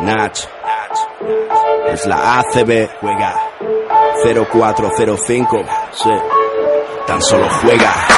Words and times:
Nach. 0.00 0.32
Es 1.92 2.06
la 2.06 2.40
ACB. 2.40 2.88
Juega. 3.00 3.34
0405. 4.24 5.64
Sí. 5.92 6.10
Tan 7.06 7.22
solo 7.22 7.48
juega. 7.62 8.17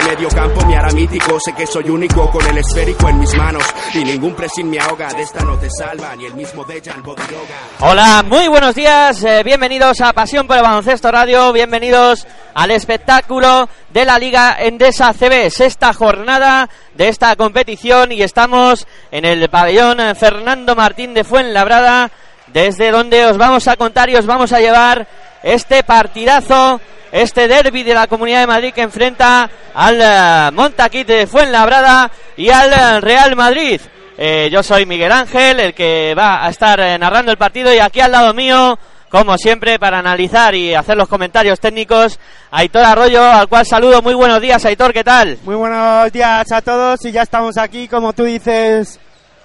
medio 0.07 0.29
campo 0.29 0.65
me 0.65 0.75
hará 0.75 0.89
mítico. 0.91 1.39
Sé 1.39 1.53
que 1.53 1.65
soy 1.65 1.89
único 1.89 2.29
con 2.29 2.45
el 2.47 2.57
esférico 2.57 3.09
en 3.09 3.19
mis 3.19 3.35
manos. 3.35 3.63
Y 3.93 4.03
ningún 4.03 4.35
pressing 4.35 4.69
me 4.69 4.79
ahoga. 4.79 5.07
De 5.13 5.21
esta 5.23 5.43
no 5.43 5.57
te 5.57 5.69
salva 5.69 6.15
ni 6.15 6.25
el 6.25 6.33
mismo 6.33 6.63
Dejan 6.63 7.01
Bodiroga. 7.03 7.55
Hola, 7.79 8.23
muy 8.25 8.47
buenos 8.47 8.75
días. 8.75 9.23
eh, 9.23 9.43
bienvenidos 9.43 10.01
a 10.01 10.13
Pasión 10.13 10.47
por 10.47 10.57
el 10.57 10.63
Baloncesto 10.63 11.11
Radio. 11.11 11.51
Bienvenidos 11.53 12.27
al 12.53 12.71
espectáculo 12.71 13.69
de 13.89 14.05
la 14.05 14.17
Liga 14.19 14.57
Endesa 14.59 15.13
CB. 15.13 15.49
Sexta 15.49 15.93
jornada 15.93 16.69
de 16.95 17.07
esta 17.07 17.35
competición 17.35 18.11
y 18.11 18.21
estamos 18.21 18.87
en 19.11 19.25
el 19.25 19.49
pabellón 19.49 19.99
Fernando 20.15 20.75
Martín 20.75 21.13
de 21.13 21.23
Fuenlabrada. 21.23 22.11
Desde 22.47 22.91
donde 22.91 23.25
os 23.25 23.37
vamos 23.37 23.67
a 23.69 23.77
contar 23.77 24.09
y 24.09 24.15
os 24.17 24.25
vamos 24.25 24.51
a 24.51 24.59
llevar 24.59 25.07
este 25.43 25.83
partidazo 25.83 26.79
este 27.11 27.47
derby 27.47 27.83
de 27.83 27.93
la 27.93 28.07
Comunidad 28.07 28.41
de 28.41 28.47
Madrid 28.47 28.73
que 28.73 28.81
enfrenta 28.81 29.49
al 29.73 29.99
eh, 30.01 30.51
Montaquit 30.53 31.07
de 31.07 31.27
Fuenlabrada 31.27 32.09
y 32.37 32.49
al 32.49 32.71
eh, 32.71 33.01
Real 33.01 33.35
Madrid. 33.35 33.81
Eh, 34.17 34.49
yo 34.51 34.63
soy 34.63 34.85
Miguel 34.85 35.11
Ángel, 35.11 35.59
el 35.59 35.73
que 35.73 36.13
va 36.17 36.45
a 36.45 36.49
estar 36.49 36.79
narrando 36.99 37.31
el 37.31 37.37
partido 37.37 37.73
y 37.73 37.79
aquí 37.79 37.99
al 38.01 38.11
lado 38.11 38.33
mío, 38.33 38.77
como 39.09 39.37
siempre, 39.37 39.79
para 39.79 39.99
analizar 39.99 40.53
y 40.53 40.75
hacer 40.75 40.95
los 40.95 41.07
comentarios 41.07 41.59
técnicos, 41.59 42.19
Aitor 42.51 42.83
Arroyo, 42.83 43.23
al 43.23 43.47
cual 43.47 43.65
saludo. 43.65 44.01
Muy 44.01 44.13
buenos 44.13 44.39
días, 44.39 44.63
Aitor, 44.63 44.93
¿qué 44.93 45.03
tal? 45.03 45.39
Muy 45.43 45.55
buenos 45.55 46.11
días 46.11 46.51
a 46.51 46.61
todos 46.61 47.03
y 47.05 47.11
ya 47.11 47.23
estamos 47.23 47.57
aquí, 47.57 47.87
como 47.87 48.13
tú 48.13 48.25
dices, 48.25 48.99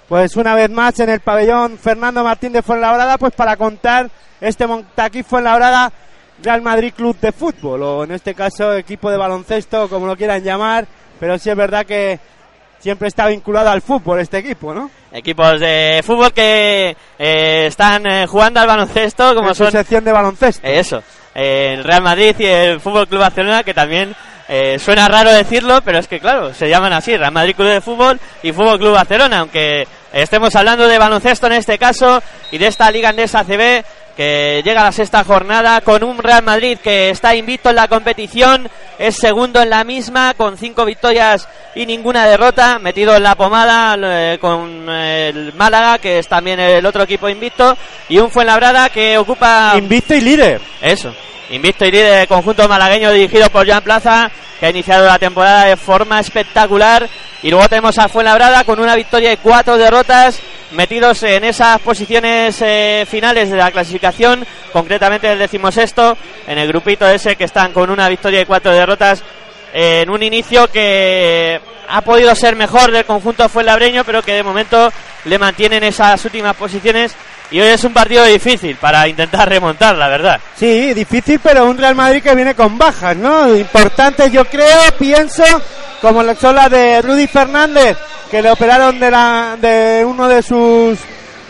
pues 0.09 0.37
una 0.37 0.55
vez 0.55 0.71
más 0.71 0.99
en 1.01 1.11
el 1.11 1.21
pabellón 1.21 1.79
Fernando 1.79 2.23
Martín 2.23 2.53
de 2.53 2.63
Fuenlabrada, 2.63 3.19
pues 3.19 3.33
para 3.35 3.57
contar 3.57 4.11
este 4.41 4.67
Montaquí 4.67 5.23
Fuenlabrada 5.23 5.93
Real 6.43 6.63
Madrid 6.63 6.93
Club 6.95 7.19
de 7.19 7.33
Fútbol, 7.33 7.83
o 7.83 8.05
en 8.05 8.13
este 8.13 8.35
caso 8.35 8.75
equipo 8.75 9.11
de 9.11 9.17
baloncesto, 9.17 9.89
como 9.89 10.07
lo 10.07 10.17
quieran 10.17 10.43
llamar, 10.43 10.87
pero 11.19 11.39
sí 11.39 11.51
es 11.51 11.57
verdad 11.57 11.87
que 11.87 12.21
siempre 12.79 13.09
está 13.09 13.27
vinculado 13.27 13.71
al 13.71 13.83
fútbol 13.83 14.21
este 14.21 14.39
equipo, 14.39 14.75
¿no? 14.75 14.91
Equipos 15.11 15.59
de 15.59 16.03
fútbol 16.05 16.33
que 16.33 16.97
eh, 17.19 17.67
están 17.67 18.07
eh, 18.07 18.27
jugando 18.27 18.61
al 18.61 18.67
baloncesto, 18.67 19.35
como 19.35 19.49
en 19.49 19.55
su 19.55 19.65
son 19.65 19.73
sección 19.73 20.05
de 20.05 20.13
baloncesto. 20.13 20.67
Eh, 20.67 20.79
Eso, 20.79 21.03
el 21.35 21.83
Real 21.83 22.03
Madrid 22.03 22.37
y 22.39 22.45
el 22.45 22.81
Fútbol 22.81 23.09
Club 23.09 23.21
Barcelona, 23.21 23.63
que 23.63 23.75
también 23.75 24.15
eh, 24.49 24.79
suena 24.79 25.09
raro 25.09 25.33
decirlo, 25.33 25.81
pero 25.85 25.99
es 25.99 26.07
que 26.07 26.21
claro, 26.21 26.55
se 26.55 26.69
llaman 26.69 26.93
así, 26.93 27.17
Real 27.17 27.33
Madrid 27.33 27.57
Club 27.57 27.69
de 27.69 27.81
Fútbol 27.81 28.21
y 28.43 28.53
Fútbol 28.53 28.79
Club 28.79 28.95
Barcelona, 28.95 29.41
aunque 29.41 29.87
estemos 30.13 30.55
hablando 30.55 30.87
de 30.87 30.99
baloncesto 30.99 31.47
en 31.47 31.55
este 31.55 31.79
caso 31.79 32.23
y 32.53 32.59
de 32.59 32.69
esta 32.69 32.91
Liga 32.91 33.09
Andesa 33.09 33.45
CB 33.45 33.85
que 34.17 34.63
llega 34.65 34.81
a 34.81 34.85
la 34.85 34.93
sexta 34.93 35.25
jornada 35.25 35.83
con 35.83 36.03
un 36.03 36.19
Real 36.19 36.43
Madrid 36.43 36.79
que 36.83 37.11
está 37.11 37.37
invicto 37.37 37.69
en 37.69 37.77
la 37.77 37.87
competición, 37.87 38.69
es 38.99 39.17
segundo 39.17 39.61
en 39.61 39.69
la 39.69 39.85
misma 39.85 40.33
con 40.35 40.57
cinco 40.57 40.87
victorias 40.87 41.47
y 41.75 41.85
ninguna 41.85 42.27
derrota, 42.27 42.79
metido 42.79 43.15
en 43.15 43.23
la 43.23 43.35
pomada 43.35 43.97
eh, 44.01 44.39
con 44.41 44.87
eh, 44.89 45.29
el 45.29 45.53
Málaga 45.53 45.99
que 45.99 46.21
es 46.21 46.29
también 46.29 46.59
el 46.59 46.87
otro 46.87 47.03
equipo 47.03 47.29
invicto 47.29 47.77
y 48.09 48.19
un 48.19 48.31
Fuenlabrada 48.31 48.89
que 48.89 49.19
ocupa 49.19 49.75
Invicto 49.77 50.15
y 50.15 50.21
líder. 50.23 50.61
eso. 50.81 51.13
Invicto 51.51 51.85
y 51.85 51.93
líder 51.93 52.19
del 52.19 52.27
conjunto 52.29 52.69
malagueño 52.69 53.13
dirigido 53.13 53.49
por 53.51 53.69
Joan 53.69 53.83
Plaza, 53.83 54.31
que 54.59 54.67
ha 54.67 54.71
iniciado 54.71 55.07
la 55.07 55.19
temporada 55.19 55.67
de 55.67 55.77
forma 55.77 56.19
espectacular. 56.19 57.09
Y 57.43 57.51
luego 57.51 57.69
tenemos 57.69 57.97
a 57.99 58.09
Fuenlabrada 58.09 58.65
con 58.65 58.81
una 58.81 58.97
victoria 58.97 59.33
y 59.33 59.37
cuatro 59.37 59.79
derrotas, 59.79 60.41
metidos 60.73 61.23
en 61.23 61.45
esas 61.45 61.81
posiciones 61.81 62.61
eh, 62.63 63.07
finales 63.09 63.51
de 63.51 63.57
la 63.59 63.71
clasificación, 63.71 64.45
concretamente 64.73 65.31
el 65.31 65.39
decimosexto, 65.39 66.19
en 66.49 66.59
el 66.59 66.67
grupito 66.67 67.07
ese 67.09 67.37
que 67.37 67.45
están 67.45 67.73
con 67.73 67.91
una 67.91 68.09
victoria 68.09 68.41
y 68.41 68.47
cuatro 68.47 68.73
derrotas, 68.73 69.23
en 69.73 70.11
un 70.11 70.25
inicio 70.25 70.67
que 70.69 71.61
ha 71.89 72.01
podido 72.01 72.35
ser 72.35 72.57
mejor 72.57 72.91
del 72.91 73.05
conjunto 73.05 73.49
fuenlabreño, 73.49 74.03
pero 74.03 74.23
que 74.23 74.33
de 74.33 74.43
momento 74.43 74.91
le 75.27 75.39
mantienen 75.39 75.85
esas 75.85 76.25
últimas 76.25 76.57
posiciones. 76.57 77.15
Y 77.51 77.61
hoy 77.61 77.69
es 77.69 77.85
un 77.85 77.93
partido 77.93 78.25
difícil 78.25 78.77
para 78.77 79.07
intentar 79.07 79.49
remontar, 79.49 79.97
la 79.97 80.09
verdad. 80.09 80.41
Sí, 80.57 80.93
difícil, 80.95 81.39
pero 81.41 81.67
un 81.67 81.79
Real 81.79 81.95
Madrid 81.95 82.23
que 82.23 82.35
viene 82.35 82.55
con 82.55 82.77
bajas, 82.77 83.17
¿no? 83.17 83.55
Importante, 83.55 84.31
yo 84.31 84.45
creo, 84.47 84.81
pienso, 84.99 85.45
como 86.01 86.23
la 86.23 86.35
son 86.35 86.57
las 86.57 86.71
de 86.71 87.01
Rudy 87.03 87.29
Fernández, 87.29 87.97
que 88.31 88.43
le 88.43 88.51
operaron 88.51 88.99
de, 88.99 89.11
la, 89.11 89.57
de 89.61 90.05
uno 90.05 90.27
de 90.27 90.43
sus 90.43 90.99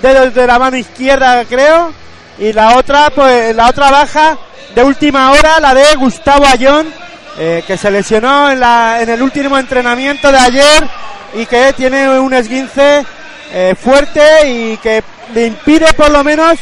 dedos 0.02 0.34
de 0.34 0.46
la 0.46 0.58
mano 0.58 0.76
izquierda, 0.76 1.44
creo, 1.46 1.92
y 2.38 2.52
la 2.52 2.76
otra, 2.76 3.08
pues, 3.08 3.56
la 3.56 3.68
otra 3.68 3.90
baja 3.90 4.36
de 4.74 4.84
última 4.84 5.32
hora, 5.32 5.58
la 5.60 5.72
de 5.72 5.94
Gustavo 5.94 6.44
Ayón, 6.44 6.92
eh, 7.38 7.64
que 7.66 7.78
se 7.78 7.90
lesionó 7.90 8.50
en, 8.50 8.60
la, 8.60 8.98
en 9.00 9.08
el 9.08 9.22
último 9.22 9.56
entrenamiento 9.56 10.30
de 10.30 10.38
ayer 10.38 10.88
y 11.34 11.46
que 11.46 11.72
tiene 11.74 12.18
un 12.18 12.32
esguince 12.34 13.04
eh, 13.52 13.74
fuerte 13.78 14.22
y 14.48 14.76
que 14.78 15.02
le 15.34 15.46
impide 15.46 15.92
por 15.94 16.10
lo 16.10 16.22
menos 16.24 16.58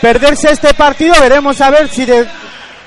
perderse 0.00 0.50
este 0.52 0.74
partido. 0.74 1.14
Veremos 1.20 1.60
a 1.60 1.70
ver 1.70 1.88
si 1.88 2.04
de- 2.04 2.26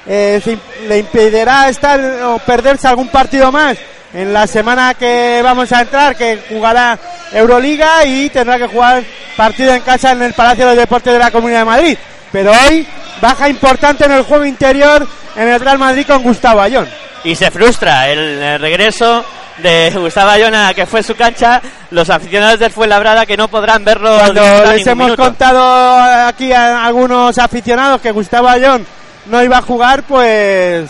eh, 0.07 0.57
le 0.87 0.97
impedirá 0.99 1.69
estar 1.69 1.99
o 2.23 2.39
perderse 2.39 2.87
algún 2.87 3.07
partido 3.07 3.51
más 3.51 3.77
en 4.13 4.31
la 4.33 4.45
semana 4.47 4.93
que 4.93 5.41
vamos 5.43 5.71
a 5.71 5.81
entrar, 5.81 6.15
que 6.15 6.39
jugará 6.49 6.97
Euroliga 7.31 8.05
y 8.05 8.29
tendrá 8.29 8.57
que 8.57 8.67
jugar 8.67 9.03
partido 9.35 9.73
en 9.73 9.81
casa 9.81 10.11
en 10.11 10.21
el 10.21 10.33
Palacio 10.33 10.67
de 10.67 10.75
Deportes 10.75 11.13
de 11.13 11.19
la 11.19 11.31
Comunidad 11.31 11.59
de 11.59 11.65
Madrid. 11.65 11.97
Pero 12.31 12.51
hoy 12.51 12.85
baja 13.21 13.49
importante 13.49 14.05
en 14.05 14.11
el 14.11 14.23
juego 14.23 14.45
interior 14.45 15.07
en 15.35 15.47
el 15.47 15.59
Real 15.59 15.79
Madrid 15.79 16.05
con 16.05 16.21
Gustavo 16.21 16.61
Ayón. 16.61 16.87
Y 17.23 17.35
se 17.35 17.49
frustra 17.49 18.09
el, 18.09 18.59
regreso 18.59 19.23
de 19.57 19.91
Gustavo 19.95 20.31
Ayona, 20.31 20.73
que 20.73 20.85
fue 20.85 21.03
su 21.03 21.15
cancha, 21.15 21.61
los 21.91 22.09
aficionados 22.09 22.59
del 22.59 22.71
Fuenlabrada 22.71 23.25
que 23.25 23.37
no 23.37 23.47
podrán 23.47 23.85
verlo 23.85 24.17
Cuando 24.17 24.41
les 24.71 24.87
hemos 24.87 25.05
minuto. 25.05 25.23
contado 25.23 26.27
aquí 26.27 26.51
a 26.51 26.85
algunos 26.85 27.37
aficionados 27.37 28.01
que 28.01 28.11
Gustavo 28.11 28.47
Ayón 28.47 28.85
no 29.27 29.43
iba 29.43 29.57
a 29.57 29.61
jugar, 29.61 30.03
pues 30.03 30.89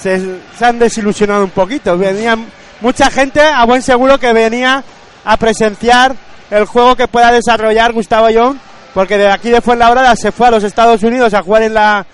se, 0.00 0.38
se 0.58 0.64
han 0.64 0.78
desilusionado 0.78 1.44
un 1.44 1.50
poquito. 1.50 1.96
Venía 1.96 2.36
mucha 2.80 3.10
gente, 3.10 3.40
a 3.40 3.64
buen 3.64 3.82
seguro, 3.82 4.18
que 4.18 4.32
venía 4.32 4.82
a 5.24 5.36
presenciar 5.36 6.14
el 6.50 6.66
juego 6.66 6.96
que 6.96 7.08
pueda 7.08 7.32
desarrollar 7.32 7.92
Gustavo 7.92 8.26
Ayón, 8.26 8.60
porque 8.92 9.18
de 9.18 9.28
aquí 9.28 9.50
de 9.50 9.60
Fuenlabrada 9.60 10.14
se 10.16 10.32
fue 10.32 10.48
a 10.48 10.50
los 10.50 10.64
Estados 10.64 11.02
Unidos 11.02 11.32
a 11.32 11.42
jugar 11.42 11.62
en 11.62 11.74
la, 11.74 12.04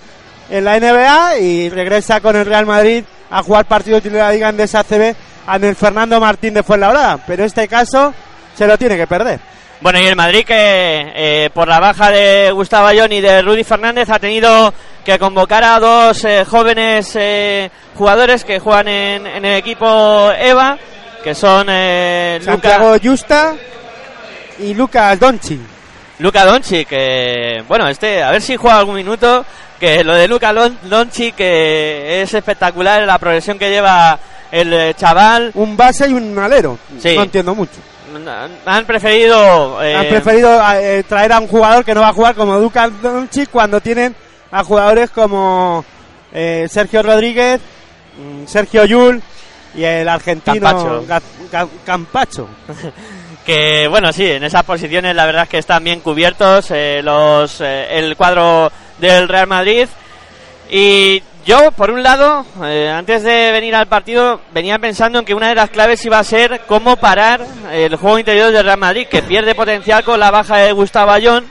en 0.51 0.65
la 0.65 0.79
NBA 0.79 1.39
y 1.39 1.69
regresa 1.71 2.21
con 2.21 2.37
el 2.37 2.47
Real 2.47 2.67
Madrid 2.67 3.05
a 3.31 3.43
jugar 3.43 3.65
partidos 3.65 4.03
de 4.03 4.11
la 4.11 4.33
Liga 4.33 4.49
Andesa 4.49 4.81
ACB 4.81 5.15
en 5.57 5.65
el 5.65 5.77
Fernando 5.77 6.21
Martín 6.21 6.55
de 6.55 6.63
Fuenlabrada. 6.63 7.19
Pero 7.27 7.45
este 7.45 7.67
caso 7.69 8.13
se 8.57 8.67
lo 8.67 8.77
tiene 8.79 8.97
que 8.97 9.07
perder. 9.07 9.41
Bueno, 9.81 9.99
y 9.99 10.07
el 10.07 10.17
Madrid 10.17 10.45
que 10.45 11.13
eh, 11.15 11.51
por 11.55 11.67
la 11.67 11.81
baja 11.81 12.11
de 12.11 12.51
Gustavo 12.53 12.87
Ayón 12.87 13.13
y 13.13 13.21
de 13.23 13.41
Rudy 13.41 13.65
Fernández 13.65 14.11
ha 14.11 14.19
tenido 14.19 14.75
que 15.05 15.19
convocar 15.19 15.65
a 15.65 15.79
dos 15.81 16.23
eh, 16.27 16.45
jóvenes 16.45 17.13
eh, 17.15 17.71
jugadores 17.97 18.45
que 18.45 18.59
juegan 18.59 18.89
en, 18.89 19.27
en 19.27 19.45
el 19.45 19.57
equipo 19.57 20.31
EVA, 20.39 20.77
que 21.25 21.35
son 21.35 21.67
eh, 21.71 22.37
Luca- 22.41 22.53
Santiago 22.53 22.97
Justa 23.03 23.55
y 24.59 24.75
Lucas 24.75 25.19
Donchi. 25.19 25.59
Luca 26.19 26.45
Doncic, 26.45 26.87
que 26.87 27.65
bueno, 27.67 27.89
este, 27.89 28.23
a 28.23 28.31
ver 28.31 28.43
si 28.43 28.55
juega 28.57 28.77
algún 28.81 28.97
minuto, 28.97 29.43
que 29.79 30.05
lo 30.05 30.15
de 30.15 30.29
Luca 30.29 30.53
Doncic 30.53 31.35
que 31.35 32.21
es 32.21 32.35
espectacular 32.35 33.03
la 33.05 33.19
progresión 33.19 33.59
que 33.59 33.71
lleva 33.71 34.19
el 34.51 34.73
eh, 34.73 34.95
chaval. 34.95 35.51
Un 35.55 35.77
base 35.77 36.09
y 36.09 36.13
un 36.13 36.39
alero. 36.39 36.79
Sí. 36.99 37.15
No 37.17 37.23
entiendo 37.23 37.55
mucho. 37.55 37.73
Han 38.67 38.85
preferido 38.87 39.81
eh, 39.83 39.95
Han 39.95 40.09
preferido 40.09 40.61
eh, 40.75 41.05
traer 41.09 41.33
a 41.33 41.39
un 41.39 41.47
jugador 41.47 41.85
que 41.85 41.95
no 41.95 42.01
va 42.01 42.09
a 42.09 42.13
jugar 42.13 42.35
como 42.35 42.59
Luca 42.59 42.89
Doncic 42.89 43.49
cuando 43.51 43.81
tienen 43.81 44.17
a 44.51 44.65
jugadores 44.65 45.11
como 45.11 45.85
eh, 46.33 46.67
Sergio 46.69 47.05
Rodríguez, 47.05 47.61
mm, 48.19 48.47
Sergio 48.49 48.85
Yul 48.85 49.23
y 49.77 49.85
el 49.85 50.09
argentino 50.09 50.61
Campacho. 50.61 51.07
Ga- 51.07 51.23
Ga- 51.53 51.69
Campacho. 51.87 52.49
que 53.47 53.87
bueno 53.89 54.13
sí 54.13 54.27
en 54.29 54.43
esas 54.45 54.65
posiciones 54.65 55.15
la 55.15 55.25
verdad 55.27 55.45
es 55.45 55.49
que 55.49 55.59
están 55.59 55.83
bien 55.85 56.01
cubiertos 56.01 56.71
eh, 56.73 57.01
los 57.03 57.61
eh, 57.61 57.87
el 57.99 58.17
cuadro 58.17 58.71
del 58.99 59.29
Real 59.29 59.47
Madrid 59.47 59.87
y 60.69 61.23
yo 61.51 61.73
por 61.73 61.91
un 61.91 62.03
lado 62.03 62.45
eh, 62.65 62.89
antes 62.89 63.23
de 63.25 63.51
venir 63.51 63.75
al 63.75 63.87
partido 63.87 64.41
venía 64.53 64.79
pensando 64.79 65.19
en 65.19 65.25
que 65.25 65.35
una 65.35 65.49
de 65.49 65.55
las 65.57 65.71
claves 65.71 66.05
iba 66.05 66.19
a 66.19 66.25
ser 66.25 66.61
cómo 66.69 66.97
parar 66.97 67.41
el 67.73 67.97
juego 67.97 68.19
interior 68.21 68.53
del 68.53 68.65
Real 68.65 68.79
Madrid 68.79 69.07
que 69.11 69.23
pierde 69.23 69.55
potencial 69.55 70.05
con 70.05 70.21
la 70.21 70.31
baja 70.31 70.59
de 70.59 70.73
Gustavo 70.73 71.11
Ayón 71.11 71.45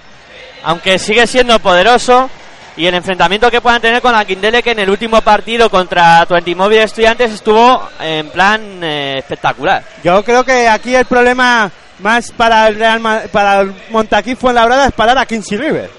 aunque 0.64 1.00
sigue 1.00 1.28
siendo 1.28 1.60
poderoso 1.60 2.30
y 2.78 2.86
el 2.86 2.96
enfrentamiento 2.96 3.52
que 3.52 3.60
puedan 3.60 3.82
tener 3.82 4.02
con 4.02 4.14
la 4.14 4.24
Quindele 4.24 4.64
que 4.64 4.72
en 4.72 4.80
el 4.80 4.90
último 4.90 5.20
partido 5.22 5.70
contra 5.70 6.26
Móvil 6.56 6.78
Estudiantes 6.80 7.32
estuvo 7.32 7.90
en 8.00 8.30
plan 8.30 8.82
eh, 8.82 9.16
espectacular 9.18 9.84
Yo 10.04 10.24
creo 10.24 10.46
que 10.46 10.68
aquí 10.70 10.96
el 10.96 11.06
problema 11.06 11.70
más 12.00 12.32
para 12.32 12.68
el 12.70 12.76
Real 12.76 13.02
Ma- 13.02 13.24
para 13.32 13.60
el 13.62 13.74
Montaquí 13.90 14.36
Fuenlabrada 14.36 14.86
es 14.86 14.94
parar 14.94 15.18
a 15.18 15.26
Kingsley 15.26 15.60
River. 15.60 15.90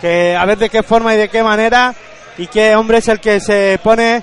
Que 0.00 0.34
a 0.34 0.46
ver 0.46 0.56
de 0.56 0.70
qué 0.70 0.82
forma 0.82 1.12
y 1.12 1.18
de 1.18 1.28
qué 1.28 1.42
manera 1.42 1.94
y 2.38 2.46
qué 2.46 2.74
hombre 2.76 2.98
es 2.98 3.08
el 3.08 3.20
que 3.20 3.40
se 3.40 3.78
pone 3.82 4.22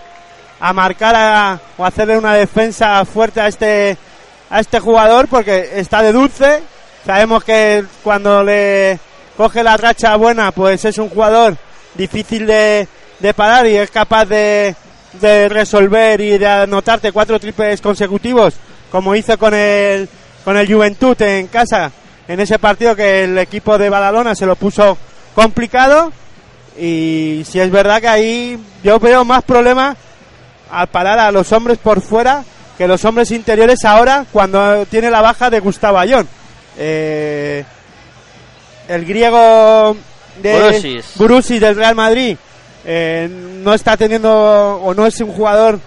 a 0.59 0.73
marcar 0.73 1.15
a- 1.15 1.59
o 1.77 1.85
hacerle 1.85 2.17
una 2.17 2.33
defensa 2.33 3.03
fuerte 3.05 3.39
a 3.41 3.47
este 3.47 3.97
a 4.51 4.59
este 4.59 4.79
jugador 4.79 5.27
porque 5.27 5.73
está 5.75 6.01
de 6.01 6.11
dulce. 6.11 6.61
Sabemos 7.05 7.43
que 7.43 7.85
cuando 8.03 8.43
le 8.43 8.97
coge 9.37 9.63
la 9.63 9.77
racha 9.77 10.15
buena, 10.15 10.51
pues 10.51 10.83
es 10.85 10.97
un 10.97 11.09
jugador 11.09 11.55
difícil 11.93 12.47
de, 12.47 12.87
de 13.19 13.33
parar 13.35 13.67
y 13.67 13.75
es 13.77 13.91
capaz 13.91 14.25
de, 14.25 14.75
de 15.21 15.49
resolver 15.49 16.19
y 16.19 16.37
de 16.39 16.47
anotarte 16.47 17.11
cuatro 17.11 17.39
triples 17.39 17.79
consecutivos, 17.79 18.55
como 18.91 19.15
hizo 19.15 19.37
con 19.37 19.53
el, 19.53 20.09
con 20.43 20.57
el 20.57 20.71
Juventud 20.71 21.19
en 21.21 21.45
casa, 21.47 21.91
en 22.27 22.39
ese 22.39 22.57
partido 22.57 22.95
que 22.95 23.25
el 23.25 23.37
equipo 23.37 23.77
de 23.77 23.89
Badalona 23.89 24.33
se 24.33 24.47
lo 24.47 24.55
puso 24.55 24.97
complicado. 25.35 26.11
Y 26.79 27.43
si 27.45 27.59
es 27.59 27.69
verdad 27.69 27.99
que 27.99 28.07
ahí 28.07 28.59
yo 28.83 28.99
veo 28.99 29.25
más 29.25 29.43
problemas 29.43 29.97
al 30.71 30.87
parar 30.87 31.19
a 31.19 31.31
los 31.31 31.51
hombres 31.51 31.77
por 31.77 32.01
fuera 32.01 32.43
que 32.77 32.87
los 32.87 33.03
hombres 33.03 33.31
interiores 33.31 33.83
ahora 33.83 34.25
cuando 34.31 34.85
tiene 34.85 35.11
la 35.11 35.21
baja 35.21 35.49
de 35.49 35.59
Gustavo 35.59 35.97
Ayón. 35.97 36.27
Eh, 36.77 37.65
el 38.87 39.05
griego 39.05 39.97
de. 40.41 41.03
Bourousis 41.15 41.59
del 41.59 41.75
Real 41.75 41.95
Madrid 41.95 42.37
eh, 42.85 43.27
no 43.29 43.73
está 43.73 43.97
teniendo 43.97 44.79
o 44.81 44.93
no 44.93 45.05
es 45.05 45.19
un 45.19 45.33
jugador 45.33 45.77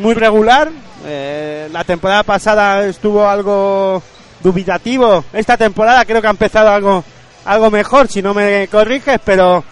muy 0.00 0.14
regular. 0.14 0.70
Eh, 1.04 1.68
la 1.72 1.82
temporada 1.82 2.22
pasada 2.22 2.86
estuvo 2.86 3.28
algo 3.28 4.00
dubitativo. 4.40 5.24
Esta 5.32 5.56
temporada 5.56 6.04
creo 6.04 6.20
que 6.20 6.28
ha 6.28 6.30
empezado 6.30 6.70
algo 6.70 7.02
algo 7.44 7.70
mejor, 7.70 8.08
si 8.08 8.22
no 8.22 8.32
me 8.32 8.68
corriges, 8.68 9.18
pero 9.24 9.64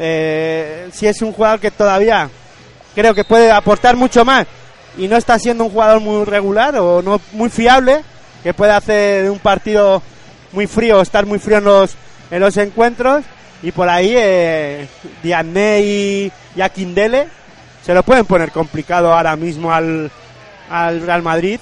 eh, 0.00 0.88
si 0.92 1.06
es 1.06 1.20
un 1.20 1.32
jugador 1.32 1.60
que 1.60 1.70
todavía 1.70 2.30
creo 2.94 3.14
que 3.14 3.24
puede 3.24 3.52
aportar 3.52 3.96
mucho 3.96 4.24
más 4.24 4.46
y 4.96 5.06
no 5.06 5.16
está 5.16 5.38
siendo 5.38 5.64
un 5.64 5.70
jugador 5.70 6.00
muy 6.00 6.24
regular 6.24 6.74
o 6.76 7.02
no 7.02 7.20
muy 7.32 7.50
fiable, 7.50 8.02
que 8.42 8.54
puede 8.54 8.72
hacer 8.72 9.30
un 9.30 9.38
partido 9.38 10.02
muy 10.52 10.66
frío, 10.66 11.00
estar 11.00 11.26
muy 11.26 11.38
frío 11.38 11.58
en 11.58 11.64
los, 11.64 11.94
en 12.30 12.40
los 12.40 12.56
encuentros 12.56 13.24
y 13.62 13.72
por 13.72 13.88
ahí 13.88 14.14
eh, 14.16 14.88
y, 15.22 16.32
y 16.56 16.60
Akindele 16.60 17.28
se 17.84 17.94
lo 17.94 18.02
pueden 18.02 18.24
poner 18.24 18.50
complicado 18.50 19.12
ahora 19.12 19.36
mismo 19.36 19.72
al, 19.72 20.10
al 20.70 21.02
Real 21.02 21.22
Madrid. 21.22 21.60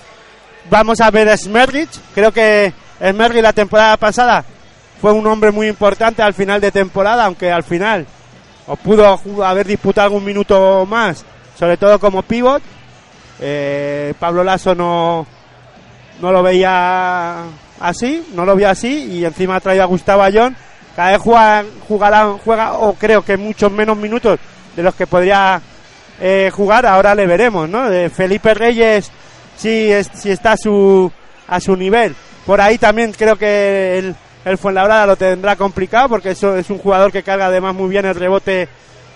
Vamos 0.70 1.00
a 1.00 1.11
ver 1.11 1.29
a 1.29 1.37
Smerrich, 1.37 1.90
creo 2.14 2.31
que 2.31 2.73
Smerrich 3.00 3.43
la 3.43 3.52
temporada 3.52 3.96
pasada 3.96 4.44
fue 5.00 5.12
un 5.12 5.26
hombre 5.26 5.50
muy 5.50 5.67
importante 5.69 6.23
al 6.23 6.35
final 6.35 6.61
de 6.61 6.70
temporada, 6.70 7.25
aunque 7.25 7.50
al 7.50 7.62
final 7.62 8.06
o 8.68 8.76
pudo 8.76 9.18
haber 9.44 9.66
disputado 9.66 10.06
algún 10.06 10.24
minuto 10.24 10.86
más, 10.86 11.24
sobre 11.58 11.76
todo 11.76 11.98
como 11.98 12.22
pivot. 12.22 12.62
Eh, 13.40 14.14
Pablo 14.18 14.42
Lasso 14.44 14.74
no, 14.74 15.26
no 16.20 16.32
lo 16.32 16.42
veía 16.42 17.44
así, 17.80 18.26
no 18.34 18.44
lo 18.44 18.56
vio 18.56 18.68
así 18.68 19.04
y 19.12 19.24
encima 19.24 19.56
ha 19.56 19.60
traído 19.60 19.84
a 19.84 19.86
Gustavo 19.86 20.22
Ayón. 20.22 20.56
Cada 20.96 21.12
vez 21.12 21.20
juega, 21.20 21.64
jugará, 21.86 22.34
juega 22.44 22.72
o 22.74 22.94
creo 22.94 23.22
que 23.24 23.36
muchos 23.36 23.70
menos 23.70 23.96
minutos 23.96 24.38
de 24.74 24.82
los 24.82 24.94
que 24.94 25.06
podría 25.06 25.60
eh, 26.20 26.50
jugar, 26.52 26.84
ahora 26.86 27.14
le 27.14 27.26
veremos, 27.26 27.68
¿no? 27.68 27.88
De 27.88 28.10
Felipe 28.10 28.52
Reyes 28.54 29.10
sí, 29.56 29.90
es- 29.92 30.10
sí 30.14 30.30
está 30.32 30.52
a 30.52 30.56
su, 30.56 31.10
a 31.46 31.60
su 31.60 31.76
nivel. 31.76 32.14
Por 32.44 32.60
ahí 32.60 32.78
también 32.78 33.12
creo 33.12 33.36
que 33.36 33.98
el, 33.98 34.16
el 34.44 34.58
Fuenlabrada 34.58 35.06
lo 35.06 35.17
tendrá 35.17 35.56
complicado 35.56 36.08
porque 36.08 36.31
eso 36.31 36.56
es 36.56 36.70
un 36.70 36.79
jugador 36.79 37.12
que 37.12 37.23
carga 37.23 37.46
además 37.46 37.75
muy 37.75 37.88
bien 37.88 38.06
el 38.06 38.14
rebote 38.14 38.69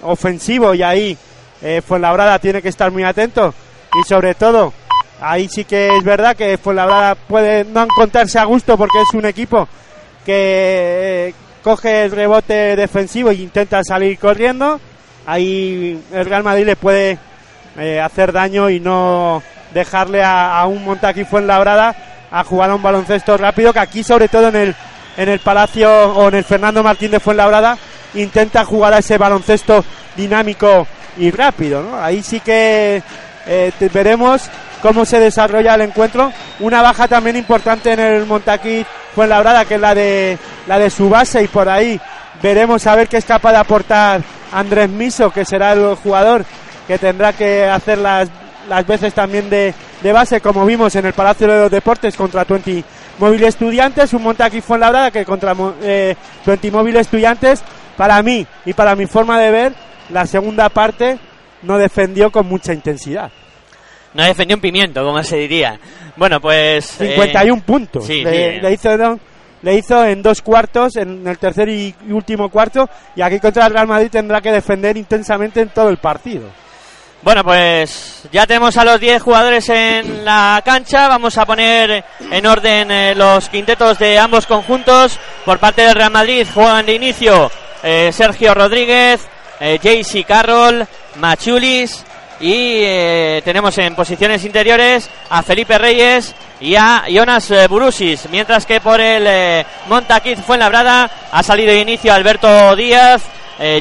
ofensivo 0.03 0.75
y 0.75 0.83
ahí 0.83 1.17
eh, 1.63 1.81
Fuenlabrada 1.87 2.39
tiene 2.39 2.61
que 2.61 2.69
estar 2.69 2.91
muy 2.91 3.05
atento. 3.05 3.55
Y 3.95 4.09
sobre 4.09 4.35
todo 4.35 4.73
ahí 5.21 5.49
sí 5.49 5.65
que 5.65 5.97
es 5.97 6.05
verdad 6.05 6.37
que 6.37 6.59
Fuenlabrada 6.59 7.15
puede 7.15 7.65
no 7.65 7.85
encontrarse 7.85 8.39
a 8.39 8.45
gusto 8.45 8.77
porque 8.77 9.01
es 9.01 9.15
un 9.15 9.25
equipo 9.25 9.69
que 10.27 11.29
eh, 11.29 11.35
coge 11.63 12.05
el 12.05 12.11
rebote 12.11 12.77
defensivo 12.77 13.31
e 13.31 13.35
intenta 13.35 13.83
salir 13.85 14.19
corriendo. 14.19 14.81
Ahí 15.25 16.03
el 16.13 16.27
Real 16.27 16.43
Madrid 16.43 16.67
le 16.67 16.77
puede 16.77 17.19
eh, 17.79 18.01
hacer 18.01 18.33
daño 18.33 18.69
y 18.69 18.81
no 18.81 19.43
dejarle 19.73 20.23
a, 20.23 20.59
a 20.59 20.67
un 20.67 20.85
Montaquí 20.85 21.25
Fuenlabrada 21.25 21.95
a 22.31 22.45
jugar 22.45 22.71
a 22.71 22.75
un 22.75 22.83
baloncesto 22.83 23.37
rápido 23.37 23.73
que 23.73 23.79
aquí 23.79 24.03
sobre 24.03 24.29
todo 24.29 24.49
en 24.49 24.57
el 24.57 24.77
en 25.17 25.29
el 25.29 25.39
Palacio 25.41 25.91
o 25.91 26.29
en 26.29 26.35
el 26.35 26.45
Fernando 26.45 26.83
Martín 26.83 27.11
de 27.11 27.21
Fuenlabrada 27.21 27.77
intenta 28.15 28.65
jugar 28.65 28.95
a 28.95 28.99
ese 28.99 29.19
baloncesto 29.19 29.85
dinámico 30.17 30.87
y 31.17 31.31
rápido 31.31 32.01
ahí 32.01 32.23
sí 32.23 32.41
que 32.41 33.03
eh, 33.47 33.73
veremos 33.93 34.43
cómo 34.81 35.05
se 35.05 35.21
desarrolla 35.21 35.75
el 35.75 35.83
encuentro. 35.83 36.33
Una 36.61 36.83
baja 36.83 37.09
también 37.09 37.37
importante 37.37 37.93
en 37.93 38.01
el 38.01 38.27
Montaquí 38.27 38.85
Fuenlabrada 39.15 39.65
que 39.65 39.75
es 39.75 39.81
la 39.81 39.95
de 39.95 40.39
la 40.67 40.79
de 40.79 40.91
su 40.91 41.09
base 41.09 41.43
y 41.43 41.49
por 41.49 41.69
ahí 41.69 42.01
veremos 42.43 42.87
a 42.87 42.95
ver 42.95 43.09
qué 43.09 43.19
es 43.19 43.25
capaz 43.25 43.53
de 43.53 43.59
aportar 43.59 44.23
Andrés 44.53 44.89
Miso 44.89 45.31
que 45.31 45.45
será 45.45 45.73
el 45.73 45.95
jugador 45.97 46.45
que 46.87 46.99
tendrá 46.99 47.33
que 47.33 47.65
hacer 47.65 47.99
las, 47.99 48.29
las 48.69 48.87
veces 48.87 49.15
también 49.15 49.49
de, 49.49 49.73
de 50.03 50.13
base, 50.13 50.41
como 50.41 50.67
vimos 50.67 50.95
en 50.97 51.07
el 51.07 51.13
Palacio 51.13 51.47
de 51.47 51.61
los 51.61 51.71
Deportes 51.71 52.17
contra 52.17 52.45
Twenty 52.45 52.85
Móvil 53.19 53.45
Estudiantes, 53.45 54.13
un 54.13 54.23
Montaquí 54.23 54.61
Fuenlabrada 54.61 55.11
que 55.11 55.25
contra 55.25 55.55
eh, 55.83 56.17
Móvil 56.71 56.97
Estudiantes, 56.97 57.63
para 57.97 58.23
mí 58.23 58.47
y 58.65 58.73
para 58.73 58.97
mi 58.97 59.07
forma 59.07 59.39
de 59.39 59.51
ver, 59.51 59.75
la 60.11 60.27
segunda 60.27 60.69
parte 60.69 61.19
no 61.63 61.79
defendió 61.79 62.31
con 62.31 62.47
mucha 62.47 62.73
intensidad. 62.73 63.31
no 64.15 64.25
defendió 64.25 64.57
un 64.57 64.61
pimiento 64.61 65.05
como 65.05 65.23
se 65.23 65.37
diría 65.37 65.79
bueno 66.17 66.41
pues 66.41 67.01
eh, 67.01 67.11
51 67.11 67.63
puntos. 67.63 68.05
sí, 68.07 68.25
le, 68.25 68.57
sí. 68.57 68.61
le 68.61 68.73
hizo, 68.73 68.97
¿no? 68.97 69.19
le 69.63 69.77
hizo 69.77 70.05
en 70.05 70.23
dos 70.23 70.43
cuartos, 70.43 70.97
en 70.97 71.27
el 71.27 71.39
tercer 71.39 71.69
y 71.69 71.95
último 72.11 72.51
cuarto, 72.51 72.89
y 73.17 73.23
aquí 73.23 73.39
contra 73.39 73.67
el 73.67 73.73
Real 73.73 73.87
Madrid 73.87 74.11
tendrá 74.11 74.41
que 74.41 74.53
defender 74.53 74.97
intensamente 74.97 75.61
en 75.61 75.69
todo 75.69 75.89
el 75.89 75.99
partido. 75.99 76.49
Bueno, 77.23 77.45
pues 77.45 78.25
ya 78.33 78.49
tenemos 78.49 78.77
a 78.77 78.85
los 78.85 78.99
10 78.99 79.23
jugadores 79.23 79.69
en 79.69 80.25
la 80.25 80.61
cancha. 80.65 81.07
Vamos 81.07 81.39
a 81.39 81.47
poner 81.47 82.05
en 82.19 82.47
orden 82.47 82.91
eh, 82.91 83.15
los 83.15 83.49
quintetos 83.49 83.97
de 84.01 84.19
ambos 84.19 84.47
conjuntos. 84.47 85.21
Por 85.45 85.61
parte 85.61 85.83
del 85.83 85.95
Real 85.95 86.11
Madrid 86.11 86.45
juegan 86.53 86.85
de 86.85 86.95
inicio 86.95 87.49
eh, 87.85 88.11
Sergio 88.13 88.55
Rodríguez, 88.55 89.21
eh, 89.61 89.79
JC 89.81 90.25
Carroll, 90.25 90.87
Machulis 91.17 92.05
y 92.41 92.81
eh, 92.83 93.43
tenemos 93.45 93.77
en 93.79 93.95
posiciones 93.95 94.45
interiores 94.45 95.09
a 95.31 95.45
Felipe 95.45 95.79
Reyes 95.79 96.35
y 96.61 96.75
a 96.75 97.05
Jonas 97.09 97.53
Burusis. 97.69 98.29
Mientras 98.31 98.67
que 98.67 98.81
por 98.81 99.01
el 99.01 99.65
Montaquit 99.89 100.41
Fuenlabrada 100.41 101.09
ha 101.31 101.43
salido 101.45 101.73
de 101.73 101.81
inicio 101.81 102.13
Alberto 102.13 102.75
Díaz, 102.75 103.23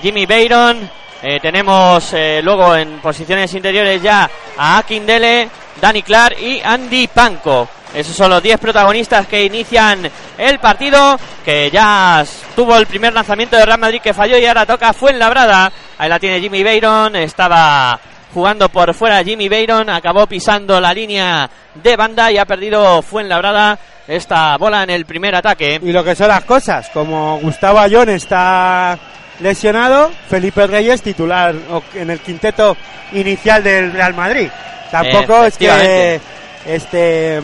Jimmy 0.01 0.27
Bayron, 0.27 0.89
eh, 1.23 1.39
tenemos 1.39 2.13
eh, 2.13 2.41
luego 2.43 2.75
en 2.75 2.99
posiciones 2.99 3.53
interiores 3.53 4.01
ya 4.01 4.29
a 4.57 4.79
Akindele, 4.79 5.49
Dani 5.79 6.01
Clark 6.01 6.35
y 6.39 6.59
Andy 6.63 7.07
Panko. 7.07 7.67
Esos 7.93 8.15
son 8.15 8.29
los 8.29 8.41
10 8.41 8.59
protagonistas 8.59 9.27
que 9.27 9.43
inician 9.43 10.09
el 10.37 10.59
partido, 10.59 11.19
que 11.43 11.69
ya 11.69 12.23
tuvo 12.55 12.77
el 12.77 12.87
primer 12.87 13.13
lanzamiento 13.13 13.57
de 13.57 13.65
Real 13.65 13.79
Madrid 13.79 14.01
que 14.01 14.13
falló 14.13 14.37
y 14.37 14.45
ahora 14.45 14.65
toca 14.65 14.93
Fuenlabrada. 14.93 15.71
Ahí 15.97 16.09
la 16.09 16.17
tiene 16.17 16.39
Jimmy 16.39 16.63
Bayron, 16.63 17.15
estaba 17.17 17.99
jugando 18.33 18.69
por 18.69 18.93
fuera 18.93 19.23
Jimmy 19.23 19.49
Bayron, 19.49 19.89
acabó 19.89 20.25
pisando 20.25 20.79
la 20.79 20.93
línea 20.93 21.49
de 21.75 21.95
banda 21.97 22.31
y 22.31 22.37
ha 22.37 22.45
perdido 22.45 23.01
Fuenlabrada 23.01 23.77
esta 24.07 24.57
bola 24.57 24.83
en 24.83 24.89
el 24.89 25.05
primer 25.05 25.35
ataque. 25.35 25.79
Y 25.83 25.91
lo 25.91 26.03
que 26.03 26.15
son 26.15 26.29
las 26.29 26.45
cosas, 26.45 26.89
como 26.89 27.39
Gustavo 27.39 27.79
Ayón 27.79 28.09
está 28.09 28.97
lesionado, 29.41 30.11
Felipe 30.29 30.67
Reyes 30.67 31.01
titular 31.01 31.55
en 31.95 32.09
el 32.09 32.19
quinteto 32.19 32.77
inicial 33.13 33.63
del 33.63 33.91
Real 33.91 34.13
Madrid. 34.13 34.49
Tampoco 34.89 35.45
es 35.45 35.57
que 35.57 36.19
este 36.65 37.41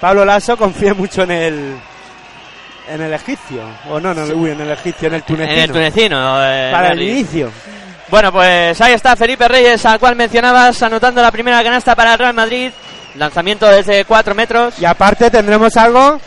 Pablo 0.00 0.24
Lasso 0.24 0.56
confíe 0.56 0.94
mucho 0.94 1.22
en 1.22 1.30
el 1.30 1.76
en 2.88 3.00
el 3.00 3.12
egipcio 3.12 3.62
o 3.90 3.98
no, 3.98 4.14
no, 4.14 4.22
uy, 4.34 4.50
en 4.50 4.60
el 4.60 4.70
egipcio, 4.70 5.08
en 5.08 5.14
el 5.14 5.22
tunecino. 5.22 5.56
En 5.56 5.62
el 5.62 5.72
tunecino 5.72 6.44
eh, 6.44 6.70
para 6.72 6.92
el 6.92 7.02
inicio. 7.02 7.50
Bueno, 8.08 8.30
pues 8.30 8.80
ahí 8.80 8.92
está 8.92 9.16
Felipe 9.16 9.48
Reyes, 9.48 9.84
al 9.84 9.98
cual 9.98 10.14
mencionabas, 10.14 10.80
anotando 10.82 11.20
la 11.20 11.32
primera 11.32 11.62
canasta 11.62 11.96
para 11.96 12.12
el 12.12 12.18
Real 12.18 12.34
Madrid. 12.34 12.70
Lanzamiento 13.16 13.66
desde 13.66 14.04
4 14.04 14.34
metros. 14.34 14.78
Y 14.78 14.84
aparte 14.84 15.30
tendremos 15.30 15.76
algo 15.76 16.20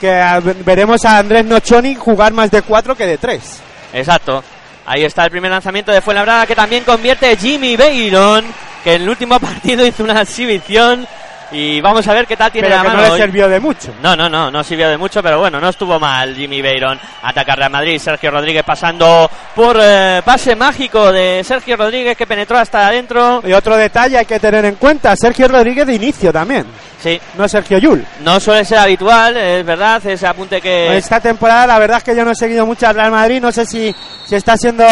que 0.00 0.22
veremos 0.64 1.04
a 1.04 1.18
Andrés 1.18 1.44
Nochoni 1.44 1.94
jugar 1.94 2.32
más 2.32 2.50
de 2.50 2.62
4 2.62 2.94
que 2.94 3.06
de 3.06 3.18
3. 3.18 3.60
Exacto. 3.92 4.42
Ahí 4.86 5.04
está 5.04 5.24
el 5.24 5.30
primer 5.30 5.50
lanzamiento 5.50 5.90
de 5.90 6.00
Fuenlabrada 6.00 6.46
que 6.46 6.54
también 6.54 6.84
convierte 6.84 7.36
Jimmy 7.36 7.76
Bayron, 7.76 8.44
que 8.84 8.94
en 8.94 9.02
el 9.02 9.08
último 9.08 9.40
partido 9.40 9.84
hizo 9.84 10.04
una 10.04 10.22
exhibición 10.22 11.06
y 11.50 11.80
vamos 11.80 12.06
a 12.08 12.12
ver 12.12 12.26
qué 12.26 12.36
tal 12.36 12.50
tiene 12.50 12.68
pero 12.68 12.76
la 12.76 12.82
que 12.82 12.96
mano. 12.96 13.08
No 13.08 13.14
le 13.16 13.22
sirvió 13.22 13.48
de 13.48 13.60
mucho. 13.60 13.94
No, 14.02 14.16
no, 14.16 14.28
no, 14.28 14.50
no 14.50 14.64
sirvió 14.64 14.88
de 14.88 14.96
mucho, 14.96 15.22
pero 15.22 15.38
bueno, 15.38 15.60
no 15.60 15.68
estuvo 15.68 15.98
mal 15.98 16.34
Jimmy 16.34 16.60
Bayron. 16.60 16.98
Ataca 17.22 17.54
Real 17.54 17.70
Madrid, 17.70 17.98
Sergio 17.98 18.30
Rodríguez 18.30 18.64
pasando 18.64 19.30
por 19.54 19.78
eh, 19.80 20.22
pase 20.24 20.56
mágico 20.56 21.12
de 21.12 21.42
Sergio 21.44 21.76
Rodríguez 21.76 22.16
que 22.16 22.26
penetró 22.26 22.58
hasta 22.58 22.86
adentro. 22.86 23.42
Y 23.46 23.52
otro 23.52 23.76
detalle 23.76 24.18
hay 24.18 24.26
que 24.26 24.40
tener 24.40 24.64
en 24.64 24.76
cuenta, 24.76 25.14
Sergio 25.16 25.48
Rodríguez 25.48 25.86
de 25.86 25.94
inicio 25.94 26.32
también. 26.32 26.66
Sí. 27.00 27.20
No 27.36 27.48
Sergio 27.48 27.78
Yul. 27.78 28.04
No 28.20 28.40
suele 28.40 28.64
ser 28.64 28.78
habitual, 28.78 29.36
es 29.36 29.64
verdad, 29.64 30.04
ese 30.04 30.26
apunte 30.26 30.60
que... 30.60 30.96
Esta 30.96 31.20
temporada 31.20 31.66
la 31.66 31.78
verdad 31.78 31.98
es 31.98 32.04
que 32.04 32.16
yo 32.16 32.24
no 32.24 32.32
he 32.32 32.36
seguido 32.36 32.66
mucho 32.66 32.88
al 32.88 32.94
Real 32.94 33.10
Madrid, 33.10 33.40
no 33.40 33.52
sé 33.52 33.64
si, 33.66 33.94
si 34.24 34.34
está 34.34 34.56
siendo 34.56 34.84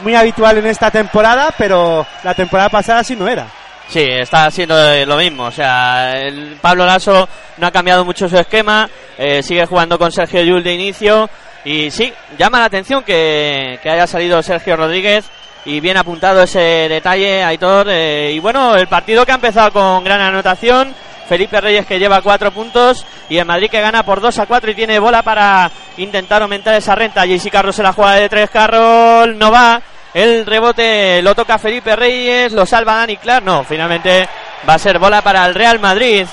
muy 0.00 0.14
habitual 0.14 0.58
en 0.58 0.66
esta 0.66 0.90
temporada, 0.90 1.52
pero 1.56 2.06
la 2.22 2.34
temporada 2.34 2.68
pasada 2.68 3.02
sí 3.02 3.16
no 3.16 3.26
era. 3.26 3.46
Sí, 3.88 4.04
está 4.04 4.46
haciendo 4.46 4.76
lo 5.06 5.16
mismo. 5.16 5.44
O 5.44 5.52
sea, 5.52 6.12
el 6.18 6.56
Pablo 6.60 6.84
Lasso 6.84 7.28
no 7.58 7.66
ha 7.66 7.70
cambiado 7.70 8.04
mucho 8.04 8.28
su 8.28 8.36
esquema. 8.36 8.88
Eh, 9.16 9.42
sigue 9.42 9.66
jugando 9.66 9.98
con 9.98 10.10
Sergio 10.10 10.42
Yul 10.42 10.62
de 10.62 10.74
inicio. 10.74 11.30
Y 11.64 11.90
sí, 11.90 12.12
llama 12.38 12.60
la 12.60 12.66
atención 12.66 13.02
que, 13.02 13.78
haya 13.84 14.06
salido 14.06 14.42
Sergio 14.42 14.76
Rodríguez. 14.76 15.24
Y 15.64 15.80
bien 15.80 15.96
apuntado 15.96 16.42
ese 16.42 16.88
detalle, 16.88 17.42
Aitor. 17.42 17.88
Eh, 17.90 18.32
y 18.34 18.38
bueno, 18.38 18.74
el 18.76 18.86
partido 18.86 19.24
que 19.24 19.32
ha 19.32 19.36
empezado 19.36 19.72
con 19.72 20.04
gran 20.04 20.20
anotación. 20.20 20.94
Felipe 21.28 21.60
Reyes 21.60 21.86
que 21.86 21.98
lleva 21.98 22.22
cuatro 22.22 22.52
puntos 22.52 23.04
y 23.28 23.38
el 23.38 23.44
Madrid 23.44 23.68
que 23.68 23.80
gana 23.80 24.04
por 24.04 24.20
2 24.20 24.38
a 24.38 24.46
4 24.46 24.70
y 24.70 24.74
tiene 24.76 25.00
bola 25.00 25.22
para 25.24 25.68
intentar 25.96 26.40
aumentar 26.40 26.74
esa 26.74 26.94
renta. 26.94 27.26
JC 27.26 27.50
Carros 27.50 27.74
se 27.74 27.82
la 27.82 27.92
juega 27.92 28.12
de 28.12 28.28
tres, 28.28 28.48
Carroll 28.48 29.36
no 29.36 29.50
va. 29.50 29.82
El 30.16 30.46
rebote 30.46 31.20
lo 31.20 31.34
toca 31.34 31.58
Felipe 31.58 31.94
Reyes, 31.94 32.50
lo 32.50 32.64
salva 32.64 32.94
Dani 32.94 33.18
Clark. 33.18 33.44
No, 33.44 33.64
finalmente 33.64 34.26
va 34.66 34.72
a 34.72 34.78
ser 34.78 34.98
bola 34.98 35.20
para 35.20 35.44
el 35.44 35.54
Real 35.54 35.78
Madrid. 35.78 36.26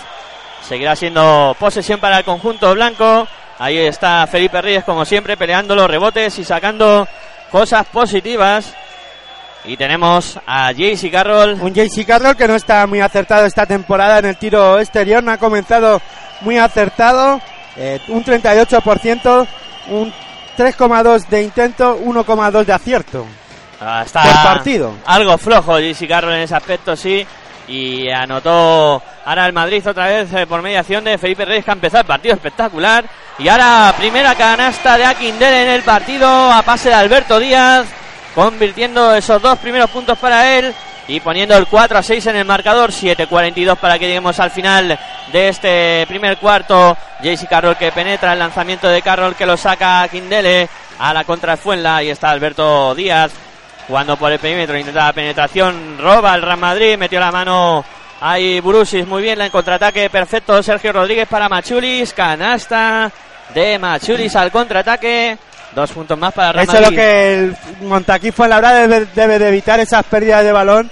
Seguirá 0.65 0.95
siendo 0.95 1.53
posesión 1.59 1.99
para 1.99 2.19
el 2.19 2.23
conjunto 2.23 2.73
blanco. 2.73 3.27
Ahí 3.59 3.77
está 3.77 4.25
Felipe 4.27 4.61
Reyes, 4.61 4.85
como 4.85 5.03
siempre, 5.03 5.35
peleando 5.35 5.75
los 5.75 5.89
rebotes 5.89 6.39
y 6.39 6.45
sacando 6.45 7.05
cosas 7.51 7.85
positivas. 7.87 8.73
Y 9.65 9.75
tenemos 9.75 10.39
a 10.47 10.71
JC 10.71 11.11
Carroll. 11.11 11.59
Un 11.59 11.73
JC 11.73 12.05
Carroll 12.07 12.37
que 12.37 12.47
no 12.47 12.55
está 12.55 12.87
muy 12.87 13.01
acertado 13.01 13.45
esta 13.45 13.65
temporada 13.65 14.19
en 14.19 14.27
el 14.27 14.37
tiro 14.37 14.79
exterior. 14.79 15.21
No 15.21 15.33
ha 15.33 15.37
comenzado 15.37 16.01
muy 16.39 16.57
acertado. 16.57 17.41
Eh, 17.75 17.99
un 18.07 18.23
38%, 18.23 19.45
un 19.89 20.13
3,2 20.57 21.27
de 21.27 21.43
intento, 21.43 21.99
1,2 21.99 22.63
de 22.63 22.71
acierto. 22.71 23.27
Ah, 23.85 24.03
está 24.05 24.23
por 24.23 24.43
partido. 24.43 24.95
Algo 25.05 25.37
flojo 25.37 25.79
JC 25.79 26.07
Carroll 26.07 26.33
en 26.33 26.41
ese 26.41 26.55
aspecto, 26.55 26.95
sí. 26.95 27.25
Y 27.67 28.09
anotó 28.09 29.01
ahora 29.25 29.45
el 29.45 29.53
Madrid 29.53 29.87
otra 29.87 30.07
vez 30.07 30.33
eh, 30.33 30.45
por 30.45 30.61
mediación 30.61 31.03
de 31.03 31.17
Felipe 31.17 31.45
Reyes 31.45 31.63
que 31.63 31.71
ha 31.71 31.73
empezado 31.73 32.01
el 32.01 32.07
partido 32.07 32.35
espectacular. 32.35 33.05
Y 33.39 33.47
ahora 33.47 33.93
primera 33.97 34.35
canasta 34.35 34.97
de 34.97 35.05
Aquindele 35.05 35.63
en 35.63 35.69
el 35.69 35.81
partido 35.83 36.27
a 36.27 36.61
pase 36.61 36.89
de 36.89 36.95
Alberto 36.95 37.39
Díaz, 37.39 37.87
convirtiendo 38.35 39.13
esos 39.15 39.41
dos 39.41 39.57
primeros 39.59 39.89
puntos 39.89 40.17
para 40.17 40.57
él 40.57 40.73
y 41.07 41.19
poniendo 41.19 41.57
el 41.57 41.67
4 41.67 41.97
a 41.97 42.03
6 42.03 42.27
en 42.27 42.35
el 42.37 42.45
marcador, 42.45 42.91
7-42 42.91 43.77
para 43.77 43.99
que 43.99 44.07
lleguemos 44.07 44.39
al 44.39 44.51
final 44.51 44.97
de 45.31 45.47
este 45.47 46.05
primer 46.07 46.37
cuarto. 46.37 46.97
JC 47.21 47.47
Carroll 47.49 47.77
que 47.77 47.91
penetra 47.91 48.33
el 48.33 48.39
lanzamiento 48.39 48.87
de 48.87 49.01
Carroll 49.01 49.35
que 49.35 49.45
lo 49.45 49.57
saca 49.57 50.03
a 50.03 50.07
Quindele 50.07 50.69
a 50.99 51.13
la 51.13 51.23
contra 51.23 51.57
Fuenla 51.57 52.03
y 52.03 52.09
está 52.09 52.29
Alberto 52.29 52.93
Díaz 52.95 53.31
jugando 53.87 54.17
por 54.17 54.31
el 54.31 54.39
perímetro, 54.39 54.77
intenta 54.77 55.05
la 55.05 55.13
penetración, 55.13 55.97
roba 55.99 56.35
el 56.35 56.41
Real 56.41 56.57
Madrid, 56.57 56.97
metió 56.97 57.19
la 57.19 57.31
mano 57.31 57.83
ahí 58.21 58.59
Burusis, 58.59 59.05
muy 59.05 59.21
bien, 59.21 59.37
la 59.37 59.45
en 59.45 59.51
contraataque 59.51 60.09
perfecto 60.09 60.61
Sergio 60.63 60.93
Rodríguez 60.93 61.27
para 61.27 61.49
Machulis, 61.49 62.13
canasta 62.13 63.11
de 63.53 63.77
Machulis 63.77 64.35
al 64.35 64.51
contraataque. 64.51 65.37
Dos 65.75 65.91
puntos 65.91 66.17
más 66.17 66.33
para 66.33 66.51
Real 66.51 66.67
Eso 66.67 66.77
es 66.77 66.89
lo 66.89 66.95
que 66.95 67.33
el 67.33 67.57
Montaquí 67.81 68.31
fue 68.31 68.47
la 68.47 68.57
hora 68.57 68.73
debe, 68.73 69.07
debe 69.13 69.39
de 69.39 69.47
evitar 69.49 69.79
esas 69.79 70.03
pérdidas 70.05 70.43
de 70.43 70.51
balón 70.51 70.89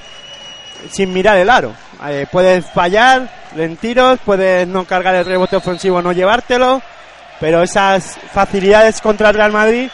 sin 0.90 1.14
mirar 1.14 1.38
el 1.38 1.50
aro. 1.50 1.74
Eh, 2.08 2.26
puedes 2.32 2.66
fallar 2.66 3.30
en 3.56 3.78
tiros, 3.78 4.20
puedes 4.26 4.68
no 4.68 4.86
cargar 4.86 5.16
el 5.16 5.26
rebote 5.26 5.56
ofensivo, 5.56 6.02
no 6.02 6.12
llevártelo, 6.12 6.82
pero 7.40 7.62
esas 7.62 8.18
facilidades 8.34 9.02
contra 9.02 9.30
el 9.30 9.36
Real 9.36 9.52
Madrid 9.52 9.90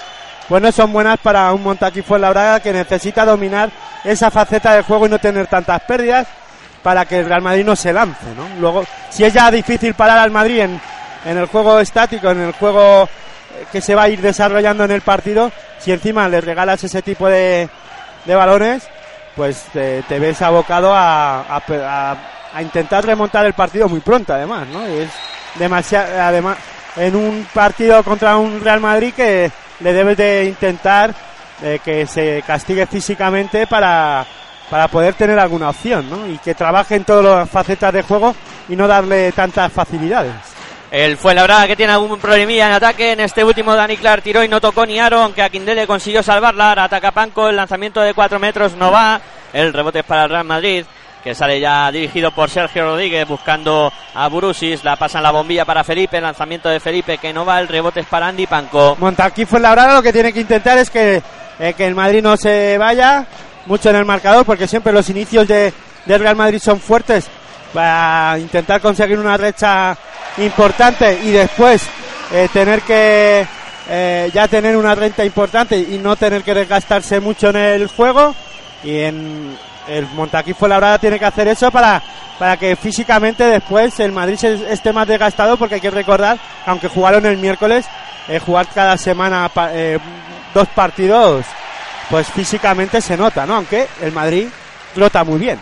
bueno, 0.49 0.71
son 0.71 0.93
buenas 0.93 1.19
para 1.19 1.51
un 1.53 1.63
Montaquí 1.63 2.01
Fuenlabrada 2.01 2.61
que 2.61 2.71
necesita 2.71 3.25
dominar 3.25 3.69
esa 4.03 4.31
faceta 4.31 4.73
del 4.73 4.83
juego 4.83 5.05
y 5.05 5.09
no 5.09 5.19
tener 5.19 5.47
tantas 5.47 5.81
pérdidas 5.81 6.27
para 6.81 7.05
que 7.05 7.19
el 7.19 7.25
Real 7.25 7.41
Madrid 7.41 7.65
no 7.65 7.75
se 7.75 7.91
lance, 7.91 8.25
¿no? 8.35 8.47
Luego, 8.59 8.85
si 9.09 9.25
es 9.25 9.33
ya 9.33 9.51
difícil 9.51 9.93
parar 9.93 10.19
al 10.19 10.31
Madrid 10.31 10.59
en, 10.61 10.79
en 11.25 11.37
el 11.37 11.47
juego 11.47 11.79
estático, 11.79 12.29
en 12.29 12.39
el 12.39 12.53
juego 12.53 13.09
que 13.71 13.81
se 13.81 13.95
va 13.95 14.03
a 14.03 14.09
ir 14.09 14.21
desarrollando 14.21 14.85
en 14.85 14.91
el 14.91 15.01
partido, 15.01 15.51
si 15.79 15.91
encima 15.91 16.29
le 16.29 16.39
regalas 16.39 16.83
ese 16.83 17.01
tipo 17.01 17.27
de, 17.27 17.67
de 18.25 18.35
balones, 18.35 18.87
pues 19.35 19.65
te, 19.73 20.01
te 20.03 20.19
ves 20.19 20.41
abocado 20.41 20.93
a, 20.93 21.41
a, 21.41 22.15
a, 22.53 22.61
intentar 22.61 23.05
remontar 23.05 23.45
el 23.45 23.53
partido 23.53 23.89
muy 23.89 23.99
pronto, 23.99 24.33
además, 24.33 24.67
¿no? 24.67 24.85
es 24.85 25.09
demasiado, 25.55 26.21
además, 26.21 26.57
en 26.95 27.15
un 27.15 27.47
partido 27.53 28.03
contra 28.03 28.37
un 28.37 28.61
Real 28.61 28.79
Madrid 28.79 29.13
que 29.13 29.51
le 29.79 29.93
debes 29.93 30.17
de 30.17 30.45
intentar 30.45 31.13
eh, 31.61 31.79
que 31.83 32.05
se 32.05 32.43
castigue 32.45 32.85
físicamente 32.85 33.67
para, 33.67 34.25
para 34.69 34.87
poder 34.87 35.13
tener 35.15 35.39
alguna 35.39 35.69
opción, 35.69 36.09
¿no? 36.09 36.27
Y 36.27 36.37
que 36.37 36.53
trabaje 36.53 36.95
en 36.95 37.03
todas 37.03 37.25
las 37.25 37.49
facetas 37.49 37.93
de 37.93 38.03
juego 38.03 38.35
y 38.69 38.75
no 38.75 38.87
darle 38.87 39.31
tantas 39.31 39.71
facilidades. 39.71 40.33
El 40.89 41.17
fue 41.17 41.33
la 41.33 41.41
verdad 41.41 41.67
que 41.67 41.75
tiene 41.75 41.93
algún 41.93 42.17
problemilla 42.19 42.67
en 42.67 42.73
ataque. 42.73 43.11
En 43.11 43.19
este 43.19 43.43
último 43.43 43.75
Dani 43.75 43.97
Clark 43.97 44.23
tiró 44.23 44.43
y 44.43 44.47
no 44.47 44.61
tocó 44.61 44.85
ni 44.85 44.99
aro, 44.99 45.19
aunque 45.19 45.41
a 45.41 45.49
Quindele 45.49 45.85
consiguió 45.85 46.23
salvarla. 46.23 46.69
Ahora 46.69 46.83
ataca 46.85 47.11
Panco, 47.11 47.49
el 47.49 47.57
lanzamiento 47.57 48.01
de 48.01 48.13
4 48.13 48.39
metros 48.39 48.75
no 48.75 48.91
va. 48.91 49.19
El 49.51 49.73
rebote 49.73 49.99
es 49.99 50.05
para 50.05 50.23
el 50.23 50.29
Real 50.29 50.45
Madrid, 50.45 50.85
que 51.23 51.35
sale 51.35 51.59
ya 51.59 51.91
dirigido 51.91 52.31
por 52.31 52.49
Sergio 52.49 52.85
Rodríguez 52.85 53.27
buscando 53.27 53.91
a 54.13 54.27
Burusis. 54.27 54.83
La 54.83 54.95
pasan 54.95 55.23
la 55.23 55.31
bombilla 55.31 55.65
para 55.65 55.83
Felipe, 55.83 56.17
el 56.17 56.23
lanzamiento 56.23 56.69
de 56.69 56.79
Felipe 56.79 57.17
que 57.17 57.33
no 57.33 57.45
va. 57.45 57.59
El 57.59 57.67
rebote 57.67 58.01
es 58.01 58.07
para 58.07 58.27
Andy 58.27 58.47
Panco. 58.47 58.95
Montaquí 58.99 59.45
fue 59.45 59.59
la 59.59 59.71
verdad 59.71 59.95
lo 59.95 60.03
que 60.03 60.13
tiene 60.13 60.33
que 60.33 60.41
intentar 60.41 60.77
es 60.77 60.89
que, 60.89 61.21
eh, 61.59 61.73
que 61.75 61.85
el 61.85 61.95
Madrid 61.95 62.21
no 62.21 62.37
se 62.37 62.77
vaya 62.77 63.25
mucho 63.65 63.89
en 63.89 63.97
el 63.97 64.05
marcador, 64.05 64.45
porque 64.45 64.67
siempre 64.67 64.93
los 64.93 65.09
inicios 65.09 65.47
de, 65.47 65.73
de 66.05 66.17
Real 66.17 66.35
Madrid 66.35 66.59
son 66.59 66.79
fuertes 66.79 67.27
para 67.73 68.39
intentar 68.39 68.81
conseguir 68.81 69.19
una 69.19 69.37
recha 69.37 69.97
importante 70.37 71.19
y 71.23 71.31
después 71.31 71.85
eh, 72.31 72.47
tener 72.51 72.81
que 72.81 73.45
eh, 73.89 74.29
ya 74.33 74.47
tener 74.47 74.75
una 74.75 74.95
renta 74.95 75.23
importante 75.23 75.77
y 75.77 75.97
no 75.97 76.15
tener 76.15 76.43
que 76.43 76.53
desgastarse 76.53 77.19
mucho 77.19 77.49
en 77.49 77.57
el 77.57 77.87
juego 77.87 78.35
y 78.83 78.99
en 78.99 79.57
el 79.87 80.07
Montaquí 80.07 80.53
Fuenlabrada 80.53 80.99
tiene 80.99 81.19
que 81.19 81.25
hacer 81.25 81.47
eso 81.47 81.71
para, 81.71 82.01
para 82.37 82.57
que 82.57 82.75
físicamente 82.75 83.43
después 83.45 83.99
el 83.99 84.11
Madrid 84.11 84.43
esté 84.43 84.93
más 84.93 85.07
desgastado 85.07 85.57
porque 85.57 85.75
hay 85.75 85.81
que 85.81 85.91
recordar 85.91 86.37
aunque 86.65 86.87
jugaron 86.87 87.25
el 87.25 87.37
miércoles 87.37 87.85
eh, 88.27 88.39
jugar 88.39 88.67
cada 88.73 88.97
semana 88.97 89.49
eh, 89.71 89.97
dos 90.53 90.67
partidos 90.69 91.45
pues 92.09 92.27
físicamente 92.27 93.01
se 93.01 93.17
nota 93.17 93.45
¿no? 93.45 93.55
aunque 93.55 93.87
el 94.01 94.11
Madrid 94.11 94.47
flota 94.93 95.23
muy 95.23 95.39
bien 95.39 95.59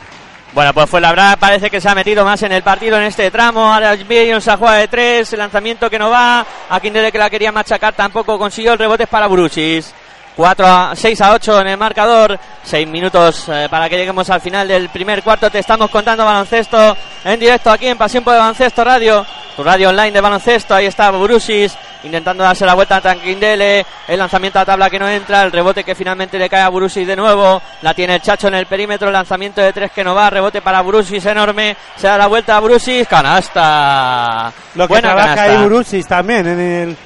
Bueno, 0.53 0.73
pues 0.73 0.89
fue 0.89 1.01
la 1.01 1.09
verdad, 1.09 1.37
parece 1.37 1.69
que 1.69 1.81
se 1.81 1.89
ha 1.89 1.95
metido 1.95 2.23
más 2.23 2.41
en 2.43 2.53
el 2.53 2.63
partido 2.63 2.95
en 2.95 3.03
este 3.03 3.29
tramo. 3.29 3.73
Ahora 3.73 3.93
Bayron 4.07 4.39
se 4.41 4.55
juega 4.55 4.75
de 4.75 4.87
tres, 4.87 5.33
el 5.33 5.39
lanzamiento 5.39 5.89
que 5.89 5.99
no 5.99 6.09
va. 6.09 6.45
A 6.69 6.79
Kindele 6.79 7.11
que 7.11 7.17
la 7.17 7.29
quería 7.29 7.51
machacar 7.51 7.93
tampoco 7.93 8.39
consiguió 8.39 8.71
el 8.71 8.79
rebote 8.79 9.05
para 9.05 9.27
Brusis. 9.27 9.93
4 10.35 10.65
a 10.67 10.95
6 10.95 11.21
a 11.21 11.33
8 11.33 11.61
en 11.61 11.67
el 11.67 11.77
marcador. 11.77 12.37
6 12.63 12.87
minutos 12.87 13.47
eh, 13.49 13.67
para 13.69 13.87
que 13.87 13.97
lleguemos 13.97 14.29
al 14.29 14.41
final 14.41 14.67
del 14.67 14.89
primer 14.89 15.23
cuarto. 15.23 15.49
Te 15.49 15.59
estamos 15.59 15.89
contando 15.89 16.25
baloncesto 16.25 16.97
en 17.23 17.39
directo 17.39 17.71
aquí 17.71 17.87
en 17.87 17.97
Pasión 17.97 18.23
por 18.23 18.33
el 18.33 18.39
Baloncesto 18.39 18.83
Radio. 18.83 19.25
Tu 19.55 19.63
radio 19.63 19.89
online 19.89 20.11
de 20.11 20.19
baloncesto. 20.21 20.75
Ahí 20.75 20.85
está 20.87 21.09
Brusis 21.11 21.77
intentando 22.03 22.43
darse 22.43 22.65
la 22.65 22.73
vuelta 22.73 22.97
a 22.97 23.01
Tanquindele. 23.01 23.85
El 24.07 24.19
lanzamiento 24.19 24.59
a 24.59 24.65
tabla 24.65 24.89
que 24.89 24.99
no 24.99 25.07
entra. 25.07 25.43
El 25.43 25.51
rebote 25.53 25.83
que 25.85 25.95
finalmente 25.95 26.37
le 26.37 26.49
cae 26.49 26.61
a 26.61 26.69
Brusis 26.69 27.07
de 27.07 27.15
nuevo. 27.15 27.61
La 27.81 27.93
tiene 27.93 28.15
el 28.15 28.21
Chacho 28.21 28.49
en 28.49 28.55
el 28.55 28.65
perímetro. 28.65 29.07
El 29.07 29.13
lanzamiento 29.13 29.61
de 29.61 29.71
tres 29.71 29.91
que 29.91 30.03
no 30.03 30.13
va. 30.13 30.29
Rebote 30.29 30.61
para 30.61 30.81
Brusis 30.81 31.25
enorme. 31.25 31.77
Se 31.95 32.07
da 32.07 32.17
la 32.17 32.27
vuelta 32.27 32.57
a 32.57 32.59
Brusis. 32.59 33.07
Canasta. 33.07 34.51
Lo 34.75 34.83
que 34.87 34.93
Buena 34.93 35.09
trabaja 35.13 35.35
canasta. 35.35 35.59
ahí 35.61 35.65
Brusis 35.65 36.07
también 36.07 36.47
en 36.47 36.59
el- 36.59 36.97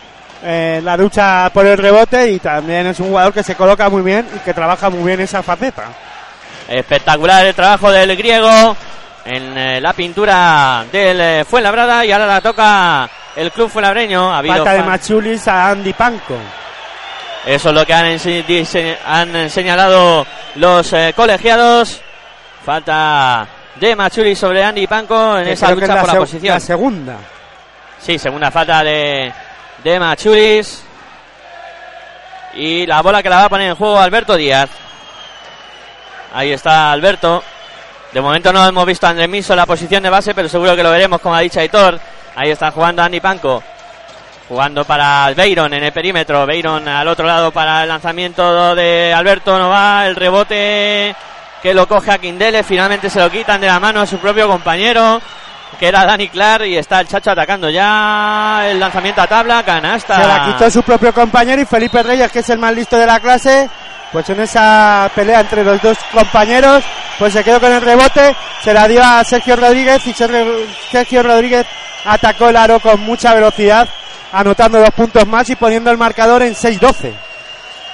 en 0.44 0.86
la 0.86 0.96
lucha 0.98 1.50
por 1.54 1.66
el 1.66 1.78
rebote 1.78 2.32
y 2.32 2.40
también 2.40 2.88
es 2.88 3.00
un 3.00 3.08
jugador 3.10 3.34
que 3.34 3.44
se 3.44 3.56
coloca 3.56 3.90
muy 3.90 4.02
bien 4.02 4.28
y 4.36 4.40
que 4.40 4.54
trabaja 4.54 4.90
muy 4.90 5.04
bien 5.06 5.20
esa 5.22 5.44
faceta. 5.44 5.86
Espectacular 6.68 7.46
el 7.46 7.56
trabajo 7.56 7.92
del 7.92 8.16
griego 8.16 8.76
en 9.26 9.58
eh, 9.58 9.82
la 9.82 9.94
pintura 9.94 10.86
del 10.92 11.20
eh, 11.22 11.46
Fuenlabrada 11.46 12.06
y 12.06 12.12
ahora 12.12 12.28
la 12.28 12.42
toca 12.42 13.10
el 13.36 13.52
club 13.52 13.70
fuenlabreño. 13.70 14.34
Ha 14.36 14.44
Falta 14.44 14.74
de 14.74 14.84
Machulis 14.84 15.48
a 15.48 15.70
Andy 15.72 15.94
Panco. 15.94 16.36
Eso 17.46 17.70
es 17.70 17.76
lo 17.76 17.86
que 17.86 17.94
han, 17.94 18.06
ense- 18.06 18.98
han 19.06 19.50
señalado 19.50 20.26
los 20.56 20.94
eh, 20.94 21.14
colegiados. 21.16 22.02
Falta 22.66 23.48
de 23.76 23.96
Machuri 23.96 24.36
sobre 24.36 24.64
Andy 24.64 24.86
Panco 24.88 25.38
en 25.38 25.46
que 25.46 25.52
esa 25.54 25.70
es 25.70 25.76
lucha 25.76 25.96
por 26.02 26.08
la 26.08 26.14
seg- 26.14 26.20
posición. 26.20 26.54
la 26.54 26.60
segunda. 26.60 27.16
Sí, 28.00 28.20
segunda 28.20 28.52
falta 28.52 28.84
de, 28.84 29.32
de 29.84 30.00
Machuris. 30.00 30.84
Y 32.54 32.86
la 32.86 33.02
bola 33.02 33.22
que 33.22 33.30
la 33.30 33.38
va 33.38 33.46
a 33.46 33.50
poner 33.50 33.70
en 33.70 33.76
juego 33.76 34.00
Alberto 34.00 34.36
Díaz. 34.36 34.70
Ahí 36.34 36.52
está 36.52 36.92
Alberto. 36.92 37.44
De 38.12 38.22
momento 38.22 38.52
no 38.52 38.68
hemos 38.68 38.86
visto 38.86 39.06
a 39.06 39.12
Andrés 39.12 39.30
Miso 39.30 39.54
en 39.54 39.58
la 39.58 39.66
posición 39.66 40.02
de 40.02 40.10
base, 40.10 40.34
pero 40.34 40.50
seguro 40.50 40.76
que 40.76 40.84
lo 40.84 40.92
veremos, 40.92 41.22
como 41.22 41.36
ha 41.36 41.42
dicho 41.42 41.60
Aitor. 41.60 42.00
Ahí 42.36 42.50
está 42.50 42.72
jugando 42.72 43.04
Andy 43.04 43.20
Panco. 43.20 43.62
Jugando 44.48 44.84
para 44.84 45.32
Beiron 45.36 45.74
en 45.74 45.84
el 45.84 45.92
perímetro. 45.92 46.46
Beiron 46.46 46.88
al 46.88 47.08
otro 47.08 47.28
lado 47.28 47.52
para 47.52 47.84
el 47.84 47.90
lanzamiento 47.90 48.74
de 48.74 49.14
Alberto. 49.14 49.60
No 49.60 49.70
va. 49.70 50.08
El 50.08 50.16
rebote 50.16 51.16
que 51.62 51.74
lo 51.74 51.88
coge 51.88 52.12
a 52.12 52.18
Quindele. 52.18 52.64
Finalmente 52.64 53.10
se 53.12 53.20
lo 53.20 53.30
quitan 53.30 53.62
de 53.62 53.68
la 53.68 53.80
mano 53.80 54.02
a 54.02 54.08
su 54.08 54.18
propio 54.18 54.48
compañero. 54.48 55.22
Que 55.78 55.88
era 55.88 56.06
Dani 56.06 56.30
Clark. 56.30 56.66
Y 56.66 56.78
está 56.78 57.02
el 57.02 57.08
Chacho 57.08 57.32
atacando 57.32 57.70
ya. 57.70 58.64
El 58.70 58.80
lanzamiento 58.80 59.22
a 59.22 59.28
tabla. 59.28 59.64
Canasta. 59.64 60.16
Se 60.22 60.28
la 60.28 60.46
quitó 60.46 60.72
su 60.72 60.84
propio 60.84 61.14
compañero 61.14 61.62
y 61.62 61.66
Felipe 61.66 62.02
Reyes, 62.02 62.32
que 62.32 62.40
es 62.40 62.50
el 62.50 62.60
más 62.60 62.74
listo 62.74 62.98
de 62.98 63.06
la 63.06 63.20
clase, 63.20 63.70
pues 64.12 64.30
en 64.30 64.40
esa 64.40 65.10
pelea 65.14 65.42
entre 65.42 65.64
los 65.64 65.82
dos 65.82 65.98
compañeros, 66.12 66.84
pues 67.18 67.34
se 67.34 67.44
quedó 67.44 67.60
con 67.60 67.72
el 67.72 67.82
rebote, 67.82 68.36
se 68.64 68.74
la 68.74 68.88
dio 68.88 69.04
a 69.04 69.24
Sergio 69.24 69.56
Rodríguez 69.56 70.06
y 70.08 70.14
Sergio 70.14 71.24
Rodríguez 71.24 71.66
atacó 72.06 72.50
el 72.50 72.58
aro 72.58 72.80
con 72.80 73.00
mucha 73.02 73.34
velocidad, 73.34 73.88
anotando 74.32 74.80
dos 74.80 74.92
puntos 74.92 75.28
más 75.28 75.50
y 75.50 75.56
poniendo 75.56 75.92
el 75.92 75.98
marcador 75.98 76.42
en 76.44 76.56
6-12. 76.56 77.14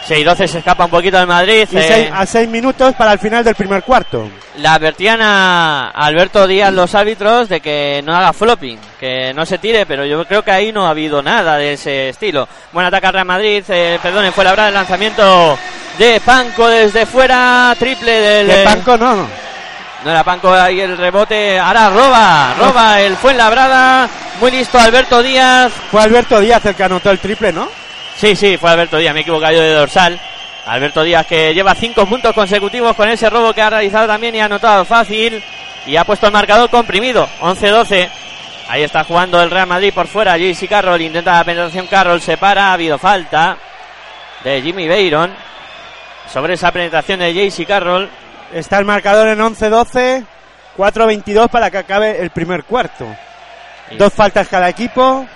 6-12 0.07 0.47
se 0.47 0.57
escapa 0.59 0.85
un 0.85 0.91
poquito 0.91 1.17
de 1.19 1.25
Madrid. 1.25 1.67
Y 1.71 1.77
eh, 1.77 1.81
seis- 1.87 2.09
a 2.13 2.25
6 2.25 2.47
minutos 2.49 2.93
para 2.95 3.13
el 3.13 3.19
final 3.19 3.43
del 3.43 3.55
primer 3.55 3.83
cuarto. 3.83 4.29
La 4.57 4.75
advertían 4.75 5.19
a 5.21 5.89
Alberto 5.89 6.47
Díaz 6.47 6.71
los 6.73 6.93
árbitros 6.95 7.49
de 7.49 7.59
que 7.59 8.01
no 8.05 8.15
haga 8.15 8.31
flopping, 8.31 8.77
que 8.99 9.33
no 9.33 9.45
se 9.45 9.57
tire, 9.57 9.85
pero 9.85 10.05
yo 10.05 10.23
creo 10.25 10.43
que 10.43 10.51
ahí 10.51 10.71
no 10.71 10.85
ha 10.85 10.91
habido 10.91 11.21
nada 11.21 11.57
de 11.57 11.73
ese 11.73 12.09
estilo. 12.09 12.47
Buen 12.71 12.85
ataque 12.85 13.07
al 13.07 13.13
Real 13.13 13.25
Madrid, 13.25 13.63
eh, 13.67 13.99
perdón, 14.01 14.31
fue 14.31 14.43
la 14.43 14.67
el 14.67 14.73
lanzamiento 14.73 15.57
de 15.97 16.21
Panco 16.23 16.67
desde 16.67 17.05
fuera, 17.05 17.75
triple 17.77 18.11
del... 18.11 18.47
De 18.47 18.63
Panco 18.63 18.97
no, 18.97 19.15
no. 19.15 19.27
No 20.05 20.11
era 20.11 20.23
Panco 20.23 20.53
ahí 20.53 20.79
el 20.81 20.97
rebote, 20.97 21.57
ahora 21.57 21.89
roba, 21.89 22.53
roba 22.59 23.01
el 23.01 23.17
Fuenlabrada, 23.17 24.07
muy 24.39 24.51
listo 24.51 24.77
Alberto 24.79 25.23
Díaz. 25.23 25.71
Fue 25.89 25.99
Alberto 26.01 26.39
Díaz 26.39 26.63
el 26.65 26.75
que 26.75 26.83
anotó 26.83 27.09
el 27.09 27.17
triple, 27.19 27.51
¿no? 27.51 27.67
Sí, 28.15 28.35
sí, 28.35 28.57
fue 28.57 28.69
Alberto 28.71 28.97
Díaz, 28.97 29.13
me 29.13 29.19
he 29.19 29.23
equivocado 29.23 29.53
yo 29.53 29.61
de 29.61 29.73
dorsal. 29.73 30.19
Alberto 30.65 31.03
Díaz 31.03 31.27
que 31.27 31.53
lleva 31.53 31.75
cinco 31.75 32.05
puntos 32.07 32.33
consecutivos 32.33 32.95
con 32.95 33.07
ese 33.09 33.29
robo 33.29 33.53
que 33.53 33.61
ha 33.61 33.69
realizado 33.69 34.07
también 34.07 34.33
y 34.35 34.39
ha 34.39 34.45
anotado 34.45 34.83
fácil. 34.85 35.43
Y 35.85 35.95
ha 35.97 36.03
puesto 36.05 36.25
el 36.25 36.33
marcador 36.33 36.69
comprimido, 36.69 37.27
11-12. 37.41 38.09
Ahí 38.69 38.81
está 38.81 39.03
jugando 39.03 39.41
el 39.43 39.51
Real 39.51 39.67
Madrid 39.67 39.93
por 39.93 40.07
fuera. 40.07 40.37
JC 40.37 40.67
Carroll 40.67 41.01
intenta 41.01 41.33
la 41.33 41.43
penetración. 41.43 41.85
Carroll 41.85 42.19
se 42.21 42.37
para. 42.37 42.69
Ha 42.69 42.73
habido 42.73 42.97
falta 42.97 43.57
de 44.43 44.61
Jimmy 44.63 44.87
Bayron 44.87 45.31
sobre 46.33 46.55
esa 46.55 46.71
penetración 46.71 47.19
de 47.19 47.31
JC 47.33 47.67
Carroll. 47.67 48.09
Está 48.51 48.79
el 48.79 48.85
marcador 48.85 49.27
en 49.27 49.37
11-12, 49.39 50.25
4-22 50.77 51.49
para 51.49 51.69
que 51.69 51.77
acabe 51.77 52.19
el 52.19 52.31
primer 52.31 52.63
cuarto. 52.63 53.05
Y- 53.91 53.97
Dos 53.97 54.11
faltas 54.11 54.47
cada 54.47 54.67
equipo, 54.69 55.27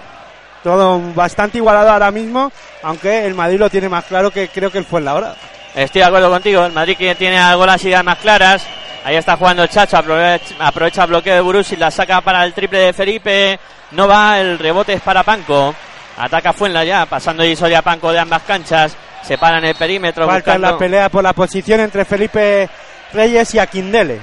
todo 0.64 1.00
bastante 1.14 1.58
igualado 1.58 1.90
ahora 1.92 2.12
mismo, 2.12 2.52
aunque 2.84 3.26
el 3.26 3.34
Madrid 3.34 3.60
lo 3.60 3.70
tiene 3.70 3.90
más 3.90 4.06
claro 4.06 4.32
que 4.32 4.48
creo 4.50 4.72
que 4.72 4.78
él 4.80 4.86
fue 4.86 5.00
en 5.00 5.06
la 5.06 5.16
hora. 5.16 5.36
Estoy 5.76 6.02
de 6.02 6.08
acuerdo 6.08 6.30
contigo. 6.30 6.66
El 6.66 6.72
Madrid 6.74 6.98
que 6.98 7.16
tiene 7.16 7.38
algo 7.38 7.66
las 7.66 7.84
ideas 7.86 8.04
más 8.04 8.18
claras. 8.18 8.66
Ahí 9.06 9.16
está 9.16 9.38
jugando 9.38 9.64
el 9.64 9.70
Chacho. 9.70 9.98
Aprovecha, 9.98 10.56
aprovecha 10.60 11.04
el 11.04 11.10
bloqueo 11.10 11.36
de 11.36 11.42
Burus 11.42 11.72
y 11.72 11.76
la 11.78 11.92
saca 11.92 12.22
para 12.22 12.44
el 12.44 12.54
triple 12.54 12.80
de 12.80 12.94
Felipe. 12.94 13.60
No 13.92 14.08
va. 14.08 14.40
El 14.40 14.58
rebote 14.60 14.94
es 14.94 15.02
para 15.02 15.24
Panco. 15.24 15.74
Ataca 16.18 16.52
Fuenla 16.54 16.84
ya. 16.84 17.06
Pasando 17.06 17.46
y 17.46 17.56
a 17.74 17.82
Panco 17.82 18.12
de 18.12 18.20
ambas 18.20 18.42
canchas. 18.44 18.96
Se 19.22 19.38
para 19.38 19.60
en 19.60 19.66
el 19.66 19.76
perímetro. 19.76 20.26
Falta 20.26 20.56
en 20.56 20.62
la 20.62 20.72
buscando- 20.72 20.80
pelea 20.80 21.10
por 21.10 21.24
la 21.24 21.34
posición 21.34 21.80
entre 21.82 22.04
Felipe 22.04 22.68
Reyes 23.14 23.54
y 23.56 23.60
Aquindele. 23.60 24.20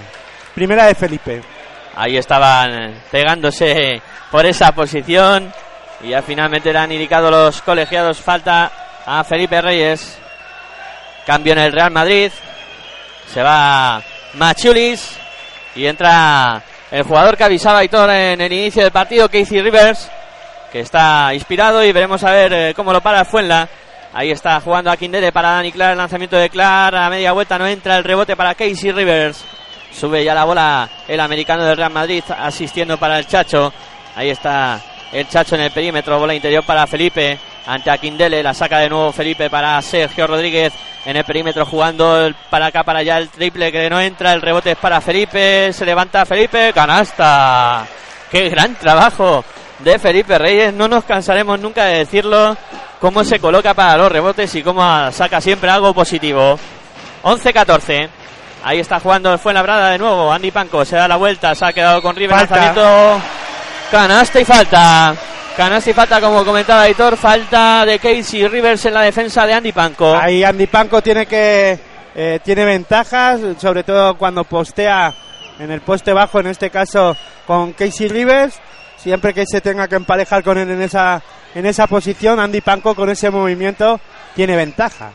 Primera 0.55 0.85
de 0.87 0.95
Felipe. 0.95 1.43
Ahí 1.95 2.17
estaban 2.19 2.95
pegándose 3.11 4.03
por 4.31 4.45
esa 4.45 4.73
posición. 4.73 5.53
Y 6.03 6.09
ya 6.11 6.23
finalmente 6.23 6.73
le 6.73 6.79
han 6.79 6.93
indicado 6.93 7.31
los 7.31 7.63
colegiados. 7.63 8.21
Falta 8.21 8.71
a 9.07 9.25
Felipe 9.25 9.61
Reyes. 9.61 10.19
Cambio 11.27 11.53
en 11.55 11.61
el 11.61 11.73
Real 11.73 11.91
Madrid. 11.91 12.31
Se 13.33 13.43
va 13.43 14.03
Machulis. 14.35 15.17
Y 15.75 15.87
entra 15.87 16.63
el 16.91 17.03
jugador 17.03 17.37
que 17.37 17.45
avisaba 17.45 17.79
a 17.79 17.81
Aitor 17.81 18.11
en 18.11 18.41
el 18.41 18.53
inicio 18.53 18.83
del 18.83 18.93
partido, 18.93 19.29
Casey 19.29 19.61
Rivers. 19.61 20.11
Que 20.71 20.81
está 20.81 21.33
inspirado 21.33 21.83
y 21.83 21.93
veremos 21.93 22.23
a 22.25 22.31
ver 22.31 22.53
eh, 22.53 22.75
cómo 22.75 22.93
lo 22.93 23.01
para 23.01 23.25
Fuenla. 23.25 23.69
Ahí 24.13 24.31
está 24.31 24.61
jugando 24.61 24.91
a 24.91 24.97
Kindele 24.97 25.33
para 25.33 25.51
Dani 25.53 25.73
Clark. 25.73 25.93
El 25.93 25.99
lanzamiento 25.99 26.37
de 26.37 26.51
Clark. 26.51 26.97
A 26.97 27.11
media 27.11 27.33
vuelta 27.33 27.59
no 27.59 27.67
entra 27.67 27.97
el 27.97 28.05
rebote 28.05 28.37
para 28.37 28.55
Casey 28.55 28.93
Rivers. 28.93 29.45
Sube 29.93 30.23
ya 30.25 30.35
la 30.35 30.45
bola 30.45 30.89
el 31.09 31.21
americano 31.21 31.65
del 31.65 31.77
Real 31.77 31.93
Madrid 31.93 32.23
asistiendo 32.39 32.99
para 32.99 33.19
el 33.19 33.27
Chacho. 33.27 33.73
Ahí 34.15 34.31
está 34.31 34.81
el 35.19 35.29
Chacho 35.29 35.55
en 35.55 35.63
el 35.63 35.71
perímetro. 35.71 36.19
Bola 36.19 36.35
interior 36.35 36.65
para 36.65 36.87
Felipe. 36.87 37.39
Ante 37.67 37.91
Aquindele. 37.91 38.43
La 38.43 38.55
saca 38.55 38.79
de 38.79 38.89
nuevo 38.89 39.13
Felipe 39.13 39.49
para 39.49 39.81
Sergio 39.83 40.27
Rodríguez. 40.27 40.73
En 41.05 41.17
el 41.17 41.25
perímetro 41.25 41.65
jugando 41.65 42.31
para 42.51 42.67
acá, 42.67 42.83
para 42.83 43.01
allá. 43.01 43.19
El 43.19 43.29
triple 43.29 43.73
que 43.73 43.89
no 43.89 44.01
entra. 44.01 44.33
El 44.33 44.43
rebote 44.43 44.73
es 44.73 44.79
para 44.79 45.01
Felipe. 45.01 45.73
Se 45.73 45.87
levanta 45.87 46.27
Felipe. 46.27 46.73
Canasta. 46.75 47.87
Qué 48.31 48.49
gran 48.49 48.75
trabajo 48.75 49.45
de 49.79 49.99
Felipe 49.99 50.39
Reyes. 50.39 50.75
No 50.75 50.89
nos 50.89 51.05
cansaremos 51.05 51.59
nunca 51.61 51.85
de 51.85 51.99
decirlo. 51.99 52.57
Cómo 53.01 53.25
se 53.25 53.39
coloca 53.39 53.75
para 53.75 53.97
los 53.97 54.11
rebotes 54.11 54.55
y 54.55 54.63
cómo 54.63 54.83
saca 55.13 55.41
siempre 55.41 55.71
algo 55.71 55.95
positivo. 55.95 56.59
11-14. 57.23 58.09
Ahí 58.65 58.81
está 58.81 58.99
jugando 58.99 59.33
el 59.33 59.39
Fuenlabrada 59.39 59.91
de 59.91 59.99
nuevo. 59.99 60.33
Andy 60.33 60.51
Panco 60.51 60.85
se 60.85 60.97
da 60.97 61.07
la 61.07 61.17
vuelta. 61.17 61.55
Se 61.55 61.65
ha 61.65 61.73
quedado 61.73 62.03
con 62.03 62.17
River. 62.17 62.37
Falta. 62.37 62.57
Lanzamiento. 62.57 63.46
Canasta 63.91 64.41
y 64.41 64.45
falta. 64.45 65.15
Canasta 65.57 65.91
y 65.91 65.93
falta, 65.93 66.21
como 66.21 66.45
comentaba 66.45 66.87
Editor. 66.87 67.17
Falta 67.17 67.87
de 67.87 67.99
Casey 67.99 68.47
Rivers 68.49 68.85
en 68.85 68.95
la 68.95 69.03
defensa 69.03 69.47
de 69.47 69.55
Andy 69.55 69.73
Panco. 69.73 70.15
Ahí 70.15 70.43
Andy 70.43 70.67
Panco 70.67 71.01
tiene 71.03 71.27
que 71.27 71.79
eh, 72.15 72.41
tiene 72.43 72.65
ventajas, 72.65 73.41
sobre 73.59 73.85
todo 73.85 74.17
cuando 74.17 74.45
postea 74.45 75.15
en 75.59 75.71
el 75.71 75.83
poste 75.83 76.13
bajo, 76.13 76.41
en 76.41 76.49
este 76.49 76.71
caso 76.71 77.17
con 77.47 77.73
Casey 77.75 78.09
Rivers. 78.09 78.59
Siempre 78.97 79.33
que 79.33 79.45
se 79.47 79.61
tenga 79.61 79.87
que 79.87 79.97
emparejar 79.97 80.43
con 80.43 80.59
él 80.59 80.71
en 80.71 80.83
esa 80.83 81.23
en 81.55 81.65
esa 81.65 81.87
posición, 81.87 82.41
Andy 82.41 82.61
Panco 82.61 82.95
con 82.95 83.09
ese 83.09 83.31
movimiento 83.31 84.01
tiene 84.35 84.57
ventaja. 84.57 85.13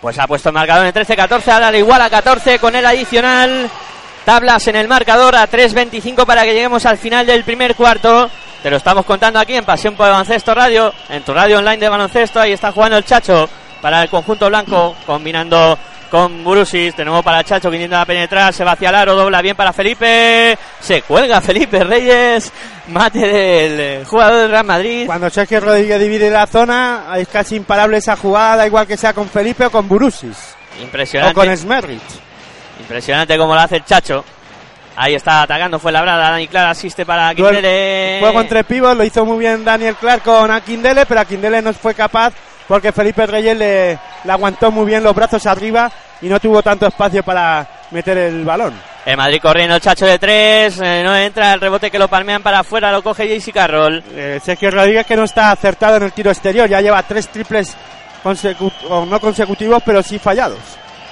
Pues 0.00 0.18
ha 0.18 0.26
puesto 0.26 0.50
el 0.50 0.54
marcador 0.54 0.86
en 0.86 0.92
13-14. 0.92 1.48
Ahora 1.48 1.76
igual 1.76 2.02
a 2.02 2.10
14 2.10 2.58
con 2.58 2.76
el 2.76 2.84
adicional. 2.84 3.70
Tablas 4.24 4.66
en 4.68 4.76
el 4.76 4.88
marcador 4.88 5.36
a 5.36 5.48
3.25 5.48 6.24
para 6.24 6.44
que 6.44 6.54
lleguemos 6.54 6.86
al 6.86 6.96
final 6.96 7.26
del 7.26 7.44
primer 7.44 7.74
cuarto. 7.74 8.30
Te 8.62 8.70
lo 8.70 8.78
estamos 8.78 9.04
contando 9.04 9.38
aquí 9.38 9.54
en 9.54 9.64
Pasión 9.64 9.94
por 9.94 10.08
Baloncesto 10.08 10.54
Radio, 10.54 10.92
en 11.10 11.22
tu 11.22 11.34
radio 11.34 11.58
online 11.58 11.76
de 11.76 11.88
baloncesto. 11.90 12.40
Ahí 12.40 12.52
está 12.52 12.72
jugando 12.72 12.96
el 12.96 13.04
Chacho 13.04 13.46
para 13.82 14.02
el 14.02 14.08
conjunto 14.08 14.48
blanco, 14.48 14.96
combinando 15.04 15.78
con 16.10 16.42
Burusis. 16.42 16.96
De 16.96 17.04
nuevo 17.04 17.22
para 17.22 17.44
Chacho 17.44 17.70
que 17.70 17.76
intenta 17.76 18.02
penetrar. 18.06 18.54
Se 18.54 18.64
va 18.64 18.72
hacia 18.72 18.88
el 18.88 18.94
aro. 18.94 19.14
Dobla 19.14 19.42
bien 19.42 19.56
para 19.56 19.74
Felipe. 19.74 20.56
Se 20.80 21.02
cuelga 21.02 21.42
Felipe 21.42 21.84
Reyes. 21.84 22.50
Mate 22.88 23.18
del 23.18 23.80
eh, 23.80 24.04
jugador 24.06 24.40
del 24.40 24.50
Real 24.50 24.64
Madrid. 24.64 25.04
Cuando 25.04 25.28
Sergio 25.28 25.60
Rodríguez 25.60 26.00
divide 26.00 26.30
la 26.30 26.46
zona, 26.46 27.12
es 27.16 27.28
casi 27.28 27.56
imparable 27.56 27.98
esa 27.98 28.16
jugada, 28.16 28.56
da 28.56 28.66
igual 28.66 28.86
que 28.86 28.96
sea 28.96 29.12
con 29.12 29.28
Felipe 29.28 29.66
o 29.66 29.70
con 29.70 29.86
Burusis. 29.86 30.56
Impresionante. 30.80 31.38
O 31.38 31.44
con 31.44 31.54
Smerrich. 31.54 32.00
Impresionante 32.80 33.38
como 33.38 33.54
lo 33.54 33.60
hace 33.60 33.76
el 33.76 33.84
Chacho. 33.84 34.24
Ahí 34.96 35.14
está 35.14 35.42
atacando, 35.42 35.78
fue 35.78 35.92
labrada. 35.92 36.30
Dani 36.30 36.46
Clark 36.46 36.70
asiste 36.70 37.04
para 37.04 37.28
Aquindele. 37.28 38.18
Juego 38.20 38.40
entre 38.40 38.64
pibos, 38.64 38.96
lo 38.96 39.04
hizo 39.04 39.24
muy 39.24 39.38
bien 39.38 39.64
Daniel 39.64 39.96
Clark 39.96 40.22
con 40.22 40.50
Aquindele, 40.50 41.06
pero 41.06 41.20
Aquindele 41.20 41.62
no 41.62 41.72
fue 41.72 41.94
capaz 41.94 42.32
porque 42.68 42.92
Felipe 42.92 43.26
Reyes 43.26 43.56
le, 43.56 43.98
le, 44.24 44.32
aguantó 44.32 44.70
muy 44.70 44.86
bien 44.86 45.02
los 45.02 45.14
brazos 45.14 45.44
arriba 45.46 45.90
y 46.22 46.28
no 46.28 46.40
tuvo 46.40 46.62
tanto 46.62 46.86
espacio 46.86 47.22
para 47.22 47.66
meter 47.90 48.16
el 48.16 48.44
balón. 48.44 48.74
El 49.04 49.18
Madrid 49.18 49.40
corriendo, 49.42 49.74
el 49.74 49.82
Chacho 49.82 50.06
de 50.06 50.18
tres, 50.18 50.80
eh, 50.80 51.02
no 51.04 51.14
entra 51.14 51.52
el 51.52 51.60
rebote 51.60 51.90
que 51.90 51.98
lo 51.98 52.08
palmean 52.08 52.42
para 52.42 52.60
afuera, 52.60 52.90
lo 52.90 53.02
coge 53.02 53.28
JC 53.28 53.52
Carroll. 53.52 54.02
Eh, 54.12 54.40
Sergio 54.42 54.70
Rodríguez 54.70 55.06
que 55.06 55.16
no 55.16 55.24
está 55.24 55.50
acertado 55.50 55.96
en 55.96 56.04
el 56.04 56.12
tiro 56.12 56.30
exterior, 56.30 56.68
ya 56.68 56.80
lleva 56.80 57.02
tres 57.02 57.28
triples 57.28 57.76
consecu 58.22 58.72
no 58.88 59.20
consecutivos, 59.20 59.82
pero 59.84 60.02
sí 60.02 60.18
fallados. 60.18 60.58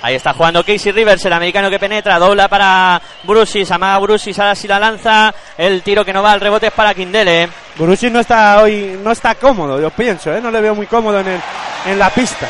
Ahí 0.03 0.17
está 0.17 0.33
jugando 0.35 0.65
Casey 0.65 0.91
Rivers, 0.91 1.25
el 1.25 1.33
americano 1.33 1.71
que 1.71 1.79
penetra, 1.79 2.19
dobla 2.19 2.49
para 2.49 3.01
Brusis, 3.23 3.71
amaga 3.71 4.01
Brusis, 4.01 4.37
ahora 4.37 4.57
sí 4.57 4.67
la 4.67 4.81
lanza, 4.81 5.33
el 5.57 5.81
tiro 5.83 6.05
que 6.05 6.12
no 6.12 6.25
va 6.25 6.33
al 6.33 6.41
rebote 6.41 6.67
es 6.67 6.73
para 6.73 6.93
Kindele. 6.93 7.49
Brusis 7.77 8.11
no 8.11 8.19
está 8.19 8.61
hoy, 8.61 8.99
no 9.01 9.12
está 9.12 9.37
cómodo, 9.37 9.81
yo 9.81 9.91
pienso, 9.91 10.35
¿eh? 10.35 10.41
no 10.41 10.51
le 10.51 10.61
veo 10.61 10.75
muy 10.75 10.87
cómodo 10.87 11.21
en, 11.21 11.29
el, 11.29 11.41
en 11.87 11.99
la 12.01 12.11
pista. 12.11 12.49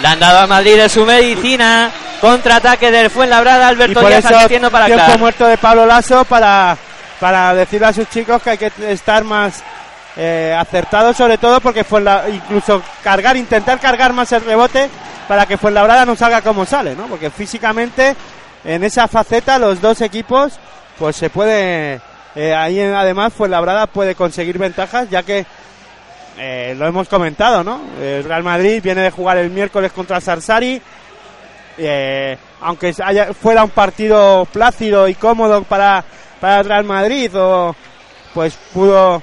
Le 0.00 0.08
han 0.08 0.18
dado 0.18 0.38
a 0.38 0.46
Madrid 0.46 0.76
de 0.76 0.88
su 0.88 1.04
medicina, 1.04 1.90
contraataque 2.18 2.90
del 2.90 3.10
Fuenlabrada, 3.10 3.68
Alberto 3.68 4.00
Díaz 4.00 4.24
asistiendo 4.24 4.70
para 4.70 4.86
tiempo 4.86 5.04
Clark. 5.04 5.20
muerto 5.20 5.46
de 5.46 5.58
Pablo 5.58 5.84
Lasso 5.84 6.24
para, 6.24 6.78
para 7.20 7.54
decirle 7.54 7.88
a 7.88 7.92
sus 7.92 8.08
chicos 8.08 8.42
que 8.42 8.50
hay 8.50 8.58
que 8.58 8.72
estar 8.88 9.22
más 9.22 9.62
eh, 10.22 10.54
acertados, 10.54 11.16
sobre 11.16 11.38
todo 11.38 11.62
porque 11.62 11.82
fue 11.82 12.04
incluso 12.30 12.82
cargar, 13.02 13.38
intentar 13.38 13.80
cargar 13.80 14.12
más 14.12 14.30
el 14.32 14.44
rebote 14.44 14.90
para 15.26 15.46
que 15.46 15.56
Fuenlabrada 15.56 16.04
no 16.04 16.14
salga 16.14 16.42
como 16.42 16.66
sale, 16.66 16.94
¿no? 16.94 17.06
Porque 17.06 17.30
físicamente 17.30 18.14
en 18.62 18.84
esa 18.84 19.08
faceta 19.08 19.58
los 19.58 19.80
dos 19.80 20.02
equipos 20.02 20.60
pues 20.98 21.16
se 21.16 21.30
puede 21.30 22.02
eh, 22.34 22.54
ahí 22.54 22.78
además 22.82 23.32
Fuenlabrada 23.32 23.86
puede 23.86 24.14
conseguir 24.14 24.58
ventajas 24.58 25.08
ya 25.08 25.22
que 25.22 25.46
eh, 26.36 26.74
lo 26.76 26.86
hemos 26.86 27.08
comentado, 27.08 27.64
¿no? 27.64 27.80
El 27.98 28.22
Real 28.22 28.42
Madrid 28.42 28.82
viene 28.82 29.00
de 29.00 29.10
jugar 29.10 29.38
el 29.38 29.48
miércoles 29.48 29.90
contra 29.90 30.20
Sarsari 30.20 30.82
aunque 32.60 32.92
fuera 33.40 33.64
un 33.64 33.70
partido 33.70 34.46
plácido 34.52 35.08
y 35.08 35.14
cómodo 35.14 35.62
para, 35.62 36.04
para 36.42 36.58
el 36.58 36.66
Real 36.66 36.84
Madrid 36.84 37.34
o 37.34 37.74
pues 38.34 38.54
pudo 38.74 39.22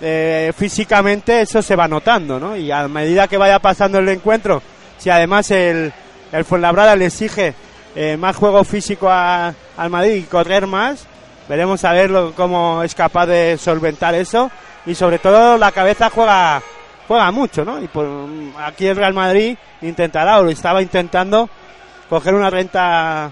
eh, 0.00 0.52
físicamente 0.56 1.40
eso 1.40 1.62
se 1.62 1.76
va 1.76 1.88
notando, 1.88 2.38
¿no? 2.38 2.56
Y 2.56 2.70
a 2.70 2.86
medida 2.88 3.28
que 3.28 3.38
vaya 3.38 3.58
pasando 3.58 3.98
el 3.98 4.08
encuentro 4.08 4.62
si 4.98 5.10
además 5.10 5.50
el, 5.50 5.92
el 6.32 6.44
Fuenlabrada 6.44 6.96
le 6.96 7.06
exige 7.06 7.54
eh, 7.94 8.16
más 8.16 8.36
juego 8.36 8.64
físico 8.64 9.08
a, 9.10 9.54
al 9.76 9.90
Madrid 9.90 10.14
y 10.14 10.22
correr 10.22 10.66
más, 10.66 11.06
veremos 11.48 11.84
a 11.84 11.92
ver 11.92 12.10
cómo 12.36 12.82
es 12.82 12.94
capaz 12.94 13.26
de 13.26 13.58
solventar 13.58 14.14
eso 14.14 14.50
y 14.84 14.94
sobre 14.94 15.18
todo 15.18 15.58
la 15.58 15.72
cabeza 15.72 16.10
juega 16.10 16.62
juega 17.08 17.30
mucho, 17.30 17.64
¿no? 17.64 17.80
Y 17.80 17.88
por, 17.88 18.06
aquí 18.64 18.86
el 18.86 18.96
Real 18.96 19.14
Madrid 19.14 19.56
intentará 19.82 20.38
o 20.38 20.42
lo 20.42 20.50
estaba 20.50 20.82
intentando 20.82 21.48
coger 22.08 22.34
una 22.34 22.50
renta 22.50 23.30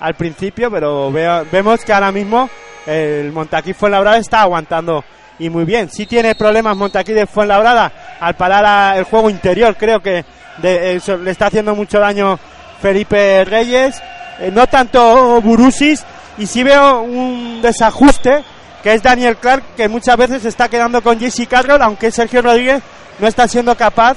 al 0.00 0.14
principio, 0.14 0.70
pero 0.70 1.10
veo, 1.10 1.44
vemos 1.50 1.84
que 1.84 1.92
ahora 1.92 2.12
mismo 2.12 2.48
el 2.86 3.32
Montaquí 3.32 3.74
Fuenlabrada 3.74 4.18
está 4.18 4.42
aguantando 4.42 5.04
y 5.38 5.50
muy 5.50 5.64
bien. 5.64 5.90
Sí 5.90 6.06
tiene 6.06 6.34
problemas 6.34 6.76
Montaquí 6.76 7.12
de 7.12 7.26
Fuenlabrada 7.26 7.92
al 8.20 8.34
parar 8.34 8.64
a, 8.64 8.98
el 8.98 9.04
juego 9.04 9.30
interior, 9.30 9.76
creo 9.76 10.00
que 10.00 10.24
le 10.62 11.30
está 11.30 11.46
haciendo 11.46 11.74
mucho 11.74 12.00
daño 12.00 12.38
Felipe 12.80 13.44
Reyes, 13.44 14.00
eh, 14.40 14.50
no 14.52 14.66
tanto 14.66 15.40
Burusis, 15.40 16.04
y 16.36 16.46
sí 16.46 16.62
veo 16.62 17.02
un 17.02 17.60
desajuste 17.62 18.42
que 18.82 18.94
es 18.94 19.02
Daniel 19.02 19.36
Clark, 19.36 19.62
que 19.76 19.88
muchas 19.88 20.16
veces 20.16 20.44
está 20.44 20.68
quedando 20.68 21.02
con 21.02 21.18
JC 21.18 21.48
Carroll, 21.48 21.82
aunque 21.82 22.10
Sergio 22.10 22.42
Rodríguez 22.42 22.82
no 23.18 23.26
está 23.26 23.48
siendo 23.48 23.76
capaz 23.76 24.16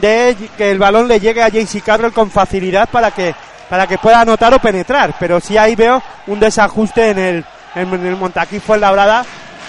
de 0.00 0.36
que 0.56 0.70
el 0.70 0.78
balón 0.78 1.08
le 1.08 1.20
llegue 1.20 1.42
a 1.42 1.48
JC 1.48 1.82
Carroll 1.82 2.12
con 2.12 2.30
facilidad 2.30 2.88
para 2.88 3.10
que 3.10 3.34
para 3.72 3.86
que 3.86 3.96
pueda 3.96 4.20
anotar 4.20 4.52
o 4.52 4.58
penetrar, 4.58 5.14
pero 5.18 5.40
sí 5.40 5.56
ahí 5.56 5.74
veo 5.74 6.02
un 6.26 6.38
desajuste 6.38 7.08
en 7.08 7.18
el, 7.18 7.44
en 7.74 8.06
el 8.06 8.16
Montaquí 8.16 8.60
Fuenlabrada, 8.60 9.24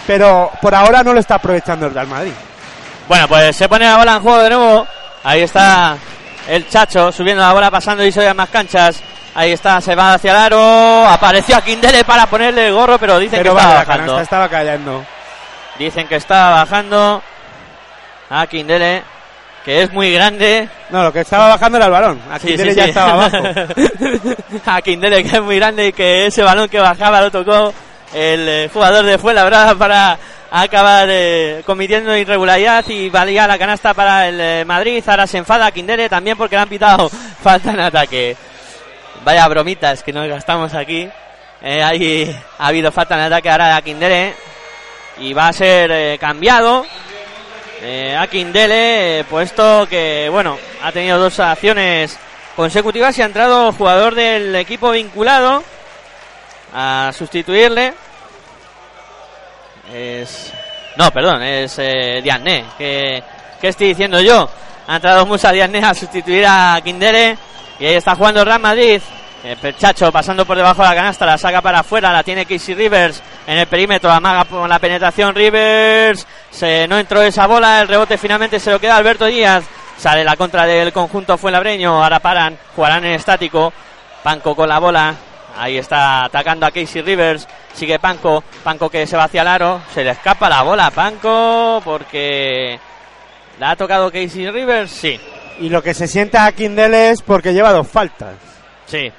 pero 0.06 0.52
por 0.62 0.74
ahora 0.76 1.04
no 1.04 1.14
lo 1.14 1.20
está 1.20 1.36
aprovechando 1.36 1.88
el 1.88 1.94
Real 1.94 2.08
Madrid. 2.08 2.34
Bueno, 3.08 3.28
pues 3.28 3.56
se 3.56 3.68
pone 3.68 3.86
la 3.86 3.98
bola 3.98 4.16
en 4.16 4.22
juego 4.22 4.40
de 4.44 4.50
nuevo. 4.50 4.88
Ahí 5.24 5.42
está 5.42 5.98
el 6.48 6.68
Chacho 6.68 7.12
subiendo 7.12 7.42
la 7.42 7.54
bola, 7.54 7.72
pasando 7.72 8.04
y 8.04 8.12
se 8.12 8.34
más 8.34 8.50
canchas. 8.50 9.02
Ahí 9.36 9.52
está, 9.52 9.82
se 9.82 9.96
va 9.96 10.14
hacia 10.14 10.32
el 10.32 10.38
aro. 10.38 11.08
Apareció 11.08 11.58
a 11.58 11.62
Kindele 11.62 12.04
para 12.04 12.28
ponerle 12.28 12.68
el 12.68 12.74
gorro, 12.74 13.00
pero 13.00 13.18
dicen 13.20 13.40
pero 13.40 13.54
que 13.54 13.60
estaba 13.60 13.80
bajando. 13.80 14.06
canasta 14.06 14.22
estaba 14.22 14.50
cayendo. 14.50 15.06
Dicen 15.80 16.08
que 16.08 16.16
estaba 16.18 16.52
bajando 16.62 17.24
a 18.30 18.48
Kindele, 18.48 19.04
que 19.66 19.82
es 19.82 19.92
muy 19.92 20.14
grande. 20.14 20.70
No, 20.92 21.04
lo 21.04 21.12
que 21.14 21.22
estaba 21.22 21.48
bajando 21.48 21.78
era 21.78 21.88
el 21.88 21.92
balón. 21.92 22.22
A 22.32 22.38
Sí, 22.38 22.48
Kindele 22.48 22.72
sí, 22.72 22.78
ya 22.78 22.84
sí. 22.84 22.90
estaba 22.90 23.12
abajo. 23.14 23.38
a 24.68 24.82
Kindele, 24.82 25.24
que 25.24 25.36
es 25.38 25.42
muy 25.42 25.56
grande 25.56 25.88
y 25.88 25.94
que 25.94 26.28
ese 26.28 26.44
balón 26.44 26.70
que 26.70 26.80
bajaba 26.80 27.22
lo 27.22 27.32
tocó 27.32 27.74
el 28.14 28.48
eh, 28.48 28.70
jugador 28.72 29.06
de 29.06 29.18
Fuenlabrada 29.18 29.76
para 29.76 30.18
acabar 30.56 31.08
eh, 31.10 31.64
cometiendo 31.66 32.16
irregularidad 32.16 32.86
y 32.88 33.10
valía 33.10 33.48
la 33.48 33.58
canasta 33.58 33.94
para 33.94 34.28
el 34.30 34.40
eh, 34.40 34.66
Madrid. 34.66 35.04
Ahora 35.08 35.26
se 35.26 35.40
enfada 35.40 35.72
Kindele 35.72 36.10
también 36.10 36.38
porque 36.38 36.56
le 36.56 36.62
han 36.62 36.70
pitado 36.70 37.10
falta 37.44 37.72
en 37.72 37.80
ataque. 37.80 38.38
Vaya 39.24 39.48
bromitas 39.48 40.04
que 40.04 40.14
nos 40.14 40.28
gastamos 40.28 40.74
aquí. 40.76 41.10
Eh, 41.62 41.82
ahí 41.82 42.36
ha 42.60 42.68
habido 42.68 42.92
falta 42.92 43.16
en 43.16 43.22
ataque 43.22 43.50
ahora 43.50 43.76
a 43.76 43.82
Kindele 43.82 44.36
y 45.18 45.34
va 45.34 45.48
a 45.48 45.54
ser 45.54 46.20
cambiado. 46.20 46.86
A 48.18 48.28
Kindele, 48.28 49.20
eh, 49.20 49.24
puesto 49.26 49.86
que, 49.90 50.30
bueno, 50.32 50.58
ha 50.82 50.94
tenido 50.94 51.20
dos 51.20 51.38
acciones 51.42 52.18
consecutivas 52.56 53.18
y 53.18 53.22
ha 53.22 53.26
entrado 53.26 53.74
jugador 53.74 54.16
del 54.16 54.56
equipo 54.56 54.92
vinculado 54.92 55.64
a 56.74 57.12
sustituirle. 57.14 57.94
Es. 59.94 60.54
No, 60.96 61.12
perdón, 61.12 61.42
es 61.44 61.78
eh, 61.80 62.22
Diagne. 62.24 62.66
que 62.78 63.24
¿Qué 63.60 63.70
estoy 63.70 63.88
diciendo 63.88 64.20
yo? 64.20 64.50
Ha 64.88 64.96
entrado 64.96 65.26
Musa 65.26 65.52
Diagne 65.52 65.80
a 65.80 65.94
sustituir 65.94 66.46
a 66.46 66.80
Kindele. 66.84 67.38
Y 67.80 67.86
ahí 67.86 67.96
está 67.96 68.16
jugando 68.16 68.44
Real 68.44 68.60
Madrid. 68.60 69.02
El 69.44 69.58
Perchacho 69.58 70.12
pasando 70.12 70.46
por 70.46 70.56
debajo 70.56 70.82
de 70.82 70.88
la 70.88 70.96
canasta, 70.96 71.26
la 71.26 71.38
saca 71.38 71.62
para 71.62 71.80
afuera, 71.80 72.14
la 72.14 72.24
tiene 72.24 72.46
Casey 72.46 72.76
Rivers 72.76 73.22
en 73.46 73.58
el 73.58 73.68
perímetro, 73.68 74.10
amaga 74.10 74.46
por 74.46 74.70
la 74.70 74.80
penetración 74.80 75.36
Rivers, 75.36 76.26
se, 76.50 76.88
no 76.88 76.98
entró 76.98 77.22
esa 77.22 77.46
bola, 77.46 77.82
el 77.82 77.90
rebote 77.90 78.18
finalmente 78.18 78.58
se 78.58 78.72
lo 78.72 78.80
queda 78.80 78.96
Alberto 78.96 79.26
Díaz, 79.26 79.66
sale 79.98 80.24
la 80.24 80.38
contra 80.38 80.66
del 80.66 80.94
conjunto 80.94 81.38
Fuenlabreño, 81.38 82.02
ahora 82.02 82.22
paran, 82.22 82.58
jugarán 82.74 83.04
en 83.04 83.12
estático, 83.14 83.74
Panco 84.24 84.56
con 84.56 84.70
la 84.70 84.80
bola, 84.80 85.14
ahí 85.58 85.78
está 85.78 86.26
atacando 86.26 86.66
a 86.66 86.72
Casey 86.72 87.02
Rivers, 87.02 87.48
sigue 87.74 88.00
Panco, 88.00 88.44
Panco 88.64 88.90
que 88.90 89.06
se 89.08 89.18
va 89.18 89.26
hacia 89.26 89.42
el 89.42 89.48
aro, 89.48 89.82
se 89.94 90.04
le 90.04 90.12
escapa 90.12 90.50
la 90.50 90.62
bola 90.64 90.88
a 90.88 90.92
Panco 90.92 91.82
porque 91.84 92.80
la 93.60 93.72
ha 93.72 93.76
tocado 93.76 94.12
Casey 94.12 94.50
Rivers, 94.50 94.92
sí, 94.92 95.20
Y 95.60 95.70
lo 95.70 95.82
que 95.84 95.94
se 95.94 96.08
sienta 96.08 96.46
a 96.46 96.52
Kindele 96.52 97.12
es 97.12 97.22
porque 97.22 97.54
lleva 97.54 97.72
dos 97.72 97.88
faltas. 97.88 98.36
sí, 98.86 99.12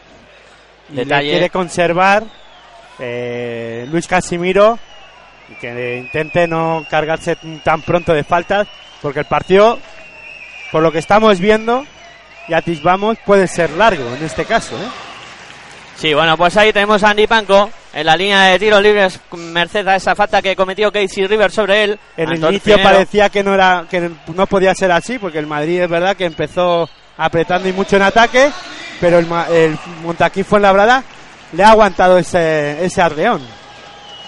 Y 0.90 0.94
Detalle. 0.96 1.24
le 1.26 1.30
quiere 1.30 1.50
conservar 1.50 2.24
eh, 2.98 3.86
Luis 3.90 4.06
Casimiro 4.06 4.78
y 5.48 5.54
que 5.56 5.98
intente 5.98 6.46
no 6.48 6.84
cargarse 6.88 7.36
tan 7.62 7.82
pronto 7.82 8.12
de 8.12 8.24
faltas 8.24 8.66
porque 9.02 9.20
el 9.20 9.26
partido, 9.26 9.78
por 10.72 10.82
lo 10.82 10.90
que 10.90 10.98
estamos 10.98 11.38
viendo 11.38 11.84
y 12.48 12.54
atisbamos, 12.54 13.18
puede 13.24 13.46
ser 13.46 13.70
largo 13.70 14.14
en 14.14 14.24
este 14.24 14.44
caso. 14.44 14.74
¿eh? 14.76 14.88
Sí, 15.96 16.12
bueno, 16.12 16.36
pues 16.36 16.56
ahí 16.56 16.72
tenemos 16.72 17.02
a 17.02 17.10
Andy 17.10 17.26
Panco 17.26 17.70
en 17.92 18.06
la 18.06 18.16
línea 18.16 18.42
de 18.42 18.58
tiros 18.58 18.82
libres, 18.82 19.20
merced 19.32 19.86
a 19.86 19.96
esa 19.96 20.14
falta 20.14 20.42
que 20.42 20.56
cometió 20.56 20.90
Casey 20.90 21.26
Rivers 21.26 21.54
sobre 21.54 21.84
él. 21.84 21.98
En 22.16 22.30
el 22.30 22.38
inicio 22.38 22.74
Pinero. 22.76 22.82
parecía 22.82 23.28
que 23.28 23.42
no 23.44 23.54
era 23.54 23.86
que 23.88 24.10
no 24.34 24.46
podía 24.46 24.74
ser 24.74 24.90
así 24.90 25.18
porque 25.18 25.38
el 25.38 25.46
Madrid 25.46 25.82
es 25.82 25.88
verdad 25.88 26.16
que 26.16 26.24
empezó 26.24 26.88
apretando 27.16 27.68
y 27.68 27.72
mucho 27.72 27.96
en 27.96 28.02
ataque, 28.02 28.50
pero 29.00 29.18
el, 29.18 29.28
el 29.52 29.78
Montaquí 30.02 30.42
Fuenlabrada 30.42 31.04
le 31.52 31.62
ha 31.62 31.70
aguantado 31.70 32.18
ese, 32.18 32.84
ese 32.84 33.00
arreón. 33.00 33.40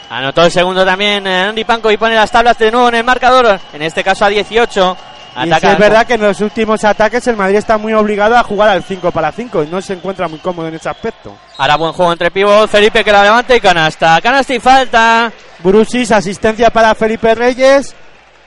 Anotó 0.08 0.44
el 0.44 0.52
segundo 0.52 0.84
también 0.84 1.26
eh, 1.26 1.46
Andy 1.48 1.64
Panco 1.64 1.90
y 1.90 1.96
pone 1.96 2.14
las 2.14 2.30
tablas 2.30 2.56
de 2.58 2.70
nuevo 2.70 2.88
en 2.88 2.94
el 2.94 3.04
marcador, 3.04 3.58
en 3.72 3.82
este 3.82 4.04
caso 4.04 4.24
a 4.24 4.28
18. 4.28 4.96
Y 5.44 5.52
es 5.52 5.78
verdad 5.78 6.06
que 6.06 6.14
en 6.14 6.22
los 6.22 6.40
últimos 6.40 6.82
ataques 6.84 7.26
el 7.26 7.36
Madrid 7.36 7.56
está 7.56 7.76
muy 7.76 7.92
obligado 7.92 8.36
a 8.36 8.42
jugar 8.42 8.70
al 8.70 8.82
5 8.82 9.12
para 9.12 9.30
5 9.30 9.64
y 9.64 9.66
no 9.66 9.82
se 9.82 9.92
encuentra 9.92 10.28
muy 10.28 10.38
cómodo 10.38 10.68
en 10.68 10.74
ese 10.74 10.88
aspecto. 10.88 11.36
Ahora 11.58 11.76
buen 11.76 11.92
juego 11.92 12.12
entre 12.12 12.30
pivot. 12.30 12.70
Felipe 12.70 13.04
que 13.04 13.12
la 13.12 13.22
levanta 13.22 13.54
y 13.54 13.60
canasta. 13.60 14.18
Canasta 14.22 14.54
y 14.54 14.60
falta. 14.60 15.30
Brusis, 15.58 16.10
asistencia 16.12 16.70
para 16.70 16.94
Felipe 16.94 17.34
Reyes, 17.34 17.94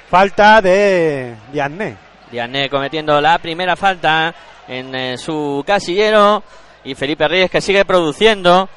falta 0.09 0.61
de 0.61 1.35
Diané. 1.51 1.95
Diané 2.31 2.69
cometiendo 2.69 3.19
la 3.21 3.37
primera 3.37 3.75
falta 3.75 4.33
en 4.67 4.95
eh, 4.95 5.17
su 5.17 5.63
casillero. 5.65 6.43
Y 6.83 6.95
Felipe 6.95 7.27
Reyes 7.27 7.51
que 7.51 7.61
sigue 7.61 7.85
produciendo. 7.85 8.67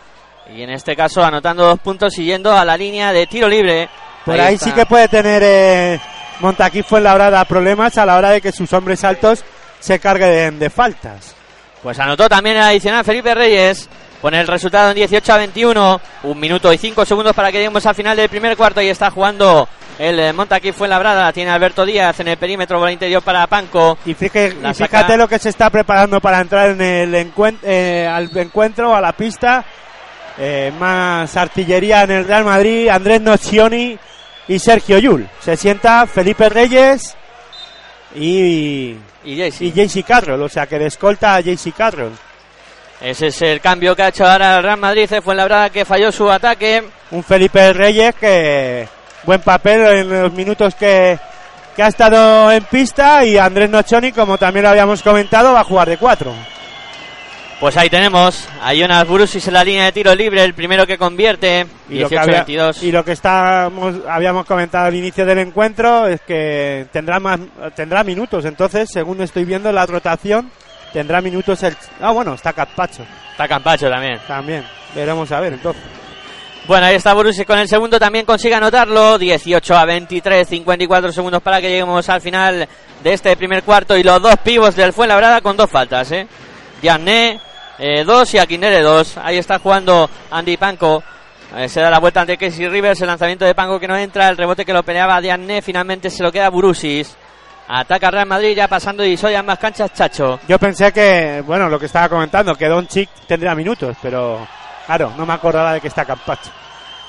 Y 0.54 0.62
en 0.62 0.70
este 0.70 0.94
caso 0.96 1.24
anotando 1.24 1.64
dos 1.64 1.78
puntos 1.78 2.14
yendo 2.16 2.52
a 2.52 2.64
la 2.64 2.76
línea 2.76 3.12
de 3.12 3.26
tiro 3.26 3.48
libre. 3.48 3.88
Por 4.24 4.40
ahí, 4.40 4.58
sí 4.58 4.70
que 4.72 4.86
puede 4.86 5.08
tener 5.08 5.42
eh, 5.44 6.00
Montaquí 6.42 6.82
Fuenlabrada 6.82 7.44
problemas 7.46 7.96
a 7.96 8.04
la 8.04 8.16
hora 8.16 8.30
de 8.30 8.40
que 8.40 8.52
sus 8.52 8.72
hombres 8.72 9.02
altos 9.04 9.42
se 9.80 9.98
carguen 9.98 10.58
de 10.58 10.68
faltas. 10.68 11.34
Pues 11.82 11.98
anotó 11.98 12.28
también 12.28 12.56
el 12.56 12.62
adicional 12.62 13.04
Felipe 13.04 13.34
Reyes. 13.34 13.88
Pone 14.20 14.40
el 14.40 14.46
resultado 14.46 14.90
en 14.90 14.96
18 14.96 15.32
a 15.32 15.36
21. 15.38 16.00
Un 16.24 16.38
minuto 16.38 16.72
y 16.72 16.78
cinco 16.78 17.04
segundos 17.04 17.34
para 17.34 17.50
que 17.50 17.58
lleguemos 17.58 17.84
al 17.86 17.94
final 17.94 18.16
del 18.16 18.28
primer 18.28 18.56
cuarto. 18.56 18.80
Y 18.80 18.88
está 18.88 19.10
jugando 19.10 19.68
el 19.98 20.20
eh, 20.20 20.32
Montaquí 20.32 20.70
Fuenlabrada. 20.70 21.24
La 21.24 21.32
tiene 21.32 21.50
Alberto 21.50 21.84
Díaz 21.84 22.20
en 22.20 22.28
el 22.28 22.36
perímetro 22.36 22.78
por 22.78 22.86
el 22.88 22.92
interior 22.94 23.22
para 23.22 23.44
Panco. 23.48 23.98
Y, 24.06 24.14
fíjate, 24.14 24.54
La 24.62 24.70
y 24.70 24.74
saca- 24.74 24.98
fíjate 24.98 25.16
lo 25.16 25.26
que 25.28 25.40
se 25.40 25.48
está 25.48 25.70
preparando 25.70 26.20
para 26.20 26.40
entrar 26.40 26.70
en 26.70 26.80
el 26.80 27.14
encuen- 27.14 27.58
eh, 27.64 28.08
al 28.08 28.30
encuentro, 28.36 28.94
a 28.94 29.00
la 29.00 29.12
pista. 29.12 29.64
Eh, 30.38 30.72
más 30.78 31.36
artillería 31.36 32.02
en 32.04 32.12
el 32.12 32.24
Real 32.24 32.44
Madrid, 32.44 32.88
Andrés 32.88 33.20
Nocioni 33.20 33.98
y 34.48 34.58
Sergio 34.58 34.98
Yul. 34.98 35.28
Se 35.40 35.56
sienta 35.56 36.06
Felipe 36.06 36.48
Reyes 36.48 37.16
y, 38.14 38.96
Y 39.24 39.36
Jaycee. 39.72 40.00
y 40.00 40.02
Carroll, 40.02 40.42
o 40.42 40.48
sea 40.48 40.66
que 40.66 40.78
de 40.78 40.86
escolta 40.86 41.36
a 41.36 41.40
JC 41.40 41.72
Carroll. 41.76 42.12
Ese 43.00 43.28
es 43.28 43.42
el 43.42 43.60
cambio 43.60 43.96
que 43.96 44.02
ha 44.02 44.08
hecho 44.08 44.24
ahora 44.24 44.58
el 44.58 44.62
Real 44.62 44.78
Madrid. 44.78 45.10
Fue 45.24 45.34
la 45.34 45.42
verdad 45.42 45.70
que 45.70 45.84
falló 45.84 46.12
su 46.12 46.30
ataque. 46.30 46.84
Un 47.10 47.24
Felipe 47.24 47.72
Reyes 47.72 48.14
que 48.14 48.86
buen 49.24 49.40
papel 49.40 49.80
en 49.98 50.22
los 50.22 50.32
minutos 50.32 50.74
que, 50.76 51.18
que 51.74 51.82
ha 51.82 51.88
estado 51.88 52.52
en 52.52 52.62
pista 52.64 53.24
y 53.24 53.38
Andrés 53.38 53.70
Nocioni, 53.70 54.12
como 54.12 54.38
también 54.38 54.64
lo 54.64 54.70
habíamos 54.70 55.02
comentado, 55.02 55.52
va 55.52 55.60
a 55.60 55.64
jugar 55.64 55.88
de 55.88 55.96
cuatro. 55.96 56.32
Pues 57.62 57.76
ahí 57.76 57.88
tenemos 57.88 58.48
a 58.60 58.74
Jonas 58.74 59.06
Brusis 59.06 59.46
en 59.46 59.54
la 59.54 59.62
línea 59.62 59.84
de 59.84 59.92
tiro 59.92 60.12
libre, 60.16 60.42
el 60.42 60.52
primero 60.52 60.84
que 60.84 60.98
convierte. 60.98 61.64
Y 61.88 62.00
lo, 62.00 62.08
que 62.08 62.18
había- 62.18 62.44
18-22. 62.44 62.82
y 62.82 62.90
lo 62.90 63.04
que 63.04 63.12
estábamos, 63.12 63.94
habíamos 64.08 64.46
comentado 64.46 64.86
al 64.86 64.96
inicio 64.96 65.24
del 65.24 65.38
encuentro 65.38 66.08
es 66.08 66.20
que 66.22 66.86
tendrá 66.92 67.20
más 67.20 67.38
tendrá 67.76 68.02
minutos. 68.02 68.44
Entonces, 68.46 68.90
según 68.92 69.22
estoy 69.22 69.44
viendo 69.44 69.70
la 69.70 69.86
rotación, 69.86 70.50
tendrá 70.92 71.20
minutos 71.20 71.62
el. 71.62 71.76
Ah, 72.00 72.10
bueno, 72.10 72.34
está 72.34 72.52
Caspacho 72.52 73.04
Está 73.30 73.46
Campacho 73.46 73.88
también. 73.88 74.18
también. 74.26 74.64
Veremos 74.96 75.30
a 75.30 75.38
ver 75.38 75.52
entonces. 75.52 75.82
Bueno, 76.66 76.86
ahí 76.86 76.96
está 76.96 77.14
Brusis 77.14 77.46
con 77.46 77.60
el 77.60 77.68
segundo, 77.68 78.00
también 78.00 78.26
consigue 78.26 78.56
anotarlo. 78.56 79.18
18 79.18 79.76
a 79.76 79.84
23, 79.84 80.48
54 80.48 81.12
segundos 81.12 81.40
para 81.40 81.60
que 81.60 81.68
lleguemos 81.68 82.08
al 82.08 82.20
final 82.20 82.68
de 83.04 83.12
este 83.12 83.36
primer 83.36 83.62
cuarto. 83.62 83.96
Y 83.96 84.02
los 84.02 84.20
dos 84.20 84.34
pivos 84.38 84.74
del 84.74 84.92
Fuenlabrada 84.92 85.40
con 85.40 85.56
dos 85.56 85.70
faltas, 85.70 86.10
¿eh? 86.10 86.26
Diané, 86.80 87.38
eh, 87.78 88.04
dos 88.04 88.32
y 88.34 88.38
Aquinere, 88.38 88.80
dos. 88.80 89.16
Ahí 89.16 89.38
está 89.38 89.58
jugando 89.58 90.08
Andy 90.30 90.56
Panco. 90.56 91.02
Eh, 91.56 91.68
se 91.68 91.80
da 91.80 91.90
la 91.90 91.98
vuelta 91.98 92.22
ante 92.22 92.38
Casey 92.38 92.68
Rivers, 92.68 93.00
el 93.02 93.08
lanzamiento 93.08 93.44
de 93.44 93.54
Panco 93.54 93.78
que 93.78 93.88
no 93.88 93.96
entra, 93.96 94.28
el 94.28 94.36
rebote 94.36 94.64
que 94.64 94.72
lo 94.72 94.82
peleaba 94.82 95.20
Diané, 95.20 95.60
finalmente 95.60 96.08
se 96.08 96.22
lo 96.22 96.32
queda 96.32 96.48
Brusis. 96.48 97.14
Ataca 97.68 98.10
Real 98.10 98.26
Madrid 98.26 98.56
ya 98.56 98.68
pasando 98.68 99.04
y 99.04 99.16
soy 99.16 99.34
ambas 99.34 99.58
canchas, 99.58 99.92
Chacho. 99.92 100.40
Yo 100.48 100.58
pensé 100.58 100.92
que, 100.92 101.42
bueno, 101.46 101.68
lo 101.68 101.78
que 101.78 101.86
estaba 101.86 102.08
comentando, 102.08 102.54
que 102.54 102.68
Don 102.68 102.86
Chic 102.86 103.08
tendría 103.26 103.54
minutos, 103.54 103.96
pero 104.02 104.46
claro, 104.86 105.12
no 105.16 105.26
me 105.26 105.32
acordaba 105.34 105.74
de 105.74 105.80
que 105.80 105.88
está 105.88 106.04
Caspacho. 106.04 106.50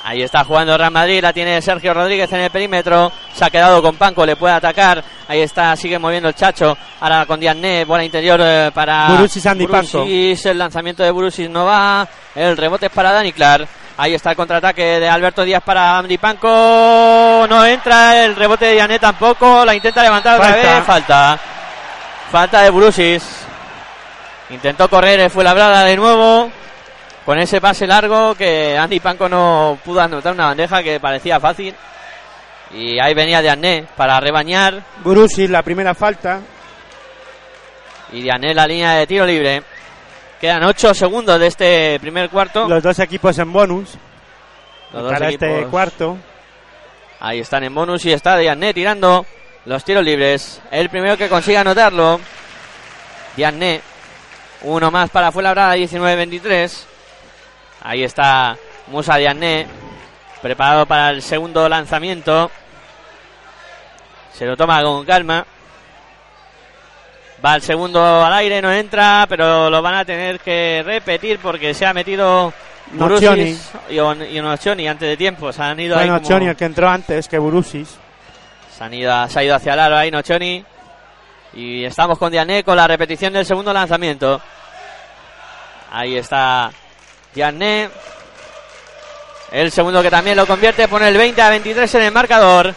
Ahí 0.06 0.22
está 0.22 0.44
jugando 0.44 0.78
Real 0.78 0.92
Madrid, 0.92 1.22
la 1.22 1.32
tiene 1.32 1.62
Sergio 1.62 1.94
Rodríguez 1.94 2.30
en 2.34 2.42
el 2.42 2.50
perímetro, 2.52 3.10
se 3.34 3.46
ha 3.46 3.50
quedado 3.50 3.82
con 3.82 3.96
Panco, 3.96 4.26
le 4.26 4.36
puede 4.36 4.54
atacar, 4.54 5.02
ahí 5.30 5.40
está, 5.40 5.74
sigue 5.78 5.98
moviendo 5.98 6.28
el 6.28 6.36
Chacho, 6.36 6.78
ahora 7.00 7.26
con 7.26 7.40
Diané, 7.40 7.86
bola 7.86 8.04
interior 8.04 8.38
eh, 8.44 8.70
para 8.74 9.08
Burusis, 9.08 9.46
Andy 9.46 9.66
Panco. 9.66 10.00
Burusis, 10.00 10.46
el 10.48 10.58
lanzamiento 10.58 11.04
de 11.04 11.12
Burusis 11.12 11.50
no 11.50 11.64
va, 11.64 12.06
el 12.36 12.58
rebote 12.58 12.88
es 12.88 12.92
para 12.92 13.14
Dani 13.14 13.32
Clark, 13.32 13.66
ahí 13.96 14.14
está 14.14 14.32
el 14.32 14.36
contraataque 14.36 15.00
de 15.00 15.08
Alberto 15.08 15.46
Díaz 15.46 15.64
para 15.64 15.98
Andy 16.00 16.18
Panco, 16.18 17.46
no 17.48 17.66
entra, 17.66 18.26
el 18.26 18.36
rebote 18.36 18.66
de 18.66 18.74
Diané 18.74 19.00
tampoco, 19.00 19.64
la 19.64 19.74
intenta 19.74 20.04
levantar 20.04 20.36
otra 20.38 20.50
Falta. 20.54 20.74
vez, 20.76 20.84
falta, 20.84 21.40
falta 22.30 22.62
de 22.62 22.70
Burusis, 22.72 23.24
intentó 24.50 24.90
correr, 24.90 25.30
fue 25.30 25.46
labrada 25.46 25.86
de 25.86 25.96
nuevo, 25.96 26.52
con 27.26 27.40
ese 27.40 27.62
pase 27.62 27.88
largo 27.88 28.36
que 28.36 28.78
Andy 28.78 29.00
Panco 29.00 29.30
no 29.30 29.78
pudo 29.84 30.02
anotar 30.02 30.34
una 30.34 30.48
bandeja 30.48 30.84
que 30.84 31.00
parecía 31.00 31.40
fácil. 31.40 31.74
Y 32.72 33.00
ahí 33.00 33.14
venía 33.14 33.42
Diané 33.42 33.86
para 33.96 34.20
rebañar. 34.20 34.84
Burusis, 35.04 35.50
la 35.50 35.62
primera 35.62 35.94
falta. 35.94 36.42
Y 38.12 38.22
Diané 38.22 38.54
la 38.54 38.68
línea 38.68 38.94
de 38.94 39.08
tiro 39.08 39.26
libre. 39.26 39.64
Quedan 40.42 40.64
8 40.64 40.94
segundos 40.94 41.40
de 41.40 41.48
este 41.48 42.00
primer 42.00 42.30
cuarto. 42.30 42.68
Los 42.68 42.84
dos 42.84 43.00
equipos 43.00 43.38
en 43.40 43.54
bonus 43.54 43.96
Los 44.92 45.04
dos 45.04 45.14
para 45.14 45.30
este 45.30 45.66
cuarto. 45.68 46.18
ahí 47.22 47.40
están 47.40 47.64
en 47.64 47.74
bonus 47.74 48.06
y 48.06 48.12
está 48.12 48.38
Diané 48.38 48.74
tirando 48.74 49.26
los 49.66 49.86
tiros 49.86 50.04
libres. 50.04 50.62
El 50.70 50.90
primero 50.90 51.16
que 51.16 51.30
consiga 51.30 51.62
anotarlo. 51.62 52.20
Diané. 53.38 53.82
Uno 54.64 54.92
más 54.92 55.10
para 55.10 55.32
Fuenlabrada, 55.32 55.76
19-23. 55.76 56.93
Ahí 57.84 58.04
está 58.04 58.58
Musa 58.88 59.18
Diané. 59.18 59.68
Preparado 60.42 60.86
para 60.86 61.10
el 61.12 61.22
segundo 61.22 61.68
lanzamiento. 61.70 62.52
Se 64.34 64.46
lo 64.46 64.58
toma 64.58 64.82
con 64.82 65.06
calma. 65.06 65.46
Va 67.46 67.56
el 67.56 67.62
segundo 67.62 68.24
al 68.24 68.34
aire, 68.34 68.62
no 68.62 68.72
entra, 68.72 69.26
pero 69.28 69.70
lo 69.70 69.82
van 69.82 69.96
a 69.96 70.06
tener 70.06 70.40
que 70.40 70.82
repetir 70.86 71.40
porque 71.40 71.74
se 71.74 71.86
ha 71.86 71.94
metido. 71.94 72.54
Murusis 72.92 73.72
y, 73.90 74.00
On- 74.00 74.22
y 74.30 74.40
Nocioni 74.42 74.88
antes 74.88 75.08
de 75.10 75.18
tiempo. 75.18 75.52
Se 75.54 75.62
han 75.64 75.80
ido 75.80 75.96
ahí 75.98 76.08
Bueno, 76.08 76.22
como- 76.22 76.28
Choni, 76.30 76.48
el 76.48 76.56
que 76.56 76.66
entró 76.66 76.90
antes 76.90 77.28
que 77.28 77.38
Burusis. 77.40 77.98
se, 78.78 78.84
han 78.84 78.94
ido, 78.94 79.28
se 79.30 79.40
ha 79.40 79.44
ido 79.44 79.56
hacia 79.56 79.74
el 79.74 79.80
aro 79.80 79.98
ahí 79.98 80.12
Nocioni. 80.12 80.64
Y 81.54 81.86
estamos 81.86 82.18
con 82.18 82.32
Diané 82.32 82.64
con 82.64 82.76
la 82.76 82.88
repetición 82.88 83.32
del 83.34 83.46
segundo 83.46 83.72
lanzamiento. 83.72 84.42
Ahí 85.92 86.18
está 86.18 86.72
Diané. 87.34 87.90
El 89.52 89.72
segundo 89.72 90.02
que 90.02 90.10
también 90.10 90.38
lo 90.38 90.48
convierte, 90.48 90.88
pone 90.88 91.08
el 91.08 91.18
20 91.18 91.42
a 91.42 91.50
23 91.50 91.96
en 91.96 92.02
el 92.02 92.12
marcador. 92.12 92.74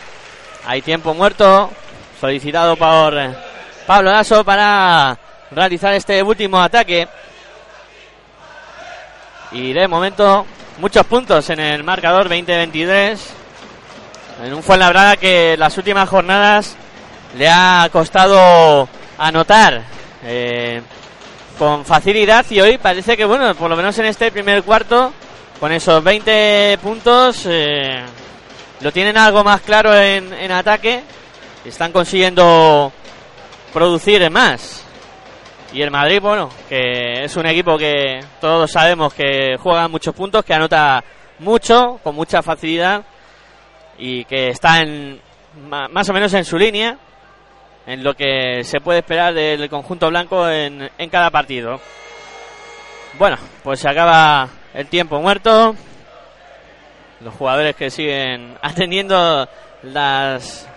Hay 0.66 0.82
tiempo 0.82 1.14
muerto 1.14 1.70
solicitado 2.20 2.76
por 2.76 3.16
eh, 3.16 3.34
Pablo 3.86 4.10
Lasso 4.10 4.44
para 4.44 5.16
realizar 5.50 5.94
este 5.94 6.22
último 6.22 6.60
ataque. 6.60 7.08
Y 9.52 9.72
de 9.72 9.88
momento, 9.88 10.44
muchos 10.78 11.06
puntos 11.06 11.48
en 11.50 11.60
el 11.60 11.84
marcador 11.84 12.28
20-23. 12.28 13.18
En 14.44 14.54
un 14.54 14.62
Fuenlabrada 14.62 15.16
que 15.16 15.56
las 15.56 15.78
últimas 15.78 16.08
jornadas 16.08 16.76
le 17.38 17.48
ha 17.48 17.88
costado 17.90 18.88
anotar 19.18 19.82
eh, 20.24 20.82
con 21.58 21.84
facilidad 21.84 22.44
y 22.50 22.60
hoy 22.60 22.78
parece 22.78 23.16
que, 23.16 23.24
bueno, 23.24 23.54
por 23.54 23.70
lo 23.70 23.76
menos 23.76 23.98
en 23.98 24.06
este 24.06 24.30
primer 24.30 24.62
cuarto, 24.62 25.12
con 25.58 25.72
esos 25.72 26.02
20 26.02 26.78
puntos, 26.82 27.46
eh, 27.48 28.02
lo 28.80 28.92
tienen 28.92 29.16
algo 29.16 29.42
más 29.42 29.62
claro 29.62 29.94
en, 29.94 30.32
en 30.32 30.52
ataque. 30.52 31.02
Están 31.64 31.92
consiguiendo 31.92 32.92
producir 33.72 34.30
más. 34.30 34.84
Y 35.72 35.82
el 35.82 35.90
Madrid, 35.90 36.20
bueno, 36.20 36.48
que 36.68 37.24
es 37.24 37.36
un 37.36 37.46
equipo 37.46 37.76
que 37.76 38.20
todos 38.40 38.70
sabemos 38.70 39.12
que 39.12 39.56
juega 39.58 39.88
muchos 39.88 40.14
puntos, 40.14 40.44
que 40.44 40.54
anota 40.54 41.02
mucho, 41.40 41.98
con 42.02 42.14
mucha 42.14 42.42
facilidad 42.42 43.02
y 43.98 44.24
que 44.24 44.48
está 44.48 44.80
en 44.80 45.20
más 45.68 46.08
o 46.08 46.12
menos 46.12 46.32
en 46.34 46.44
su 46.44 46.58
línea 46.58 46.98
en 47.86 48.02
lo 48.02 48.14
que 48.14 48.64
se 48.64 48.80
puede 48.80 48.98
esperar 48.98 49.32
del 49.32 49.68
conjunto 49.68 50.08
blanco 50.08 50.48
en, 50.48 50.90
en 50.98 51.10
cada 51.10 51.30
partido. 51.30 51.80
Bueno, 53.18 53.38
pues 53.62 53.80
se 53.80 53.88
acaba 53.88 54.48
el 54.74 54.88
tiempo 54.88 55.20
muerto. 55.20 55.74
Los 57.20 57.34
jugadores 57.34 57.74
que 57.76 57.90
siguen 57.90 58.58
atendiendo 58.62 59.48
las 59.82 60.68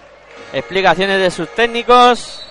explicaciones 0.53 1.19
de 1.19 1.31
sus 1.31 1.49
técnicos. 1.53 2.43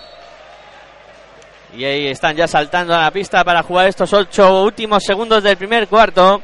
Y 1.75 1.85
ahí 1.85 2.07
están 2.07 2.35
ya 2.35 2.47
saltando 2.47 2.95
a 2.95 3.03
la 3.03 3.11
pista 3.11 3.43
para 3.43 3.63
jugar 3.63 3.87
estos 3.87 4.11
ocho 4.13 4.63
últimos 4.63 5.03
segundos 5.03 5.43
del 5.43 5.57
primer 5.57 5.87
cuarto. 5.87 6.41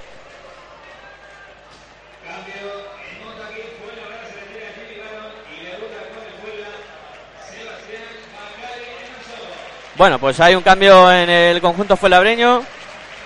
Bueno, 9.98 10.20
pues 10.20 10.38
hay 10.42 10.56
un 10.56 10.62
cambio 10.62 11.10
en 11.10 11.30
el 11.30 11.62
conjunto 11.62 11.96
fuelabreño. 11.96 12.62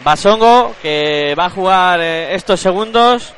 Basongo, 0.04 0.76
que 0.82 1.34
va 1.38 1.46
a 1.46 1.50
jugar 1.50 2.00
eh, 2.00 2.36
estos 2.36 2.60
segundos. 2.60 3.34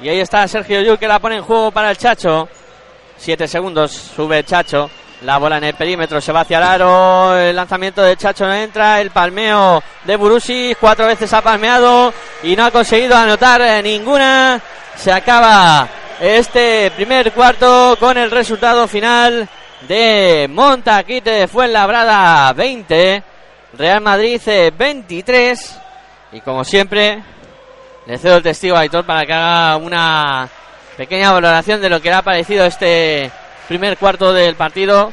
Y 0.00 0.08
ahí 0.08 0.18
está 0.18 0.48
Sergio 0.48 0.82
Yul, 0.82 0.98
que 0.98 1.06
la 1.06 1.20
pone 1.20 1.36
en 1.36 1.44
juego 1.44 1.70
para 1.70 1.90
el 1.90 1.96
Chacho. 1.96 2.48
Siete 3.16 3.46
segundos, 3.46 3.92
sube 3.92 4.42
Chacho. 4.42 4.90
La 5.22 5.38
bola 5.38 5.58
en 5.58 5.64
el 5.64 5.74
perímetro, 5.74 6.20
se 6.20 6.32
va 6.32 6.40
hacia 6.40 6.58
el 6.58 6.64
aro. 6.64 7.38
El 7.38 7.54
lanzamiento 7.54 8.02
de 8.02 8.16
Chacho 8.16 8.44
no 8.44 8.54
entra. 8.54 9.00
El 9.00 9.12
palmeo 9.12 9.80
de 10.02 10.16
Burusi, 10.16 10.76
cuatro 10.80 11.06
veces 11.06 11.32
ha 11.32 11.42
palmeado 11.42 12.12
y 12.42 12.56
no 12.56 12.64
ha 12.64 12.72
conseguido 12.72 13.16
anotar 13.16 13.62
eh, 13.62 13.80
ninguna. 13.84 14.60
Se 14.96 15.12
acaba 15.12 15.88
este 16.20 16.90
primer 16.96 17.30
cuarto 17.30 17.96
con 18.00 18.18
el 18.18 18.32
resultado 18.32 18.88
final 18.88 19.48
de 19.88 20.48
Montaquite 20.50 21.30
de 21.30 21.48
Fuenlabrada 21.48 22.52
20, 22.52 23.22
Real 23.74 24.00
Madrid 24.00 24.40
23. 24.76 25.80
Y 26.32 26.40
como 26.40 26.64
siempre, 26.64 27.22
le 28.06 28.18
cedo 28.18 28.36
el 28.36 28.42
testigo 28.42 28.76
a 28.76 28.80
Aitor 28.80 29.04
para 29.04 29.26
que 29.26 29.32
haga 29.32 29.76
una 29.76 30.48
pequeña 30.96 31.32
valoración 31.32 31.80
de 31.80 31.90
lo 31.90 32.00
que 32.00 32.10
le 32.10 32.14
ha 32.14 32.22
parecido 32.22 32.64
este 32.64 33.30
primer 33.68 33.96
cuarto 33.96 34.32
del 34.32 34.54
partido 34.54 35.12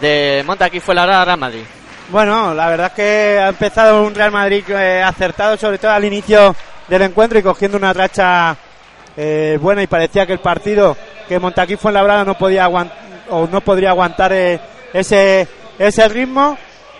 de 0.00 0.42
Montaquí 0.46 0.80
Fuenlabrada 0.80 1.24
Real 1.24 1.38
Madrid. 1.38 1.64
Bueno, 2.10 2.54
la 2.54 2.68
verdad 2.68 2.86
es 2.88 2.92
que 2.92 3.38
ha 3.38 3.48
empezado 3.48 4.02
un 4.02 4.14
Real 4.14 4.30
Madrid 4.30 4.64
eh, 4.70 5.02
acertado, 5.02 5.56
sobre 5.56 5.78
todo 5.78 5.90
al 5.90 6.04
inicio 6.04 6.54
del 6.86 7.02
encuentro 7.02 7.38
y 7.38 7.42
cogiendo 7.42 7.76
una 7.76 7.92
racha 7.92 8.56
eh, 9.16 9.58
buena 9.60 9.82
y 9.82 9.86
parecía 9.86 10.26
que 10.26 10.32
el 10.32 10.38
partido 10.38 10.96
que 11.28 11.38
Montaquí 11.38 11.76
Fuenlabrada 11.76 12.24
no 12.24 12.38
podía 12.38 12.64
aguantar 12.64 13.08
o 13.30 13.46
no 13.46 13.60
podría 13.60 13.90
aguantar 13.90 14.32
eh, 14.32 14.60
ese 14.92 15.46
ese 15.78 16.08
ritmo. 16.08 16.56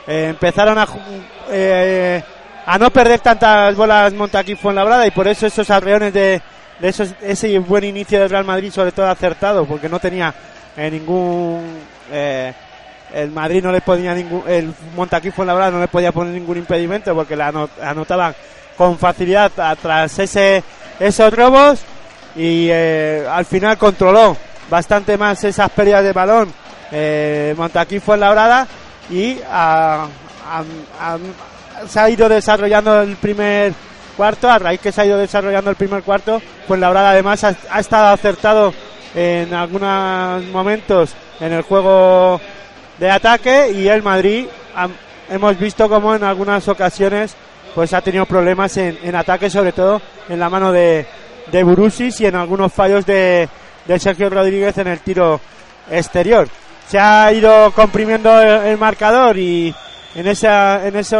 Eh, 0.06 0.28
empezaron 0.30 0.78
a 0.78 0.86
eh, 1.50 2.22
a 2.66 2.78
no 2.78 2.90
perder 2.90 3.20
tantas 3.20 3.74
bolas 3.76 4.12
Montaquí 4.12 4.54
Fuenlabrada 4.54 5.06
y 5.06 5.10
por 5.10 5.26
eso 5.28 5.46
esos 5.46 5.70
arreones 5.70 6.12
de, 6.12 6.40
de 6.80 6.88
esos, 6.88 7.10
ese 7.20 7.58
buen 7.58 7.84
inicio 7.84 8.18
del 8.20 8.30
Real 8.30 8.44
Madrid 8.44 8.70
sobre 8.72 8.92
todo 8.92 9.06
acertado 9.08 9.64
porque 9.66 9.88
no 9.88 9.98
tenía 9.98 10.32
eh, 10.76 10.90
ningún 10.90 11.78
el 12.10 13.30
Madrid 13.30 13.62
no 13.62 13.72
le 13.72 13.80
ponía 13.80 14.14
ningún 14.14 14.42
el 14.46 14.72
Montaquí 14.96 15.30
Fuenlabrada 15.30 15.70
no 15.70 15.80
le 15.80 15.88
podía 15.88 16.12
poner 16.12 16.32
ningún 16.34 16.58
impedimento 16.58 17.14
porque 17.14 17.36
la 17.36 17.48
ano- 17.48 17.68
anotaban 17.82 18.34
con 18.76 18.98
facilidad 18.98 19.50
tras 19.80 20.18
ese 20.18 20.62
esos 21.00 21.32
robos 21.32 21.80
y 22.36 22.70
al 22.70 23.44
final 23.44 23.76
controló 23.78 24.36
bastante 24.70 25.16
más 25.16 25.42
esas 25.44 25.70
pérdidas 25.70 26.04
de 26.04 26.12
balón. 26.12 26.52
Eh, 26.92 27.54
Montaquí 27.56 28.00
Fuenlabrada 28.00 28.66
y 29.10 29.38
a- 29.50 30.06
a- 30.50 30.62
a- 31.00 31.18
se 31.88 32.00
ha 32.00 32.08
ido 32.10 32.28
desarrollando 32.28 33.02
el 33.02 33.16
primer 33.16 33.72
cuarto 34.16 34.50
a 34.50 34.58
raíz 34.58 34.80
que 34.80 34.90
se 34.90 35.00
ha 35.02 35.06
ido 35.06 35.16
desarrollando 35.18 35.70
el 35.70 35.76
primer 35.76 36.02
cuarto 36.02 36.42
Fuenlabrada 36.66 37.10
además 37.10 37.44
ha, 37.44 37.78
estado 37.78 38.08
acertado 38.08 38.74
en 39.14 39.54
algunos 39.54 40.42
momentos 40.46 41.10
en 41.40 41.52
el 41.52 41.62
juego 41.62 42.40
de 42.98 43.10
ataque 43.10 43.70
y 43.70 43.86
el 43.88 44.02
Madrid 44.02 44.46
hemos 45.30 45.58
visto 45.58 45.88
como 45.88 46.14
en 46.16 46.24
algunas 46.24 46.66
ocasiones 46.68 47.36
pues 47.74 47.92
ha 47.94 48.00
tenido 48.00 48.26
problemas 48.26 48.76
en, 48.78 48.98
en 49.02 49.14
ataque 49.14 49.48
sobre 49.50 49.72
todo 49.72 50.00
en 50.28 50.40
la 50.40 50.50
mano 50.50 50.72
de, 50.72 51.06
de 51.52 51.62
Burusis 51.62 52.20
y 52.20 52.26
en 52.26 52.34
algunos 52.34 52.72
fallos 52.72 53.06
de, 53.06 53.48
de 53.88 53.98
Sergio 53.98 54.28
Rodríguez 54.28 54.76
en 54.78 54.86
el 54.86 55.00
tiro 55.00 55.40
exterior. 55.90 56.46
Se 56.86 56.98
ha 56.98 57.32
ido 57.32 57.72
comprimiendo 57.72 58.40
el, 58.40 58.76
marcador 58.76 59.36
y 59.38 59.74
en 60.14 60.28
esa 60.28 60.86
en 60.86 60.96
ese 60.96 61.16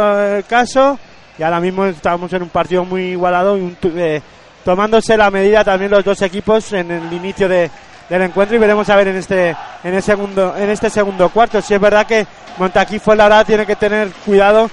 caso 0.47 0.97
y 1.37 1.43
ahora 1.43 1.59
mismo 1.59 1.85
estamos 1.85 2.31
en 2.31 2.43
un 2.43 2.49
partido 2.49 2.85
muy 2.85 3.11
igualado 3.11 3.57
y 3.57 3.61
un 3.61 3.77
eh, 3.83 4.21
tomándose 4.63 5.17
la 5.17 5.31
medida 5.31 5.63
también 5.63 5.91
los 5.91 6.05
dos 6.05 6.21
equipos 6.21 6.71
en 6.73 6.91
el 6.91 7.11
inicio 7.11 7.49
de, 7.49 7.69
del 8.07 8.21
encuentro 8.21 8.55
y 8.55 8.59
veremos 8.59 8.89
a 8.89 8.95
ver 8.95 9.09
en 9.09 9.17
este 9.17 9.55
en 9.83 9.93
el 9.93 10.03
segundo 10.03 10.55
en 10.55 10.69
este 10.69 10.89
segundo 10.89 11.29
cuarto. 11.29 11.61
Si 11.61 11.73
es 11.73 11.81
verdad 11.81 12.05
que 12.05 12.25
Montaquí 12.57 12.99
Fuenlabrada 12.99 13.45
tiene 13.45 13.65
que 13.65 13.75
tener 13.75 14.09
cuidado 14.25 14.69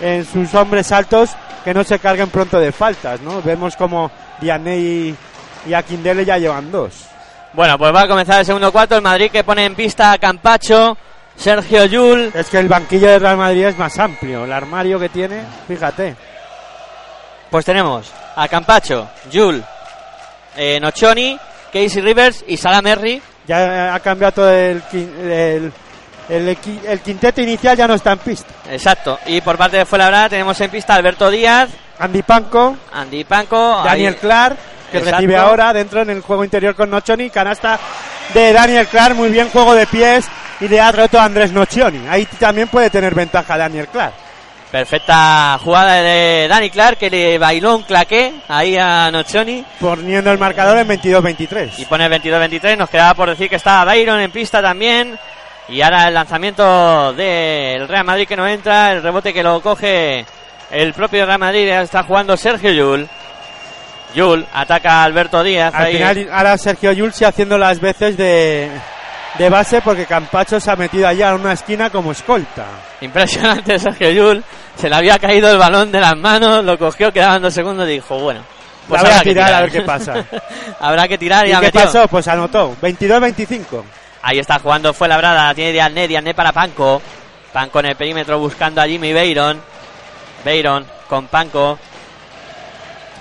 en 0.00 0.24
sus 0.24 0.54
hombres 0.54 0.90
altos 0.92 1.30
que 1.62 1.74
no 1.74 1.84
se 1.84 1.98
carguen 1.98 2.28
pronto 2.28 2.58
de 2.58 2.72
faltas 2.72 3.20
no 3.20 3.40
vemos 3.40 3.76
como 3.76 4.10
Diané 4.40 4.76
y, 4.76 5.16
y 5.66 5.72
Aquindele 5.72 6.24
ya 6.24 6.36
llevan 6.36 6.70
dos 6.70 7.13
Bueno, 7.54 7.78
pues 7.78 7.94
va 7.94 8.02
a 8.02 8.08
comenzar 8.08 8.40
el 8.40 8.46
segundo 8.46 8.72
cuarto. 8.72 8.96
El 8.96 9.02
Madrid 9.02 9.30
que 9.30 9.44
pone 9.44 9.64
en 9.64 9.74
pista 9.76 10.10
a 10.12 10.18
Campacho, 10.18 10.96
Sergio 11.36 11.84
Yul. 11.84 12.32
es 12.34 12.48
que 12.48 12.58
el 12.58 12.68
banquillo 12.68 13.08
de 13.08 13.18
Real 13.18 13.36
Madrid 13.36 13.66
es 13.66 13.78
más 13.78 13.98
amplio 13.98 14.44
el 14.44 14.52
armario 14.52 14.98
que 15.00 15.08
tiene 15.08 15.42
fíjate 15.66 16.14
Pues 17.50 17.64
tenemos 17.64 18.12
a 18.36 18.46
Campacho, 18.48 19.08
Yul, 19.30 19.62
eh, 20.56 20.78
Nochoni, 20.80 21.38
Casey 21.72 22.02
Rivers 22.02 22.44
y 22.46 22.56
Salah 22.56 22.82
Merri. 22.82 23.20
ya 23.46 23.94
ha 23.94 24.00
cambiado 24.00 24.32
todo 24.32 24.50
el, 24.50 24.82
el, 24.92 25.72
el 26.28 27.00
quinteto 27.00 27.40
inicial 27.40 27.76
ya 27.76 27.86
no 27.88 27.94
está 27.94 28.12
en 28.12 28.18
pista 28.18 28.52
Exacto. 28.70 29.18
Y 29.26 29.40
por 29.40 29.56
parte 29.58 29.78
de 29.78 29.84
Fuenlabrada 29.86 30.28
tenemos 30.30 30.60
en 30.60 30.70
pista 30.70 30.94
a 30.94 30.96
Alberto 30.96 31.30
Díaz, 31.30 31.68
Andy 31.98 32.22
Panco 32.22 32.76
Andy 32.92 33.24
Panco, 33.24 33.82
Daniel 33.84 34.14
ahí- 34.14 34.20
Clark, 34.20 34.56
que 34.90 34.98
Exacto. 34.98 35.16
recibe 35.18 35.36
ahora 35.36 35.72
dentro 35.72 36.02
en 36.02 36.10
el 36.10 36.20
juego 36.20 36.44
interior 36.44 36.74
con 36.74 36.90
Nochoni. 36.90 37.30
Canasta 37.30 37.78
de 38.32 38.52
Daniel 38.52 38.86
Clark, 38.88 39.14
muy 39.14 39.30
bien 39.30 39.48
juego 39.50 39.74
de 39.74 39.86
pies 39.86 40.26
y 40.60 40.68
le 40.68 40.80
ha 40.80 40.90
roto 40.92 41.18
a 41.18 41.24
Andrés 41.24 41.52
Nochioni. 41.52 42.06
Ahí 42.08 42.26
también 42.38 42.68
puede 42.68 42.90
tener 42.90 43.14
ventaja 43.14 43.56
Daniel 43.56 43.88
Clark. 43.88 44.12
Perfecta 44.70 45.56
jugada 45.62 45.94
de 46.02 46.48
Dani 46.48 46.68
Clark 46.68 46.98
que 46.98 47.08
le 47.08 47.38
bailó 47.38 47.76
un 47.76 47.82
claqué 47.84 48.34
ahí 48.48 48.76
a 48.76 49.08
Nochoni 49.12 49.64
Poniendo 49.78 50.32
el 50.32 50.38
marcador 50.38 50.76
en 50.78 50.88
22-23. 50.88 51.78
y 51.78 51.84
pone 51.84 52.08
22-23. 52.08 52.76
Nos 52.76 52.90
quedaba 52.90 53.14
por 53.14 53.30
decir 53.30 53.48
que 53.48 53.54
estaba 53.56 53.84
Byron 53.84 54.18
en 54.20 54.32
pista 54.32 54.60
también. 54.60 55.16
Y 55.68 55.80
ahora 55.80 56.08
el 56.08 56.14
lanzamiento 56.14 57.12
del 57.12 57.86
Real 57.86 58.04
Madrid 58.04 58.26
que 58.26 58.36
no 58.36 58.46
entra, 58.48 58.90
el 58.92 59.02
rebote 59.02 59.32
que 59.32 59.42
lo 59.44 59.60
coge 59.62 60.26
el 60.70 60.92
propio 60.92 61.26
Real 61.26 61.38
Madrid, 61.38 61.68
está 61.68 62.02
jugando 62.02 62.36
Sergio 62.36 62.72
Yul. 62.72 63.08
Yul 64.14 64.46
ataca 64.52 65.00
a 65.00 65.04
Alberto 65.04 65.42
Díaz. 65.42 65.74
Al 65.74 65.84
ahí. 65.86 65.92
final 65.94 66.28
ahora 66.32 66.56
Sergio 66.58 66.92
Yulsi 66.92 67.24
haciendo 67.24 67.58
las 67.58 67.80
veces 67.80 68.16
de, 68.16 68.70
de 69.38 69.48
base 69.48 69.80
porque 69.82 70.06
Campacho 70.06 70.60
se 70.60 70.70
ha 70.70 70.76
metido 70.76 71.08
allá 71.08 71.30
en 71.30 71.40
una 71.40 71.52
esquina 71.52 71.90
como 71.90 72.12
escolta. 72.12 72.64
Impresionante 73.00 73.78
Sergio 73.80 74.10
Yul. 74.10 74.44
Se 74.76 74.88
le 74.88 74.94
había 74.96 75.18
caído 75.18 75.50
el 75.50 75.58
balón 75.58 75.90
de 75.92 76.00
las 76.00 76.16
manos, 76.16 76.64
lo 76.64 76.78
cogió, 76.78 77.12
quedaban 77.12 77.42
dos 77.42 77.54
segundos 77.54 77.88
y 77.88 77.92
dijo, 77.92 78.18
bueno, 78.18 78.40
pues 78.88 79.02
La 79.02 79.08
habrá 79.08 79.22
que 79.22 79.30
tirar 79.30 79.52
a 79.54 79.60
ver 79.62 79.72
qué 79.72 79.80
pasa. 79.82 80.24
habrá 80.80 81.08
que 81.08 81.18
tirar 81.18 81.46
y, 81.46 81.50
¿Y 81.50 81.54
qué 81.54 81.60
metió. 81.60 81.80
pasó? 81.82 82.08
Pues 82.08 82.26
anotó. 82.28 82.76
22-25. 82.82 83.82
Ahí 84.22 84.38
está 84.38 84.58
jugando, 84.58 84.92
fue 84.94 85.06
labrada, 85.08 85.52
tiene 85.54 85.72
Diané, 85.72 86.08
Diané 86.08 86.34
para 86.34 86.52
Panco. 86.52 87.02
Panco 87.52 87.80
en 87.80 87.86
el 87.86 87.96
perímetro 87.96 88.38
buscando 88.38 88.80
a 88.80 88.86
Jimmy 88.86 89.12
Beiron. 89.12 89.60
Beiron 90.44 90.86
con 91.08 91.26
Panco. 91.28 91.78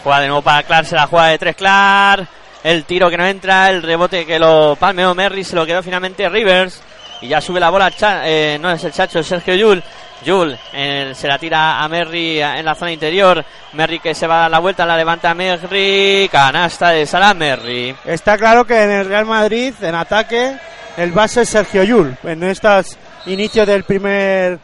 Juega 0.04 0.20
de 0.20 0.28
nuevo 0.28 0.42
para 0.42 0.64
Clark, 0.64 0.86
se 0.88 0.96
la 0.96 1.08
juega 1.08 1.28
de 1.28 1.38
tres 1.38 1.56
Clark. 1.56 2.28
El 2.64 2.86
tiro 2.86 3.10
que 3.10 3.18
no 3.18 3.26
entra, 3.26 3.70
el 3.70 3.82
rebote 3.84 4.26
que 4.26 4.40
lo 4.40 4.76
palmeó 4.80 5.14
Merry, 5.14 5.44
se 5.44 5.56
lo 5.56 5.66
quedó 5.66 5.82
finalmente 5.84 6.28
Rivers. 6.30 6.82
Y 7.22 7.28
ya 7.30 7.40
sube 7.42 7.60
la 7.60 7.70
bola, 7.70 7.90
Cha- 7.92 8.22
eh, 8.28 8.58
no 8.60 8.72
es 8.72 8.84
el 8.84 8.92
Chacho, 8.92 9.20
es 9.20 9.28
Sergio 9.28 9.56
Yul. 9.56 9.84
Yul 10.26 10.58
se 10.72 11.28
la 11.28 11.38
tira 11.38 11.82
a 11.84 11.88
Merry 11.90 12.42
en 12.42 12.64
la 12.64 12.76
zona 12.76 12.92
interior. 12.94 13.44
Merry 13.74 14.00
que 14.00 14.16
se 14.16 14.26
va 14.28 14.38
a 14.38 14.42
dar 14.44 14.52
la 14.52 14.60
vuelta, 14.60 14.86
la 14.86 14.96
levanta 14.96 15.34
Merry. 15.34 16.30
Canasta 16.32 16.90
de 16.90 17.06
Salah 17.06 17.34
Merry. 17.34 17.94
Está 18.06 18.38
claro 18.38 18.66
que 18.66 18.82
en 18.84 18.92
el 18.92 19.06
Real 19.08 19.26
Madrid, 19.26 19.74
en 19.82 19.96
ataque, 19.96 20.56
el 20.96 21.12
base 21.12 21.42
es 21.42 21.50
Sergio 21.50 21.84
Yul. 21.84 22.18
En 22.24 22.42
estos 22.44 22.98
inicios 23.26 23.68
del 23.68 23.84
primer, 23.84 24.60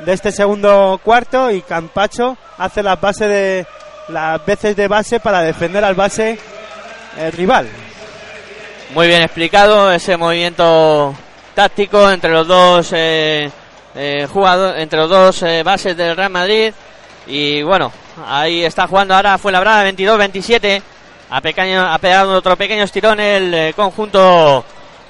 de 0.00 0.12
este 0.12 0.32
segundo 0.32 1.00
cuarto, 1.02 1.50
y 1.50 1.62
Campacho 1.62 2.36
hace 2.58 2.82
las 2.82 3.00
bases 3.00 3.28
de, 3.28 3.66
las 4.08 4.44
veces 4.44 4.76
de 4.76 4.88
base 4.88 5.20
para 5.20 5.42
defender 5.42 5.84
al 5.84 5.94
base 5.94 6.38
eh, 7.16 7.30
rival. 7.30 7.68
Muy 8.94 9.08
bien 9.08 9.22
explicado 9.22 9.90
ese 9.90 10.16
movimiento 10.16 11.14
táctico 11.54 12.10
entre 12.10 12.30
los 12.30 12.46
dos 12.46 12.90
eh, 12.92 13.50
eh, 13.96 14.26
jugadores, 14.26 14.82
entre 14.82 14.98
los 14.98 15.08
dos 15.08 15.42
eh, 15.42 15.62
bases 15.62 15.96
del 15.96 16.16
Real 16.16 16.30
Madrid. 16.30 16.72
Y 17.26 17.62
bueno, 17.62 17.92
ahí 18.26 18.64
está 18.64 18.86
jugando 18.86 19.14
ahora 19.14 19.38
fue 19.38 19.52
labrada 19.52 19.88
22-27. 19.88 20.82
Ha, 21.30 21.40
pequeño, 21.40 21.80
ha 21.80 21.98
pegado 21.98 22.32
otro 22.32 22.56
pequeño 22.56 22.84
estirón 22.84 23.20
el 23.20 23.54
eh, 23.54 23.72
conjunto 23.74 24.64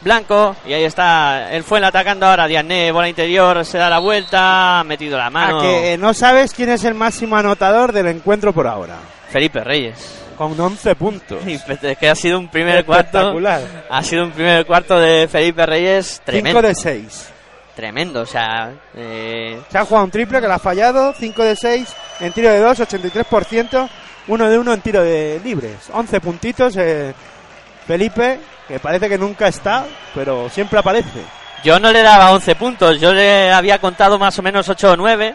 blanco. 0.04 0.54
Y 0.66 0.72
ahí 0.72 0.84
está 0.84 1.50
el 1.52 1.64
Fuenla 1.64 1.88
atacando 1.88 2.26
ahora. 2.26 2.46
Diané, 2.46 2.92
bola 2.92 3.08
interior, 3.08 3.64
se 3.64 3.78
da 3.78 3.90
la 3.90 3.98
vuelta, 3.98 4.80
ha 4.80 4.84
metido 4.84 5.18
la 5.18 5.30
mano. 5.30 5.58
A 5.58 5.62
que 5.62 5.94
eh, 5.94 5.98
no 5.98 6.14
sabes 6.14 6.52
quién 6.54 6.68
es 6.68 6.84
el 6.84 6.94
máximo 6.94 7.36
anotador 7.36 7.92
del 7.92 8.06
encuentro 8.06 8.52
por 8.52 8.66
ahora. 8.66 8.96
Felipe 9.30 9.64
Reyes. 9.64 10.20
Con 10.38 10.58
11 10.58 10.94
puntos. 10.96 11.38
Y 11.46 11.54
Es 11.54 11.98
que 11.98 12.08
ha 12.08 12.14
sido 12.14 12.38
un 12.38 12.48
primer 12.48 12.84
cuarto. 12.84 13.18
Espectacular. 13.18 13.62
Ha 13.88 14.02
sido 14.02 14.24
un 14.24 14.30
primer 14.32 14.66
cuarto 14.66 14.98
de 14.98 15.26
Felipe 15.28 15.64
Reyes 15.66 16.20
tremendo. 16.24 16.60
5 16.60 16.68
de 16.68 16.74
6. 16.74 17.30
tremendo. 17.74 18.20
O 18.20 18.26
sea, 18.26 18.72
eh, 18.94 19.60
Se 19.70 19.78
ha 19.78 19.84
jugado 19.84 20.04
un 20.04 20.10
triple 20.10 20.40
que 20.40 20.46
lo 20.46 20.54
ha 20.54 20.58
fallado, 20.58 21.12
5 21.18 21.42
de 21.42 21.56
6 21.56 21.88
en 22.20 22.32
tiro 22.32 22.50
de 22.50 22.60
2, 22.60 22.80
83%, 22.80 23.88
1 24.28 24.48
de 24.48 24.58
1 24.58 24.72
en 24.72 24.80
tiro 24.80 25.02
de 25.02 25.40
libres. 25.42 25.76
11 25.92 26.20
puntitos, 26.20 26.76
eh, 26.76 27.12
Felipe, 27.86 28.38
que 28.68 28.80
parece 28.80 29.08
que 29.08 29.18
nunca 29.18 29.48
está, 29.48 29.86
pero 30.14 30.48
siempre 30.48 30.78
aparece. 30.78 31.22
yo 31.62 31.78
no 31.78 31.92
le 31.92 32.02
daba 32.02 32.32
11 32.32 32.54
puntos, 32.56 33.00
yo 33.00 33.12
le 33.12 33.52
había 33.52 33.78
contado 33.78 34.18
más 34.18 34.38
o 34.38 34.42
menos 34.42 34.68
8 34.68 34.92
o 34.92 34.96
9, 34.96 35.34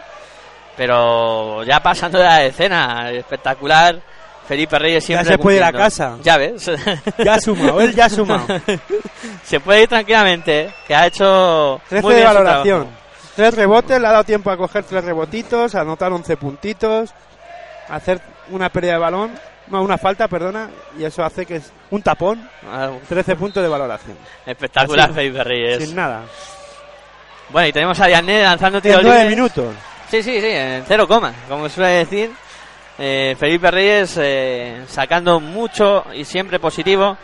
pero 0.76 1.64
ya 1.64 1.82
pasando 1.82 2.18
de 2.18 2.24
la 2.24 2.38
decena, 2.38 3.12
espectacular. 3.12 4.00
Felipe 4.48 4.80
Reyes 4.80 5.04
siempre 5.04 5.34
se 5.34 5.38
puede 5.38 5.58
ir 5.58 5.64
a 5.64 5.72
casa. 5.72 6.18
Ya 6.24 6.36
ves. 6.38 6.72
Ya 7.24 7.36
ha 7.36 7.40
sumado, 7.40 7.80
él 7.82 7.94
ya 7.94 8.06
ha 8.06 8.10
sumado. 8.10 8.48
se 9.44 9.60
puede 9.60 9.84
ir 9.84 9.88
tranquilamente, 9.88 10.62
¿eh? 10.62 10.74
que 10.88 10.96
ha 10.96 11.06
hecho 11.06 11.80
13 11.88 12.02
muy 12.02 12.16
de 12.16 12.22
bien 12.22 12.32
su 12.32 12.36
valoración. 12.36 12.88
3 13.36 13.54
rebotes, 13.54 14.02
le 14.02 14.08
ha 14.08 14.12
dado 14.12 14.24
tiempo 14.24 14.50
a 14.50 14.58
coger 14.58 14.84
3 14.86 15.04
rebotitos, 15.04 15.76
a 15.76 15.82
anotar 15.82 16.12
11 16.12 16.38
puntitos, 16.38 17.14
a 17.88 17.96
hacer 17.96 18.20
una 18.50 18.70
pérdida 18.70 18.94
de 18.94 19.00
balón, 19.00 19.32
no, 19.70 19.82
una 19.84 19.98
falta, 19.98 20.28
perdona, 20.28 20.70
y 20.98 21.04
eso 21.04 21.24
hace 21.24 21.46
que 21.46 21.58
es 21.58 21.72
un 21.92 22.02
tapón, 22.02 22.48
Ah, 22.72 22.92
13 23.08 23.36
puntos 23.36 23.62
de 23.64 23.70
valoración. 23.70 24.18
Espectacular 24.46 25.14
Felipe 25.14 25.44
Reyes. 25.44 25.86
Sin 25.86 25.96
nada. 25.96 26.24
Bueno, 27.50 27.68
y 27.68 27.72
tenemos 27.74 28.00
a 28.00 28.06
Diané 28.08 28.44
lanzando 28.44 28.78
En 28.78 28.82
tiros 28.84 29.02
9 29.04 29.20
libres. 29.20 29.36
minutos. 29.38 29.74
Sí, 30.10 30.24
sí, 30.24 30.40
sí, 30.42 30.48
en 30.48 30.84
cero 30.88 31.08
coma, 31.08 31.34
como 31.48 31.70
suele 31.70 31.90
decir. 32.06 32.32
Eh, 32.98 33.36
Felipe 33.40 33.72
Reyes 33.72 34.18
eh, 34.22 34.82
sacando 34.88 35.40
mucho 35.40 36.06
y 36.14 36.26
siempre 36.26 36.60
positivo. 36.60 37.18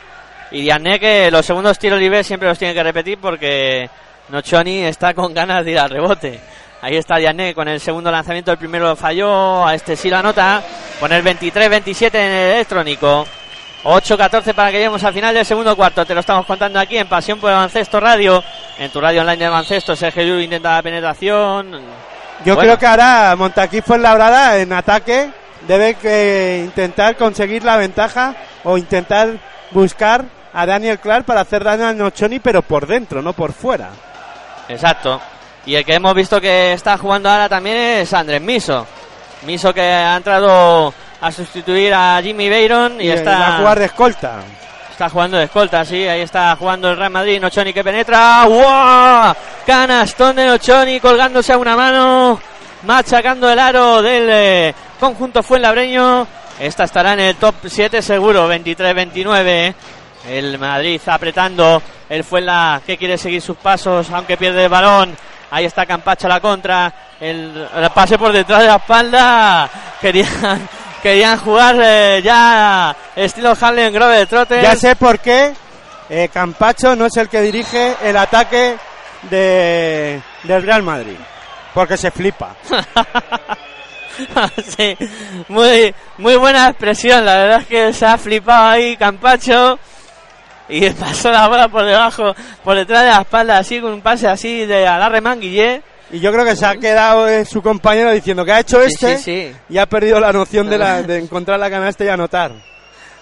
Y 0.51 0.61
Diané 0.61 0.99
que 0.99 1.29
los 1.31 1.45
segundos 1.45 1.77
tiros 1.79 1.99
libres 1.99 2.25
siempre 2.27 2.47
los 2.47 2.57
tiene 2.57 2.73
que 2.73 2.83
repetir 2.83 3.17
porque 3.19 3.89
Nochoni 4.29 4.83
está 4.85 5.13
con 5.13 5.33
ganas 5.33 5.65
de 5.65 5.71
ir 5.71 5.79
al 5.79 5.89
rebote. 5.89 6.39
Ahí 6.81 6.97
está 6.97 7.17
Diané 7.17 7.55
con 7.55 7.67
el 7.67 7.79
segundo 7.79 8.11
lanzamiento, 8.11 8.51
el 8.51 8.57
primero 8.57 8.87
lo 8.89 8.95
falló, 8.95 9.65
a 9.65 9.73
este 9.73 9.95
sí 9.95 10.09
lo 10.09 10.17
anota. 10.17 10.61
Poner 10.99 11.23
23-27 11.23 12.13
en 12.15 12.31
el 12.31 12.53
electrónico. 12.55 13.25
8-14 13.83 14.53
para 14.53 14.71
que 14.71 14.77
lleguemos 14.77 15.03
al 15.03 15.13
final 15.13 15.33
del 15.33 15.45
segundo 15.45 15.75
cuarto. 15.75 16.05
Te 16.05 16.13
lo 16.13 16.19
estamos 16.19 16.45
contando 16.45 16.79
aquí 16.79 16.97
en 16.97 17.07
Pasión 17.07 17.39
por 17.39 17.49
el 17.51 17.55
Baloncesto 17.55 17.99
Radio. 17.99 18.43
En 18.79 18.89
tu 18.91 18.99
radio 18.99 19.21
online 19.21 19.37
de 19.37 19.49
baloncesto, 19.49 19.95
Sergio 19.95 20.23
Llull 20.23 20.41
intenta 20.41 20.75
la 20.75 20.81
penetración. 20.83 21.71
Yo 22.43 22.55
Bueno. 22.55 22.59
creo 22.61 22.79
que 22.79 22.87
ahora 22.87 23.35
Montaquí 23.37 23.81
Fuenlabrada 23.81 24.57
en 24.57 24.73
ataque 24.73 25.29
debe 25.67 25.95
que 25.95 26.63
intentar 26.65 27.15
conseguir 27.15 27.63
la 27.63 27.77
ventaja 27.77 28.35
o 28.63 28.77
intentar 28.77 29.29
buscar 29.71 30.25
a 30.53 30.65
Daniel 30.65 30.99
Clark 30.99 31.25
para 31.25 31.41
hacer 31.41 31.63
daño 31.63 31.87
a 31.87 31.93
Nochoni, 31.93 32.39
pero 32.39 32.61
por 32.63 32.87
dentro, 32.87 33.21
no 33.21 33.33
por 33.33 33.53
fuera. 33.53 33.89
Exacto. 34.67 35.21
Y 35.65 35.75
el 35.75 35.83
que 35.83 35.95
hemos 35.95 36.13
visto 36.13 36.39
que 36.39 36.73
está 36.73 36.97
jugando 36.97 37.29
ahora 37.29 37.49
también 37.49 37.75
es 37.77 38.13
Andrés 38.13 38.41
Miso. 38.41 38.85
Miso 39.45 39.73
que 39.73 39.81
ha 39.81 40.15
entrado 40.15 40.93
a 41.21 41.31
sustituir 41.31 41.93
a 41.93 42.19
Jimmy 42.21 42.49
Bayron 42.49 43.01
y, 43.01 43.07
va 43.07 43.13
a 43.13 43.17
está, 43.17 43.57
jugar 43.57 43.79
de 43.79 43.85
escolta. 43.85 44.39
está 44.91 45.09
jugando 45.09 45.37
de 45.37 45.45
escolta, 45.45 45.83
sí. 45.83 46.07
Ahí 46.07 46.21
está 46.21 46.55
jugando 46.55 46.91
el 46.91 46.97
Real 46.97 47.09
Madrid. 47.09 47.39
Nochoni 47.39 47.73
que 47.73 47.83
penetra. 47.83 48.45
¡Wow! 48.45 49.33
Canastón 49.65 50.35
de 50.35 50.45
Nochoni 50.45 50.99
colgándose 50.99 51.53
a 51.53 51.57
una 51.57 51.75
mano. 51.75 52.39
Machacando 52.83 53.51
el 53.51 53.57
aro 53.57 54.03
del 54.03 54.27
eh, 54.29 54.75
conjunto 54.99 55.41
Fuenlabreño. 55.41 56.27
Esta 56.59 56.83
estará 56.83 57.13
en 57.13 57.21
el 57.21 57.35
top 57.37 57.55
7 57.65 58.03
seguro. 58.03 58.47
23-29. 58.47 59.73
El 60.29 60.59
Madrid 60.59 61.01
apretando. 61.07 61.81
El 62.07 62.23
Fuenla 62.23 62.81
que 62.85 62.97
quiere 62.97 63.17
seguir 63.17 63.41
sus 63.41 63.57
pasos, 63.57 64.11
aunque 64.11 64.37
pierde 64.37 64.65
el 64.65 64.69
balón. 64.69 65.17
Ahí 65.51 65.65
está 65.65 65.85
Campacho 65.85 66.27
a 66.27 66.29
la 66.29 66.39
contra. 66.39 66.93
El, 67.19 67.67
el 67.75 67.89
pase 67.91 68.17
por 68.17 68.31
detrás 68.31 68.61
de 68.61 68.67
la 68.67 68.75
espalda. 68.75 69.69
Querían, 70.01 70.67
querían 71.03 71.37
jugar 71.39 71.75
eh, 71.81 72.21
ya 72.23 72.95
estilo 73.15 73.55
Harlem 73.59 73.93
Grove 73.93 74.25
Trotter. 74.25 74.61
Ya 74.61 74.75
sé 74.75 74.95
por 74.95 75.19
qué 75.19 75.53
eh, 76.09 76.29
Campacho 76.31 76.95
no 76.95 77.05
es 77.05 77.17
el 77.17 77.29
que 77.29 77.41
dirige 77.41 77.95
el 78.03 78.17
ataque 78.17 78.77
de, 79.23 80.21
del 80.43 80.63
Real 80.63 80.83
Madrid. 80.83 81.17
Porque 81.73 81.97
se 81.97 82.11
flipa. 82.11 82.55
sí, 84.77 84.97
muy, 85.49 85.93
muy 86.17 86.35
buena 86.37 86.69
expresión. 86.69 87.25
La 87.25 87.35
verdad 87.35 87.61
es 87.61 87.67
que 87.67 87.93
se 87.93 88.05
ha 88.05 88.17
flipado 88.17 88.67
ahí 88.67 88.95
Campacho. 88.95 89.77
Y 90.67 90.89
pasó 90.91 91.31
la 91.31 91.47
bola 91.47 91.67
por 91.67 91.85
debajo, 91.85 92.35
por 92.63 92.75
detrás 92.75 93.03
de 93.03 93.09
la 93.09 93.21
espalda, 93.21 93.57
así 93.57 93.79
con 93.79 93.93
un 93.93 94.01
pase 94.01 94.27
así 94.27 94.65
de 94.65 94.87
alarre 94.87 95.21
manguillé. 95.21 95.81
Y 96.11 96.19
yo 96.19 96.31
creo 96.31 96.45
que 96.45 96.55
se 96.55 96.65
ha 96.65 96.75
quedado 96.75 97.27
eh, 97.27 97.45
su 97.45 97.61
compañero 97.61 98.11
diciendo 98.11 98.45
que 98.45 98.51
ha 98.51 98.59
hecho 98.59 98.81
este 98.81 99.17
sí, 99.17 99.23
sí. 99.23 99.55
y 99.69 99.77
ha 99.77 99.87
perdido 99.87 100.19
la 100.19 100.31
noción 100.31 100.69
de, 100.69 100.77
la, 100.77 101.01
de 101.03 101.17
encontrar 101.17 101.59
la 101.59 101.69
canasta 101.69 102.03
y 102.05 102.09
anotar. 102.09 102.51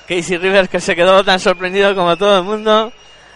Casey 0.08 0.38
Rivers 0.38 0.70
que 0.70 0.80
se 0.80 0.96
quedó 0.96 1.24
tan 1.24 1.40
sorprendido 1.40 1.96
como 1.96 2.18
todo 2.18 2.40
el 2.40 2.44
mundo. 2.44 2.92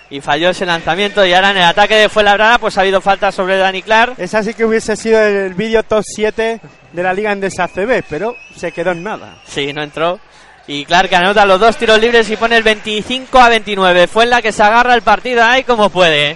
Y 0.10 0.22
falló 0.22 0.50
ese 0.52 0.66
lanzamiento. 0.66 1.26
Y 1.26 1.34
ahora 1.34 1.52
en 1.52 1.58
el 1.58 1.64
ataque 1.64 1.96
de 1.96 2.08
Fuenlabrada, 2.10 2.60
pues 2.60 2.78
ha 2.78 2.82
habido 2.82 3.02
falta 3.02 3.30
sobre 3.30 3.58
Dani 3.58 3.82
Clark. 3.82 4.14
Esa 4.18 4.42
sí 4.42 4.54
que 4.54 4.64
hubiese 4.64 4.96
sido 4.96 5.22
el 5.22 5.54
vídeo 5.54 5.84
top 5.84 6.02
7 6.06 6.62
de 6.94 7.04
la 7.04 7.14
Liga 7.14 7.34
Endesa 7.34 7.68
CB, 7.68 8.04
pero 8.10 8.34
se 8.56 8.72
quedó 8.72 8.92
en 8.92 9.04
nada. 9.04 9.36
Sí, 9.46 9.74
no 9.74 9.84
entró. 9.84 10.20
Y 10.68 10.84
Clark 10.86 11.14
anota 11.16 11.46
los 11.46 11.60
dos 11.60 11.78
tiros 11.78 12.00
libres 12.00 12.30
y 12.30 12.36
pone 12.36 12.58
el 12.58 12.64
25 12.64 13.40
a 13.40 13.50
29. 13.50 14.08
Fue 14.08 14.26
en 14.26 14.32
la 14.32 14.42
que 14.42 14.52
se 14.52 14.62
agarra 14.64 14.94
el 14.96 15.02
partido 15.02 15.44
ahí 15.44 15.64
como 15.64 15.90
puede. 15.90 16.36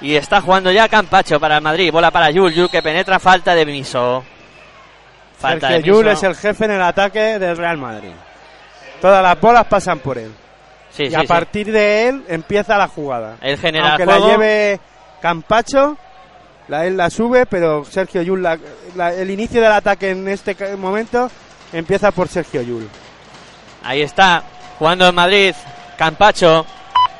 Y 0.00 0.16
está 0.16 0.40
jugando 0.40 0.72
ya 0.72 0.88
Campacho 0.88 1.38
para 1.38 1.56
el 1.58 1.62
Madrid. 1.62 1.92
Bola 1.92 2.10
para 2.10 2.30
Yul. 2.30 2.52
Yul 2.52 2.68
que 2.68 2.82
penetra. 2.82 3.20
Falta 3.20 3.54
de 3.54 3.64
Miso. 3.64 4.24
Falta 5.38 5.68
de 5.68 5.80
Miso. 5.80 6.10
es 6.10 6.22
el 6.24 6.34
jefe 6.34 6.64
en 6.64 6.72
el 6.72 6.82
ataque 6.82 7.38
del 7.38 7.56
Real 7.56 7.78
Madrid. 7.78 8.10
Todas 9.00 9.22
las 9.22 9.40
bolas 9.40 9.66
pasan 9.66 10.00
por 10.00 10.18
él. 10.18 10.32
Sí, 10.90 11.04
y 11.04 11.08
sí, 11.10 11.14
a 11.14 11.20
sí. 11.20 11.26
partir 11.26 11.70
de 11.72 12.08
él 12.08 12.24
empieza 12.28 12.76
la 12.76 12.88
jugada. 12.88 13.36
Él 13.40 13.58
genera 13.58 13.90
Aunque 13.90 14.04
juego. 14.04 14.26
la 14.26 14.32
lleve 14.32 14.80
Campacho, 15.20 15.96
la, 16.68 16.86
él 16.86 16.96
la 16.96 17.08
sube, 17.10 17.46
pero 17.46 17.84
Sergio 17.84 18.36
la- 18.36 18.58
la- 18.94 19.12
el 19.12 19.30
inicio 19.30 19.60
del 19.60 19.72
ataque 19.72 20.10
en 20.10 20.28
este 20.28 20.56
momento 20.76 21.30
empieza 21.72 22.10
por 22.10 22.28
Sergio 22.28 22.62
Llull. 22.62 22.88
Ahí 23.84 24.02
está. 24.02 24.42
Jugando 24.78 25.08
en 25.08 25.14
Madrid. 25.14 25.54
Campacho. 25.96 26.66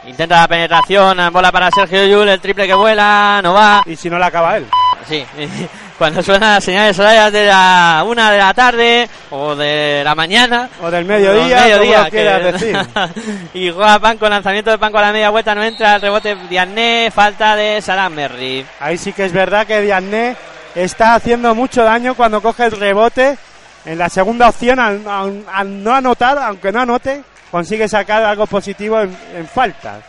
Intenta 0.06 0.40
la 0.40 0.48
penetración. 0.48 1.18
Bola 1.32 1.52
para 1.52 1.70
Sergio 1.70 2.04
Yul. 2.06 2.28
El 2.28 2.40
triple 2.40 2.66
que 2.66 2.74
vuela. 2.74 3.40
No 3.42 3.54
va. 3.54 3.82
Y 3.86 3.96
si 3.96 4.10
no 4.10 4.18
la 4.18 4.26
acaba 4.26 4.56
él. 4.56 4.66
Sí, 5.08 5.24
cuando 5.98 6.22
suenan 6.22 6.54
las 6.54 6.64
señales 6.64 6.98
horarias 6.98 7.30
de 7.30 7.46
la 7.46 8.02
una 8.06 8.30
de 8.30 8.38
la 8.38 8.54
tarde 8.54 9.08
o 9.30 9.54
de 9.54 10.02
la 10.02 10.14
mañana. 10.14 10.68
O 10.82 10.90
del 10.90 11.04
mediodía, 11.04 11.64
o 11.66 11.78
lo 11.78 12.04
que- 12.04 12.10
quieras 12.10 12.52
decir. 12.52 12.78
y 13.54 13.70
juega 13.70 13.98
Panco, 13.98 14.28
lanzamiento 14.28 14.70
de 14.70 14.78
Panco 14.78 14.98
a 14.98 15.02
la 15.02 15.12
media 15.12 15.28
vuelta, 15.30 15.54
no 15.54 15.62
entra, 15.62 15.96
el 15.96 16.00
rebote 16.00 16.34
Diané, 16.48 17.10
falta 17.14 17.54
de 17.54 17.82
Salam 17.82 18.14
Merri. 18.14 18.64
Ahí 18.80 18.96
sí 18.96 19.12
que 19.12 19.26
es 19.26 19.32
verdad 19.32 19.66
que 19.66 19.82
Diané 19.82 20.36
está 20.74 21.14
haciendo 21.16 21.54
mucho 21.54 21.84
daño 21.84 22.14
cuando 22.14 22.40
coge 22.40 22.64
el 22.64 22.72
rebote. 22.72 23.36
En 23.84 23.98
la 23.98 24.08
segunda 24.08 24.48
opción, 24.48 24.78
al, 24.80 25.06
al- 25.06 25.44
al 25.52 25.82
no 25.84 25.94
anotar, 25.94 26.38
aunque 26.38 26.72
no 26.72 26.80
anote, 26.80 27.22
consigue 27.50 27.88
sacar 27.88 28.22
algo 28.24 28.46
positivo 28.46 29.00
en, 29.00 29.16
en 29.34 29.46
faltas. 29.46 30.02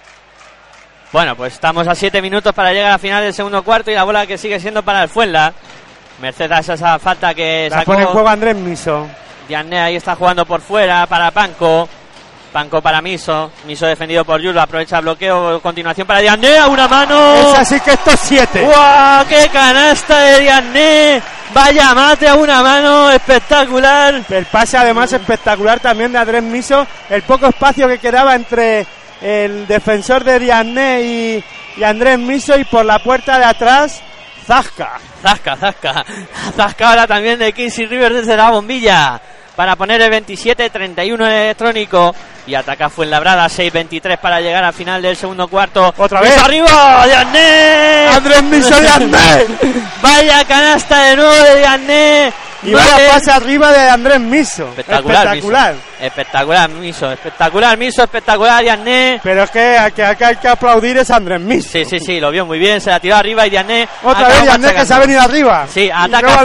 Bueno, 1.12 1.36
pues 1.36 1.54
estamos 1.54 1.88
a 1.88 1.96
7 1.96 2.22
minutos 2.22 2.54
para 2.54 2.72
llegar 2.74 2.92
al 2.92 3.00
final 3.00 3.24
del 3.24 3.34
segundo 3.34 3.64
cuarto 3.64 3.92
y 3.92 3.96
la 3.96 4.04
bola 4.04 4.26
que 4.28 4.38
sigue 4.38 4.60
siendo 4.60 4.84
para 4.84 5.04
el 5.04 5.10
Fuenla. 5.10 5.54
Merced 6.22 6.52
a 6.52 6.60
esa, 6.60 6.98
falta 7.00 7.34
que 7.34 7.68
La 7.70 7.84
pone 7.84 8.00
en 8.00 8.04
sacó 8.06 8.14
juego 8.14 8.30
Andrés 8.30 8.56
Miso. 8.56 9.08
Diané 9.48 9.80
ahí 9.80 9.96
está 9.98 10.16
jugando 10.16 10.46
por 10.46 10.62
fuera 10.62 11.06
para 11.08 11.32
Panco. 11.32 11.88
Panco 12.52 12.82
para 12.82 13.02
Miso. 13.02 13.52
Miso 13.68 13.86
defendido 13.86 14.24
por 14.26 14.42
Yulo. 14.42 14.62
Aprovecha 14.62 14.98
el 14.98 15.04
bloqueo. 15.04 15.62
Continuación 15.62 16.08
para 16.08 16.20
Diané. 16.22 16.58
A 16.58 16.68
una 16.68 16.88
mano. 16.88 17.36
Es 17.36 17.54
así 17.60 17.80
que 17.82 17.92
estos 17.92 18.18
siete. 18.20 18.62
¡Guau! 18.62 19.26
¡Qué 19.28 19.50
canasta 19.52 20.20
de 20.20 20.40
Diané! 20.40 21.22
Vaya 21.54 21.94
mate 21.94 22.28
a 22.28 22.36
una 22.36 22.62
mano. 22.62 23.10
Espectacular. 23.12 24.24
El 24.30 24.46
pase 24.46 24.78
además 24.78 25.14
espectacular 25.14 25.80
también 25.80 26.12
de 26.12 26.20
Andrés 26.20 26.44
Miso. 26.44 26.86
El 27.10 27.22
poco 27.24 27.48
espacio 27.48 27.88
que 27.88 28.00
quedaba 28.00 28.36
entre 28.36 28.86
el 29.22 29.68
defensor 29.68 30.24
de 30.24 30.40
Diané 30.40 31.02
y, 31.02 31.44
y 31.78 31.84
Andrés 31.84 32.20
Miso 32.20 32.58
y 32.58 32.66
por 32.66 32.86
la 32.86 33.00
puerta 33.00 33.38
de 33.38 33.46
atrás, 33.46 34.02
Zasca. 34.46 35.00
Zasca, 35.22 35.56
zasca. 35.56 36.06
Zasca 36.56 36.90
ahora 36.90 37.08
también 37.08 37.40
de 37.40 37.54
Kinsey 37.54 37.86
Rivers 37.86 38.16
desde 38.16 38.38
la 38.38 38.52
bombilla. 38.52 39.20
Para 39.56 39.76
poner 39.76 40.02
el 40.02 40.12
27-31 40.12 41.26
electrónico. 41.28 42.14
Y 42.48 42.54
ataca 42.54 42.90
Fuenlabrada 42.90 43.48
6-23 43.48 44.18
para 44.20 44.40
llegar 44.40 44.64
al 44.64 44.74
final 44.74 45.02
del 45.02 45.16
segundo 45.16 45.48
cuarto. 45.48 45.92
Otra 45.98 46.22
¡Miso 46.22 46.34
vez. 46.36 46.44
arriba! 46.44 47.06
¡Diané! 47.06 48.08
Andrés 48.14 48.44
Miso 48.44 48.76
Andrés. 48.76 49.48
Vaya 50.02 50.46
canasta 50.46 51.02
de 51.06 51.16
nuevo 51.16 51.34
de 51.44 51.60
Diané. 51.60 52.34
Y 52.62 52.74
vaya 52.74 52.94
Nueve. 52.96 53.10
pase 53.14 53.32
arriba 53.32 53.72
de 53.72 53.90
Andrés 53.90 54.20
Miso. 54.20 54.68
Espectacular, 54.70 55.28
Espectacular. 55.28 55.74
Miso. 55.74 56.06
Espectacular, 56.06 56.70
Miso. 56.70 57.12
Espectacular, 57.12 57.78
Miso. 57.78 58.04
Espectacular, 58.04 58.64
Diané. 58.64 59.20
Pero 59.24 59.44
es 59.44 59.52
que 59.52 59.78
a 59.78 59.92
que, 59.92 60.04
a 60.04 60.16
que 60.16 60.26
hay 60.26 60.36
que 60.36 60.48
aplaudir 60.48 60.98
es 60.98 61.10
Andrés 61.12 61.42
Miso. 61.42 61.70
Sí, 61.72 61.86
sí, 61.86 62.00
sí, 62.00 62.20
lo 62.20 62.32
vio 62.32 62.46
muy 62.46 62.58
bien. 62.60 62.80
Se 62.82 62.90
la 62.90 63.00
tiró 63.00 63.16
arriba 63.16 63.46
y 63.46 63.50
Diané. 63.52 63.88
Otra 64.04 64.28
vez 64.28 64.50
Andrés 64.50 64.74
que 64.74 64.86
se 64.86 64.94
ha 64.94 65.00
venido 65.00 65.22
arriba. 65.22 65.66
Sí, 65.72 65.90
ataca 65.94 66.44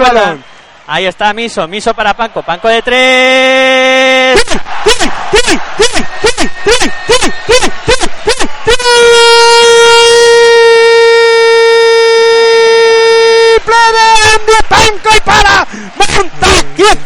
Ahí 0.92 1.06
está 1.06 1.32
Miso, 1.32 1.68
Miso 1.68 1.94
para 1.94 2.14
Panco, 2.14 2.42
Panco 2.42 2.66
de 2.66 2.82
tres. 2.82 4.40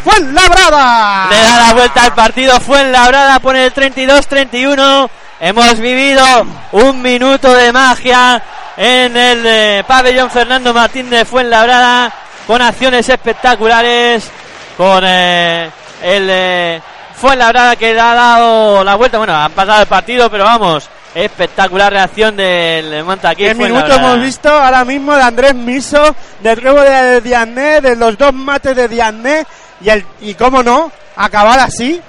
Fuenlabrada. 0.03 1.29
Le 1.29 1.41
da 1.41 1.57
la 1.59 1.73
vuelta 1.73 2.03
al 2.05 2.15
partido 2.15 2.59
Fuenlabrada, 2.59 3.39
por 3.39 3.55
el 3.55 3.71
32-31. 3.71 5.09
Hemos 5.39 5.79
vivido 5.79 6.25
un 6.71 7.03
minuto 7.03 7.53
de 7.53 7.71
magia 7.71 8.41
en 8.77 9.15
el 9.15 9.45
eh, 9.45 9.83
pabellón 9.87 10.31
Fernando 10.31 10.73
Martín 10.73 11.07
de 11.11 11.23
Fuenlabrada 11.23 12.24
con 12.47 12.61
acciones 12.61 13.07
espectaculares 13.09 14.29
con 14.77 15.03
eh, 15.05 15.69
el 16.03 16.27
eh, 16.29 16.81
Fuenlabrada 17.15 17.75
que 17.77 17.93
le 17.93 17.99
ha 17.99 18.13
dado 18.13 18.83
la 18.83 18.95
vuelta. 18.95 19.17
Bueno, 19.17 19.33
han 19.33 19.51
pasado 19.53 19.81
el 19.81 19.87
partido, 19.87 20.29
pero 20.29 20.43
vamos, 20.43 20.89
espectacular 21.13 21.91
reacción 21.93 22.35
del 22.35 23.03
Montaquí 23.05 23.45
¿Qué 23.45 23.55
minuto 23.55 23.93
hemos 23.93 24.19
visto 24.19 24.49
ahora 24.49 24.83
mismo 24.83 25.15
de 25.15 25.21
Andrés 25.21 25.55
Miso, 25.55 26.13
del 26.41 26.57
rebo 26.57 26.81
de 26.81 27.21
Diané, 27.21 27.79
de 27.79 27.95
los 27.95 28.17
dos 28.17 28.33
mates 28.33 28.75
de 28.75 28.87
Diané 28.89 29.45
y, 29.79 29.89
el, 29.89 30.05
y 30.21 30.33
cómo 30.33 30.61
no, 30.61 30.91
acabar 31.15 31.57
así? 31.59 32.01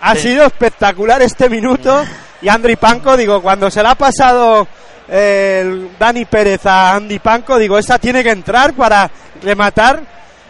Ha 0.00 0.14
Sí. 0.14 0.20
sido 0.28 0.44
espectacular 0.46 1.20
este 1.22 1.48
minuto 1.50 2.04
y 2.40 2.48
Andri 2.48 2.76
Panco, 2.76 3.16
digo, 3.16 3.42
cuando 3.42 3.68
se 3.68 3.82
le 3.82 3.88
ha 3.88 3.94
pasado 3.96 4.68
el 5.08 5.90
Dani 5.98 6.24
Pérez 6.26 6.64
a 6.66 6.94
Andy 6.94 7.18
Panco, 7.18 7.58
digo, 7.58 7.78
esa 7.78 7.98
tiene 7.98 8.22
que 8.22 8.30
entrar 8.30 8.74
para 8.74 9.10
rematar 9.42 10.00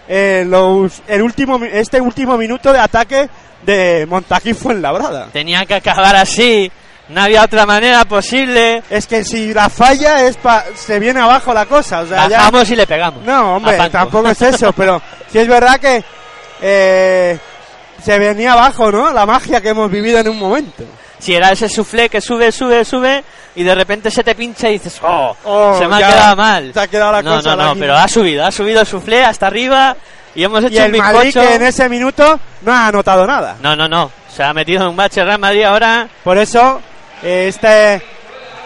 eh, 0.08 0.44
los, 0.46 1.02
el 1.06 1.22
último, 1.22 1.60
este 1.64 2.00
último 2.00 2.36
minuto 2.36 2.72
de 2.72 2.78
ataque 2.80 3.28
de 3.64 4.06
Montaquí 4.08 4.54
Fuenlabrada. 4.54 5.28
Tenía 5.32 5.64
que 5.66 5.74
acabar 5.74 6.16
así. 6.16 6.70
No 7.08 7.22
había 7.22 7.42
otra 7.42 7.64
manera 7.64 8.04
posible. 8.04 8.82
Es 8.90 9.06
que 9.06 9.24
si 9.24 9.54
la 9.54 9.70
falla 9.70 10.26
es 10.26 10.36
pa, 10.36 10.64
se 10.74 10.98
viene 10.98 11.20
abajo 11.20 11.54
la 11.54 11.64
cosa, 11.66 12.00
o 12.00 12.06
sea, 12.06 12.28
ya- 12.28 12.36
Bajamos 12.38 12.70
y 12.70 12.76
le 12.76 12.86
pegamos. 12.86 13.24
No, 13.24 13.56
hombre, 13.56 13.78
tampoco 13.90 14.28
es 14.28 14.42
eso, 14.42 14.72
pero 14.74 15.00
sí 15.32 15.38
es 15.38 15.48
verdad 15.48 15.78
que 15.80 16.04
eh, 16.60 17.38
se 18.02 18.18
venía 18.18 18.52
abajo, 18.52 18.90
¿no? 18.92 19.10
La 19.12 19.24
magia 19.24 19.60
que 19.60 19.70
hemos 19.70 19.90
vivido 19.90 20.18
en 20.18 20.28
un 20.28 20.38
momento. 20.38 20.84
Si 21.18 21.34
era 21.34 21.50
ese 21.50 21.68
suflé 21.68 22.08
que 22.08 22.20
sube, 22.20 22.52
sube, 22.52 22.84
sube 22.84 23.24
y 23.56 23.62
de 23.64 23.74
repente 23.74 24.10
se 24.10 24.22
te 24.22 24.34
pincha 24.34 24.68
y 24.68 24.74
dices, 24.74 25.00
oh, 25.02 25.36
Oh, 25.44 25.76
se 25.78 25.88
me 25.88 25.96
ha 25.96 25.98
quedado 25.98 26.36
mal. 26.36 26.72
te 26.72 26.80
ha 26.80 26.86
quedado 26.86 27.12
la 27.12 27.22
no, 27.22 27.36
cosa 27.36 27.56
no, 27.56 27.62
no, 27.64 27.70
aquí. 27.70 27.80
pero 27.80 27.96
ha 27.96 28.06
subido, 28.08 28.44
ha 28.46 28.52
subido 28.52 28.80
el 28.80 28.86
suflé 28.86 29.24
hasta 29.24 29.48
arriba 29.48 29.96
y 30.34 30.44
hemos 30.44 30.62
hecho 30.62 30.74
Y 30.74 30.78
el 30.78 30.92
un 30.92 30.98
Madrid 30.98 31.32
que 31.32 31.54
en 31.56 31.62
ese 31.62 31.88
minuto 31.88 32.38
no 32.62 32.72
ha 32.72 32.86
anotado 32.86 33.26
nada. 33.26 33.56
No, 33.60 33.74
no, 33.74 33.88
no, 33.88 34.10
se 34.34 34.44
ha 34.44 34.52
metido 34.54 34.82
en 34.82 34.90
un 34.90 34.96
bache 34.96 35.24
Real 35.24 35.40
Madrid 35.40 35.64
ahora. 35.64 36.06
Por 36.22 36.38
eso, 36.38 36.80
eh, 37.22 37.46
este, 37.48 38.00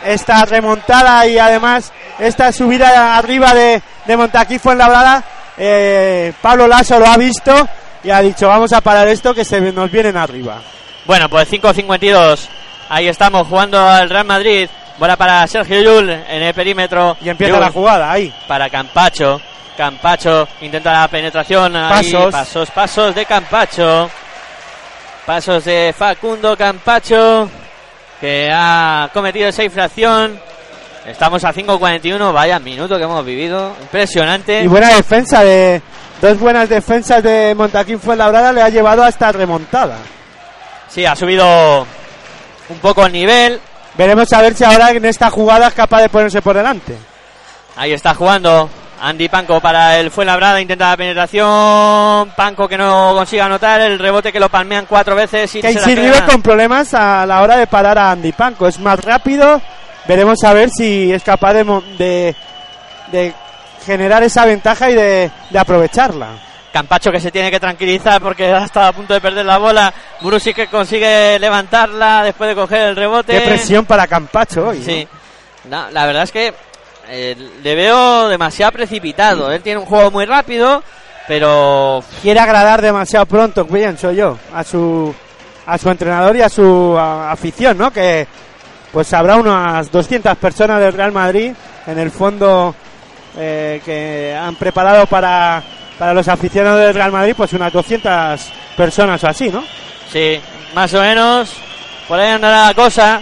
esta 0.04 0.44
remontada 0.44 1.26
y 1.26 1.38
además 1.38 1.90
esta 2.18 2.52
subida 2.52 3.16
arriba 3.16 3.54
de, 3.54 3.80
de 4.04 4.16
Montaquí 4.16 4.58
Fuenlabrada, 4.58 5.24
eh, 5.56 6.32
Pablo 6.42 6.66
Lasso 6.66 6.98
lo 6.98 7.06
ha 7.06 7.16
visto 7.16 7.66
y 8.04 8.10
ha 8.10 8.20
dicho, 8.20 8.48
vamos 8.48 8.72
a 8.74 8.82
parar 8.82 9.08
esto 9.08 9.32
que 9.32 9.44
se 9.44 9.58
nos 9.72 9.90
vienen 9.90 10.16
arriba. 10.18 10.60
Bueno, 11.04 11.28
pues 11.28 11.50
5.52. 11.50 12.48
Ahí 12.88 13.08
estamos 13.08 13.46
jugando 13.48 13.78
al 13.80 14.08
Real 14.08 14.24
Madrid. 14.24 14.68
Bola 14.98 15.16
para 15.16 15.46
Sergio 15.46 15.80
Llull 15.80 16.10
en 16.10 16.42
el 16.42 16.54
perímetro. 16.54 17.16
Y 17.20 17.28
empieza 17.28 17.54
Llull 17.54 17.60
la 17.60 17.70
jugada, 17.70 18.12
ahí. 18.12 18.32
para 18.46 18.68
Campacho. 18.70 19.40
Campacho 19.76 20.46
intenta 20.60 20.92
la 20.92 21.08
penetración. 21.08 21.74
ahí, 21.74 22.12
Pasos. 22.12 22.32
pasos, 22.32 22.70
pasos 22.70 23.14
de 23.14 23.24
Campacho. 23.24 24.10
Pasos 25.26 25.64
de 25.64 25.94
Facundo 25.96 26.56
Campacho. 26.56 27.48
Que 28.20 28.50
ha 28.52 29.10
cometido 29.12 29.48
esa 29.48 29.64
infracción. 29.64 30.38
Estamos 31.06 31.42
a 31.44 31.52
5.41. 31.52 32.32
Vaya 32.32 32.58
minuto 32.60 32.96
que 32.96 33.04
hemos 33.04 33.24
vivido. 33.24 33.74
Impresionante. 33.80 34.62
Y 34.62 34.68
buena 34.68 34.94
defensa 34.94 35.42
de 35.42 35.82
dos 36.20 36.38
buenas 36.38 36.68
defensas 36.68 37.20
de 37.22 37.54
Montaquín 37.56 37.98
Fuenlabrada 37.98 38.52
le 38.52 38.62
ha 38.62 38.68
llevado 38.68 39.02
a 39.02 39.08
esta 39.08 39.32
remontada. 39.32 39.96
Sí, 40.92 41.06
ha 41.06 41.16
subido 41.16 41.86
un 42.68 42.78
poco 42.80 43.06
el 43.06 43.12
nivel. 43.12 43.58
Veremos 43.94 44.30
a 44.32 44.42
ver 44.42 44.54
si 44.54 44.64
ahora 44.64 44.90
en 44.90 45.04
esta 45.04 45.30
jugada 45.30 45.68
es 45.68 45.74
capaz 45.74 46.02
de 46.02 46.08
ponerse 46.08 46.42
por 46.42 46.56
delante. 46.56 46.96
Ahí 47.76 47.92
está 47.92 48.14
jugando 48.14 48.68
Andy 49.00 49.28
Panco 49.28 49.58
para 49.60 49.98
el 49.98 50.10
Fuenlabrada, 50.10 50.60
intenta 50.60 50.90
la 50.90 50.96
penetración, 50.96 52.32
Panco 52.36 52.68
que 52.68 52.76
no 52.76 53.14
consigue 53.14 53.40
anotar, 53.40 53.80
el 53.80 53.98
rebote 53.98 54.32
que 54.32 54.40
lo 54.40 54.50
palmean 54.50 54.86
cuatro 54.86 55.14
veces 55.16 55.54
y 55.54 55.62
queda. 55.62 55.84
River 55.86 56.24
con 56.24 56.42
problemas 56.42 56.92
a 56.92 57.24
la 57.24 57.40
hora 57.40 57.56
de 57.56 57.66
parar 57.66 57.98
a 57.98 58.10
Andy 58.10 58.32
Panco. 58.32 58.68
Es 58.68 58.78
más 58.78 59.02
rápido. 59.02 59.60
Veremos 60.06 60.42
a 60.44 60.52
ver 60.52 60.68
si 60.68 61.10
es 61.12 61.22
capaz 61.22 61.54
de, 61.54 61.64
de, 61.96 62.36
de 63.12 63.34
generar 63.86 64.22
esa 64.22 64.44
ventaja 64.44 64.90
y 64.90 64.94
de, 64.94 65.30
de 65.48 65.58
aprovecharla. 65.58 66.51
Campacho 66.72 67.10
que 67.12 67.20
se 67.20 67.30
tiene 67.30 67.50
que 67.50 67.60
tranquilizar 67.60 68.20
porque 68.22 68.46
ha 68.46 68.64
estado 68.64 68.86
a 68.86 68.92
punto 68.92 69.12
de 69.14 69.20
perder 69.20 69.44
la 69.44 69.58
bola, 69.58 69.92
Brusi 70.20 70.54
que 70.54 70.68
consigue 70.68 71.38
levantarla 71.38 72.22
después 72.24 72.48
de 72.48 72.54
coger 72.54 72.88
el 72.88 72.96
rebote. 72.96 73.32
Qué 73.38 73.40
presión 73.46 73.84
para 73.84 74.06
Campacho 74.06 74.68
hoy. 74.68 74.78
¿no? 74.78 74.84
Sí, 74.84 75.06
No, 75.68 75.90
la 75.90 76.06
verdad 76.06 76.22
es 76.22 76.32
que 76.32 76.54
eh, 77.08 77.36
le 77.62 77.74
veo 77.74 78.28
demasiado 78.28 78.72
precipitado, 78.72 79.52
él 79.52 79.60
tiene 79.62 79.80
un 79.80 79.86
juego 79.86 80.10
muy 80.10 80.24
rápido, 80.24 80.82
pero 81.28 82.02
Quiere 82.22 82.40
agradar 82.40 82.80
demasiado 82.80 83.26
pronto, 83.26 83.66
pienso 83.66 84.10
yo, 84.12 84.38
a 84.54 84.64
su, 84.64 85.14
a 85.66 85.76
su 85.78 85.90
entrenador 85.90 86.36
y 86.36 86.42
a 86.42 86.48
su 86.48 86.96
a- 86.98 87.30
afición, 87.32 87.76
¿no? 87.78 87.90
Que 87.90 88.26
pues 88.92 89.12
habrá 89.14 89.36
unas 89.36 89.90
200 89.90 90.36
personas 90.36 90.80
del 90.80 90.92
Real 90.92 91.12
Madrid 91.12 91.52
en 91.86 91.98
el 91.98 92.10
fondo 92.10 92.74
eh, 93.36 93.80
que 93.84 94.34
han 94.38 94.54
preparado 94.56 95.06
para, 95.06 95.62
para 95.98 96.14
los 96.14 96.28
aficionados 96.28 96.80
del 96.80 96.94
Real 96.94 97.12
Madrid, 97.12 97.34
pues 97.36 97.52
unas 97.52 97.72
200 97.72 98.40
personas 98.76 99.22
o 99.22 99.28
así, 99.28 99.50
¿no? 99.50 99.64
Sí, 100.10 100.40
más 100.74 100.92
o 100.94 101.00
menos. 101.00 101.54
Por 102.08 102.18
ahí 102.18 102.30
andará 102.30 102.68
la 102.68 102.74
cosa. 102.74 103.20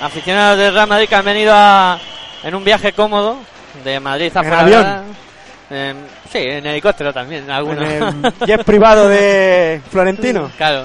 Aficionados 0.00 0.58
del 0.58 0.74
Real 0.74 0.88
Madrid 0.88 1.08
que 1.08 1.14
han 1.14 1.24
venido 1.24 1.52
a, 1.54 1.98
en 2.42 2.54
un 2.54 2.64
viaje 2.64 2.92
cómodo 2.92 3.38
de 3.84 4.00
Madrid 4.00 4.32
a 4.34 4.40
En. 4.40 5.22
Em, 5.70 5.96
sí, 6.30 6.38
en 6.38 6.66
helicóptero 6.66 7.12
también, 7.12 7.50
algunos. 7.50 7.84
En 7.84 8.02
el 8.02 8.34
jet 8.46 8.64
privado 8.64 9.08
de 9.08 9.80
Florentino. 9.90 10.50
claro. 10.56 10.84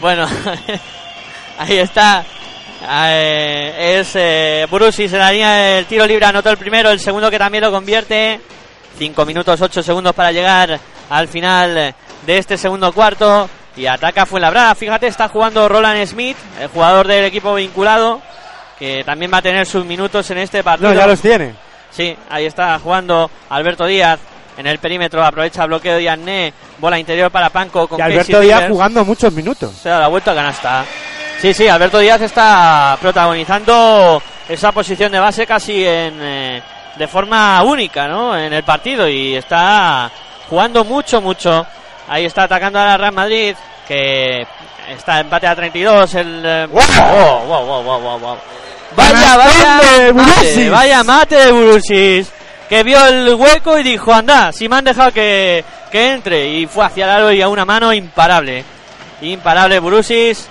Bueno, 0.00 0.26
ahí 1.58 1.78
está. 1.78 2.24
Eh, 2.86 3.96
es 4.00 4.10
eh, 4.14 4.66
Brusis 4.70 5.12
en 5.12 5.18
la 5.18 5.30
línea 5.30 5.52
del 5.52 5.86
tiro 5.86 6.06
libre, 6.06 6.26
anotó 6.26 6.50
el 6.50 6.56
primero, 6.56 6.90
el 6.90 7.00
segundo 7.00 7.30
que 7.30 7.38
también 7.38 7.64
lo 7.64 7.70
convierte. 7.70 8.40
5 8.98 9.24
minutos 9.24 9.60
8 9.60 9.82
segundos 9.82 10.14
para 10.14 10.32
llegar 10.32 10.78
al 11.10 11.28
final 11.28 11.94
de 12.26 12.38
este 12.38 12.56
segundo 12.56 12.92
cuarto. 12.92 13.48
Y 13.76 13.86
ataca 13.86 14.24
Fuenlabrada. 14.24 14.74
Fíjate, 14.74 15.08
está 15.08 15.28
jugando 15.28 15.68
Roland 15.68 16.06
Smith, 16.06 16.36
el 16.60 16.68
jugador 16.68 17.08
del 17.08 17.24
equipo 17.24 17.54
vinculado, 17.54 18.22
que 18.78 19.02
también 19.04 19.32
va 19.32 19.38
a 19.38 19.42
tener 19.42 19.66
sus 19.66 19.84
minutos 19.84 20.30
en 20.30 20.38
este 20.38 20.62
partido. 20.62 20.90
No, 20.90 20.94
ya 20.94 21.06
los 21.06 21.20
tiene. 21.20 21.54
Sí, 21.90 22.16
ahí 22.30 22.46
está 22.46 22.78
jugando 22.78 23.30
Alberto 23.50 23.84
Díaz 23.86 24.20
en 24.56 24.66
el 24.68 24.78
perímetro. 24.78 25.24
Aprovecha 25.24 25.62
el 25.62 25.68
bloqueo 25.68 25.96
de 25.96 26.04
Yanné. 26.04 26.52
Bola 26.78 26.98
interior 26.98 27.30
para 27.32 27.50
Panco 27.50 27.88
con 27.88 27.98
Y 27.98 28.02
Alberto 28.02 28.32
Casey 28.32 28.46
Díaz 28.46 28.58
Rivers. 28.60 28.72
jugando 28.72 29.04
muchos 29.04 29.32
minutos. 29.32 29.72
Se 29.74 29.88
da 29.88 29.98
la 30.00 30.08
vuelta 30.08 30.30
a 30.32 30.34
canasta. 30.36 30.84
Sí, 31.40 31.52
sí, 31.52 31.66
Alberto 31.66 31.98
Díaz 31.98 32.20
está 32.20 32.96
protagonizando 33.00 34.22
esa 34.48 34.70
posición 34.72 35.10
de 35.10 35.18
base 35.18 35.46
casi 35.46 35.84
en, 35.84 36.14
eh, 36.22 36.62
de 36.96 37.08
forma 37.08 37.62
única, 37.62 38.06
¿no? 38.08 38.36
En 38.36 38.52
el 38.52 38.62
partido 38.62 39.08
y 39.08 39.34
está 39.36 40.10
jugando 40.48 40.84
mucho, 40.84 41.20
mucho. 41.20 41.66
Ahí 42.08 42.24
está 42.24 42.44
atacando 42.44 42.78
a 42.78 42.84
la 42.84 42.96
Real 42.96 43.12
Madrid, 43.12 43.56
que 43.88 44.46
está 44.88 45.20
empate 45.20 45.46
a 45.46 45.56
32. 45.56 46.14
El, 46.14 46.42
eh, 46.44 46.66
¡Wow! 46.70 47.46
wow, 47.46 47.64
wow, 47.64 47.82
wow, 47.82 48.00
wow, 48.00 48.18
wow. 48.18 48.38
Vaya, 48.96 49.36
vaya, 49.36 50.12
mate, 50.12 50.70
vaya 50.70 51.02
mate 51.02 51.34
de 51.34 51.50
Burusis, 51.50 52.30
que 52.68 52.84
vio 52.84 53.04
el 53.06 53.34
hueco 53.34 53.76
y 53.76 53.82
dijo, 53.82 54.14
anda, 54.14 54.52
si 54.52 54.68
me 54.68 54.76
han 54.76 54.84
dejado 54.84 55.10
que, 55.10 55.64
que 55.90 56.12
entre. 56.12 56.48
Y 56.48 56.66
fue 56.66 56.84
hacia 56.84 57.06
el 57.06 57.10
aro 57.10 57.32
y 57.32 57.42
a 57.42 57.48
una 57.48 57.64
mano 57.64 57.92
imparable. 57.92 58.64
Imparable 59.20 59.80
Burusis. 59.80 60.46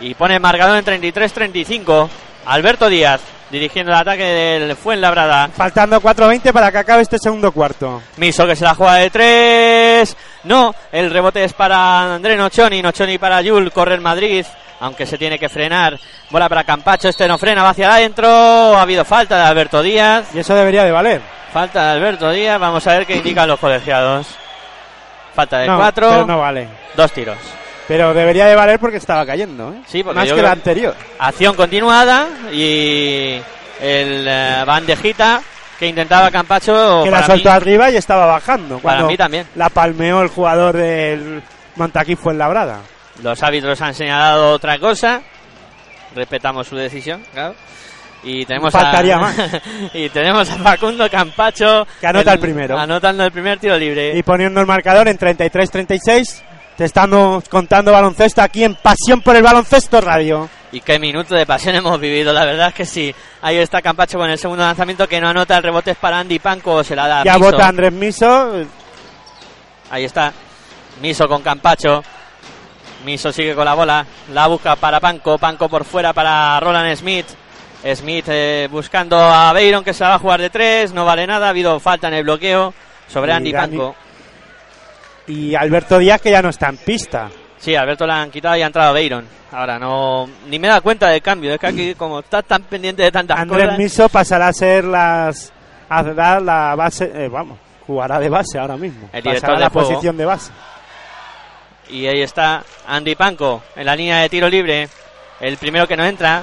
Y 0.00 0.14
pone 0.14 0.34
el 0.34 0.40
marcador 0.40 0.76
en 0.78 0.84
33-35. 0.84 2.08
Alberto 2.46 2.88
Díaz 2.88 3.20
dirigiendo 3.52 3.92
el 3.92 3.98
ataque 3.98 4.24
del 4.24 4.74
Fuenlabrada. 4.76 5.48
Faltando 5.48 6.00
4.20 6.00 6.52
para 6.52 6.72
que 6.72 6.78
acabe 6.78 7.02
este 7.02 7.18
segundo 7.18 7.52
cuarto. 7.52 8.02
Miso 8.16 8.46
que 8.46 8.56
se 8.56 8.64
la 8.64 8.74
juega 8.74 8.94
de 8.94 9.10
tres. 9.10 10.16
No, 10.44 10.74
el 10.90 11.10
rebote 11.10 11.44
es 11.44 11.52
para 11.52 12.14
André 12.14 12.34
Nochoni. 12.36 12.80
Nochoni 12.82 13.18
para 13.18 13.40
Yul. 13.42 13.70
Corre 13.70 13.94
el 13.94 14.00
Madrid. 14.00 14.44
Aunque 14.80 15.06
se 15.06 15.16
tiene 15.18 15.38
que 15.38 15.48
frenar. 15.48 15.96
Bola 16.30 16.48
para 16.48 16.64
Campacho. 16.64 17.08
Este 17.08 17.28
no 17.28 17.38
frena. 17.38 17.62
Va 17.62 17.68
hacia 17.70 17.92
adentro. 17.94 18.26
Ha 18.28 18.82
habido 18.82 19.04
falta 19.04 19.36
de 19.36 19.44
Alberto 19.44 19.82
Díaz. 19.82 20.34
Y 20.34 20.40
eso 20.40 20.54
debería 20.54 20.82
de 20.82 20.90
valer. 20.90 21.20
Falta 21.52 21.84
de 21.84 21.90
Alberto 21.98 22.30
Díaz. 22.30 22.58
Vamos 22.58 22.84
a 22.86 22.92
ver 22.96 23.06
qué 23.06 23.16
indican 23.16 23.46
los 23.46 23.60
colegiados. 23.60 24.26
Falta 25.34 25.58
de 25.58 25.68
No, 25.68 25.76
cuatro. 25.76 26.08
pero 26.10 26.26
no 26.26 26.38
vale. 26.40 26.66
Dos 26.96 27.12
tiros. 27.12 27.36
Pero 27.88 28.14
debería 28.14 28.46
de 28.46 28.54
valer 28.54 28.78
porque 28.78 28.96
estaba 28.98 29.26
cayendo, 29.26 29.72
¿eh? 29.72 29.82
Sí, 29.86 30.02
porque 30.02 30.20
Más 30.20 30.28
yo 30.28 30.36
que 30.36 30.42
la 30.42 30.52
anterior. 30.52 30.94
Acción 31.18 31.54
continuada. 31.54 32.28
Y 32.52 33.40
el 33.80 34.26
eh, 34.28 34.62
bandejita 34.64 35.42
que 35.78 35.88
intentaba 35.88 36.30
Campacho. 36.30 37.02
que 37.04 37.10
la 37.10 37.26
soltó 37.26 37.48
mí- 37.50 37.56
arriba 37.56 37.90
y 37.90 37.96
estaba 37.96 38.26
bajando. 38.26 38.78
Para 38.78 39.04
mí 39.04 39.16
también. 39.16 39.46
La 39.56 39.68
palmeó 39.68 40.22
el 40.22 40.28
jugador 40.28 40.76
del 40.76 41.42
Montaquí 41.76 42.14
fue 42.14 42.32
en 42.32 42.38
Labrada. 42.38 42.80
Los 43.22 43.42
árbitros 43.42 43.80
han 43.82 43.94
señalado 43.94 44.52
otra 44.52 44.78
cosa. 44.78 45.20
Respetamos 46.14 46.68
su 46.68 46.76
decisión, 46.76 47.22
claro. 47.32 47.54
Y 48.24 48.44
tenemos 48.46 48.72
Faltaría 48.72 49.16
a, 49.16 49.20
más. 49.20 49.36
y 49.94 50.08
tenemos 50.10 50.48
a 50.48 50.54
Facundo 50.58 51.10
Campacho 51.10 51.84
Que 52.00 52.06
anota 52.06 52.34
el 52.34 52.38
primero. 52.38 52.78
Anotando 52.78 53.24
el 53.24 53.32
primer 53.32 53.58
tiro 53.58 53.76
libre. 53.76 54.16
Y 54.16 54.22
poniendo 54.22 54.60
el 54.60 54.66
marcador 54.66 55.08
en 55.08 55.18
33-36. 55.18 56.42
Te 56.76 56.84
estamos 56.84 57.48
contando 57.48 57.92
baloncesto 57.92 58.40
aquí 58.42 58.64
en 58.64 58.74
Pasión 58.74 59.20
por 59.20 59.36
el 59.36 59.42
Baloncesto 59.42 60.00
Radio. 60.00 60.48
Y 60.72 60.80
qué 60.80 60.98
minuto 60.98 61.34
de 61.34 61.44
pasión 61.44 61.74
hemos 61.76 62.00
vivido, 62.00 62.32
la 62.32 62.46
verdad 62.46 62.68
es 62.68 62.74
que 62.74 62.86
sí. 62.86 63.14
Ahí 63.42 63.58
está 63.58 63.82
Campacho 63.82 64.16
con 64.18 64.30
el 64.30 64.38
segundo 64.38 64.64
lanzamiento 64.64 65.06
que 65.06 65.20
no 65.20 65.28
anota, 65.28 65.56
el 65.58 65.62
rebote 65.62 65.90
es 65.90 65.96
para 65.98 66.18
Andy 66.18 66.38
Panco, 66.38 66.82
se 66.82 66.96
la 66.96 67.06
da 67.06 67.24
Ya 67.24 67.34
Miso. 67.34 67.50
vota 67.50 67.68
Andrés 67.68 67.92
Miso. 67.92 68.52
Ahí 69.90 70.04
está. 70.04 70.32
Miso 71.02 71.28
con 71.28 71.42
Campacho. 71.42 72.02
Miso 73.04 73.30
sigue 73.32 73.54
con 73.54 73.66
la 73.66 73.74
bola. 73.74 74.06
La 74.32 74.46
busca 74.46 74.74
para 74.76 74.98
Panco. 74.98 75.36
Panco 75.36 75.68
por 75.68 75.84
fuera 75.84 76.14
para 76.14 76.58
Roland 76.60 76.96
Smith. 76.96 77.26
Smith 77.94 78.24
eh, 78.28 78.68
buscando 78.70 79.18
a 79.18 79.52
Beiron 79.52 79.84
que 79.84 79.92
se 79.92 80.04
la 80.04 80.10
va 80.10 80.14
a 80.14 80.18
jugar 80.20 80.40
de 80.40 80.48
tres. 80.48 80.94
No 80.94 81.04
vale 81.04 81.26
nada. 81.26 81.46
Ha 81.46 81.50
habido 81.50 81.78
falta 81.80 82.08
en 82.08 82.14
el 82.14 82.22
bloqueo 82.24 82.72
sobre 83.08 83.32
Andy 83.34 83.52
Dani- 83.52 83.76
Panco. 83.76 83.94
Y 85.26 85.54
Alberto 85.54 85.98
Díaz 85.98 86.20
que 86.20 86.30
ya 86.30 86.42
no 86.42 86.48
está 86.48 86.68
en 86.68 86.76
pista. 86.78 87.30
Sí, 87.58 87.76
Alberto 87.76 88.06
la 88.06 88.22
han 88.22 88.30
quitado 88.30 88.56
y 88.56 88.62
ha 88.62 88.66
entrado 88.66 88.92
Beiron. 88.92 89.24
Ahora 89.52 89.78
no. 89.78 90.28
Ni 90.48 90.58
me 90.58 90.66
da 90.68 90.80
cuenta 90.80 91.08
del 91.08 91.22
cambio. 91.22 91.52
Es 91.52 91.60
que 91.60 91.66
aquí, 91.66 91.94
como 91.94 92.20
está 92.20 92.42
tan 92.42 92.62
pendiente 92.64 93.02
de 93.02 93.12
tantas 93.12 93.38
Andrés 93.38 93.64
cosas. 93.64 93.78
Miso 93.78 94.08
pasará 94.08 94.48
a 94.48 94.52
ser 94.52 94.84
las. 94.84 95.52
a 95.88 96.02
dar 96.02 96.42
la 96.42 96.74
base. 96.74 97.12
eh, 97.14 97.28
vamos, 97.28 97.58
jugará 97.86 98.18
de 98.18 98.28
base 98.28 98.58
ahora 98.58 98.76
mismo. 98.76 99.08
El 99.12 99.22
pasará 99.22 99.52
a 99.52 99.56
de 99.56 99.62
la 99.64 99.70
juego. 99.70 99.88
posición 99.88 100.16
de 100.16 100.24
base. 100.24 100.50
Y 101.90 102.06
ahí 102.06 102.22
está 102.22 102.64
Andy 102.86 103.14
Panco 103.14 103.62
en 103.76 103.86
la 103.86 103.94
línea 103.94 104.18
de 104.18 104.28
tiro 104.28 104.48
libre. 104.48 104.88
El 105.40 105.56
primero 105.56 105.86
que 105.86 105.96
no 105.96 106.04
entra. 106.04 106.42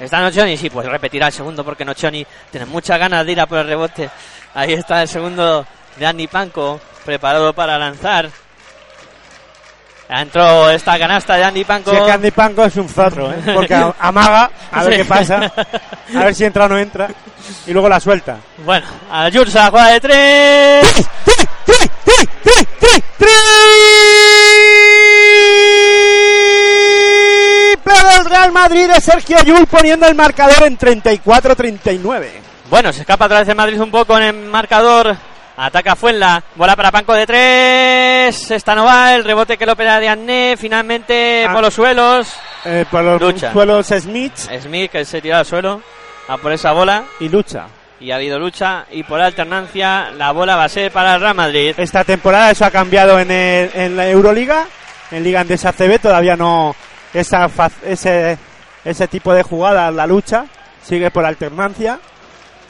Está 0.00 0.20
Nochoni, 0.20 0.56
sí, 0.56 0.70
pues 0.70 0.88
repetirá 0.88 1.26
el 1.26 1.32
segundo 1.32 1.62
porque 1.62 1.84
Nochoni 1.84 2.26
tiene 2.50 2.64
muchas 2.64 2.98
ganas 2.98 3.26
de 3.26 3.32
ir 3.32 3.40
a 3.40 3.46
por 3.46 3.58
el 3.58 3.66
rebote. 3.66 4.08
Ahí 4.54 4.72
está 4.72 5.02
el 5.02 5.08
segundo 5.08 5.66
de 5.96 6.06
Andy 6.06 6.26
Panco, 6.26 6.80
preparado 7.04 7.52
para 7.52 7.78
lanzar. 7.78 8.30
Entró 10.08 10.68
esta 10.70 10.98
canasta 10.98 11.36
de 11.36 11.44
Andy 11.44 11.64
Panco. 11.64 11.90
Si 11.92 11.96
es 11.96 12.02
que 12.02 12.10
Andy 12.12 12.30
Panco 12.32 12.64
es 12.64 12.74
un 12.76 12.88
zorro, 12.88 13.30
¿eh? 13.32 13.42
Porque 13.54 13.74
amaga, 14.00 14.50
a 14.72 14.82
ver 14.82 14.92
Sí. 14.94 14.98
qué 14.98 15.04
pasa, 15.04 15.52
a 16.16 16.24
ver 16.24 16.34
si 16.34 16.44
entra 16.44 16.64
o 16.64 16.68
no 16.68 16.78
entra, 16.78 17.08
y 17.66 17.72
luego 17.72 17.88
la 17.88 18.00
suelta. 18.00 18.38
Bueno, 18.64 18.86
a 19.10 19.28
Jules 19.32 19.54
a 19.54 19.64
la 19.64 19.70
jugada 19.70 19.90
de 19.92 20.00
tres. 20.00 21.10
Triple 26.60 27.94
del 28.14 28.24
Real 28.24 28.52
Madrid 28.52 28.88
de 28.88 29.00
Sergio 29.00 29.42
Yul 29.42 29.66
poniendo 29.66 30.06
el 30.06 30.14
marcador 30.14 30.64
en 30.64 30.78
34-39. 30.78 32.28
Bueno, 32.68 32.92
se 32.92 33.00
escapa 33.00 33.26
vez 33.28 33.48
el 33.48 33.56
Madrid 33.56 33.80
un 33.80 33.90
poco 33.90 34.16
en 34.16 34.22
el 34.24 34.34
marcador. 34.34 35.16
Ataca 35.62 35.94
Fuenla, 35.94 36.42
bola 36.56 36.74
para 36.74 36.90
Panco 36.90 37.12
de 37.12 37.26
tres. 37.26 38.50
Esta 38.50 38.74
no 38.74 38.84
va, 38.86 39.14
el 39.14 39.24
rebote 39.24 39.58
que 39.58 39.66
lo 39.66 39.72
opera 39.72 40.00
de 40.00 40.08
Anné. 40.08 40.56
Finalmente 40.58 41.44
Ah. 41.46 41.52
por 41.52 41.62
los 41.62 41.74
suelos. 41.74 42.32
Eh, 42.64 42.86
por 42.90 43.02
los 43.04 43.20
Lucha. 43.20 43.52
suelos 43.52 43.86
Smith 43.88 44.34
Smith 44.62 44.90
que 44.90 45.04
se 45.04 45.20
tira 45.20 45.40
al 45.40 45.46
suelo 45.46 45.82
a 46.28 46.36
por 46.38 46.52
esa 46.52 46.72
bola. 46.72 47.04
y 47.20 47.28
lucha. 47.28 47.66
Y 48.00 48.10
ha 48.10 48.16
habido 48.16 48.38
lucha. 48.38 48.86
Y 48.90 49.02
por 49.02 49.20
alternancia, 49.20 50.10
la 50.16 50.32
bola 50.32 50.56
va 50.56 50.64
a 50.64 50.68
ser 50.70 50.90
para 50.90 51.16
el 51.16 51.20
Real 51.20 51.34
Madrid. 51.34 51.74
Esta 51.76 52.04
temporada 52.04 52.50
eso 52.50 52.64
ha 52.64 52.70
cambiado 52.70 53.20
en, 53.20 53.30
el- 53.30 53.70
en 53.74 53.96
la 53.98 54.08
Euroliga, 54.08 54.64
en 55.10 55.22
Liga 55.22 55.40
Andesa 55.40 55.72
CB 55.72 55.98
todavía 55.98 56.36
no 56.36 56.74
esa 57.12 57.50
ese 57.84 58.38
ese 58.82 59.08
tipo 59.08 59.34
de 59.34 59.42
jugada, 59.42 59.90
la 59.90 60.06
lucha 60.06 60.46
sigue 60.82 61.10
por 61.10 61.26
alternancia, 61.26 61.98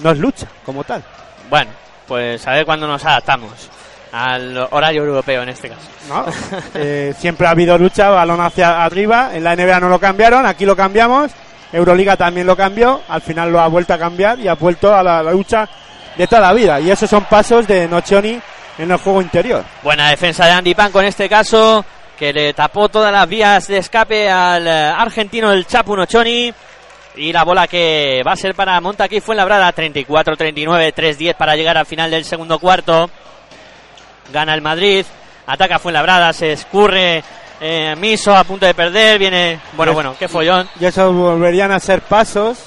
no 0.01 0.11
es 0.11 0.19
lucha 0.19 0.49
como 0.67 0.83
tal. 0.83 1.05
Bueno, 1.49 1.71
pues 2.11 2.45
a 2.45 2.55
ver 2.55 2.67
cuándo 2.67 2.89
nos 2.89 3.05
adaptamos 3.05 3.53
al 4.11 4.67
horario 4.73 5.05
europeo 5.05 5.45
en 5.45 5.51
este 5.51 5.69
caso. 5.69 5.89
¿no? 6.09 6.27
Eh, 6.75 7.15
siempre 7.17 7.47
ha 7.47 7.51
habido 7.51 7.79
lucha, 7.79 8.09
balón 8.09 8.41
hacia 8.41 8.83
arriba. 8.83 9.31
En 9.33 9.45
la 9.45 9.55
NBA 9.55 9.79
no 9.79 9.89
lo 9.89 10.01
cambiaron, 10.01 10.45
aquí 10.45 10.67
lo 10.67 10.75
cambiamos. 10.75 11.31
Euroliga 11.73 12.17
también 12.17 12.49
lo 12.49 12.57
cambió. 12.57 13.01
Al 13.09 13.23
final 13.23 13.53
lo 13.53 13.61
ha 13.61 13.69
vuelto 13.69 13.95
a 13.95 13.99
cambiar 13.99 14.41
y 14.41 14.49
ha 14.49 14.55
vuelto 14.55 14.93
a 14.93 15.05
la, 15.05 15.23
la 15.23 15.31
lucha 15.31 15.69
de 16.17 16.27
toda 16.27 16.41
la 16.43 16.53
vida. 16.53 16.81
Y 16.81 16.91
esos 16.91 17.09
son 17.09 17.27
pasos 17.27 17.69
de 17.69 17.87
Nocioni 17.87 18.41
en 18.77 18.91
el 18.91 18.97
juego 18.97 19.23
interior. 19.23 19.65
Buena 19.85 20.11
defensa 20.11 20.47
de 20.47 20.51
Andy 20.51 20.75
Panco 20.75 21.01
en 21.01 21.07
este 21.07 21.29
caso, 21.29 21.85
que 22.19 22.33
le 22.33 22.53
tapó 22.55 22.89
todas 22.89 23.13
las 23.13 23.29
vías 23.29 23.69
de 23.69 23.79
escape 23.79 24.29
al 24.29 24.67
eh, 24.67 24.71
argentino 24.71 25.53
el 25.53 25.65
Chapu 25.65 25.95
Nochoni. 25.95 26.53
Y 27.17 27.33
la 27.33 27.45
bola 27.45 27.67
que 27.67 28.23
va 28.27 28.33
a 28.33 28.37
ser 28.37 28.55
para 28.55 28.81
Montaquí 28.81 29.21
fue 29.21 29.35
labrada 29.35 29.75
34-39, 29.75 30.95
3-10 30.95 31.37
para 31.37 31.57
llegar 31.57 31.77
al 31.77 31.87
final 31.87 32.11
del 32.11 32.25
segundo 32.25 32.59
cuarto. 32.59 33.11
Gana 34.33 34.55
el 34.55 34.63
Madrid, 34.63 35.05
ataca 35.47 35.79
Fuenlabrada, 35.79 36.33
se 36.33 36.53
escurre 36.53 37.23
eh, 37.61 37.95
Miso 37.97 38.35
a 38.35 38.45
punto 38.45 38.65
de 38.65 38.75
perder, 38.75 39.19
viene, 39.19 39.61
bueno, 39.77 39.93
bueno, 39.93 40.15
qué 40.19 40.29
follón. 40.29 40.69
Y 40.79 40.85
eso 40.85 41.13
volverían 41.13 41.73
a 41.73 41.81
ser 41.81 42.01
pasos. 42.03 42.65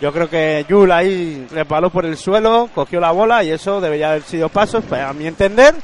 Yo 0.00 0.12
creo 0.12 0.28
que 0.30 0.64
Yul 0.68 0.92
ahí 0.92 1.46
resbaló 1.50 1.90
por 1.90 2.04
el 2.04 2.16
suelo, 2.16 2.68
cogió 2.72 3.00
la 3.00 3.10
bola 3.10 3.42
y 3.42 3.50
eso 3.50 3.80
debería 3.80 4.10
haber 4.10 4.22
sido 4.22 4.48
pasos, 4.48 4.84
pero 4.88 5.08
a 5.08 5.12
mi 5.12 5.26
entender 5.26 5.74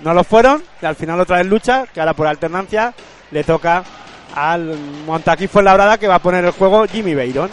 no 0.00 0.12
lo 0.12 0.24
fueron. 0.24 0.62
Y 0.82 0.86
al 0.86 0.96
final 0.96 1.18
otra 1.20 1.38
vez 1.38 1.46
lucha, 1.46 1.86
que 1.86 2.00
ahora 2.00 2.12
por 2.12 2.26
alternancia 2.26 2.92
le 3.30 3.44
toca 3.44 3.82
al 4.34 4.76
Montaquí 5.06 5.46
Fuenlabrada 5.46 5.98
que 5.98 6.08
va 6.08 6.16
a 6.16 6.18
poner 6.20 6.44
el 6.44 6.52
juego 6.52 6.86
Jimmy 6.86 7.14
Beiron. 7.14 7.50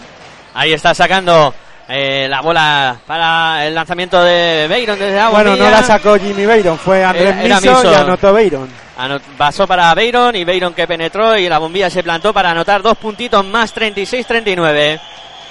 Ahí 0.54 0.74
está 0.74 0.94
sacando 0.94 1.54
eh, 1.88 2.28
la 2.30 2.42
bola 2.42 2.98
para 3.06 3.66
el 3.66 3.74
lanzamiento 3.76 4.24
de 4.24 4.68
Beiron 4.70 4.98
desde 4.98 5.16
la 5.16 5.30
Bueno, 5.30 5.56
no 5.56 5.70
la 5.70 5.84
sacó 5.84 6.18
Jimmy 6.18 6.46
Beiron, 6.46 6.78
fue 6.78 7.04
Andrés 7.04 7.36
Era- 7.36 7.44
era 7.46 7.60
Miso, 7.62 7.76
Miso. 7.78 7.92
y 7.92 7.96
anotó 7.96 8.34
Beiron. 8.34 8.70
Anot- 8.98 9.22
Pasó 9.38 9.66
para 9.66 9.94
Beiron 9.94 10.36
y 10.36 10.44
Beiron 10.44 10.74
que 10.74 10.86
penetró 10.88 11.38
y 11.38 11.48
la 11.48 11.58
bombilla 11.60 11.90
se 11.90 12.04
plantó 12.04 12.34
para 12.34 12.52
anotar 12.52 12.82
dos 12.82 12.98
puntitos 12.98 13.46
más 13.46 13.74
36-39. 13.74 15.00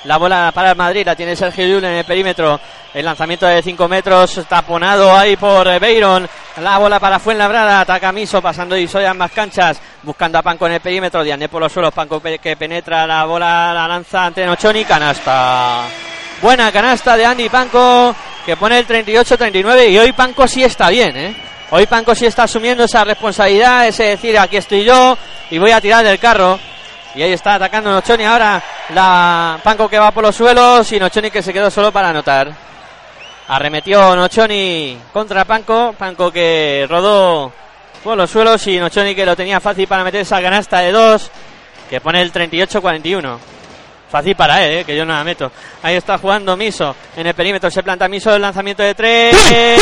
La 0.09 0.17
bola 0.17 0.51
para 0.55 0.71
el 0.71 0.77
Madrid 0.77 1.05
la 1.05 1.15
tiene 1.15 1.37
Sergio 1.37 1.67
Llull 1.67 1.85
en 1.85 1.97
el 1.97 2.05
perímetro. 2.07 2.59
El 2.95 3.05
lanzamiento 3.05 3.45
de 3.45 3.61
5 3.61 3.89
metros 3.89 4.41
taponado 4.49 5.15
ahí 5.15 5.37
por 5.37 5.69
eh, 5.69 5.79
Beiron. 5.79 6.27
La 6.63 6.79
bola 6.79 6.99
para 6.99 7.19
Fuenlabrada. 7.19 7.83
Ataca 7.83 8.11
Miso 8.11 8.41
pasando 8.41 8.75
y 8.75 8.89
soy 8.89 9.05
ambas 9.05 9.33
canchas. 9.33 9.79
Buscando 10.03 10.39
a 10.39 10.43
Panco 10.43 10.67
en 10.67 10.73
el 10.73 10.81
perímetro. 10.81 11.23
Diane 11.23 11.51
por 11.51 11.61
los 11.61 11.71
suelos. 11.71 11.93
Panco 11.93 12.23
que 12.23 12.57
penetra 12.57 13.07
la 13.07 13.27
bola, 13.27 13.75
la 13.75 13.87
lanza 13.87 14.25
ante 14.25 14.47
Nochoni. 14.47 14.87
Canasta. 14.87 15.85
Buena 16.41 16.73
canasta 16.73 17.15
de 17.15 17.27
Andy 17.27 17.51
Panco 17.51 18.17
que 18.47 18.57
pone 18.57 18.79
el 18.79 18.87
38-39 18.87 19.91
y 19.91 19.99
hoy 19.99 20.13
Panco 20.13 20.49
sí 20.49 20.65
está 20.65 20.89
bien, 20.89 21.15
¿eh? 21.19 21.37
Hoy 21.71 21.85
Panco 21.85 22.15
sí 22.15 22.25
está 22.25 22.45
asumiendo 22.45 22.83
esa 22.83 23.05
responsabilidad, 23.05 23.87
ese 23.87 24.05
decir 24.05 24.39
aquí 24.39 24.57
estoy 24.57 24.85
yo 24.85 25.19
y 25.51 25.59
voy 25.59 25.73
a 25.73 25.83
tirar 25.83 26.03
del 26.03 26.19
carro. 26.19 26.59
Y 27.19 27.23
ahí 27.25 27.33
está 27.33 27.55
atacando 27.55 27.91
Nochoni 27.91 28.23
ahora 28.23 28.63
la 28.95 29.59
Panco 29.65 29.89
que 29.89 29.99
va 29.99 30.13
por 30.13 30.23
los 30.23 30.37
suelos 30.37 30.93
y 30.93 31.01
Nochoni 31.01 31.33
que 31.33 31.43
se 31.43 31.53
quedó 31.53 31.69
solo 31.69 31.91
para 31.91 32.11
anotar. 32.11 32.49
Arremetió 33.49 34.15
Nochoni 34.15 34.97
contra 35.13 35.45
Panco, 35.45 35.97
Panco 35.99 36.31
que 36.31 36.87
rodó 36.89 37.53
por 38.05 38.17
los 38.17 38.31
suelos 38.31 38.65
y 38.69 38.79
Nochoni 38.79 39.17
que 39.17 39.27
lo 39.27 39.35
tenía 39.35 39.59
fácil 39.59 39.89
para 39.89 40.05
meter 40.05 40.21
esa 40.21 40.41
canasta 40.41 40.79
de 40.79 40.93
dos 40.93 41.29
que 41.91 42.01
pone 42.01 42.23
el 42.23 42.33
38-41. 42.33 43.37
Fácil 44.09 44.37
para 44.37 44.65
él, 44.65 44.79
eh, 44.79 44.85
que 44.85 44.97
yo 44.97 45.05
no 45.05 45.13
la 45.13 45.25
meto. 45.25 45.51
Ahí 45.83 45.97
está 45.97 46.19
jugando 46.19 46.57
Miso. 46.57 46.95
En 47.17 47.27
el 47.27 47.35
perímetro 47.35 47.69
se 47.69 47.83
planta 47.83 48.07
Miso 48.07 48.33
el 48.33 48.43
lanzamiento 48.43 48.85
de 48.85 48.95
tres. 48.95 49.37
De 49.51 49.77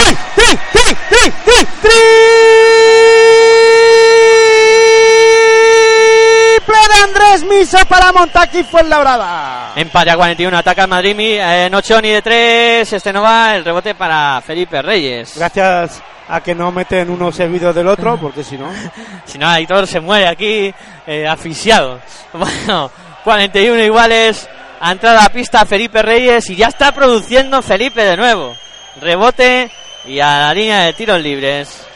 Andrés 7.05 7.45
Miso 7.45 7.79
para 7.89 8.13
montar 8.13 8.49
Montaquí 8.49 8.63
Fuenlabrada. 8.65 9.73
Empate 9.77 10.11
a 10.11 10.17
41, 10.17 10.57
ataca 10.57 10.83
el 10.83 10.89
Madrid, 10.89 11.15
eh, 11.19 11.69
Nochoni 11.71 12.11
de 12.11 12.23
3, 12.23 12.93
este 12.93 13.13
no 13.13 13.23
va, 13.23 13.57
el 13.57 13.65
rebote 13.65 13.95
para 13.95 14.41
Felipe 14.41 14.81
Reyes. 14.83 15.35
Gracias 15.37 16.03
a 16.29 16.41
que 16.41 16.55
no 16.55 16.73
meten 16.73 17.11
uno 17.11 17.31
servido 17.33 17.73
del 17.73 17.89
otro, 17.89 18.19
porque 18.19 18.43
si 18.43 18.57
no. 18.57 18.71
Si 19.25 19.39
no, 19.39 19.49
Aitor 19.49 19.87
se 19.87 20.01
muere 20.01 20.29
aquí 20.29 20.73
eh, 21.07 21.27
asfixiado. 21.27 22.01
Bueno, 22.33 22.91
41 23.25 23.83
iguales. 23.83 24.49
Ha 24.79 24.93
entrado 24.93 25.19
a 25.19 25.23
la 25.23 25.29
pista 25.31 25.65
Felipe 25.65 26.03
Reyes 26.03 26.51
y 26.51 26.57
ya 26.57 26.69
está 26.69 26.93
produciendo 26.93 27.63
Felipe 27.63 28.03
de 28.05 28.17
nuevo. 28.17 28.55
Rebote 29.01 29.71
y 30.05 30.21
a 30.21 30.41
la 30.41 30.55
línea 30.55 30.83
de 30.83 30.93
tiros 30.93 31.21
libres. 31.21 31.87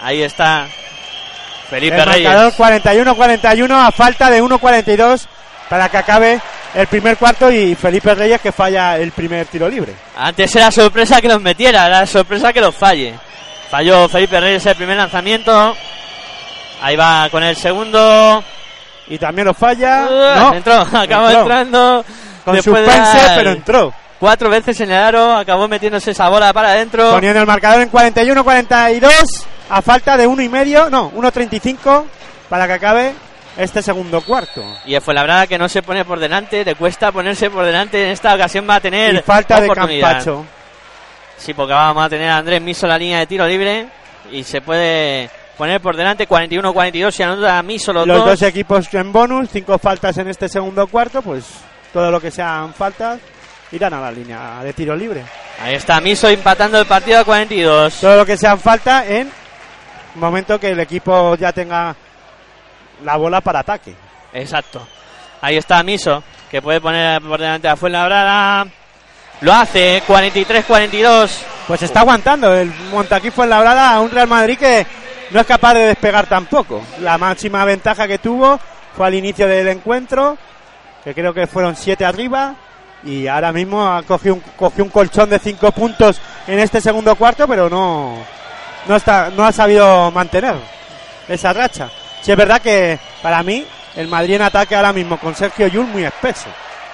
Ahí 0.00 0.22
está 0.22 0.66
Felipe 1.70 1.96
El 1.96 2.06
marcador 2.06 2.52
Reyes. 2.58 3.16
41-41 3.16 3.70
a 3.70 3.92
falta 3.92 4.30
de 4.30 4.42
1-42 4.42 5.26
para 5.68 5.88
que 5.88 5.96
acabe 5.96 6.40
el 6.74 6.86
primer 6.86 7.16
cuarto 7.16 7.50
y 7.50 7.74
Felipe 7.74 8.14
Reyes 8.14 8.40
que 8.40 8.52
falla 8.52 8.96
el 8.98 9.12
primer 9.12 9.46
tiro 9.46 9.68
libre. 9.68 9.94
Antes 10.16 10.54
era 10.56 10.70
sorpresa 10.70 11.20
que 11.20 11.28
los 11.28 11.40
metiera, 11.40 11.86
era 11.86 12.06
sorpresa 12.06 12.52
que 12.52 12.60
los 12.60 12.74
falle. 12.74 13.14
Falló 13.70 14.08
Felipe 14.08 14.40
Reyes 14.40 14.66
el 14.66 14.76
primer 14.76 14.96
lanzamiento. 14.96 15.76
Ahí 16.82 16.96
va 16.96 17.28
con 17.30 17.42
el 17.42 17.56
segundo. 17.56 18.44
Y 19.08 19.18
también 19.18 19.46
lo 19.46 19.54
falla. 19.54 20.06
Uh, 20.08 20.40
no, 20.40 20.54
entró, 20.54 20.74
acabó 20.92 21.26
entró. 21.28 21.40
entrando. 21.42 22.04
Con 22.44 22.56
de 22.56 22.62
suspense, 22.62 23.18
dar 23.18 23.36
pero 23.36 23.50
entró. 23.50 23.94
Cuatro 24.20 24.48
veces 24.48 24.80
en 24.80 24.90
el 24.90 24.96
aro, 24.96 25.36
acabó 25.36 25.68
metiéndose 25.68 26.12
esa 26.12 26.28
bola 26.28 26.52
para 26.52 26.70
adentro. 26.70 27.10
Poniendo 27.10 27.40
el 27.40 27.46
marcador 27.46 27.82
en 27.82 27.90
41-42 27.90 29.10
a 29.70 29.82
falta 29.82 30.16
de 30.16 30.26
uno 30.26 30.42
y 30.42 30.48
medio, 30.48 30.88
no, 30.88 31.10
1.35 31.12 32.04
para 32.48 32.66
que 32.66 32.72
acabe 32.74 33.12
este 33.56 33.82
segundo 33.82 34.20
cuarto. 34.20 34.64
Y 34.86 34.98
fue 35.00 35.14
la 35.14 35.22
verdad 35.22 35.48
que 35.48 35.58
no 35.58 35.68
se 35.68 35.82
pone 35.82 36.04
por 36.04 36.18
delante, 36.20 36.64
le 36.64 36.74
cuesta 36.74 37.12
ponerse 37.12 37.50
por 37.50 37.64
delante. 37.64 38.02
En 38.04 38.10
esta 38.10 38.34
ocasión 38.34 38.66
va 38.68 38.76
a 38.76 38.80
tener 38.80 39.14
Y 39.14 39.22
falta 39.22 39.60
de. 39.60 39.68
Campacho. 39.68 40.44
Sí, 41.36 41.52
porque 41.52 41.72
vamos 41.72 42.04
a 42.04 42.08
tener 42.08 42.30
a 42.30 42.38
Andrés 42.38 42.62
Miso 42.62 42.86
en 42.86 42.90
la 42.90 42.98
línea 42.98 43.18
de 43.18 43.26
tiro 43.26 43.46
libre 43.46 43.88
y 44.30 44.44
se 44.44 44.60
puede 44.60 45.28
poner 45.58 45.80
por 45.80 45.96
delante 45.96 46.28
41-42 46.28 47.18
y 47.18 47.22
anota 47.22 47.62
Miso 47.62 47.92
los, 47.92 48.06
Los 48.06 48.18
dos. 48.18 48.26
dos 48.26 48.42
equipos 48.42 48.92
en 48.94 49.12
bonus, 49.12 49.48
cinco 49.52 49.78
faltas 49.78 50.16
en 50.18 50.28
este 50.28 50.48
segundo 50.48 50.86
cuarto, 50.86 51.22
pues 51.22 51.44
todo 51.92 52.10
lo 52.10 52.20
que 52.20 52.30
sean 52.30 52.72
faltas 52.72 53.20
irán 53.72 53.94
a 53.94 54.00
la 54.00 54.12
línea 54.12 54.60
de 54.62 54.72
tiro 54.72 54.96
libre. 54.96 55.24
Ahí 55.60 55.74
está 55.74 56.00
Miso 56.00 56.28
empatando 56.28 56.78
el 56.78 56.86
partido 56.86 57.20
a 57.20 57.24
42. 57.24 57.94
Todo 58.00 58.16
lo 58.16 58.26
que 58.26 58.36
sean 58.36 58.58
falta 58.58 59.06
en 59.06 59.30
momento 60.16 60.58
que 60.58 60.70
el 60.70 60.80
equipo 60.80 61.34
ya 61.36 61.52
tenga 61.52 61.94
la 63.02 63.16
bola 63.16 63.40
para 63.40 63.60
ataque. 63.60 63.94
Exacto. 64.32 64.86
Ahí 65.40 65.56
está 65.56 65.82
Miso, 65.82 66.22
que 66.50 66.62
puede 66.62 66.80
poner 66.80 67.20
por 67.22 67.40
delante 67.40 67.68
a 67.68 67.76
Fuenlabrada. 67.76 68.66
Lo 69.40 69.52
hace, 69.52 70.02
43-42. 70.06 71.30
Pues 71.66 71.82
está 71.82 72.00
aguantando 72.00 72.54
el 72.54 72.72
Montaquí 72.90 73.30
Fuenlabrada 73.30 73.94
a 73.94 74.00
un 74.00 74.10
Real 74.10 74.28
Madrid 74.28 74.58
que 74.58 74.86
no 75.30 75.40
es 75.40 75.46
capaz 75.46 75.74
de 75.74 75.86
despegar 75.86 76.26
tampoco. 76.26 76.82
La 77.00 77.18
máxima 77.18 77.64
ventaja 77.64 78.06
que 78.06 78.18
tuvo 78.18 78.58
fue 78.96 79.06
al 79.06 79.14
inicio 79.14 79.48
del 79.48 79.68
encuentro, 79.68 80.38
que 81.02 81.14
creo 81.14 81.34
que 81.34 81.46
fueron 81.46 81.74
siete 81.74 82.04
arriba, 82.04 82.54
y 83.04 83.26
ahora 83.26 83.52
mismo 83.52 83.86
ha 83.86 84.02
cogido 84.02 84.34
un, 84.34 84.40
cogió 84.56 84.84
un 84.84 84.90
colchón 84.90 85.28
de 85.30 85.38
cinco 85.38 85.70
puntos 85.72 86.20
en 86.46 86.58
este 86.58 86.80
segundo 86.80 87.14
cuarto, 87.16 87.46
pero 87.46 87.68
no, 87.68 88.16
no, 88.86 88.96
está, 88.96 89.30
no 89.30 89.44
ha 89.44 89.52
sabido 89.52 90.10
mantener 90.10 90.54
esa 91.28 91.52
racha. 91.52 91.90
Si 92.22 92.30
es 92.30 92.36
verdad 92.36 92.60
que 92.60 92.98
para 93.22 93.42
mí 93.42 93.66
el 93.96 94.08
Madrid 94.08 94.34
en 94.36 94.42
ataque 94.42 94.74
ahora 94.74 94.92
mismo 94.92 95.18
con 95.18 95.34
Sergio 95.34 95.66
Yul 95.66 95.86
muy 95.86 96.04
espeso. 96.04 96.46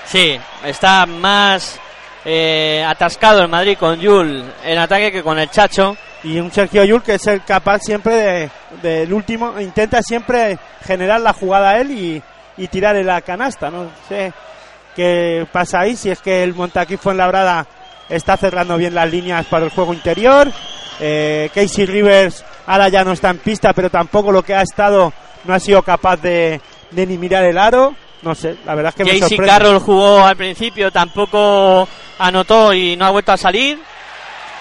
Sí, 0.04 0.38
está 0.64 1.06
más 1.06 1.78
eh, 2.24 2.84
atascado 2.86 3.40
el 3.42 3.48
Madrid 3.48 3.76
con 3.78 4.00
Yul 4.00 4.44
en 4.64 4.78
ataque 4.78 5.12
que 5.12 5.22
con 5.22 5.38
el 5.38 5.48
Chacho. 5.50 5.96
Y 6.22 6.38
un 6.38 6.52
Sergio 6.52 6.84
Yul 6.84 7.02
que 7.02 7.14
es 7.14 7.26
el 7.28 7.42
capaz 7.44 7.78
siempre 7.80 8.14
de- 8.14 8.50
del 8.82 9.12
último, 9.12 9.58
intenta 9.58 10.02
siempre 10.02 10.58
generar 10.84 11.20
la 11.20 11.32
jugada 11.32 11.70
a 11.70 11.78
él 11.80 11.90
y, 11.92 12.22
y 12.58 12.68
tirar 12.68 12.94
en 12.96 13.06
la 13.06 13.22
canasta. 13.22 13.70
No 13.70 13.88
sé 14.08 14.30
qué 15.01 15.46
pasa 15.51 15.80
ahí, 15.80 15.96
si 15.96 16.11
es 16.11 16.20
que 16.20 16.42
el 16.42 16.55
Montaquí 16.55 16.98
Fuenlabrada 16.98 17.66
está 18.09 18.36
cerrando 18.36 18.76
bien 18.76 18.94
las 18.94 19.11
líneas 19.11 19.46
para 19.46 19.64
el 19.64 19.70
juego 19.70 19.94
interior. 19.94 20.53
Eh, 21.01 21.48
Casey 21.55 21.86
Rivers 21.86 22.44
ahora 22.66 22.90
ya 22.90 23.03
no 23.03 23.12
está 23.12 23.30
en 23.30 23.38
pista, 23.38 23.72
pero 23.72 23.88
tampoco 23.88 24.30
lo 24.30 24.42
que 24.42 24.55
ha 24.55 24.61
estado 24.61 25.11
no 25.44 25.55
ha 25.55 25.61
sido 25.61 25.82
capaz 25.82 26.18
de, 26.18 26.61
de 26.90 27.07
ni 27.07 27.16
mirar 27.16 27.44
el 27.44 27.57
aro. 27.57 27.94
No 28.20 28.34
sé, 28.34 28.57
la 28.66 28.74
verdad 28.74 28.90
es 28.90 28.96
que 28.96 29.05
me 29.05 29.18
JC 29.18 29.20
sorprende. 29.20 29.46
Carroll 29.46 29.78
jugó 29.78 30.26
al 30.26 30.36
principio, 30.36 30.90
tampoco 30.90 31.88
anotó 32.18 32.74
y 32.74 32.94
no 32.96 33.07
ha 33.07 33.11
vuelto 33.11 33.32
a 33.32 33.38
salir. 33.38 33.78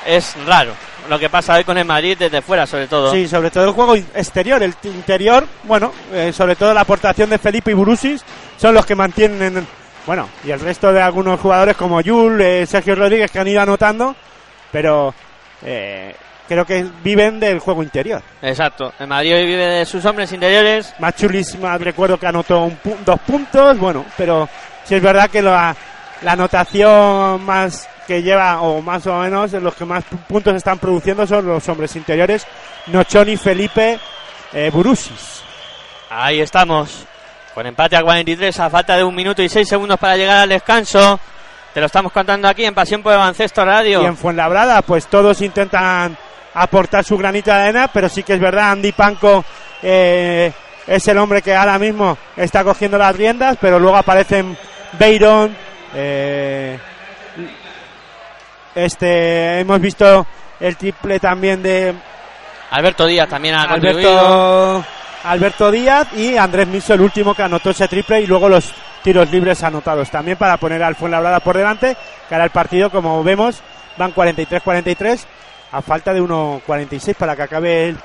Es 0.06 0.38
raro 0.46 0.74
lo 1.10 1.20
que 1.20 1.30
pasa 1.30 1.56
hoy 1.56 1.66
con 1.66 1.78
el 1.78 1.84
Madrid 1.84 2.16
desde 2.18 2.42
fuera, 2.42 2.66
sobre 2.66 2.88
todo. 2.88 3.12
Sí, 3.12 3.28
sobre 3.28 3.52
todo 3.52 3.66
el 3.66 3.72
juego 3.72 3.96
exterior. 3.96 4.64
El 4.64 4.74
interior, 4.84 5.46
bueno, 5.64 5.92
eh, 6.14 6.32
sobre 6.32 6.56
todo 6.56 6.74
la 6.74 6.82
aportación 6.82 7.30
de 7.30 7.38
Felipe 7.38 7.72
y 7.72 7.74
Burusis 7.74 8.24
son 8.56 8.74
los 8.74 8.86
que 8.86 8.96
mantienen. 8.96 9.68
Bueno, 10.10 10.28
y 10.44 10.50
el 10.50 10.60
resto 10.60 10.92
de 10.92 11.00
algunos 11.04 11.40
jugadores 11.40 11.78
como 11.78 12.02
Yul, 12.02 12.42
eh, 12.42 12.66
Sergio 12.66 12.96
Rodríguez 12.96 13.30
que 13.30 13.38
han 13.38 13.48
ido 13.48 13.62
anotando, 13.62 14.16
pero 14.72 15.14
eh, 15.62 16.16
creo 16.48 16.66
que 16.66 16.84
viven 17.04 17.40
del 17.40 17.60
juego 17.60 17.84
interior. 17.84 18.20
Exacto. 18.42 18.92
El 18.98 19.06
Madrid 19.06 19.36
hoy 19.36 19.46
vive 19.46 19.68
de 19.68 19.86
sus 19.86 20.04
hombres 20.06 20.32
interiores. 20.34 20.96
Machulis, 20.98 21.60
ma- 21.60 21.78
recuerdo 21.78 22.18
que 22.18 22.26
anotó 22.26 22.64
un 22.64 22.80
pu- 22.82 22.98
dos 23.06 23.20
puntos, 23.20 23.78
bueno, 23.78 24.04
pero 24.18 24.50
sí 24.84 24.96
es 24.96 25.02
verdad 25.04 25.30
que 25.30 25.44
la, 25.44 25.76
la 26.24 26.32
anotación 26.32 27.44
más 27.46 27.88
que 28.08 28.24
lleva, 28.24 28.62
o 28.62 28.82
más 28.82 29.06
o 29.06 29.16
menos, 29.20 29.52
los 29.54 29.76
que 29.76 29.86
más 29.86 30.04
pu- 30.06 30.18
puntos 30.28 30.56
están 30.56 30.80
produciendo 30.80 31.28
son 31.28 31.46
los 31.46 31.70
hombres 31.70 31.96
interiores, 31.96 32.48
Nochoni, 32.88 33.38
Felipe, 33.38 34.00
eh, 34.54 34.72
Burusis. 34.74 35.44
Ahí 36.10 36.42
estamos. 36.42 37.06
Con 37.60 37.68
empate 37.68 37.98
a 37.98 38.04
43 38.04 38.58
a 38.58 38.70
falta 38.70 38.96
de 38.96 39.04
un 39.04 39.14
minuto 39.14 39.44
y 39.44 39.50
seis 39.50 39.68
segundos 39.68 40.00
para 40.00 40.16
llegar 40.16 40.38
al 40.38 40.48
descanso. 40.48 41.20
Te 41.74 41.82
lo 41.82 41.88
estamos 41.88 42.10
contando 42.14 42.48
aquí 42.48 42.64
en 42.64 42.74
Pasión 42.74 43.04
por 43.04 43.12
el 43.12 43.20
Baloncesto 43.20 43.66
Radio. 43.66 44.02
Y 44.02 44.06
en 44.06 44.16
Fuenlabrada, 44.16 44.82
pues 44.82 45.08
todos 45.08 45.42
intentan 45.42 46.18
aportar 46.54 47.04
su 47.04 47.18
granito 47.18 47.52
de 47.52 47.58
arena, 47.58 47.90
pero 47.92 48.08
sí 48.08 48.24
que 48.24 48.36
es 48.36 48.40
verdad, 48.40 48.72
Andy 48.72 48.94
Panco 48.94 49.44
eh, 49.84 50.54
es 50.88 51.06
el 51.10 51.18
hombre 51.18 51.42
que 51.42 51.54
ahora 51.54 51.78
mismo 51.78 52.18
está 52.38 52.64
cogiendo 52.64 52.98
las 52.98 53.14
riendas, 53.14 53.58
pero 53.60 53.78
luego 53.78 53.98
aparecen 53.98 54.58
Beiron, 54.98 55.54
eh, 55.96 56.80
este, 58.74 59.60
hemos 59.60 59.82
visto 59.82 60.26
el 60.62 60.78
triple 60.78 61.20
también 61.20 61.62
de 61.62 61.94
Alberto 62.72 63.06
Díaz 63.06 63.28
también 63.28 63.56
ha 63.56 63.68
contribuido. 63.68 64.86
Alberto, 65.24 65.70
Díaz 65.72 66.08
y 66.14 66.38
Andrés 66.38 66.68
Miso, 66.68 66.94
el 66.94 67.02
último 67.02 67.36
que 67.36 67.44
anotó 67.44 67.72
ese 67.72 67.88
triple 67.88 68.22
y 68.22 68.28
luego 68.28 68.48
los 68.48 68.74
tiros 69.04 69.30
libres 69.32 69.64
anotados 69.64 70.10
también 70.10 70.38
para 70.38 70.58
poner 70.58 70.82
al 70.84 70.96
Fuenlabrada 70.96 71.40
por 71.40 71.58
delante, 71.58 71.96
que 72.28 72.36
ahora 72.36 72.46
el 72.46 72.52
partido, 72.52 72.90
como 72.90 73.24
vemos, 73.24 73.62
van 73.98 74.14
43-43 74.14 75.20
a 75.72 75.82
falta 75.82 76.14
de 76.14 76.22
1.46 76.22 77.16
para 77.16 77.36
que 77.36 77.44
acabe 77.44 77.90
el, 77.90 77.98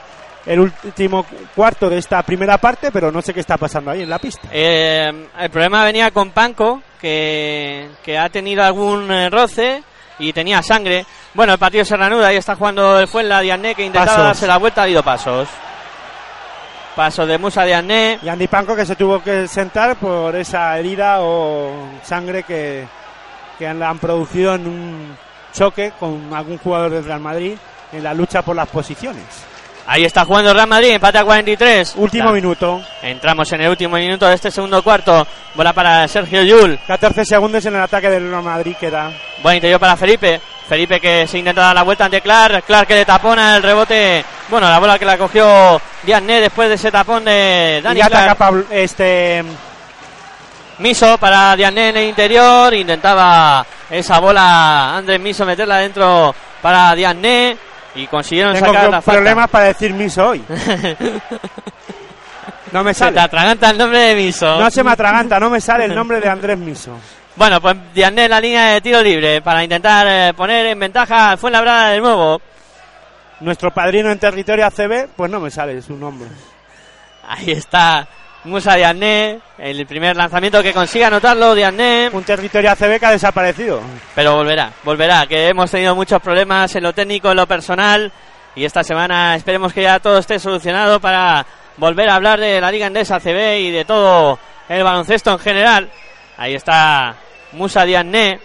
el 0.46 0.60
último 0.60 1.24
cuarto 1.54 1.88
de 1.88 1.98
esta 1.98 2.22
primera 2.22 2.58
parte, 2.58 2.90
pero 2.90 3.10
no 3.10 3.22
sé 3.22 3.32
qué 3.32 3.40
está 3.40 3.56
pasando 3.56 3.90
ahí 3.90 4.02
en 4.02 4.10
la 4.10 4.18
pista. 4.18 4.48
Eh, 4.52 5.28
el 5.38 5.50
problema 5.50 5.84
venía 5.84 6.10
con 6.10 6.30
Panco, 6.30 6.82
que, 7.00 7.88
que 8.02 8.18
ha 8.18 8.28
tenido 8.28 8.62
algún 8.62 9.10
eh, 9.10 9.30
roce 9.30 9.82
y 10.18 10.32
tenía 10.32 10.62
sangre. 10.62 11.06
Bueno, 11.32 11.54
el 11.54 11.58
partido 11.58 11.84
se 11.84 11.96
reanuda, 11.96 12.28
ahí 12.28 12.36
está 12.36 12.54
jugando 12.54 12.98
el 12.98 13.08
Fuenla 13.08 13.40
Diané, 13.40 13.74
que 13.74 13.84
intentaba 13.84 14.06
Pasos. 14.06 14.24
darse 14.24 14.46
la 14.46 14.58
vuelta, 14.58 14.82
ha 14.82 14.84
habido 14.84 15.02
pasos. 15.02 15.48
Pasos 16.94 17.26
de 17.26 17.38
Musa 17.38 17.64
Diané. 17.64 18.18
Y 18.22 18.28
Andy 18.28 18.46
Panco 18.46 18.76
que 18.76 18.86
se 18.86 18.96
tuvo 18.96 19.22
que 19.22 19.48
sentar 19.48 19.96
por 19.96 20.36
esa 20.36 20.78
herida 20.78 21.18
o 21.20 21.72
sangre 22.02 22.44
que, 22.44 22.86
que 23.58 23.66
han 23.66 23.98
producido 23.98 24.54
en 24.54 24.66
un 24.66 25.16
choque 25.52 25.92
con 25.98 26.32
algún 26.32 26.58
jugador 26.58 26.92
del 26.92 27.04
Real 27.04 27.20
Madrid 27.20 27.56
en 27.92 28.02
la 28.02 28.14
lucha 28.14 28.42
por 28.42 28.56
las 28.56 28.68
posiciones. 28.68 29.53
Ahí 29.86 30.04
está 30.04 30.24
jugando 30.24 30.54
Real 30.54 30.66
Madrid, 30.66 30.90
empate 30.92 31.18
a 31.18 31.24
43. 31.24 31.94
Último 31.96 32.32
minuto, 32.32 32.80
Entramos 33.02 33.52
en 33.52 33.60
el 33.60 33.68
último 33.68 33.96
minuto 33.96 34.26
de 34.26 34.34
este 34.34 34.50
segundo 34.50 34.82
cuarto. 34.82 35.26
Bola 35.54 35.72
para 35.74 36.08
Sergio 36.08 36.42
Yul. 36.42 36.78
14 36.86 37.24
segundos 37.24 37.64
en 37.66 37.74
el 37.76 37.82
ataque 37.82 38.08
del 38.08 38.30
Real 38.30 38.42
Madrid 38.42 38.74
queda. 38.80 39.10
Buen 39.42 39.56
interior 39.56 39.78
para 39.78 39.96
Felipe. 39.96 40.40
Felipe 40.66 40.98
que 40.98 41.26
se 41.26 41.36
intenta 41.38 41.60
dar 41.60 41.74
la 41.74 41.82
vuelta 41.82 42.06
ante 42.06 42.22
Clark. 42.22 42.64
Clark 42.64 42.88
que 42.88 42.94
le 42.94 43.04
tapona 43.04 43.56
el 43.56 43.62
rebote. 43.62 44.24
Bueno, 44.48 44.70
la 44.70 44.78
bola 44.78 44.98
que 44.98 45.04
la 45.04 45.18
cogió 45.18 45.78
Diagne 46.02 46.40
después 46.40 46.70
de 46.70 46.76
ese 46.76 46.90
tapón 46.90 47.22
de 47.26 47.80
Dani 47.84 47.98
y 47.98 48.02
ataca 48.02 48.22
Clark. 48.24 48.38
Pablo- 48.38 48.64
este 48.70 49.44
Miso 50.78 51.18
para 51.18 51.54
Diagne 51.56 51.90
en 51.90 51.96
el 51.98 52.08
interior. 52.08 52.72
Intentaba 52.72 53.64
esa 53.90 54.18
bola 54.18 54.96
Andrés 54.96 55.20
Miso 55.20 55.44
meterla 55.44 55.76
dentro 55.76 56.34
para 56.62 56.94
Diagne. 56.94 57.56
Y 57.96 58.06
consiguieron 58.08 58.54
tengo 58.54 58.66
sacar 58.66 58.82
pro- 58.82 58.90
la 58.90 59.02
falta. 59.02 59.18
problemas 59.20 59.50
para 59.50 59.64
decir 59.66 59.92
miso 59.94 60.28
hoy. 60.28 60.44
No 62.72 62.82
me 62.82 62.92
Se 62.92 62.98
te 63.04 63.04
sale. 63.04 63.20
atraganta 63.20 63.70
el 63.70 63.78
nombre 63.78 63.98
de 64.00 64.14
Miso. 64.16 64.58
No 64.58 64.68
se 64.68 64.82
me 64.82 64.90
atraganta, 64.90 65.38
no 65.38 65.48
me 65.48 65.60
sale 65.60 65.84
el 65.84 65.94
nombre 65.94 66.20
de 66.20 66.28
Andrés 66.28 66.58
Miso. 66.58 66.96
Bueno, 67.36 67.60
pues 67.60 67.76
Diané 67.94 68.28
la 68.28 68.40
línea 68.40 68.66
de 68.70 68.80
tiro 68.80 69.00
libre 69.00 69.40
para 69.42 69.62
intentar 69.62 70.06
eh, 70.08 70.34
poner 70.34 70.66
en 70.66 70.78
ventaja 70.80 71.30
al 71.30 71.38
Fuenlabrada 71.38 71.90
de 71.90 72.00
nuevo. 72.00 72.40
Nuestro 73.40 73.72
padrino 73.72 74.10
en 74.10 74.18
territorio 74.18 74.66
ACB, 74.66 75.08
pues 75.14 75.30
no 75.30 75.38
me 75.38 75.50
sale 75.52 75.80
su 75.82 75.96
nombre. 75.96 76.28
Ahí 77.28 77.52
está 77.52 78.08
Musa 78.44 78.74
Diané, 78.74 79.40
el 79.56 79.86
primer 79.86 80.16
lanzamiento 80.16 80.62
que 80.62 80.72
consigue 80.74 81.06
anotarlo 81.06 81.54
Diané, 81.54 82.10
Un 82.12 82.24
territorio 82.24 82.70
ACB 82.70 83.00
que 83.00 83.06
ha 83.06 83.10
desaparecido. 83.10 83.80
pero 84.14 84.34
volverá, 84.36 84.70
volverá, 84.82 85.26
que 85.26 85.48
hemos 85.48 85.70
tenido 85.70 85.94
muchos 85.94 86.20
problemas 86.20 86.74
en 86.76 86.82
lo 86.82 86.92
técnico, 86.92 87.30
en 87.30 87.36
lo 87.36 87.46
personal 87.46 88.12
y 88.56 88.64
esta 88.64 88.84
semana 88.84 89.34
esperemos 89.34 89.72
que 89.72 89.82
ya 89.82 89.98
todo 89.98 90.18
esté 90.18 90.38
solucionado 90.38 91.00
para 91.00 91.44
volver 91.76 92.08
a 92.08 92.14
hablar 92.14 92.38
de 92.38 92.60
la 92.60 92.70
Liga 92.70 92.86
Endesa 92.86 93.18
CB 93.18 93.58
y 93.58 93.70
de 93.70 93.84
todo 93.84 94.38
el 94.68 94.84
baloncesto 94.84 95.32
en 95.32 95.38
general. 95.38 95.90
Ahí 96.36 96.54
está 96.54 97.16
Musa 97.52 97.84
Diané, 97.84 98.38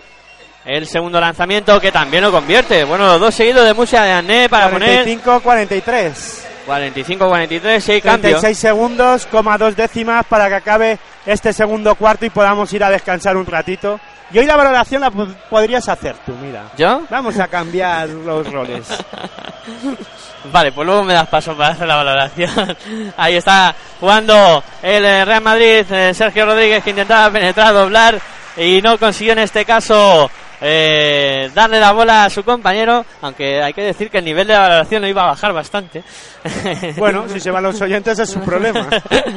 el 0.65 0.87
segundo 0.87 1.19
lanzamiento 1.19 1.79
que 1.79 1.91
también 1.91 2.23
lo 2.23 2.31
convierte. 2.31 2.85
Bueno, 2.85 3.05
los 3.05 3.19
dos 3.19 3.35
seguidos 3.35 3.65
de 3.65 3.73
Musa 3.73 4.03
Diané 4.03 4.49
para 4.49 4.69
poner 4.69 5.05
45-43. 5.05 6.48
45-43, 6.69 7.79
6 7.79 8.03
cambios. 8.03 8.41
36 8.41 8.57
segundos, 8.57 9.25
coma 9.25 9.57
dos 9.57 9.75
décimas 9.75 10.25
para 10.25 10.47
que 10.47 10.55
acabe 10.55 10.99
este 11.25 11.51
segundo 11.53 11.95
cuarto 11.95 12.25
y 12.25 12.29
podamos 12.29 12.71
ir 12.73 12.83
a 12.83 12.89
descansar 12.89 13.35
un 13.37 13.45
ratito. 13.45 13.99
Y 14.31 14.37
hoy 14.37 14.45
la 14.45 14.55
valoración 14.55 15.01
la 15.01 15.09
pod- 15.11 15.33
podrías 15.49 15.89
hacer 15.89 16.15
tú, 16.25 16.33
mira. 16.41 16.65
¿Yo? 16.77 17.01
Vamos 17.09 17.39
a 17.39 17.47
cambiar 17.47 18.07
los 18.09 18.51
roles. 18.51 18.87
Vale, 20.51 20.71
pues 20.71 20.85
luego 20.85 21.03
me 21.03 21.13
das 21.13 21.27
paso 21.27 21.55
para 21.55 21.69
hacer 21.73 21.87
la 21.87 21.95
valoración. 21.97 22.77
Ahí 23.17 23.35
está 23.35 23.75
jugando 23.99 24.63
el 24.81 25.03
eh, 25.03 25.25
Real 25.25 25.41
Madrid, 25.41 25.85
eh, 25.91 26.13
Sergio 26.13 26.45
Rodríguez 26.45 26.83
que 26.83 26.91
intentaba 26.91 27.31
penetrar, 27.31 27.73
doblar 27.73 28.19
y 28.55 28.81
no 28.81 28.97
consiguió 28.97 29.33
en 29.33 29.39
este 29.39 29.65
caso 29.65 30.29
eh, 30.61 31.49
darle 31.53 31.79
la 31.79 31.93
bola 31.93 32.25
a 32.25 32.29
su 32.29 32.43
compañero, 32.43 33.05
aunque 33.21 33.61
hay 33.61 33.73
que 33.73 33.81
decir 33.81 34.09
que 34.09 34.17
el 34.17 34.25
nivel 34.25 34.47
de 34.47 34.57
valoración 34.57 35.01
lo 35.01 35.07
iba 35.07 35.23
a 35.23 35.27
bajar 35.27 35.53
bastante. 35.53 36.03
Bueno, 36.97 37.27
si 37.29 37.39
se 37.39 37.51
van 37.51 37.63
los 37.63 37.79
oyentes 37.81 38.19
es 38.19 38.29
su 38.29 38.39
problema. 38.41 38.87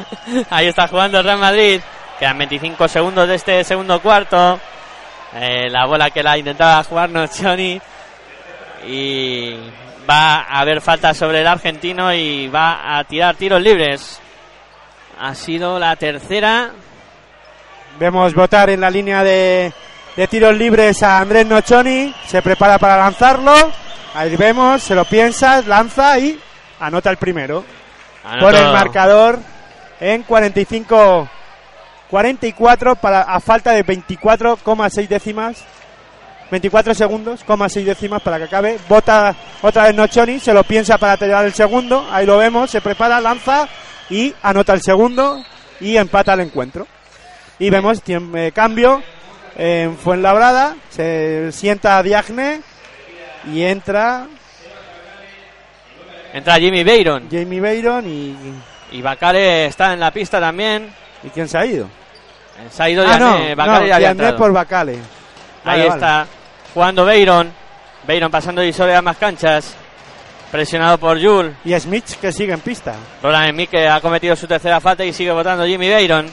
Ahí 0.51 0.67
está 0.67 0.89
jugando 0.89 1.19
el 1.19 1.25
Real 1.25 1.39
Madrid. 1.39 1.81
Quedan 2.19 2.39
25 2.39 2.89
segundos 2.89 3.29
de 3.29 3.35
este 3.37 3.65
segundo 3.65 4.01
cuarto. 4.01 4.59
Eh, 5.35 5.69
la 5.71 5.87
bola 5.87 6.11
que 6.11 6.23
la 6.23 6.39
intentaba 6.39 6.83
jugarnos 6.85 7.31
Johnny. 7.41 7.81
Y 8.87 9.57
va 10.09 10.41
a 10.43 10.61
haber 10.61 10.81
falta 10.81 11.15
sobre 11.15 11.41
el 11.41 11.47
argentino 11.47 12.13
y 12.13 12.49
va 12.49 12.99
a 12.99 13.05
tirar 13.05 13.37
tiros 13.37 13.63
libres. 13.63 14.21
Ha 15.21 15.35
sido 15.35 15.79
la 15.79 15.95
tercera. 15.97 16.71
Vemos 17.99 18.35
votar 18.35 18.71
en 18.71 18.81
la 18.81 18.91
línea 18.91 19.23
de, 19.23 19.73
de 20.17 20.29
tiros 20.29 20.57
libres 20.57 21.03
a 21.03 21.19
Andrés 21.19 21.47
Nochoni. 21.47 22.15
Se 22.27 22.43
prepara 22.43 22.79
para 22.79 22.97
lanzarlo. 22.97 23.55
Ahí 24.15 24.37
vemos, 24.37 24.83
se 24.83 24.95
lo 24.95 25.05
piensa, 25.05 25.63
lanza 25.63 26.19
y 26.19 26.39
anota 26.81 27.11
el 27.11 27.17
primero. 27.17 27.65
Pone 28.41 28.59
el 28.59 28.73
marcador 28.73 29.39
en 30.01 30.23
45 30.23 31.29
44 32.11 32.97
para 32.97 33.23
a 33.23 33.41
falta 33.41 33.73
de 33.73 33.85
24,6 33.87 35.09
décimas 35.09 35.65
24 36.53 36.95
segundos, 36.95 37.43
coma 37.45 37.71
6 37.71 37.87
décimas 37.87 38.21
para 38.21 38.37
que 38.37 38.45
acabe. 38.45 38.79
Bota 38.87 39.35
otra 39.63 39.85
vez 39.85 39.95
Nochoni, 39.95 40.39
se 40.39 40.53
lo 40.53 40.63
piensa 40.65 40.99
para 40.99 41.17
tirar 41.17 41.47
el 41.47 41.55
segundo. 41.55 42.07
Ahí 42.13 42.27
lo 42.27 42.37
vemos, 42.37 42.71
se 42.71 42.83
prepara, 42.83 43.23
lanza 43.23 43.67
y 44.11 44.35
anota 44.43 44.75
el 44.75 44.83
segundo 44.83 45.43
y 45.81 45.97
empata 45.97 46.35
el 46.35 46.41
encuentro. 46.41 46.87
Y 47.59 47.71
vemos 47.71 48.03
eh, 48.07 48.53
cambio 48.55 49.03
en 49.57 49.97
Fuenlabrada, 49.97 50.77
se 50.91 51.53
sienta 51.53 52.03
Diagne 52.03 52.61
y 53.53 53.63
entra 53.63 54.27
Entra 56.33 56.59
Jimmy 56.59 56.83
Bayron. 56.83 57.29
Jamie 57.31 57.61
Bayron 57.61 58.07
y, 58.09 58.37
Y 58.93 59.03
Bacare 59.03 59.67
está 59.67 59.93
en 59.93 60.01
la 60.01 60.11
pista 60.11 60.41
también. 60.41 60.93
¿y 61.23 61.29
quién 61.29 61.49
se 61.49 61.59
ha 61.59 61.65
ido? 61.65 61.89
Se 62.71 62.83
ha 62.83 62.91
ido 62.91 63.05
ah, 63.07 63.19
no, 63.19 63.37
Diané, 63.37 63.55
Bacare 63.55 63.81
no, 63.81 63.87
ya 63.87 63.97
había 63.97 64.15
Diagne 64.15 64.33
por 64.39 64.53
Bacale. 64.53 64.93
Ahí 65.65 65.81
Vale, 65.81 65.87
está 65.89 66.27
jugando 66.75 67.05
Bayron. 67.05 67.53
Bayron 68.07 68.31
pasando 68.31 68.65
y 68.65 68.73
sobre 68.73 69.01
más 69.03 69.17
canchas. 69.17 69.75
Presionado 70.51 70.99
por 70.99 71.23
Jules. 71.23 71.55
Y 71.65 71.79
Smith 71.79 72.05
que 72.21 72.33
sigue 72.33 72.53
en 72.53 72.61
pista. 72.61 72.95
Roland 73.23 73.53
Smith 73.53 73.71
que 73.71 73.89
ha 73.89 74.01
cometido 74.01 74.35
su 74.37 74.47
tercera 74.47 74.81
falta 74.81 75.05
y 75.05 75.13
sigue 75.13 75.33
votando 75.33 75.67
Jimmy 75.67 75.91
Bayron. 75.91 76.27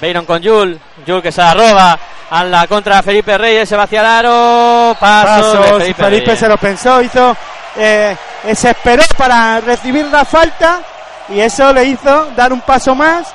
Bayron 0.00 0.24
con 0.24 0.42
Jules. 0.42 0.78
Jules 1.06 1.22
que 1.22 1.32
se 1.32 1.40
la 1.40 1.54
roba 1.54 1.98
a 2.30 2.44
la 2.44 2.66
contra 2.66 3.02
Felipe 3.02 3.36
Reyes. 3.36 3.68
Se 3.68 3.76
va 3.76 3.84
hacia 3.84 4.00
el 4.00 4.06
aro. 4.06 4.96
Paso 4.98 5.52
de 5.52 5.58
Pasos, 5.58 5.78
Felipe, 5.82 6.02
Felipe, 6.04 6.24
Reyes. 6.26 6.38
se 6.38 6.48
lo 6.48 6.56
pensó, 6.56 7.02
hizo, 7.02 7.36
eh, 7.76 8.16
se 8.54 8.70
esperó 8.70 9.02
para 9.16 9.60
recibir 9.60 10.06
la 10.06 10.24
falta 10.24 10.80
y 11.28 11.40
eso 11.40 11.72
le 11.72 11.84
hizo 11.84 12.30
dar 12.36 12.52
un 12.52 12.60
paso 12.62 12.94
más 12.94 13.32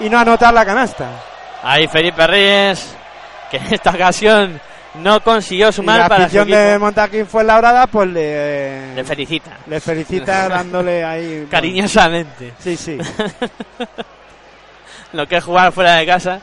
y 0.00 0.08
no 0.08 0.18
anotar 0.18 0.52
la 0.54 0.64
canasta. 0.64 1.06
Ahí 1.62 1.86
Felipe 1.88 2.26
Reyes. 2.26 2.94
Que 3.50 3.58
en 3.58 3.74
esta 3.74 3.90
ocasión 3.90 4.60
no 4.94 5.22
consiguió 5.22 5.68
Y 5.68 5.72
sumar 5.72 5.98
la 6.00 6.08
para 6.08 6.20
su 6.22 6.24
afición 6.24 6.44
equipo. 6.48 6.58
de 6.58 6.78
Montaquín 6.80 7.26
fue 7.28 7.44
labrada, 7.44 7.86
pues 7.86 8.08
le, 8.08 8.92
Le 8.94 9.04
felicita. 9.04 9.50
le 9.66 9.78
felicita 9.80 10.48
dándole 10.48 11.04
ahí 11.04 11.46
Cariñosamente. 11.50 12.54
Sí, 12.58 12.76
sí. 12.76 12.98
lo 15.12 15.26
que 15.26 15.36
es 15.36 15.44
jugar 15.44 15.72
fuera 15.72 15.96
de 15.96 16.06
casa. 16.06 16.40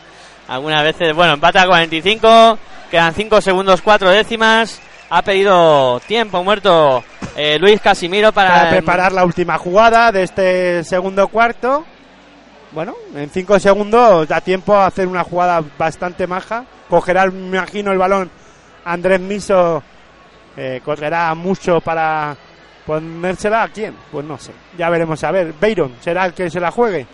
Algunas 0.47 0.83
veces, 0.83 1.13
bueno, 1.15 1.33
empate 1.33 1.59
a 1.59 1.65
45, 1.67 2.57
quedan 2.91 3.13
5 3.13 3.41
segundos 3.41 3.81
4 3.81 4.09
décimas. 4.09 4.81
Ha 5.09 5.21
pedido 5.21 5.99
tiempo 6.07 6.43
muerto 6.43 7.03
eh, 7.35 7.57
Luis 7.59 7.79
Casimiro 7.81 8.31
para, 8.31 8.49
Para 8.49 8.69
preparar 8.69 9.11
la 9.11 9.25
última 9.25 9.57
jugada 9.57 10.11
de 10.11 10.23
este 10.23 10.83
segundo 10.83 11.27
cuarto. 11.27 11.85
Bueno, 12.71 12.95
en 13.15 13.29
cinco 13.29 13.59
segundos 13.59 14.27
da 14.27 14.41
tiempo 14.41 14.73
a 14.75 14.87
hacer 14.87 15.07
una 15.07 15.23
jugada 15.23 15.63
bastante 15.77 16.25
maja. 16.25 16.65
Cogerá, 16.89 17.27
me 17.27 17.57
imagino, 17.57 17.91
el 17.91 17.99
balón 17.99 18.31
Andrés 18.85 19.19
Miso. 19.19 19.83
eh, 20.57 20.81
correrá 20.83 21.33
mucho 21.35 21.79
para 21.81 22.35
ponérsela 22.85 23.63
a 23.63 23.67
quién. 23.67 23.95
Pues 24.11 24.25
no 24.25 24.37
sé. 24.39 24.51
Ya 24.77 24.89
veremos 24.89 25.23
a 25.23 25.31
ver. 25.31 25.53
Bayron 25.59 25.93
será 26.01 26.25
el 26.25 26.33
que 26.33 26.49
se 26.49 26.59
la 26.59 26.71
juegue. 26.71 27.05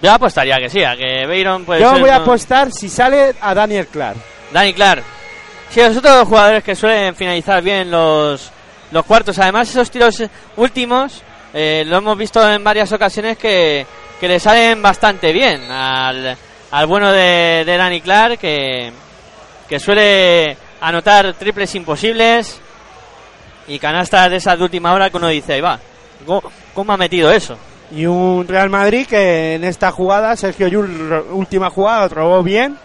Yo 0.00 0.12
apostaría 0.12 0.56
que 0.58 0.68
sí, 0.70 0.82
a 0.84 0.96
que 0.96 1.26
Bayron 1.26 1.64
puede 1.64 1.80
Yo 1.80 1.90
ser, 1.90 2.00
voy 2.00 2.10
a 2.10 2.18
¿no? 2.18 2.22
apostar 2.22 2.70
si 2.72 2.88
sale 2.88 3.34
a 3.40 3.54
Daniel 3.54 3.86
Clark. 3.88 4.16
Dani 4.52 4.72
Clark. 4.72 5.02
Sí, 5.70 5.80
los 5.80 5.96
otros 5.96 6.26
jugadores 6.28 6.62
que 6.64 6.74
suelen 6.76 7.14
finalizar 7.14 7.62
bien 7.62 7.90
los, 7.90 8.50
los 8.92 9.04
cuartos. 9.04 9.38
Además, 9.38 9.68
esos 9.68 9.90
tiros 9.90 10.22
últimos 10.56 11.22
eh, 11.52 11.84
lo 11.86 11.98
hemos 11.98 12.16
visto 12.16 12.48
en 12.48 12.62
varias 12.62 12.92
ocasiones 12.92 13.36
que, 13.36 13.86
que 14.20 14.28
le 14.28 14.38
salen 14.40 14.80
bastante 14.80 15.32
bien 15.32 15.70
al, 15.70 16.36
al 16.70 16.86
bueno 16.86 17.12
de, 17.12 17.64
de 17.66 17.76
Dani 17.76 18.00
Clark, 18.00 18.38
que, 18.38 18.92
que 19.68 19.80
suele 19.80 20.56
anotar 20.80 21.34
triples 21.34 21.74
imposibles 21.74 22.60
y 23.66 23.78
canastas 23.78 24.30
de 24.30 24.36
esas 24.36 24.56
de 24.56 24.64
última 24.64 24.92
hora 24.92 25.10
que 25.10 25.16
uno 25.16 25.28
dice, 25.28 25.54
ahí 25.54 25.60
va, 25.60 25.78
¿cómo, 26.24 26.42
cómo 26.72 26.92
ha 26.92 26.96
metido 26.96 27.30
eso? 27.32 27.58
Y 27.90 28.04
un 28.06 28.46
Real 28.46 28.68
Madrid 28.68 29.06
que 29.06 29.54
en 29.54 29.64
esta 29.64 29.90
jugada, 29.90 30.36
Sergio 30.36 30.68
Yul, 30.68 31.24
última 31.30 31.70
jugada, 31.70 32.08
robó 32.08 32.42
bien. 32.42 32.76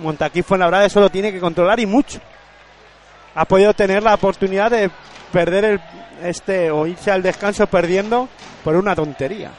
Montaquí 0.00 0.42
Fuenlabrada 0.42 0.86
eso 0.86 1.00
lo 1.00 1.10
tiene 1.10 1.32
que 1.32 1.40
controlar 1.40 1.80
y 1.80 1.86
mucho. 1.86 2.20
Ha 3.34 3.44
podido 3.44 3.74
tener 3.74 4.02
la 4.02 4.14
oportunidad 4.14 4.70
de 4.70 4.90
perder 5.32 5.64
el, 5.64 5.80
este 6.22 6.70
o 6.70 6.86
irse 6.86 7.10
al 7.10 7.22
descanso 7.22 7.66
perdiendo 7.66 8.28
por 8.62 8.76
una 8.76 8.94
tontería. 8.94 9.50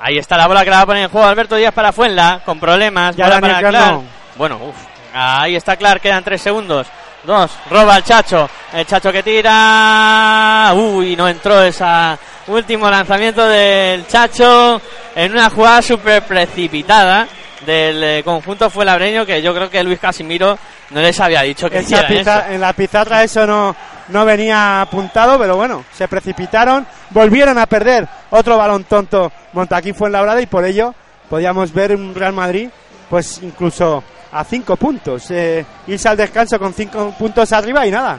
Ahí 0.00 0.18
está 0.18 0.36
la 0.36 0.46
bola 0.46 0.64
que 0.64 0.70
la 0.70 0.76
va 0.76 0.82
a 0.82 0.86
poner 0.86 1.04
en 1.04 1.08
juego 1.08 1.26
Alberto 1.26 1.56
Díaz 1.56 1.72
para 1.72 1.92
Fuenla, 1.92 2.42
con 2.44 2.60
problemas. 2.60 3.16
Ya 3.16 3.26
bola 3.26 3.40
para 3.40 3.58
Clark. 3.60 3.92
no. 3.92 4.04
Bueno, 4.36 4.58
uf. 4.68 4.76
ahí 5.14 5.56
está 5.56 5.76
Clark, 5.76 6.02
quedan 6.02 6.24
tres 6.24 6.42
segundos. 6.42 6.86
Dos, 7.22 7.50
roba 7.70 7.96
el 7.96 8.04
Chacho. 8.04 8.50
El 8.72 8.84
Chacho 8.84 9.10
que 9.10 9.22
tira. 9.22 10.72
Uy, 10.74 11.16
no 11.16 11.26
entró 11.26 11.62
esa 11.62 12.18
último 12.48 12.90
lanzamiento 12.90 13.46
del 13.46 14.06
Chacho 14.06 14.80
en 15.14 15.32
una 15.32 15.50
jugada 15.50 15.82
súper 15.82 16.22
precipitada 16.22 17.26
del 17.64 18.04
eh, 18.04 18.22
conjunto 18.22 18.68
fuenlabreño 18.68 19.24
que 19.24 19.40
yo 19.40 19.54
creo 19.54 19.70
que 19.70 19.82
Luis 19.82 19.98
Casimiro 19.98 20.58
no 20.90 21.00
les 21.00 21.18
había 21.20 21.42
dicho 21.42 21.70
que 21.70 21.78
Esa 21.78 22.02
eso. 22.02 22.42
en 22.50 22.60
la 22.60 22.72
pizarra 22.74 23.22
eso 23.22 23.46
no, 23.46 23.74
no 24.08 24.24
venía 24.24 24.82
apuntado, 24.82 25.38
pero 25.38 25.56
bueno, 25.56 25.84
se 25.92 26.06
precipitaron, 26.06 26.86
volvieron 27.10 27.58
a 27.58 27.66
perder 27.66 28.06
otro 28.30 28.58
balón 28.58 28.84
tonto 28.84 29.32
Montaquí 29.54 29.92
Fuenlabrada 29.92 30.42
y 30.42 30.46
por 30.46 30.64
ello 30.64 30.94
podíamos 31.30 31.72
ver 31.72 31.94
un 31.96 32.14
Real 32.14 32.34
Madrid 32.34 32.68
pues 33.08 33.40
incluso 33.42 34.02
a 34.32 34.44
cinco 34.44 34.76
puntos, 34.76 35.30
eh, 35.30 35.64
irse 35.86 36.08
al 36.08 36.16
descanso 36.16 36.58
con 36.58 36.74
cinco 36.74 37.14
puntos 37.16 37.52
arriba 37.52 37.86
y 37.86 37.90
nada. 37.90 38.18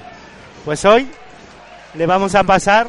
Pues 0.63 0.83
hoy 0.85 1.07
le 1.93 2.05
vamos 2.05 2.33
a 2.35 2.43
pasar 2.43 2.87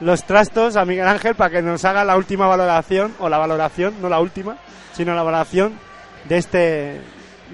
los 0.00 0.24
trastos 0.24 0.76
a 0.76 0.84
Miguel 0.84 1.08
Ángel 1.08 1.34
para 1.34 1.50
que 1.50 1.62
nos 1.62 1.84
haga 1.84 2.04
la 2.04 2.16
última 2.16 2.46
valoración, 2.46 3.14
o 3.18 3.28
la 3.28 3.38
valoración, 3.38 3.94
no 4.00 4.08
la 4.08 4.20
última, 4.20 4.56
sino 4.92 5.14
la 5.14 5.22
valoración 5.22 5.78
de, 6.24 6.38
este, 6.38 7.00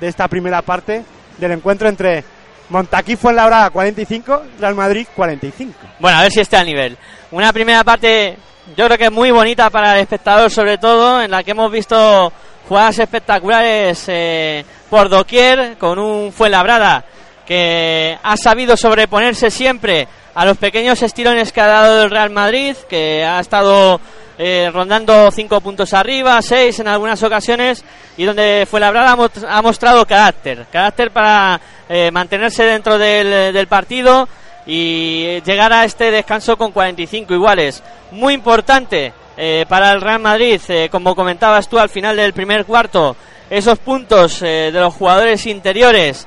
de 0.01 0.09
esta 0.09 0.29
primera 0.29 0.63
parte 0.63 1.05
del 1.39 1.53
encuentro 1.53 1.89
entre 1.89 2.25
Montaquí 2.69 3.17
Fuenlabrada 3.17 3.71
45, 3.71 4.43
Real 4.61 4.75
Madrid 4.75 5.07
45. 5.15 5.73
Bueno, 6.01 6.19
a 6.19 6.23
ver 6.23 6.33
si 6.33 6.41
está 6.41 6.61
al 6.61 6.67
nivel. 6.67 6.97
Una 7.31 7.53
primera 7.53 7.85
parte 7.85 8.37
yo 8.77 8.87
creo 8.87 8.99
que 8.99 9.05
es 9.05 9.13
muy 9.13 9.31
bonita 9.31 9.69
para 9.71 9.95
el 9.95 10.01
espectador 10.01 10.51
sobre 10.51 10.79
todo, 10.79 11.21
en 11.21 11.31
la 11.31 11.43
que 11.43 11.51
hemos 11.51 11.71
visto 11.71 12.33
jugadas 12.69 12.99
espectaculares 12.99 14.05
eh, 14.09 14.65
por 14.89 15.09
doquier, 15.09 15.77
con 15.77 15.99
un 15.99 16.33
Fuenlabrada 16.33 17.05
que 17.47 18.19
ha 18.23 18.37
sabido 18.37 18.77
sobreponerse 18.77 19.51
siempre 19.51 20.09
a 20.35 20.45
los 20.45 20.57
pequeños 20.59 21.01
estirones 21.03 21.53
que 21.53 21.61
ha 21.61 21.67
dado 21.67 22.03
el 22.03 22.11
Real 22.11 22.31
Madrid, 22.31 22.77
que 22.89 23.25
ha 23.25 23.41
estado 23.41 24.01
eh, 24.37 24.69
rondando 24.73 25.31
cinco 25.31 25.61
puntos 25.61 25.95
arriba, 25.95 26.43
seis 26.43 26.81
en 26.81 26.89
algunas 26.89 27.23
ocasiones, 27.23 27.85
y 28.17 28.25
donde 28.25 28.67
Fuenlabrada 28.69 29.17
ha 29.49 29.63
mostrado 29.63 30.05
carácter, 30.07 30.67
carácter 30.73 31.13
para 31.13 31.61
eh, 31.89 32.11
mantenerse 32.11 32.65
dentro 32.65 32.99
del, 32.99 33.67
partido 33.69 34.29
y 34.67 35.41
llegar 35.43 35.73
a 35.73 35.85
este 35.85 36.11
descanso 36.11 36.57
con 36.57 36.73
45 36.73 37.33
iguales. 37.33 37.83
Muy 38.11 38.35
importante 38.35 39.13
eh, 39.37 39.67
para 39.69 39.93
el 39.93 40.01
Real 40.01 40.21
Madrid, 40.21 40.61
como 40.91 41.15
comentabas 41.15 41.69
tú 41.69 41.79
al 41.79 41.89
final 41.89 42.17
del 42.17 42.33
primer 42.33 42.65
cuarto, 42.65 43.17
esos 43.49 43.79
puntos 43.79 44.41
de 44.41 44.73
los 44.73 44.95
jugadores 44.95 45.47
interiores 45.47 46.27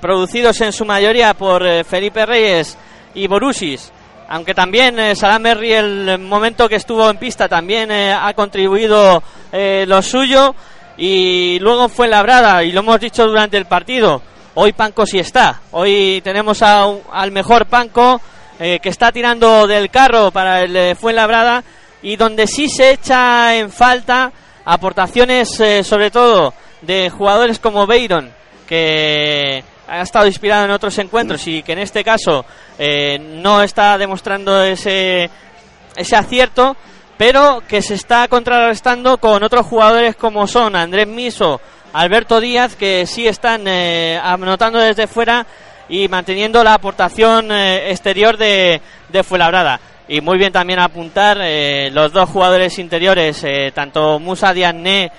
producidos 0.00 0.60
en 0.62 0.72
su 0.72 0.84
mayoría 0.84 1.32
por 1.32 1.62
Felipe 1.84 2.26
Reyes 2.26 2.76
y 3.14 3.26
Borusis. 3.26 3.92
Aunque 4.28 4.54
también 4.54 5.16
Salam 5.16 5.42
Berry, 5.42 5.72
el 5.72 6.18
momento 6.18 6.68
que 6.68 6.76
estuvo 6.76 7.10
en 7.10 7.16
pista, 7.16 7.48
también 7.48 7.90
ha 7.90 8.32
contribuido 8.34 9.22
lo 9.52 10.02
suyo. 10.02 10.54
Y 10.96 11.58
luego 11.58 11.88
fue 11.88 12.06
labrada, 12.06 12.62
y 12.62 12.70
lo 12.70 12.80
hemos 12.80 13.00
dicho 13.00 13.26
durante 13.26 13.56
el 13.56 13.64
partido, 13.64 14.22
Hoy 14.54 14.72
Panco 14.72 15.06
sí 15.06 15.18
está. 15.18 15.60
Hoy 15.70 16.20
tenemos 16.24 16.60
al 16.62 17.30
mejor 17.30 17.66
Panco 17.66 18.20
eh, 18.58 18.80
que 18.82 18.88
está 18.88 19.12
tirando 19.12 19.66
del 19.66 19.90
carro 19.90 20.32
para 20.32 20.62
el 20.62 20.76
eh, 20.76 20.94
Fuenlabrada 20.96 21.62
y 22.02 22.16
donde 22.16 22.48
sí 22.48 22.68
se 22.68 22.90
echa 22.90 23.54
en 23.56 23.70
falta 23.70 24.32
aportaciones 24.64 25.58
eh, 25.60 25.84
sobre 25.84 26.10
todo 26.10 26.52
de 26.82 27.10
jugadores 27.10 27.60
como 27.60 27.86
Beiron 27.86 28.32
que 28.66 29.62
ha 29.90 30.02
estado 30.02 30.26
inspirado 30.26 30.64
en 30.64 30.70
otros 30.70 30.96
encuentros 30.98 31.46
y 31.46 31.62
que 31.62 31.72
en 31.72 31.80
este 31.80 32.04
caso 32.04 32.44
no 33.42 33.62
está 33.62 33.98
demostrando 33.98 34.62
ese, 34.62 35.28
ese 35.96 36.16
acierto 36.16 36.76
pero 37.20 37.62
que 37.68 37.82
se 37.82 37.96
está 37.96 38.26
contrarrestando 38.28 39.18
con 39.18 39.42
otros 39.42 39.66
jugadores 39.66 40.16
como 40.16 40.46
son 40.46 40.74
Andrés 40.74 41.06
Miso 41.06 41.60
Alberto 41.92 42.40
Díaz, 42.40 42.76
que 42.76 43.06
sí 43.06 43.26
están 43.26 43.68
eh, 43.68 44.18
anotando 44.22 44.78
desde 44.78 45.06
fuera 45.06 45.46
y 45.86 46.08
manteniendo 46.08 46.64
la 46.64 46.72
aportación 46.72 47.52
eh, 47.52 47.90
exterior 47.90 48.38
de, 48.38 48.80
de 49.10 49.22
Fuenlabrada. 49.22 49.78
Y 50.08 50.22
muy 50.22 50.38
bien 50.38 50.50
también 50.50 50.78
apuntar 50.78 51.36
eh, 51.42 51.90
los 51.92 52.10
dos 52.10 52.26
jugadores 52.30 52.78
interiores, 52.78 53.44
tanto 53.74 54.18
Musa 54.18 54.54
Diagne 54.54 55.12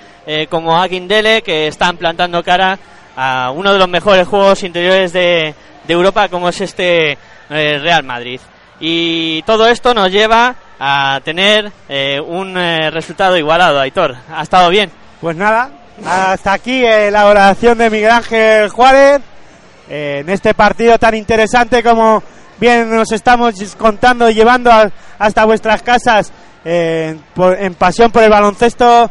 como 0.50 0.76
Aguindele, 0.76 1.42
que 1.42 1.68
están 1.68 1.96
plantando 1.96 2.42
cara 2.42 2.78
a 3.16 3.52
uno 3.54 3.72
de 3.72 3.78
los 3.78 3.88
mejores 3.88 4.26
juegos 4.26 4.62
interiores 4.62 5.12
de, 5.12 5.54
de 5.86 5.92
Europa, 5.92 6.28
como 6.28 6.48
es 6.48 6.60
este 6.60 7.18
Real 7.48 8.02
Madrid. 8.04 8.40
Y 8.80 9.42
todo 9.42 9.68
esto 9.68 9.94
nos 9.94 10.10
lleva 10.10 10.54
a 10.80 11.20
tener 11.24 11.70
un 12.26 12.54
resultado 12.90 13.36
igualado, 13.36 13.80
Aitor. 13.80 14.16
¿Ha 14.34 14.42
estado 14.42 14.70
bien? 14.70 14.90
Pues 15.20 15.36
nada, 15.36 15.70
hasta 16.04 16.52
aquí 16.52 16.84
eh, 16.84 17.10
la 17.10 17.26
oración 17.26 17.78
de 17.78 17.90
Miguel 17.90 18.10
Ángel 18.10 18.68
Juárez 18.70 19.20
eh, 19.88 20.18
en 20.20 20.28
este 20.30 20.54
partido 20.54 20.98
tan 20.98 21.14
interesante 21.14 21.82
como 21.82 22.22
bien 22.58 22.90
nos 22.90 23.12
estamos 23.12 23.54
contando 23.76 24.28
y 24.28 24.34
llevando 24.34 24.70
hasta 25.18 25.44
vuestras 25.44 25.82
casas 25.82 26.32
eh, 26.64 27.16
en 27.36 27.74
pasión 27.74 28.10
por 28.10 28.22
el 28.22 28.30
baloncesto 28.30 29.10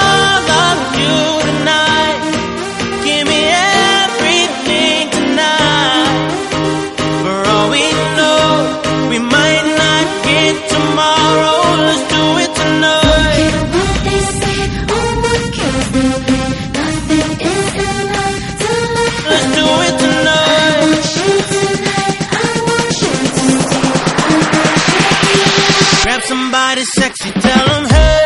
somebody 26.71 26.85
sexy, 26.95 27.31
tell 27.31 27.67
them, 27.67 27.85
hey, 27.89 28.23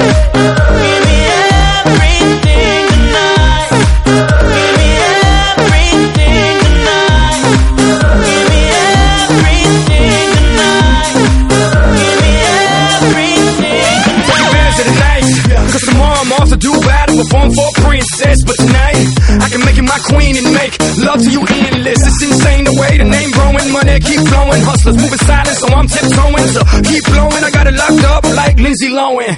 the 14.78 14.92
night. 15.00 15.24
Cause 15.72 15.82
tomorrow 15.82 16.20
I'm 16.20 16.34
off 16.34 16.50
to 16.50 16.58
do 16.58 16.72
battle, 16.82 17.18
perform 17.18 17.52
for 17.52 17.66
a 17.66 17.82
princess. 17.82 18.44
But 18.44 18.56
tonight, 18.58 18.98
I 19.42 19.50
can 19.50 19.62
make 19.66 19.78
you 19.78 19.84
my 19.84 20.00
queen 20.06 20.38
and 20.38 20.54
make 20.54 20.78
love 21.04 21.22
to 21.24 21.30
you 21.32 21.42
endless. 21.42 21.98
It's 21.98 22.24
insane 22.24 22.66
the 22.66 22.78
way 22.80 22.98
the 22.98 23.06
name 23.06 23.25
money 23.72 24.00
keep 24.00 24.22
flowing. 24.28 24.62
Hustlers 24.62 24.98
moving 24.98 25.24
silent, 25.26 25.58
so 25.58 25.68
I'm 25.74 25.88
tiptoeing. 25.88 26.50
So 26.56 26.62
keep 26.84 27.04
blowing, 27.06 27.44
I 27.44 27.50
got 27.52 27.66
it 27.68 27.76
locked 27.76 28.06
up 28.06 28.24
like 28.36 28.56
Lindsay 28.60 28.90
Lohan. 28.90 29.34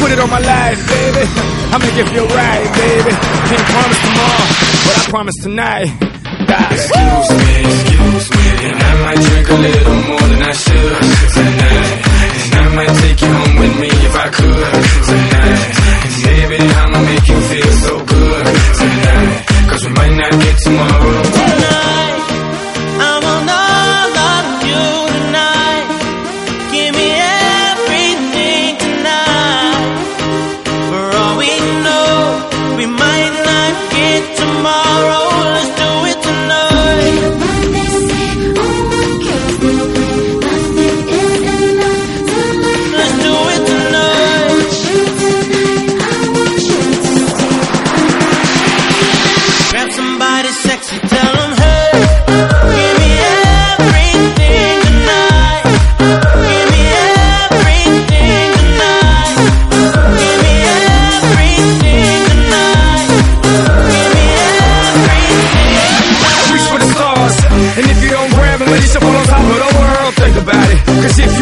Put 0.00 0.10
it 0.12 0.18
on 0.18 0.30
my 0.30 0.40
life, 0.40 0.78
baby. 0.88 1.24
I 1.72 1.76
make 1.78 1.96
it 1.96 2.08
feel 2.12 2.28
right, 2.28 2.66
baby. 2.76 3.12
Can't 3.50 3.66
promise 3.72 4.00
tomorrow, 4.06 4.46
but 4.86 4.94
I 4.96 5.02
promise 5.10 5.36
tonight. 5.42 5.88
Excuse 6.46 7.30
me, 7.42 7.54
excuse 7.66 8.26
me, 8.30 8.44
and 8.70 8.78
I 8.78 8.92
might 9.04 9.20
drink 9.20 9.48
a 9.48 9.58
little 9.66 9.98
more 10.08 10.26
than 10.30 10.42
I 10.42 10.52
should 10.52 10.96
tonight. 11.34 11.96
And 12.46 12.54
I 12.54 12.74
might 12.76 12.94
take 13.02 13.20
you 13.20 13.32
home 13.32 13.56
with 13.56 13.74
me 13.80 13.88
if 13.90 14.14
I 14.14 14.28
could 14.30 14.72
tonight. 15.10 15.62
And 16.06 16.16
baby, 16.22 16.56
I'ma 16.62 17.00
make 17.02 17.26
you 17.28 17.40
feel 17.50 17.72
so 17.86 17.94
good 18.04 18.46
tonight. 18.78 19.46
Cause 19.70 19.84
we 19.84 19.90
might 19.92 20.14
not 20.16 20.32
get 20.32 20.56
tomorrow. 20.62 21.35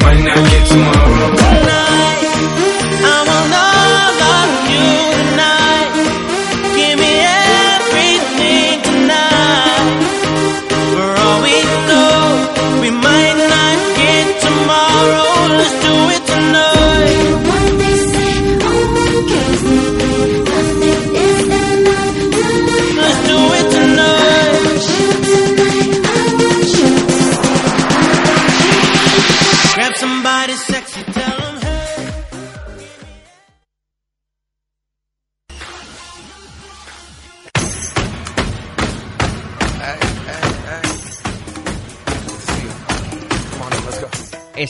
Might 0.00 0.24
not 0.24 0.36
get 0.50 0.66
tomorrow. 0.68 1.47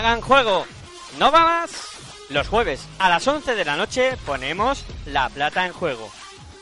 Hagan 0.00 0.22
juego. 0.22 0.64
¿No 1.18 1.30
va 1.30 1.44
más? 1.44 1.72
Los 2.30 2.48
jueves 2.48 2.88
a 2.98 3.10
las 3.10 3.28
11 3.28 3.54
de 3.54 3.66
la 3.66 3.76
noche 3.76 4.16
ponemos 4.24 4.86
la 5.04 5.28
plata 5.28 5.66
en 5.66 5.74
juego. 5.74 6.10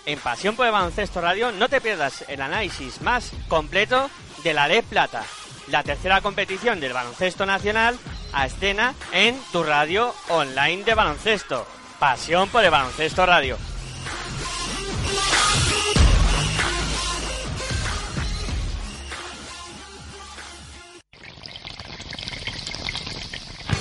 En 0.07 0.19
Pasión 0.19 0.57
por 0.57 0.67
el 0.67 0.73
Baloncesto 0.73 1.21
Radio 1.21 1.53
no 1.53 1.69
te 1.69 1.81
pierdas 1.81 2.25
el 2.27 2.43
análisis 2.43 3.01
más 3.01 3.31
completo 3.47 4.11
de 4.43 4.55
la 4.55 4.67
Ley 4.67 4.83
Plata, 4.83 5.23
la 5.69 5.85
tercera 5.85 6.21
competición 6.21 6.81
del 6.81 6.95
baloncesto 6.95 7.47
nacional 7.47 7.97
a 8.33 8.47
escena 8.47 8.95
en 9.13 9.41
tu 9.53 9.63
radio 9.63 10.13
online 10.31 10.83
de 10.83 10.95
baloncesto. 10.95 11.65
Pasión 12.01 12.49
por 12.49 12.65
el 12.65 12.73
Baloncesto 12.73 13.25
Radio. 13.25 13.57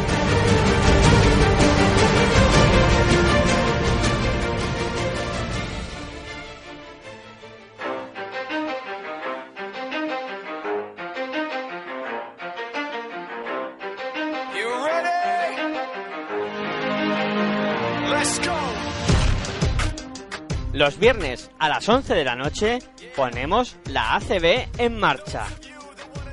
Los 20.84 21.00
viernes 21.00 21.50
a 21.60 21.70
las 21.70 21.88
11 21.88 22.14
de 22.14 22.26
la 22.26 22.36
noche 22.36 22.80
ponemos 23.16 23.78
la 23.86 24.16
ACB 24.16 24.68
en 24.78 25.00
marcha. 25.00 25.46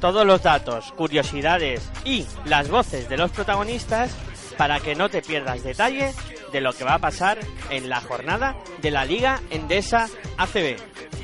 Todos 0.00 0.26
los 0.26 0.42
datos, 0.42 0.90
curiosidades 0.96 1.88
y 2.04 2.26
las 2.46 2.68
voces 2.68 3.08
de 3.08 3.16
los 3.16 3.30
protagonistas 3.30 4.12
para 4.58 4.80
que 4.80 4.96
no 4.96 5.08
te 5.08 5.22
pierdas 5.22 5.62
detalle 5.62 6.12
de 6.52 6.60
lo 6.60 6.72
que 6.72 6.82
va 6.82 6.94
a 6.94 6.98
pasar 6.98 7.38
en 7.70 7.88
la 7.88 8.00
jornada 8.00 8.56
de 8.82 8.90
la 8.90 9.04
Liga 9.04 9.40
Endesa 9.50 10.08
ACB. 10.36 10.78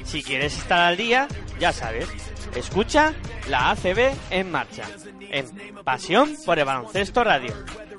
Si 0.04 0.22
quieres 0.22 0.56
estar 0.56 0.78
al 0.78 0.96
día, 0.96 1.26
ya 1.58 1.72
sabes, 1.72 2.06
escucha 2.54 3.12
la 3.48 3.72
ACB 3.72 4.14
en 4.30 4.52
marcha 4.52 4.84
en 5.32 5.74
Pasión 5.82 6.36
por 6.46 6.60
el 6.60 6.64
Baloncesto 6.64 7.24
Radio, 7.24 7.54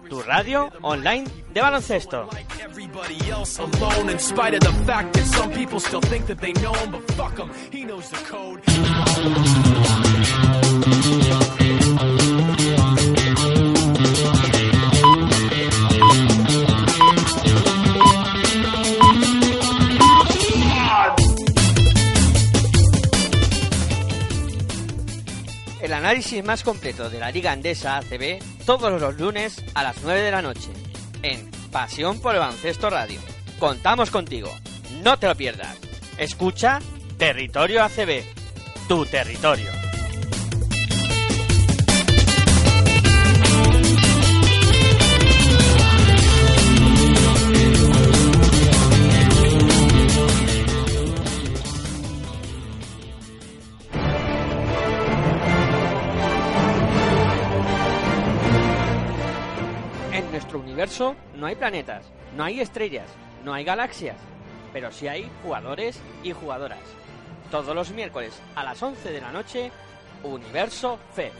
tu 0.09 0.21
radio 0.21 0.69
online 0.81 1.25
de 1.53 1.61
baloncesto. 1.61 2.27
Análisis 26.07 26.41
más 26.41 26.63
completo 26.63 27.09
de 27.09 27.19
la 27.19 27.31
Liga 27.31 27.51
Andesa 27.51 27.97
ACB 27.97 28.39
todos 28.65 29.01
los 29.01 29.19
lunes 29.19 29.61
a 29.73 29.83
las 29.83 30.01
9 30.01 30.21
de 30.21 30.31
la 30.31 30.41
noche 30.41 30.69
en 31.21 31.51
Pasión 31.69 32.21
por 32.21 32.33
el 32.33 32.39
Baloncesto 32.39 32.89
Radio. 32.89 33.19
Contamos 33.59 34.09
contigo, 34.09 34.49
no 35.03 35.19
te 35.19 35.27
lo 35.27 35.35
pierdas. 35.35 35.75
Escucha 36.17 36.79
Territorio 37.17 37.83
ACB, 37.83 38.23
tu 38.87 39.05
territorio. 39.05 39.76
No 61.35 61.47
hay 61.47 61.55
planetas, 61.55 62.05
no 62.35 62.45
hay 62.45 62.61
estrellas, 62.61 63.09
no 63.43 63.53
hay 63.53 63.65
galaxias, 63.65 64.15
pero 64.71 64.89
sí 64.89 65.07
hay 65.07 65.29
jugadores 65.43 65.99
y 66.23 66.31
jugadoras. 66.31 66.79
Todos 67.51 67.75
los 67.75 67.91
miércoles 67.91 68.41
a 68.55 68.63
las 68.63 68.81
11 68.81 69.11
de 69.11 69.21
la 69.21 69.31
noche, 69.31 69.71
Universo 70.23 70.97
Fe. 71.13 71.31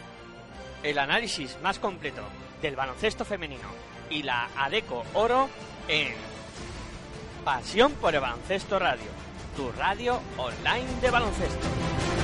El 0.84 0.99
análisis 0.99 1.57
más 1.64 1.80
completo 1.80 2.24
del 2.61 2.76
baloncesto 2.76 3.24
femenino 3.24 3.69
y 4.10 4.24
la 4.24 4.49
ADECO 4.57 5.06
Oro 5.14 5.48
en 5.88 6.14
Pasión 7.45 7.94
por 7.94 8.14
el 8.14 8.19
Baloncesto 8.19 8.78
Radio, 8.78 9.10
tu 9.56 9.72
radio 9.72 10.19
online 10.38 10.99
de 11.02 11.10
baloncesto. 11.10 12.16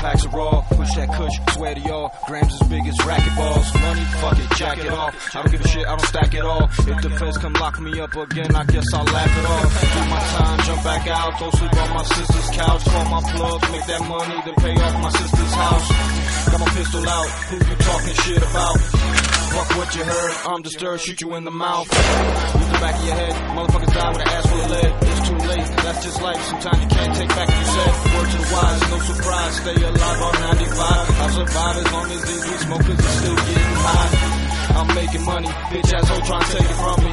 Packs 0.00 0.24
of 0.24 0.32
raw. 0.34 0.60
Push 0.72 0.94
that 0.96 1.08
kush, 1.12 1.36
swear 1.54 1.74
to 1.74 1.80
y'all. 1.80 2.10
Grams 2.26 2.52
as 2.60 2.68
big 2.68 2.86
as 2.86 2.96
racquetballs. 2.98 3.80
Money, 3.80 4.04
fuck 4.20 4.38
it, 4.38 4.56
jack 4.56 4.78
it 4.78 4.90
off. 4.90 5.36
I 5.36 5.42
don't 5.42 5.52
give 5.52 5.60
a 5.60 5.68
shit, 5.68 5.86
I 5.86 5.96
don't 5.96 6.06
stack 6.06 6.34
it 6.34 6.42
all. 6.42 6.64
If 6.64 7.02
the 7.02 7.10
feds 7.10 7.38
come 7.38 7.52
lock 7.54 7.80
me 7.80 8.00
up 8.00 8.16
again, 8.16 8.54
I 8.56 8.64
guess 8.64 8.86
I'll 8.94 9.04
laugh 9.04 9.38
it 9.38 9.46
off. 9.46 9.70
Do 9.94 10.00
my 10.10 10.20
time, 10.20 10.58
jump 10.64 10.84
back 10.84 11.06
out. 11.08 11.38
Go 11.38 11.50
sleep 11.50 11.74
on 11.76 11.90
my 11.90 12.02
sister's 12.02 12.50
couch. 12.56 12.84
Call 12.84 13.04
my 13.04 13.22
plug, 13.32 13.60
make 13.70 13.86
that 13.86 14.02
money, 14.08 14.42
then 14.44 14.54
pay 14.56 14.74
off 14.82 15.02
my 15.02 15.10
sister's 15.10 15.52
house. 15.52 15.88
Got 16.50 16.60
my 16.60 16.68
pistol 16.74 17.08
out, 17.08 17.28
who 17.28 17.56
you 17.56 17.76
talking 17.76 18.14
shit 18.14 18.38
about? 18.38 18.80
Fuck 19.50 19.76
what 19.76 19.94
you 19.94 20.04
heard, 20.04 20.32
I'm 20.46 20.62
disturbed, 20.62 21.02
shoot 21.02 21.20
you 21.20 21.34
in 21.34 21.44
the 21.44 21.50
mouth. 21.50 21.88
Back 22.80 22.96
of 22.96 23.04
your 23.04 23.14
head, 23.14 23.34
motherfuckers 23.52 23.92
die 23.92 24.08
with 24.08 24.24
an 24.24 24.28
ass 24.28 24.46
full 24.48 24.60
of 24.60 24.70
lead. 24.72 24.92
It's 25.04 25.28
too 25.28 25.36
late, 25.36 25.68
that's 25.84 26.00
just 26.00 26.22
life. 26.22 26.40
Sometimes 26.48 26.80
you 26.80 26.88
can't 26.88 27.14
take 27.14 27.28
back 27.28 27.48
what 27.48 27.58
you 27.60 27.68
said. 27.76 27.92
Word 28.16 28.28
to 28.32 28.38
the 28.40 28.48
wise, 28.56 28.80
no 28.88 28.98
surprise, 29.04 29.52
stay 29.60 29.76
alive 29.84 30.20
on 30.24 30.34
95. 30.40 31.20
I'll 31.20 31.28
survive 31.28 31.76
as 31.76 31.92
long 31.92 32.08
as 32.10 32.22
these 32.24 32.40
weed 32.40 32.60
smokers 32.64 32.98
are 33.04 33.16
still 33.20 33.36
getting 33.36 33.76
high. 33.84 34.40
I'm 34.80 34.88
making 34.96 35.24
money, 35.28 35.48
bitch 35.68 35.92
asshole 35.92 36.24
trying 36.24 36.40
to 36.40 36.50
take 36.56 36.70
it 36.72 36.78
from 36.80 36.98
me. 37.04 37.12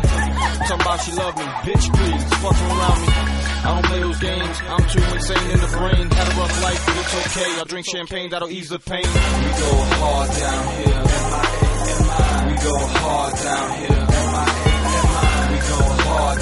About 0.72 1.00
she 1.04 1.12
love 1.12 1.36
me, 1.36 1.44
bitch 1.68 1.86
please, 2.00 2.24
fuck 2.40 2.58
around 2.64 3.00
me. 3.04 3.12
I 3.12 3.68
don't 3.68 3.86
play 3.92 4.00
those 4.00 4.20
games, 4.20 4.58
I'm 4.72 4.86
too 4.88 5.04
insane 5.04 5.52
in 5.52 5.60
the 5.60 5.72
brain. 5.76 6.10
Had 6.16 6.28
a 6.32 6.36
rough 6.40 6.64
life, 6.64 6.86
but 6.88 6.96
it's 6.96 7.16
okay. 7.28 7.60
I'll 7.60 7.66
drink 7.66 7.86
champagne, 7.92 8.30
that'll 8.30 8.50
ease 8.50 8.70
the 8.70 8.80
pain. 8.80 9.04
We 9.04 9.52
go 9.52 9.72
hard 10.00 10.30
down 10.32 10.64
here. 10.80 11.04
We 12.48 12.56
go 12.56 12.76
hard 13.04 13.34
down 13.36 13.80
here. 13.80 14.17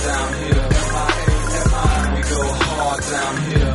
Down 0.05 0.29
here. 0.33 0.65
We 2.15 2.21
go 2.21 2.41
hard 2.45 3.01
down 3.01 3.35
here. 3.45 3.71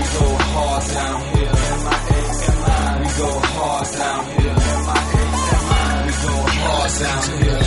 We 0.00 0.06
go 0.16 0.26
hard 0.50 0.84
down 0.88 1.18
here. 1.30 1.54
We 3.00 3.08
go 3.20 3.30
hard 3.54 3.86
down 3.92 4.24
here. 4.24 4.56
We 6.00 6.12
go 6.20 6.38
hard 6.56 6.92
down 7.00 7.22
here. 7.36 7.60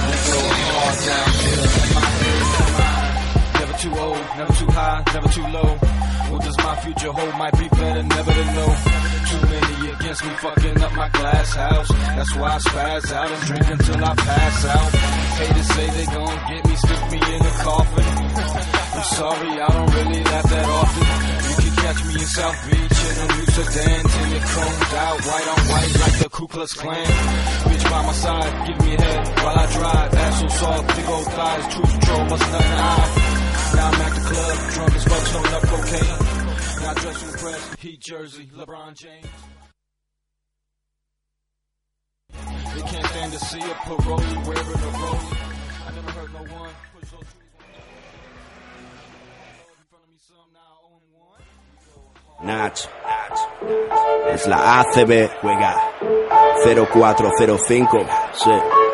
We 0.00 0.16
go 0.28 0.42
hard 0.70 0.98
down 1.08 1.30
here. 1.40 1.64
Never 3.58 3.74
too 3.78 3.94
old, 3.98 4.24
never 4.36 4.52
too 4.52 4.70
high, 4.70 5.00
never 5.14 5.28
too 5.28 5.46
low. 5.46 5.70
What 6.30 6.40
does 6.42 6.58
my 6.58 6.74
future 6.76 7.12
hold? 7.12 7.34
Might 7.38 7.58
be 7.58 7.68
better, 7.68 8.02
never 8.02 8.32
to 8.32 8.44
know. 8.54 8.99
Too 9.30 9.46
many 9.46 9.90
against 9.92 10.24
me, 10.24 10.30
fucking 10.42 10.82
up 10.82 10.92
my 10.94 11.08
glass 11.10 11.54
house. 11.54 11.88
That's 11.88 12.34
why 12.34 12.50
I 12.50 12.58
spaz 12.58 13.12
out 13.12 13.30
and 13.30 13.42
drink 13.46 13.70
until 13.70 14.04
I 14.04 14.14
pass 14.16 14.64
out. 14.64 14.90
Haters 15.38 15.68
say 15.74 15.86
they 15.90 16.06
gon' 16.06 16.38
get 16.50 16.62
me, 16.66 16.74
stick 16.74 17.02
me 17.12 17.18
in 17.34 17.40
a 17.46 17.54
coffin. 17.62 18.10
I'm 19.00 19.06
sorry, 19.14 19.50
I 19.54 19.68
don't 19.70 19.94
really 19.94 20.22
laugh 20.24 20.48
that 20.50 20.66
often. 20.66 21.06
You 21.46 21.54
can 21.62 21.74
catch 21.78 22.00
me 22.04 22.14
in 22.14 22.28
South 22.38 22.58
Beach 22.66 22.98
in 23.06 23.16
a 23.22 23.26
new 23.36 23.46
sedan, 23.54 24.02
tinted 24.10 24.42
chromed 24.50 24.94
out, 24.98 25.18
white 25.24 25.48
on 25.52 25.60
white 25.70 25.92
like 26.00 26.18
the 26.18 26.28
Ku 26.28 26.46
Klux 26.48 26.72
Klan. 26.74 27.06
Bitch 27.70 27.84
by 27.90 28.02
my 28.02 28.12
side, 28.12 28.66
give 28.66 28.78
me 28.84 28.90
head 28.98 29.28
while 29.42 29.58
I 29.58 29.66
drive. 29.72 30.14
Ass 30.14 30.40
so 30.40 30.48
soft, 30.48 30.96
big 30.96 31.06
old 31.06 31.26
thighs, 31.26 31.74
cruise 31.74 31.92
control, 31.92 32.24
must 32.26 32.46
nothing 32.50 32.78
hide. 32.82 33.12
Now 33.76 33.86
I'm 33.86 34.00
at 34.00 34.12
the 34.16 34.22
club, 34.28 34.70
drunk 34.74 34.94
as 34.96 35.04
fuck, 35.04 35.26
snorting 35.26 35.54
up 35.54 35.62
cocaine. 35.62 36.39
Dressed 36.94 37.18
from 37.18 37.32
the 37.32 37.38
press, 37.38 37.74
Heat 37.78 38.00
jersey, 38.00 38.50
LeBron 38.56 38.94
James. 38.94 39.26
They 42.28 42.80
can't 42.80 43.06
stand 43.06 43.32
to 43.32 43.38
see 43.38 43.58
a 43.60 43.74
parolee 43.86 44.46
wearing 44.46 44.66
a 44.66 44.90
rollie. 44.98 45.36
I 45.86 45.94
never 45.94 46.10
heard 46.10 46.32
no 46.32 46.40
I 46.40 46.60
one. 46.60 46.70
Nach. 52.42 52.88
Es 54.32 54.46
la 54.46 54.80
ACB, 54.80 55.30
juega 55.42 55.76
0405. 56.64 58.08
Sí. 58.34 58.89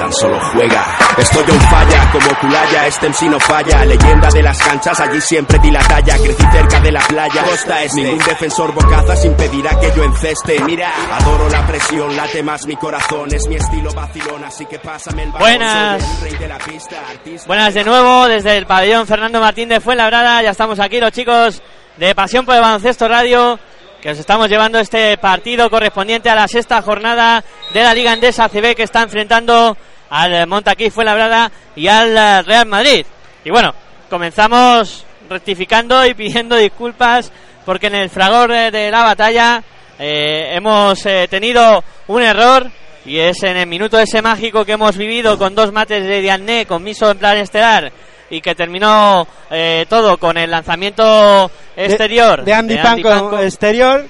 Tan 0.00 0.10
solo 0.14 0.40
juega. 0.54 0.82
Estoy 1.18 1.42
on 1.42 1.60
falla, 1.60 2.10
como 2.10 2.38
Culaya, 2.40 2.86
este 2.86 3.10
MC 3.10 3.22
no 3.24 3.38
falla. 3.38 3.84
Leyenda 3.84 4.30
de 4.30 4.42
las 4.42 4.58
canchas, 4.58 4.98
allí 4.98 5.20
siempre 5.20 5.58
di 5.58 5.70
la 5.70 5.80
talla. 5.80 6.16
Crecí 6.16 6.42
cerca 6.50 6.80
de 6.80 6.90
la 6.90 7.00
playa. 7.00 7.42
Costa 7.44 7.82
este. 7.82 8.00
Ningún 8.00 8.18
defensor 8.24 8.72
bocazas 8.72 9.22
impedirá 9.26 9.78
que 9.78 9.92
yo 9.94 10.02
enceste. 10.02 10.58
Mira, 10.60 10.90
adoro 11.12 11.50
la 11.50 11.66
presión, 11.66 12.16
late 12.16 12.42
más 12.42 12.66
mi 12.66 12.76
corazón. 12.76 13.28
Es 13.34 13.46
mi 13.46 13.56
estilo 13.56 13.92
vacilón, 13.92 14.42
así 14.42 14.64
que 14.64 14.78
pásame 14.78 15.24
el 15.24 15.32
balón. 15.32 15.46
Buenas. 15.46 16.22
Rey 16.22 16.34
de 16.34 16.48
la 16.48 16.56
pista, 16.56 16.96
artista. 17.06 17.46
Buenas 17.46 17.74
de 17.74 17.84
nuevo 17.84 18.26
desde 18.26 18.56
el 18.56 18.64
pabellón 18.64 19.06
Fernando 19.06 19.38
Martín 19.38 19.68
de 19.68 19.80
Fuenlabrada. 19.80 20.40
Ya 20.40 20.52
estamos 20.52 20.80
aquí 20.80 20.98
los 20.98 21.12
chicos 21.12 21.60
de 21.98 22.14
Pasión 22.14 22.46
por 22.46 22.54
el 22.54 22.62
Baloncesto 22.62 23.06
Radio 23.06 23.58
que 24.00 24.12
os 24.12 24.18
estamos 24.18 24.48
llevando 24.48 24.78
este 24.78 25.18
partido 25.18 25.68
correspondiente 25.68 26.30
a 26.30 26.34
la 26.34 26.48
sexta 26.48 26.80
jornada 26.80 27.44
de 27.74 27.82
la 27.82 27.92
Liga 27.92 28.14
Endesa 28.14 28.48
CB 28.48 28.74
que 28.74 28.84
está 28.84 29.02
enfrentando 29.02 29.76
al 30.10 30.46
Montaquí 30.46 30.90
Fuenlabrada 30.90 31.50
y 31.74 31.88
al 31.88 32.16
eh, 32.16 32.42
Real 32.42 32.66
Madrid. 32.66 33.06
Y 33.44 33.50
bueno, 33.50 33.74
comenzamos 34.08 35.06
rectificando 35.28 36.04
y 36.04 36.14
pidiendo 36.14 36.56
disculpas 36.56 37.32
porque 37.64 37.86
en 37.86 37.94
el 37.94 38.10
fragor 38.10 38.52
eh, 38.52 38.70
de 38.70 38.90
la 38.90 39.04
batalla 39.04 39.62
eh, 40.02 40.56
hemos 40.56 41.04
eh, 41.04 41.28
tenido 41.28 41.84
un 42.06 42.22
error 42.22 42.70
y 43.04 43.18
es 43.18 43.42
en 43.42 43.58
el 43.58 43.66
minuto 43.66 43.98
ese 43.98 44.22
mágico 44.22 44.64
que 44.64 44.72
hemos 44.72 44.96
vivido 44.96 45.36
con 45.36 45.54
dos 45.54 45.72
mates 45.72 46.02
de 46.06 46.22
Diané 46.22 46.64
con 46.64 46.82
Miso 46.82 47.10
en 47.10 47.18
plan 47.18 47.36
estelar 47.36 47.92
y 48.30 48.40
que 48.40 48.54
terminó 48.54 49.28
eh, 49.50 49.84
todo 49.90 50.16
con 50.16 50.38
el 50.38 50.50
lanzamiento 50.50 51.50
exterior 51.76 52.44
de 52.44 52.54
Andy 52.54 52.78
Panko 52.78 53.40
exterior, 53.40 54.06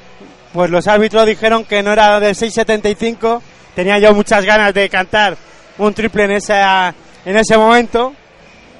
pues 0.52 0.70
los 0.70 0.86
árbitros 0.86 1.26
dijeron 1.26 1.64
que 1.64 1.82
no 1.82 1.92
era 1.92 2.20
del 2.20 2.36
6.75. 2.36 3.40
Tenía 3.74 3.98
yo 3.98 4.14
muchas 4.14 4.44
ganas 4.44 4.72
de 4.72 4.88
cantar 4.88 5.36
un 5.86 5.94
triple 5.94 6.24
en, 6.24 6.32
esa, 6.32 6.94
en 7.24 7.36
ese 7.36 7.56
momento, 7.56 8.14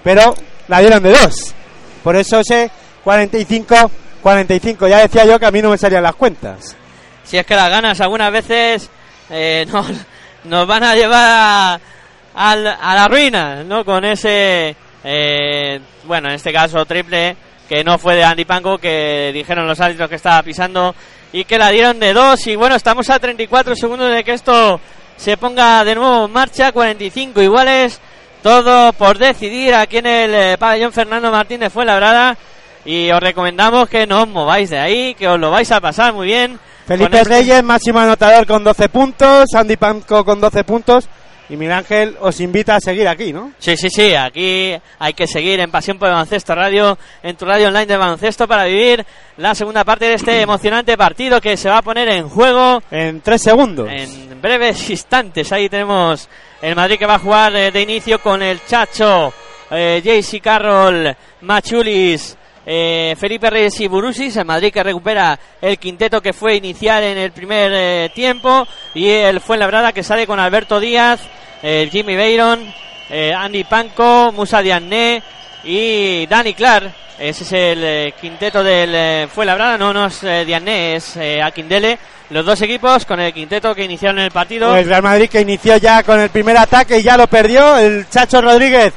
pero 0.03 0.35
la 0.69 0.81
dieron 0.81 1.03
de 1.03 1.11
dos. 1.11 1.55
Por 2.03 2.17
eso 2.17 2.41
ese 2.41 2.71
45-45. 3.05 4.89
Ya 4.89 4.99
decía 4.99 5.25
yo 5.25 5.39
que 5.39 5.47
a 5.47 5.51
mí 5.51 5.63
no 5.63 5.71
me 5.71 5.79
salían 5.79 6.03
las 6.03 6.15
cuentas. 6.15 6.77
si 7.25 7.39
es 7.39 7.47
que 7.47 7.55
las 7.55 7.71
ganas 7.71 8.01
algunas 8.01 8.33
veces 8.33 8.91
eh, 9.31 9.67
nos, 9.73 9.87
nos 10.45 10.67
van 10.67 10.85
a 10.85 10.95
llevar 10.95 11.29
a, 11.29 11.81
a 12.35 12.57
la 12.95 13.09
ruina, 13.09 13.65
¿no? 13.65 13.85
Con 13.85 14.05
ese, 14.05 14.77
eh, 15.05 15.81
bueno, 16.05 16.29
en 16.29 16.35
este 16.35 16.53
caso 16.53 16.85
triple, 16.85 17.37
que 17.69 17.85
no 17.85 17.99
fue 17.99 18.17
de 18.17 18.25
Andy 18.25 18.45
Panko, 18.45 18.79
que 18.79 19.31
dijeron 19.33 19.67
los 19.67 19.81
árbitros 19.81 20.09
que 20.09 20.17
estaba 20.17 20.43
pisando 20.43 20.95
y 21.33 21.45
que 21.45 21.59
la 21.59 21.71
dieron 21.71 22.01
de 22.01 22.13
dos. 22.13 22.47
Y 22.47 22.57
bueno, 22.57 22.75
estamos 22.75 23.09
a 23.11 23.19
34 23.19 23.77
segundos 23.77 24.13
de 24.13 24.25
que 24.25 24.33
esto 24.33 24.81
se 25.21 25.37
ponga 25.37 25.85
de 25.85 25.95
nuevo 25.95 26.25
en 26.25 26.33
marcha, 26.33 26.73
45 26.73 27.43
iguales, 27.43 28.01
todo 28.43 28.93
por 28.95 29.19
decidir 29.19 29.75
aquí 29.75 29.99
en 29.99 30.07
el 30.07 30.35
eh, 30.35 30.57
pabellón 30.59 30.93
Fernando 30.93 31.31
Martín 31.31 31.61
de 31.61 31.69
Fuenlabrada. 31.69 32.37
Y 32.87 33.11
os 33.11 33.21
recomendamos 33.21 33.89
que 33.91 34.07
no 34.07 34.23
os 34.23 34.29
mováis 34.29 34.71
de 34.71 34.79
ahí, 34.79 35.15
que 35.15 35.29
os 35.29 35.39
lo 35.39 35.51
vais 35.51 35.71
a 35.71 35.81
pasar 35.81 36.15
muy 36.15 36.27
bien. 36.27 36.59
Felipe 36.87 37.19
este- 37.21 37.29
Reyes, 37.35 37.63
máximo 37.63 37.99
anotador 37.99 38.47
con 38.47 38.65
12 38.65 38.89
puntos. 38.89 39.55
Andy 39.55 39.77
Panko 39.77 40.25
con 40.25 40.41
12 40.41 40.65
puntos. 40.65 41.07
Y 41.51 41.57
Miguel 41.57 41.73
Ángel 41.79 42.17
os 42.21 42.39
invita 42.41 42.77
a 42.77 42.81
seguir 42.81 43.09
aquí, 43.09 43.33
¿no? 43.33 43.51
Sí, 43.59 43.77
sí, 43.77 43.91
sí, 43.91 44.15
aquí 44.15 44.73
hay 45.01 45.13
que 45.15 45.27
seguir 45.27 45.59
en 45.59 45.69
Pasión 45.69 45.99
por 45.99 46.07
el 46.07 46.15
Baloncesto 46.15 46.55
Radio, 46.55 46.97
en 47.25 47.37
tu 47.37 47.45
radio 47.45 47.67
online 47.69 47.87
de 47.87 47.97
baloncesto 47.97 48.47
para 48.47 48.67
vivir 48.67 49.05
la 49.37 49.57
segunda 49.57 49.83
parte 49.85 50.05
de 50.05 50.15
este 50.15 50.41
emocionante 50.43 50.97
partido 50.97 51.41
que 51.41 51.57
se 51.57 51.69
va 51.69 51.79
a 51.79 51.83
poner 51.83 52.09
en 52.09 52.29
juego 52.29 52.81
En 52.93 53.21
tres 53.21 53.43
segundos. 53.43 53.89
en 53.91 54.30
breves 54.41 54.91
instantes. 54.91 55.53
Ahí 55.53 55.69
tenemos 55.69 56.29
el 56.61 56.75
Madrid 56.75 56.99
que 56.99 57.07
va 57.07 57.15
a 57.15 57.19
jugar 57.19 57.55
eh, 57.55 57.71
de 57.71 57.83
inicio 57.83 58.21
con 58.21 58.43
el 58.43 58.65
Chacho, 58.65 59.33
eh, 59.71 60.01
JC 60.05 60.41
Carroll, 60.41 61.15
Machulis, 61.43 62.37
eh, 62.67 63.17
Felipe 63.19 63.51
Reyes 63.51 63.81
y 63.81 63.89
Burusis. 63.89 64.37
El 64.37 64.45
Madrid 64.45 64.73
que 64.73 64.83
recupera 64.83 65.39
el 65.61 65.79
quinteto 65.79 66.21
que 66.21 66.33
fue 66.33 66.57
inicial 66.57 67.03
en 67.03 67.19
el 67.19 67.33
primer 67.33 67.73
eh, 67.75 68.11
tiempo. 68.15 68.67
Y 68.95 69.09
el 69.09 69.41
Fuenlabrada 69.41 69.93
que 69.93 70.03
sale 70.03 70.27
con 70.27 70.39
Alberto 70.39 70.81
Díaz, 70.81 71.21
eh, 71.63 71.89
Jimmy 71.91 72.17
Bayron, 72.17 72.73
eh, 73.11 73.35
Andy 73.35 73.65
Panko, 73.65 74.33
Musa 74.33 74.63
Diané 74.63 75.23
y 75.65 76.27
Danny 76.27 76.55
Clark. 76.55 76.93
Ese 77.19 77.45
es 77.45 77.53
el 77.53 77.85
eh, 77.85 78.15
quinteto 78.19 78.65
del 78.65 78.95
eh, 78.95 79.29
Fuenlabrada. 79.31 79.77
No, 79.77 79.93
no 79.93 80.07
es 80.07 80.23
eh, 80.23 80.43
Diané, 80.47 80.97
es 80.97 81.19
Aquindele. 81.45 81.99
Los 82.31 82.47
dos 82.47 82.63
equipos 82.63 83.05
con 83.05 83.21
el 83.21 83.35
quinteto 83.35 83.75
que 83.75 83.85
iniciaron 83.85 84.21
el 84.21 84.31
partido. 84.31 84.75
El 84.75 84.87
Real 84.87 85.03
Madrid 85.03 85.29
que 85.29 85.43
inició 85.43 85.77
ya 85.77 86.03
con 86.03 86.19
el 86.19 86.31
primer 86.31 86.57
ataque 86.57 86.99
y 86.99 87.03
ya 87.03 87.19
lo 87.19 87.27
perdió. 87.27 87.77
El 87.77 88.09
Chacho 88.09 88.41
Rodríguez, 88.41 88.95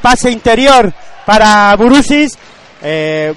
pase 0.00 0.30
interior 0.30 0.92
para 1.24 1.76
Burusis. 1.76 2.36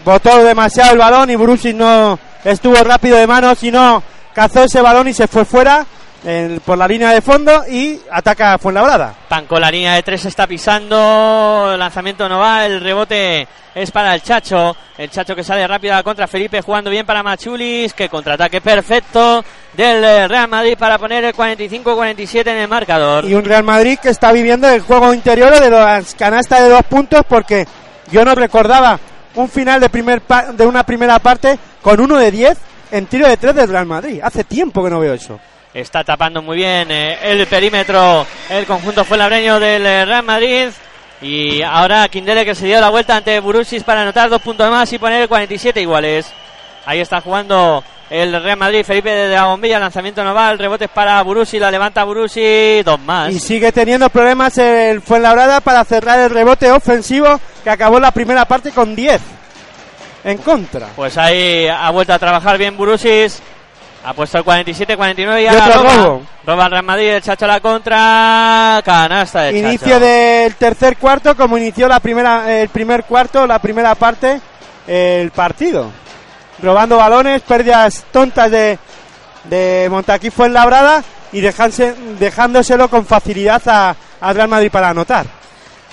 Botó 0.04 0.44
demasiado 0.44 0.94
el 0.94 0.98
balón 0.98 1.30
y 1.30 1.36
Burusis 1.36 1.76
no 1.76 2.18
estuvo 2.44 2.76
rápido 2.76 3.18
de 3.18 3.28
manos 3.28 3.62
y 3.62 3.72
no 3.72 4.02
cazó 4.34 4.64
ese 4.64 4.82
balón 4.82 5.10
y 5.10 5.14
se 5.14 5.28
fue 5.28 5.44
fuera. 5.44 5.86
En- 6.26 6.60
por 6.60 6.78
la 6.78 6.88
línea 6.88 7.12
de 7.12 7.22
fondo 7.22 7.64
y 7.70 8.00
ataca 8.12 8.54
a 8.54 8.58
Fuenlabrada. 8.58 9.14
Panco 9.30 9.60
la 9.60 9.70
línea 9.72 9.94
de 9.94 10.04
tres 10.04 10.26
está 10.26 10.48
pisando, 10.48 11.70
el 11.74 11.80
lanzamiento 11.80 12.28
no 12.28 12.40
va, 12.40 12.66
el 12.66 12.82
rebote 12.82 13.48
es 13.74 13.92
para 13.92 14.16
el 14.16 14.22
Chacho, 14.24 14.76
el 14.98 15.10
Chacho 15.10 15.36
que 15.36 15.44
sale 15.44 15.68
rápido 15.68 15.94
a 15.94 15.98
la 15.98 16.04
contra 16.04 16.28
Felipe 16.28 16.62
jugando 16.62 16.90
bien 16.90 17.06
para 17.06 17.22
Machulis, 17.24 17.94
que 17.94 18.10
contraataque 18.10 18.62
perfecto 18.62 19.44
del 19.74 20.04
eh, 20.04 20.28
Real 20.28 20.48
Madrid 20.48 20.78
para 20.78 20.98
poner 20.98 21.26
el 21.26 21.34
45-47 21.36 22.48
en 22.48 22.58
el 22.58 22.68
marcador. 22.68 23.26
Y 23.26 23.34
un 23.36 23.44
Real 23.44 23.64
Madrid 23.64 24.00
que 24.02 24.10
está 24.10 24.32
viviendo 24.32 24.68
el 24.70 24.82
juego 24.82 25.14
interior 25.14 25.60
de 25.60 25.70
las 25.70 26.16
canastas 26.16 26.62
de 26.62 26.70
dos 26.70 26.84
puntos 26.86 27.22
porque 27.28 27.68
yo 28.12 28.24
no 28.24 28.34
recordaba 28.36 29.00
un 29.36 29.50
final 29.50 29.82
de, 29.82 29.90
primer 29.90 30.22
de 30.54 30.66
una 30.66 30.84
primera 30.86 31.20
parte 31.20 31.60
con 31.82 32.00
uno 32.00 32.18
de 32.18 32.32
10 32.32 32.58
en 32.92 33.06
tiro 33.08 33.28
de 33.28 33.36
tres 33.36 33.54
del 33.56 33.68
Real 33.68 33.86
Madrid. 33.86 34.22
Hace 34.24 34.46
tiempo 34.46 34.82
que 34.84 34.90
no 34.90 35.00
veo 35.02 35.14
eso. 35.14 35.38
Está 35.76 36.06
tapando 36.06 36.42
muy 36.42 36.56
bien 36.56 36.90
eh, 36.90 37.18
el 37.22 37.46
perímetro 37.48 38.26
el 38.50 38.66
conjunto 38.66 39.04
fuenlabreño 39.04 39.60
del 39.60 39.86
eh, 39.86 40.06
Real 40.06 40.24
Madrid. 40.24 40.70
Y 41.22 41.62
ahora 41.64 42.08
Quindele 42.08 42.46
que 42.46 42.56
se 42.56 42.66
dio 42.66 42.80
la 42.80 42.90
vuelta 42.90 43.18
ante 43.18 43.42
Burusis 43.42 43.84
para 43.84 44.04
anotar 44.04 44.30
dos 44.30 44.42
puntos 44.42 44.72
más 44.72 44.94
y 44.94 44.98
poner 44.98 45.24
el 45.24 45.28
47 45.28 45.82
iguales. 45.82 46.32
Ahí 46.86 47.02
está 47.02 47.20
jugando 47.20 47.84
el 48.10 48.42
Real 48.42 48.58
Madrid, 48.58 48.86
Felipe 48.86 49.10
de 49.10 49.36
la 49.36 49.48
bombilla, 49.48 49.78
lanzamiento 49.78 50.24
no 50.24 50.34
va, 50.34 50.50
el 50.50 50.60
rebote 50.60 50.86
es 50.86 50.92
para 50.92 51.22
Burusi, 51.24 51.60
la 51.60 51.70
levanta 51.70 52.06
Burusi, 52.06 52.82
dos 52.82 53.00
más. 53.02 53.34
Y 53.34 53.40
sigue 53.40 53.74
teniendo 53.74 54.10
problemas 54.10 54.58
el 54.58 55.02
Fuenlabrada 55.02 55.60
para 55.60 55.84
cerrar 55.84 56.20
el 56.20 56.30
rebote 56.30 56.72
ofensivo 56.72 57.38
que 57.66 57.70
acabó 57.70 58.00
la 58.00 58.12
primera 58.12 58.46
parte 58.46 58.72
con 58.72 58.96
10 58.96 59.22
en 60.24 60.38
contra. 60.38 60.88
Pues 60.96 61.18
ahí 61.18 61.68
ha 61.68 61.90
vuelto 61.92 62.14
a 62.14 62.20
trabajar 62.20 62.58
bien 62.58 62.78
Burusis. 62.78 63.42
Ha 64.06 64.14
puesto 64.14 64.38
el 64.38 64.44
47-49 64.46 65.40
y 65.40 65.44
Y 65.44 65.48
ahora 65.48 65.66
roba. 65.68 65.94
robo. 65.96 66.22
Roba 66.46 66.66
el 66.66 66.72
Real 66.72 66.84
Madrid, 66.84 67.10
el 67.10 67.22
Chacho 67.24 67.46
a 67.46 67.48
la 67.48 67.60
contra. 67.60 68.82
Canasta 68.86 69.42
del 69.44 69.58
Inicio 69.58 69.88
Chacho. 69.94 70.00
del 70.00 70.56
tercer 70.56 70.98
cuarto, 70.98 71.36
como 71.36 71.58
inició 71.58 71.88
la 71.88 72.00
primera, 72.00 72.62
el 72.62 72.70
primer 72.70 73.04
cuarto, 73.06 73.48
la 73.48 73.58
primera 73.60 73.96
parte, 73.96 74.40
el 74.88 75.32
partido. 75.32 75.90
Robando 76.62 76.98
balones, 76.98 77.42
pérdidas 77.42 78.06
tontas 78.12 78.52
de, 78.52 78.78
de 79.46 79.88
Montaquí 79.90 80.30
Fuenlabrada 80.30 81.04
y 81.32 81.42
dejarse, 81.42 81.96
dejándoselo 82.20 82.88
con 82.90 83.06
facilidad 83.08 83.62
a, 83.68 83.96
a 84.22 84.34
Real 84.34 84.48
Madrid 84.48 84.70
para 84.72 84.90
anotar. 84.90 85.26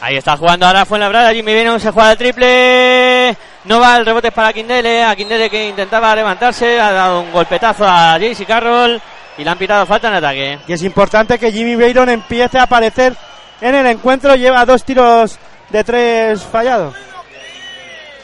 Ahí 0.02 0.16
está 0.16 0.36
jugando 0.36 0.66
ahora 0.66 0.84
Fuenlabrada, 0.84 1.32
Jimmy 1.32 1.54
Venom 1.54 1.78
se 1.80 1.90
juega 1.90 2.12
el 2.12 2.18
triple, 2.18 3.36
no 3.64 3.78
va 3.78 3.96
el 3.96 4.06
rebote 4.06 4.32
para 4.32 4.52
Quindele, 4.52 5.04
a 5.04 5.14
Quindele 5.14 5.48
que 5.48 5.68
intentaba 5.68 6.14
levantarse, 6.16 6.80
ha 6.80 6.90
dado 6.90 7.20
un 7.20 7.32
golpetazo 7.32 7.84
a 7.86 8.18
JC 8.18 8.44
Carroll 8.46 9.00
y 9.38 9.44
le 9.44 9.50
han 9.50 9.58
pitado 9.58 9.86
falta 9.86 10.08
en 10.08 10.14
ataque. 10.14 10.58
Y 10.66 10.72
es 10.72 10.82
importante 10.82 11.38
que 11.38 11.52
Jimmy 11.52 11.76
Bayron 11.76 12.08
empiece 12.08 12.58
a 12.58 12.64
aparecer 12.64 13.14
en 13.60 13.74
el 13.74 13.86
encuentro, 13.86 14.34
lleva 14.34 14.66
dos 14.66 14.84
tiros 14.84 15.38
de 15.70 15.84
tres 15.84 16.42
fallados. 16.42 16.94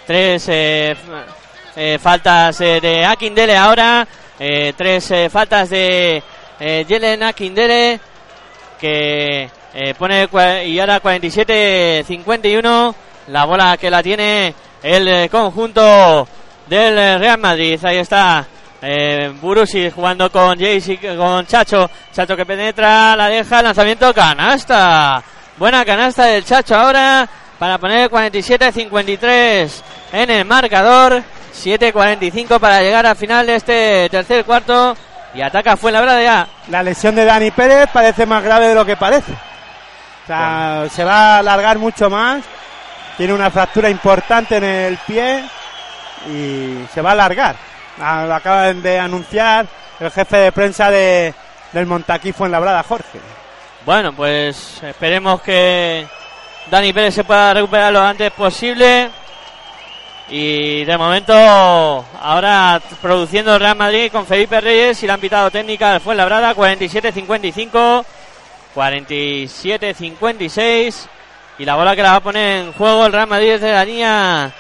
Tres 0.07 0.45
eh, 0.49 0.97
eh, 1.77 1.99
faltas 2.01 2.61
eh, 2.61 2.81
de 2.81 3.05
Akindele 3.05 3.57
ahora, 3.57 4.07
tres 4.77 5.13
faltas 5.31 5.71
de 5.71 6.23
Jelen 6.59 7.23
Akindele 7.23 8.01
que 8.81 9.51
pone 9.99 10.29
y 10.67 10.79
ahora 10.79 11.03
47-51 11.03 12.95
la 13.29 13.45
bola 13.45 13.77
que 13.77 13.91
la 13.91 14.03
tiene 14.03 14.55
el 14.83 15.09
eh, 15.09 15.29
conjunto 15.29 16.27
del 16.67 16.99
eh, 16.99 17.19
Real 17.19 17.39
Madrid. 17.39 17.79
Ahí 17.85 17.99
está 17.99 18.47
eh, 18.81 19.33
Burusi 19.41 19.91
jugando 19.91 20.31
con 20.31 20.59
Jayce, 20.59 20.99
con 21.17 21.47
Chacho. 21.47 21.91
Chacho 22.13 22.37
que 22.37 22.47
penetra, 22.47 23.17
la 23.17 23.29
deja, 23.29 23.63
lanzamiento, 23.63 24.13
canasta. 24.15 25.23
Buena 25.57 25.85
canasta 25.85 26.25
del 26.25 26.45
Chacho 26.45 26.77
ahora 26.77 27.29
para 27.59 27.79
poner 27.79 28.03
el 28.03 28.11
47-53 28.11 29.71
en 30.13 30.31
el 30.31 30.45
marcador. 30.45 31.23
7-45 31.53 32.61
para 32.61 32.83
llegar 32.83 33.05
al 33.05 33.17
final 33.17 33.47
de 33.47 33.57
este 33.57 34.09
tercer 34.11 34.45
cuarto. 34.45 34.97
Y 35.35 35.43
ataca 35.43 35.77
fue 35.77 35.91
la 35.91 36.01
verdad 36.01 36.23
ya. 36.23 36.49
La 36.69 36.83
lesión 36.83 37.15
de 37.15 37.25
Dani 37.25 37.51
Pérez 37.51 37.89
parece 37.93 38.27
más 38.27 38.43
grave 38.43 38.69
de 38.69 38.75
lo 38.75 38.85
que 38.87 38.97
parece. 38.97 39.33
O 39.33 40.27
sea, 40.27 40.85
se 40.91 41.05
va 41.05 41.37
a 41.37 41.39
alargar 41.39 41.79
mucho 41.79 42.09
más. 42.09 42.45
Tiene 43.19 43.35
una 43.35 43.51
fractura 43.51 43.91
importante 43.91 44.57
en 44.59 44.65
el 44.65 44.97
pie 44.99 45.45
y 46.29 46.87
se 46.95 47.03
va 47.03 47.11
a 47.11 47.15
alargar. 47.15 47.57
Ah, 48.01 48.33
acaban 48.33 48.81
de 48.81 49.01
anunciar 49.01 49.67
el 49.99 50.13
jefe 50.13 50.37
de 50.37 50.53
prensa 50.53 50.89
de, 50.89 51.35
del 51.73 51.87
Montaquí 51.87 52.33
Fuenlabrada, 52.33 52.85
Jorge. 52.85 53.19
Bueno, 53.85 54.13
pues 54.13 54.81
esperemos 54.85 55.43
que 55.43 56.07
Dani 56.71 56.93
Pérez 56.93 57.17
se 57.17 57.25
pueda 57.25 57.55
recuperar 57.55 57.93
lo 57.93 58.01
antes 58.01 58.31
posible. 58.31 59.11
Y 60.29 60.85
de 60.85 60.97
momento, 60.97 61.33
ahora 61.33 62.81
produciendo 63.03 63.59
Real 63.59 63.77
Madrid 63.77 64.13
con 64.13 64.27
Felipe 64.27 64.61
Reyes 64.61 65.03
y 65.03 65.09
la 65.09 65.15
han 65.15 65.21
pitado 65.21 65.51
técnica 65.51 65.95
al 65.95 66.01
Fuenlabrada, 66.01 66.55
47-55, 66.55 68.05
47-56. 68.77 71.18
Y 71.59 71.65
la 71.65 71.75
bola 71.75 71.97
que 71.97 72.03
la 72.03 72.11
va 72.13 72.17
a 72.17 72.21
poner 72.21 72.65
en 72.65 72.73
juego 72.73 73.07
el 73.07 73.13
Real 73.13 73.27
Madrid 73.27 73.53
desde 73.53 73.73
la 73.73 73.85
línea 73.85 74.51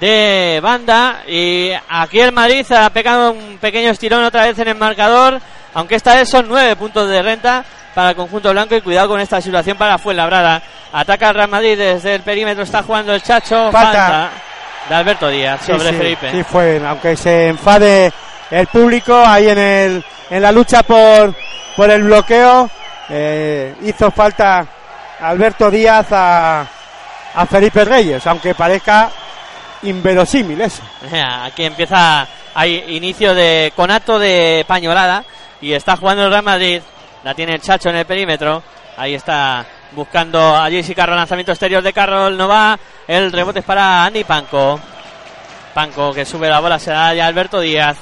de 0.00 0.58
banda. 0.62 1.22
Y 1.28 1.70
aquí 1.88 2.20
el 2.20 2.32
Madrid 2.32 2.66
ha 2.72 2.90
pegado 2.90 3.32
un 3.32 3.58
pequeño 3.58 3.90
estirón 3.90 4.24
otra 4.24 4.44
vez 4.46 4.58
en 4.58 4.68
el 4.68 4.74
marcador. 4.74 5.40
Aunque 5.74 5.94
esta 5.94 6.14
vez 6.16 6.28
son 6.28 6.48
nueve 6.48 6.74
puntos 6.74 7.08
de 7.08 7.22
renta 7.22 7.64
para 7.94 8.10
el 8.10 8.16
conjunto 8.16 8.50
blanco. 8.50 8.74
Y 8.74 8.80
cuidado 8.80 9.08
con 9.08 9.20
esta 9.20 9.40
situación 9.40 9.76
para 9.76 9.96
Fuenlabrada. 9.98 10.60
Ataca 10.92 11.28
el 11.28 11.34
Real 11.36 11.48
Madrid 11.48 11.78
desde 11.78 12.16
el 12.16 12.22
perímetro. 12.22 12.64
Está 12.64 12.82
jugando 12.82 13.14
el 13.14 13.22
Chacho. 13.22 13.70
Falta. 13.70 14.30
De 14.88 14.94
Alberto 14.96 15.28
Díaz 15.28 15.60
Sí, 15.64 15.70
sobre 15.72 15.90
sí, 15.90 15.96
Felipe. 15.96 16.30
sí 16.32 16.42
fue, 16.42 16.82
aunque 16.84 17.14
se 17.14 17.48
enfade 17.48 18.10
el 18.50 18.66
público 18.66 19.14
ahí 19.24 19.48
en 19.48 19.58
el 19.58 20.04
en 20.30 20.42
la 20.42 20.50
lucha 20.50 20.82
por 20.82 21.32
por 21.76 21.88
el 21.90 22.02
bloqueo, 22.02 22.68
eh, 23.08 23.74
hizo 23.82 24.10
falta 24.10 24.66
Alberto 25.20 25.70
Díaz 25.70 26.06
a, 26.12 26.66
a 27.34 27.46
Felipe 27.46 27.84
Reyes, 27.84 28.26
aunque 28.26 28.54
parezca 28.54 29.10
inverosímil 29.82 30.60
eso. 30.60 30.82
Aquí 31.44 31.64
empieza, 31.64 32.26
hay 32.54 32.84
inicio 32.88 33.34
de 33.34 33.72
conato 33.76 34.18
de 34.18 34.64
pañolada 34.66 35.24
y 35.60 35.72
está 35.72 35.96
jugando 35.96 36.24
el 36.24 36.30
Real 36.30 36.42
Madrid. 36.42 36.82
La 37.22 37.34
tiene 37.34 37.54
el 37.54 37.60
Chacho 37.60 37.90
en 37.90 37.96
el 37.96 38.06
perímetro. 38.06 38.62
Ahí 38.96 39.14
está 39.14 39.64
buscando 39.92 40.56
a 40.56 40.70
Jesse 40.70 40.94
Carroll, 40.94 41.16
lanzamiento 41.16 41.52
exterior 41.52 41.82
de 41.82 41.92
Carroll, 41.92 42.36
no 42.36 42.48
va. 42.48 42.78
El 43.06 43.32
rebote 43.32 43.60
es 43.60 43.64
para 43.64 44.04
Andy 44.04 44.24
Panco. 44.24 44.80
Panco 45.74 46.12
que 46.12 46.24
sube 46.24 46.48
la 46.48 46.60
bola, 46.60 46.78
se 46.78 46.90
da 46.90 47.14
ya 47.14 47.26
Alberto 47.26 47.60
Díaz. 47.60 47.96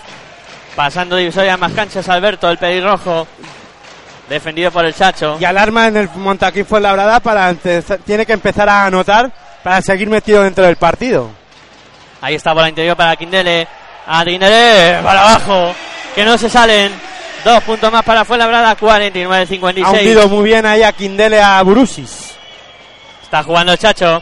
Pasando 0.76 1.16
divisoria 1.16 1.56
más 1.56 1.72
canchas 1.72 2.08
Alberto, 2.08 2.48
el 2.48 2.58
pelirrojo. 2.58 3.26
Defendido 4.28 4.70
por 4.70 4.84
el 4.84 4.94
Chacho. 4.94 5.38
Y 5.40 5.44
alarma 5.44 5.86
en 5.86 5.96
el 5.96 6.08
Montaquí 6.14 6.62
Fuenlabrada 6.64 7.20
para 7.20 7.54
tiene 7.54 8.26
que 8.26 8.32
empezar 8.34 8.68
a 8.68 8.84
anotar 8.86 9.30
para 9.62 9.80
seguir 9.80 10.08
metido 10.08 10.42
dentro 10.42 10.64
del 10.64 10.76
partido. 10.76 11.30
Ahí 12.20 12.34
está 12.34 12.52
bola 12.52 12.68
interior 12.68 12.96
para 12.96 13.16
Quindele. 13.16 13.66
A 14.06 14.24
Quindele, 14.24 15.02
para 15.02 15.20
abajo. 15.22 15.74
Que 16.14 16.24
no 16.24 16.36
se 16.36 16.48
salen. 16.50 16.92
Dos 17.44 17.62
puntos 17.62 17.90
más 17.92 18.02
para 18.02 18.24
Fuenlabrada, 18.24 18.70
Ha 18.70 18.76
49-56. 18.76 19.86
hundido 19.86 20.28
muy 20.28 20.44
bien 20.44 20.66
ahí 20.66 20.82
a 20.82 20.92
Quindele 20.92 21.40
a 21.40 21.62
Burusis. 21.62 22.34
Está 23.22 23.42
jugando 23.42 23.72
el 23.72 23.78
Chacho. 23.78 24.20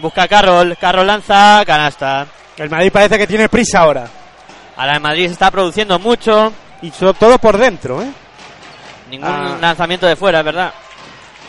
Busca 0.00 0.22
a 0.24 0.28
Carroll. 0.28 0.76
Carroll 0.76 1.06
lanza, 1.06 1.62
canasta. 1.66 2.26
El 2.56 2.70
Madrid 2.70 2.90
parece 2.92 3.18
que 3.18 3.26
tiene 3.26 3.48
prisa 3.48 3.80
ahora. 3.80 4.06
Ahora 4.76 4.94
el 4.94 5.00
Madrid 5.00 5.26
se 5.26 5.32
está 5.34 5.50
produciendo 5.50 5.98
mucho. 5.98 6.52
Y 6.82 6.90
sobre 6.90 7.14
todo 7.14 7.38
por 7.38 7.58
dentro, 7.58 8.02
¿eh? 8.02 8.06
Ningún 9.10 9.28
Ah. 9.28 9.56
lanzamiento 9.60 10.06
de 10.06 10.16
fuera, 10.16 10.40
es 10.40 10.44
verdad. 10.44 10.72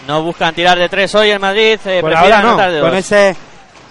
No 0.08 0.22
buscan 0.24 0.54
tirar 0.54 0.78
de 0.78 0.88
tres 0.90 1.14
hoy 1.16 1.30
el 1.32 1.40
Madrid. 1.40 1.80
eh, 1.86 2.02
Por 2.02 2.16
ahora 2.16 2.42
no. 2.42 2.58
de 2.58 2.80
Con, 2.82 2.96
ese, 2.96 3.36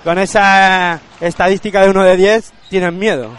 con 0.05 0.18
esa 0.18 0.98
estadística 1.20 1.82
de 1.82 1.90
1 1.90 2.02
de 2.05 2.16
10 2.16 2.52
tienen 2.70 2.98
miedo. 2.98 3.30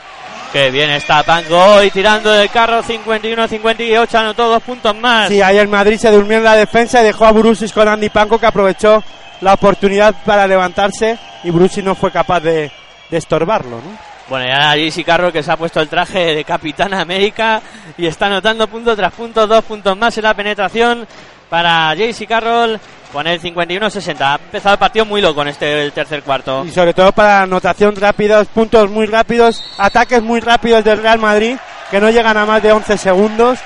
Qué 0.53 0.71
bien 0.71 0.89
está 0.91 1.23
Panco 1.23 1.57
hoy 1.57 1.91
tirando 1.91 2.31
del 2.31 2.49
carro 2.49 2.81
51-58. 2.81 4.15
Anotó 4.17 4.47
dos 4.47 4.63
puntos 4.63 4.95
más. 4.95 5.27
Sí, 5.27 5.41
el 5.41 5.67
Madrid 5.67 5.97
se 5.97 6.09
durmió 6.11 6.37
en 6.37 6.43
la 6.43 6.55
defensa 6.55 7.01
y 7.01 7.05
dejó 7.05 7.25
a 7.25 7.31
Brusis 7.31 7.71
con 7.73 7.87
Andy 7.87 8.09
Panco 8.09 8.39
que 8.39 8.45
aprovechó 8.45 9.03
la 9.41 9.53
oportunidad 9.53 10.15
para 10.25 10.47
levantarse 10.47 11.17
y 11.43 11.51
Brusis 11.51 11.83
no 11.83 11.95
fue 11.95 12.11
capaz 12.11 12.39
de, 12.39 12.71
de 13.09 13.17
estorbarlo, 13.17 13.77
¿no? 13.77 14.16
Bueno, 14.29 14.45
y 14.45 14.51
ahora 14.51 14.73
Jesse 14.73 15.05
Carroll 15.05 15.31
que 15.31 15.41
se 15.41 15.51
ha 15.51 15.55
puesto 15.55 15.79
el 15.79 15.87
traje 15.87 16.35
de 16.35 16.43
Capitán 16.43 16.93
América 16.93 17.61
y 17.97 18.05
está 18.05 18.25
anotando 18.25 18.67
punto 18.67 18.93
tras 18.93 19.13
punto, 19.13 19.47
dos 19.47 19.63
puntos 19.63 19.97
más 19.97 20.17
en 20.17 20.23
la 20.23 20.33
penetración 20.33 21.07
para 21.49 21.95
JC 21.95 22.27
Carroll 22.27 22.77
con 23.13 23.25
el 23.25 23.39
51-60. 23.41 24.17
Ha 24.19 24.35
empezado 24.35 24.73
el 24.73 24.79
partido 24.79 25.05
muy 25.05 25.21
loco 25.21 25.41
en 25.43 25.47
este 25.47 25.81
el 25.81 25.93
tercer 25.93 26.23
cuarto. 26.23 26.65
Y 26.65 26.71
sobre 26.71 26.93
todo 26.93 27.13
para 27.13 27.43
anotación 27.43 27.95
rápidos, 27.95 28.47
puntos 28.47 28.89
muy 28.89 29.05
rápidos, 29.05 29.63
ataques 29.77 30.21
muy 30.21 30.41
rápidos 30.41 30.83
del 30.83 31.01
Real 31.01 31.19
Madrid 31.19 31.55
que 31.89 32.01
no 32.01 32.09
llegan 32.09 32.35
a 32.35 32.45
más 32.45 32.61
de 32.61 32.73
11 32.73 32.97
segundos 32.97 33.59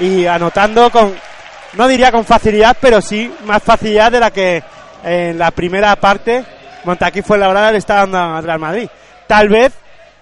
y 0.00 0.26
anotando 0.26 0.90
con, 0.90 1.14
no 1.74 1.86
diría 1.86 2.10
con 2.10 2.24
facilidad, 2.24 2.76
pero 2.80 3.00
sí 3.00 3.32
más 3.44 3.62
facilidad 3.62 4.10
de 4.10 4.18
la 4.18 4.32
que 4.32 4.60
en 5.04 5.38
la 5.38 5.52
primera 5.52 5.94
parte 5.94 6.44
Montaquí 6.82 7.22
fue 7.22 7.38
la 7.38 7.70
le 7.70 7.78
está 7.78 7.96
dando 7.96 8.18
al 8.18 8.42
Real 8.42 8.58
Madrid. 8.58 8.88
Tal 9.28 9.48
vez 9.48 9.72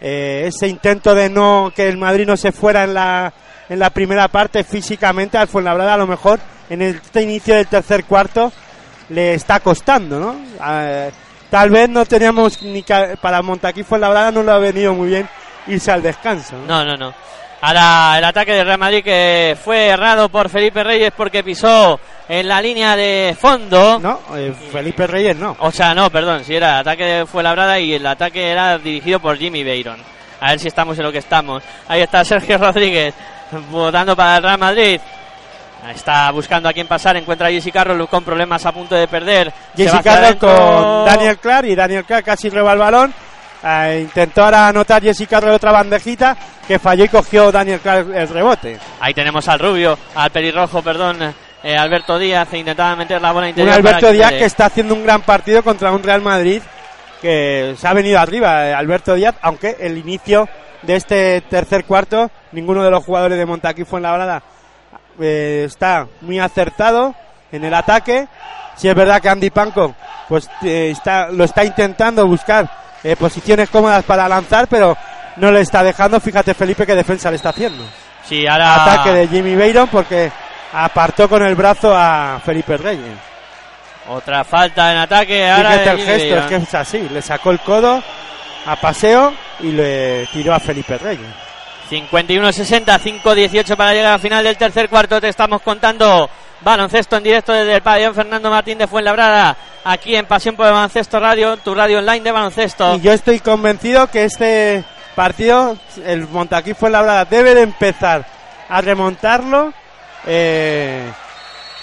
eh, 0.01 0.45
ese 0.47 0.69
intento 0.69 1.15
de 1.15 1.29
no 1.29 1.73
que 1.75 1.89
el 1.89 1.97
Madrid 1.97 2.27
no 2.27 2.37
se 2.37 2.53
fuera 2.53 2.85
en 2.85 2.95
la 2.95 3.33
en 3.69 3.79
la 3.79 3.91
primera 3.91 4.29
parte 4.29 4.65
físicamente 4.65 5.37
al 5.37 5.49
Fuenlabrada 5.49 5.95
a 5.95 5.99
lo 5.99 6.07
mejor 6.07 6.41
en 6.70 6.83
este 6.83 7.23
inicio 7.23 7.55
del 7.55 7.66
tercer 7.66 8.05
cuarto 8.05 8.53
le 9.11 9.35
está 9.35 9.61
costando, 9.61 10.20
¿no? 10.20 10.37
Tal 11.51 11.70
vez 11.70 11.89
no 11.89 12.05
teníamos 12.05 12.62
ni 12.62 12.85
para 13.20 13.43
Montaquí 13.43 13.83
Fuenlabrada 13.83 14.31
no 14.31 14.43
le 14.43 14.53
ha 14.53 14.59
venido 14.59 14.95
muy 14.95 15.09
bien 15.09 15.29
irse 15.66 15.91
al 15.91 16.03
descanso. 16.03 16.57
No, 16.66 16.85
no, 16.85 16.97
no. 16.97 17.15
Ahora 17.60 18.18
el 18.18 18.24
ataque 18.24 18.52
de 18.52 18.62
Real 18.62 18.78
Madrid 18.78 19.02
que 19.02 19.56
fue 19.62 19.89
errado 19.89 20.28
por 20.28 20.48
Felipe 20.48 20.85
Reyes 20.85 21.12
porque 21.16 21.43
pisó 21.43 21.98
en 22.28 22.47
la 22.47 22.62
línea 22.62 22.94
de 22.94 23.36
fondo. 23.39 23.98
No, 23.98 24.20
eh, 24.36 24.55
Felipe 24.70 25.06
Reyes 25.09 25.36
no. 25.36 25.56
O 25.59 25.72
sea, 25.72 25.93
no, 25.93 26.09
perdón, 26.09 26.44
si 26.44 26.55
era 26.55 26.78
ataque 26.78 27.24
fue 27.26 27.43
labrada 27.43 27.80
y 27.80 27.94
el 27.94 28.06
ataque 28.06 28.51
era 28.51 28.78
dirigido 28.78 29.18
por 29.18 29.36
Jimmy 29.36 29.64
Beiron. 29.64 29.98
A 30.40 30.51
ver 30.51 30.60
si 30.60 30.68
estamos 30.68 30.97
en 30.98 31.05
lo 31.05 31.10
que 31.10 31.18
estamos. 31.18 31.62
Ahí 31.89 32.01
está 32.01 32.24
Sergio 32.24 32.59
Rodríguez 32.59 33.12
votando 33.70 34.14
para 34.14 34.36
el 34.36 34.43
Real 34.43 34.59
Madrid. 34.59 35.01
Está 35.93 36.30
buscando 36.30 36.68
a 36.68 36.72
quién 36.72 36.86
pasar, 36.86 37.16
encuentra 37.16 37.48
a 37.48 37.51
Jesse 37.51 37.72
Carroll 37.72 38.09
con 38.09 38.22
problemas 38.22 38.64
a 38.66 38.72
punto 38.72 38.94
de 38.94 39.09
perder. 39.09 39.52
Jesse 39.76 40.02
Carroll 40.02 40.36
con 40.36 41.06
Daniel 41.06 41.39
Clark 41.39 41.66
y 41.66 41.74
Daniel 41.74 42.05
Clark 42.05 42.24
casi 42.24 42.51
roba 42.51 42.72
el 42.72 42.78
balón. 42.78 43.14
Eh, 43.62 44.01
intentó 44.02 44.44
ahora 44.44 44.68
anotar 44.68 45.02
Jesse 45.02 45.26
Carroll 45.28 45.52
otra 45.52 45.72
bandejita 45.72 46.36
que 46.66 46.78
falló 46.78 47.05
y 47.05 47.09
cogió 47.09 47.51
Daniel 47.51 47.80
Clark 47.80 48.14
el 48.14 48.28
rebote. 48.28 48.78
Ahí 49.01 49.14
tenemos 49.14 49.48
al 49.48 49.59
rubio, 49.59 49.98
al 50.14 50.30
pelirrojo, 50.30 50.82
perdón, 50.82 51.35
eh, 51.62 51.76
Alberto 51.76 52.18
Díaz, 52.18 52.52
e 52.52 52.59
intentaba 52.59 52.94
meter 52.94 53.20
la 53.20 53.32
bola 53.32 53.47
Un 53.47 53.51
interior. 53.51 53.74
Alberto 53.74 54.01
para 54.01 54.12
Díaz 54.12 54.32
que 54.32 54.44
está 54.44 54.66
haciendo 54.66 54.94
un 54.94 55.02
gran 55.02 55.22
partido 55.22 55.62
contra 55.62 55.90
un 55.90 56.02
Real 56.02 56.22
Madrid 56.22 56.62
que 57.20 57.74
se 57.76 57.89
ha 57.89 57.94
venido 57.94 58.20
arriba. 58.20 58.68
eh, 58.68 58.74
Alberto 58.74 59.14
Díaz, 59.14 59.35
aunque 59.43 59.76
el 59.80 59.98
inicio 59.98 60.48
de 60.82 60.94
este 60.97 61.40
tercer 61.43 61.85
cuarto, 61.85 62.30
ninguno 62.52 62.85
de 62.85 62.90
los 62.90 63.05
jugadores 63.05 63.36
de 63.39 63.47
Montaquí 63.47 63.85
fue 63.85 63.98
en 63.98 64.05
la 64.05 64.12
balada. 64.12 64.43
está 65.18 66.06
muy 66.20 66.39
acertado 66.39 67.14
en 67.51 67.64
el 67.64 67.74
ataque. 67.74 68.28
Si 68.76 68.89
es 68.89 68.94
verdad 68.94 69.20
que 69.20 69.28
Andy 69.28 69.51
Panko 69.51 69.94
pues 70.28 70.48
eh, 70.62 70.90
está, 70.90 71.28
lo 71.30 71.44
está 71.44 71.64
intentando 71.64 72.26
buscar 72.26 72.70
eh, 73.03 73.16
posiciones 73.16 73.69
cómodas 73.69 74.05
para 74.05 74.29
lanzar, 74.29 74.66
pero 74.69 74.97
no 75.37 75.51
le 75.51 75.61
está 75.61 75.83
dejando. 75.83 76.20
Fíjate 76.20 76.55
Felipe 76.55 76.87
qué 76.87 76.95
defensa 76.95 77.31
le 77.31 77.37
está 77.37 77.51
haciendo. 77.51 77.85
Sí, 78.25 78.47
ahora. 78.47 78.85
Ataque 78.85 79.12
de 79.12 79.29
Jimmy 79.29 79.55
Beiron 79.55 79.89
porque 79.89 80.31
apartó 80.73 81.29
con 81.29 81.43
el 81.43 81.55
brazo 81.55 81.95
a 81.95 82.41
Felipe 82.45 82.77
Reyes. 82.77 83.16
Otra 84.09 84.45
falta 84.45 84.93
en 84.93 84.99
ataque. 84.99 85.49
Ahora 85.49 85.73
Fíjate 85.73 85.91
el 85.91 86.01
gesto, 86.01 86.37
es 86.39 86.45
que 86.47 86.57
es 86.57 86.75
así. 86.75 87.09
Le 87.11 87.23
sacó 87.23 87.51
el 87.51 87.61
codo 87.61 88.03
a 88.66 88.77
paseo 88.77 89.33
y 89.61 89.73
le 89.73 90.27
tiró 90.33 90.55
a 90.55 90.61
Felipe 90.61 90.99
Reyes. 90.99 91.27
51-60, 91.91 93.23
5-18 93.23 93.77
para 93.77 93.95
llegar 93.95 94.12
al 94.15 94.20
final 94.20 94.45
del 94.45 94.57
tercer 94.57 94.89
cuarto. 94.89 95.20
Te 95.20 95.29
estamos 95.29 95.62
contando 95.62 96.29
baloncesto 96.60 97.16
en 97.16 97.22
directo 97.22 97.52
desde 97.52 97.76
el 97.76 97.82
pabellón 97.82 98.14
Fernando 98.14 98.51
Martín 98.51 98.78
de 98.78 98.86
Fuenlabrada. 98.86 99.56
Aquí 99.85 100.16
en 100.16 100.26
Pasión 100.26 100.56
por 100.56 100.66
el 100.66 100.72
Baloncesto 100.72 101.18
Radio, 101.20 101.56
tu 101.56 101.74
radio 101.74 101.98
online 101.98 102.20
de 102.20 102.32
baloncesto. 102.32 102.97
Y 102.97 103.01
yo 103.01 103.12
estoy 103.12 103.40
convencido 103.40 104.09
que 104.09 104.24
este 104.24 104.85
partido, 105.14 105.76
el 106.05 106.28
Montaquí 106.28 106.74
fue 106.74 106.90
la 106.90 107.24
debe 107.24 107.55
de 107.55 107.62
empezar 107.62 108.26
a 108.68 108.80
remontarlo. 108.80 109.72
eh, 110.26 111.10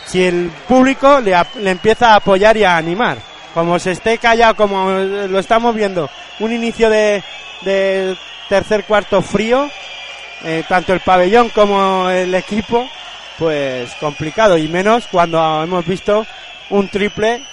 si 0.06 0.24
el 0.24 0.52
público 0.68 1.20
le, 1.20 1.36
le 1.62 1.72
empieza 1.72 2.14
a 2.14 2.16
apoyar 2.18 2.56
y 2.58 2.64
a 2.64 2.78
animar. 2.78 3.18
Como 3.54 3.80
se 3.80 3.92
esté 3.92 4.18
callado, 4.18 4.56
como 4.56 4.92
lo 4.92 5.40
estamos 5.40 5.74
viendo, 5.74 6.10
un 6.40 6.52
inicio 6.52 6.90
de, 6.90 7.24
de 7.62 8.16
tercer 8.50 8.84
cuarto 8.84 9.22
frío, 9.22 9.70
eh, 10.44 10.64
tanto 10.68 10.94
el 10.94 11.00
pabellón 11.00 11.50
como 11.50 12.10
el 12.10 12.36
equipo, 12.36 12.88
pues 13.38 13.94
complicado. 14.00 14.58
Y 14.58 14.68
menos 14.68 15.08
cuando 15.12 15.64
hemos 15.64 15.86
visto 15.86 16.26
un 16.70 16.90
triple 16.90 17.44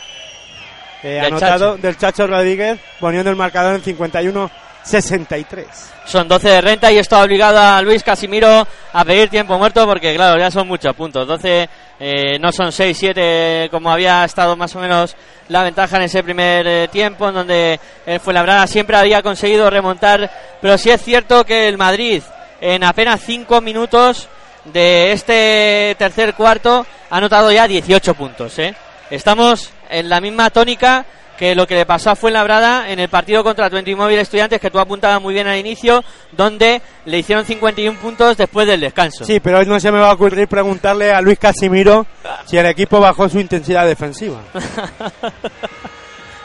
eh, 1.02 1.09
Del 1.09 1.24
anotado 1.26 1.72
Chacho. 1.72 1.82
del 1.82 1.96
Chacho 1.98 2.26
Rodríguez 2.26 2.78
poniendo 3.00 3.30
el 3.30 3.36
marcador 3.36 3.74
en 3.74 3.82
51-63. 3.82 5.66
Son 6.04 6.26
12 6.26 6.48
de 6.48 6.60
renta 6.60 6.90
y 6.90 6.98
esto 6.98 7.16
ha 7.16 7.22
obligado 7.22 7.59
a 7.59 7.80
Luis 7.82 8.02
Casimiro 8.02 8.66
a 8.92 9.04
pedir 9.04 9.28
tiempo 9.28 9.56
muerto 9.56 9.86
porque, 9.86 10.14
claro, 10.14 10.38
ya 10.38 10.50
son 10.50 10.66
muchos 10.66 10.94
puntos. 10.94 11.26
12 11.26 11.68
eh, 12.00 12.38
no 12.40 12.50
son 12.52 12.72
6, 12.72 12.96
7 12.98 13.68
como 13.70 13.90
había 13.90 14.24
estado 14.24 14.56
más 14.56 14.74
o 14.74 14.80
menos 14.80 15.16
la 15.48 15.62
ventaja 15.62 15.96
en 15.96 16.02
ese 16.02 16.22
primer 16.22 16.66
eh, 16.66 16.88
tiempo 16.88 17.28
en 17.28 17.34
donde 17.34 17.80
el 18.06 18.20
Fuenlabrada 18.20 18.66
siempre 18.66 18.96
había 18.96 19.22
conseguido 19.22 19.70
remontar. 19.70 20.30
Pero 20.60 20.76
sí 20.78 20.90
es 20.90 21.02
cierto 21.02 21.44
que 21.44 21.68
el 21.68 21.78
Madrid 21.78 22.22
en 22.60 22.84
apenas 22.84 23.20
5 23.24 23.60
minutos 23.60 24.28
de 24.64 25.12
este 25.12 25.94
tercer 25.98 26.34
cuarto 26.34 26.86
ha 27.10 27.16
anotado 27.16 27.51
ya 27.52 27.66
18 27.66 28.14
puntos. 28.14 28.59
¿eh? 28.59 28.74
Estamos 29.10 29.70
en 29.90 30.09
la 30.09 30.20
misma 30.20 30.51
tónica 30.51 31.05
que 31.39 31.55
lo 31.56 31.66
que 31.66 31.74
le 31.74 31.86
pasó 31.86 32.10
a 32.10 32.14
Fuenlabrada 32.16 32.89
en 32.90 33.01
el 33.01 33.09
partido 33.09 33.43
contra 33.43 33.68
Móvil 33.68 34.18
Estudiantes, 34.18 34.60
que 34.60 34.70
tú 34.70 34.78
apuntabas 34.78 35.20
muy 35.20 35.34
bien 35.34 35.48
al 35.48 35.59
inicio, 35.59 36.05
donde 36.30 36.80
le 37.06 37.18
hicieron 37.18 37.44
51 37.44 37.98
puntos 37.98 38.36
después 38.36 38.66
del 38.66 38.80
descanso. 38.80 39.24
Sí, 39.24 39.40
pero 39.40 39.59
hoy 39.59 39.66
no 39.66 39.80
se 39.80 39.90
me 39.90 39.98
va 39.98 40.10
a 40.10 40.12
ocurrir 40.12 40.47
preguntarle 40.47 41.12
a 41.12 41.20
Luis 41.20 41.39
Casimiro 41.40 42.06
si 42.47 42.59
el 42.59 42.66
equipo 42.66 43.01
bajó 43.01 43.28
su 43.28 43.40
intensidad 43.40 43.86
defensiva. 43.86 44.39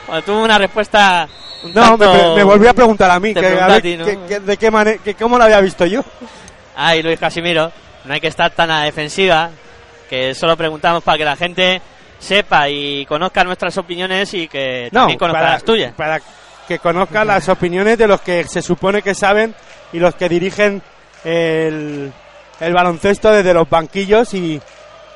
Bueno, 0.07 0.21
tuvo 0.23 0.43
una 0.43 0.57
respuesta. 0.57 1.27
un 1.63 1.73
No, 1.73 1.97
me, 1.97 2.07
me 2.35 2.43
volvió 2.43 2.69
a 2.69 2.73
preguntar 2.73 3.11
a 3.11 3.19
mí 3.19 3.33
que, 3.33 3.39
a 3.39 3.41
ver 3.41 3.59
a 3.63 3.81
ti, 3.81 3.97
¿no? 3.97 4.05
que- 4.05 4.17
que- 4.27 4.39
de 4.39 4.55
qué 4.57 4.71
manera, 4.71 4.97
que 5.03 5.15
cómo 5.15 5.37
lo 5.37 5.43
había 5.43 5.59
visto 5.59 5.85
yo. 5.85 6.01
Ay, 6.75 7.03
Luis 7.03 7.19
Casimiro, 7.19 7.71
no 8.07 8.13
hay 8.13 8.21
que 8.21 8.27
estar 8.27 8.51
tan 8.51 8.71
a 8.71 8.79
la 8.79 8.85
defensiva, 8.85 9.49
que 10.09 10.33
solo 10.33 10.55
preguntamos 10.57 11.03
para 11.03 11.17
que 11.17 11.25
la 11.25 11.35
gente 11.35 11.81
sepa 12.19 12.69
y 12.69 13.05
conozca 13.05 13.43
nuestras 13.43 13.77
opiniones 13.77 14.33
y 14.33 14.47
que 14.47 14.89
No, 14.91 15.01
también 15.01 15.19
conozca 15.19 15.39
para, 15.39 15.53
las 15.53 15.63
tuyas. 15.63 15.93
para 15.93 16.19
que 16.67 16.79
conozca 16.79 17.23
las 17.23 17.47
opiniones 17.49 17.97
de 17.97 18.07
los 18.07 18.21
que 18.21 18.43
se 18.45 18.61
supone 18.61 19.01
que 19.01 19.13
saben 19.13 19.53
y 19.93 19.99
los 19.99 20.15
que 20.15 20.27
dirigen 20.27 20.81
el, 21.23 22.11
el 22.59 22.73
baloncesto 22.73 23.31
desde 23.31 23.53
los 23.53 23.69
banquillos 23.69 24.33
y, 24.33 24.59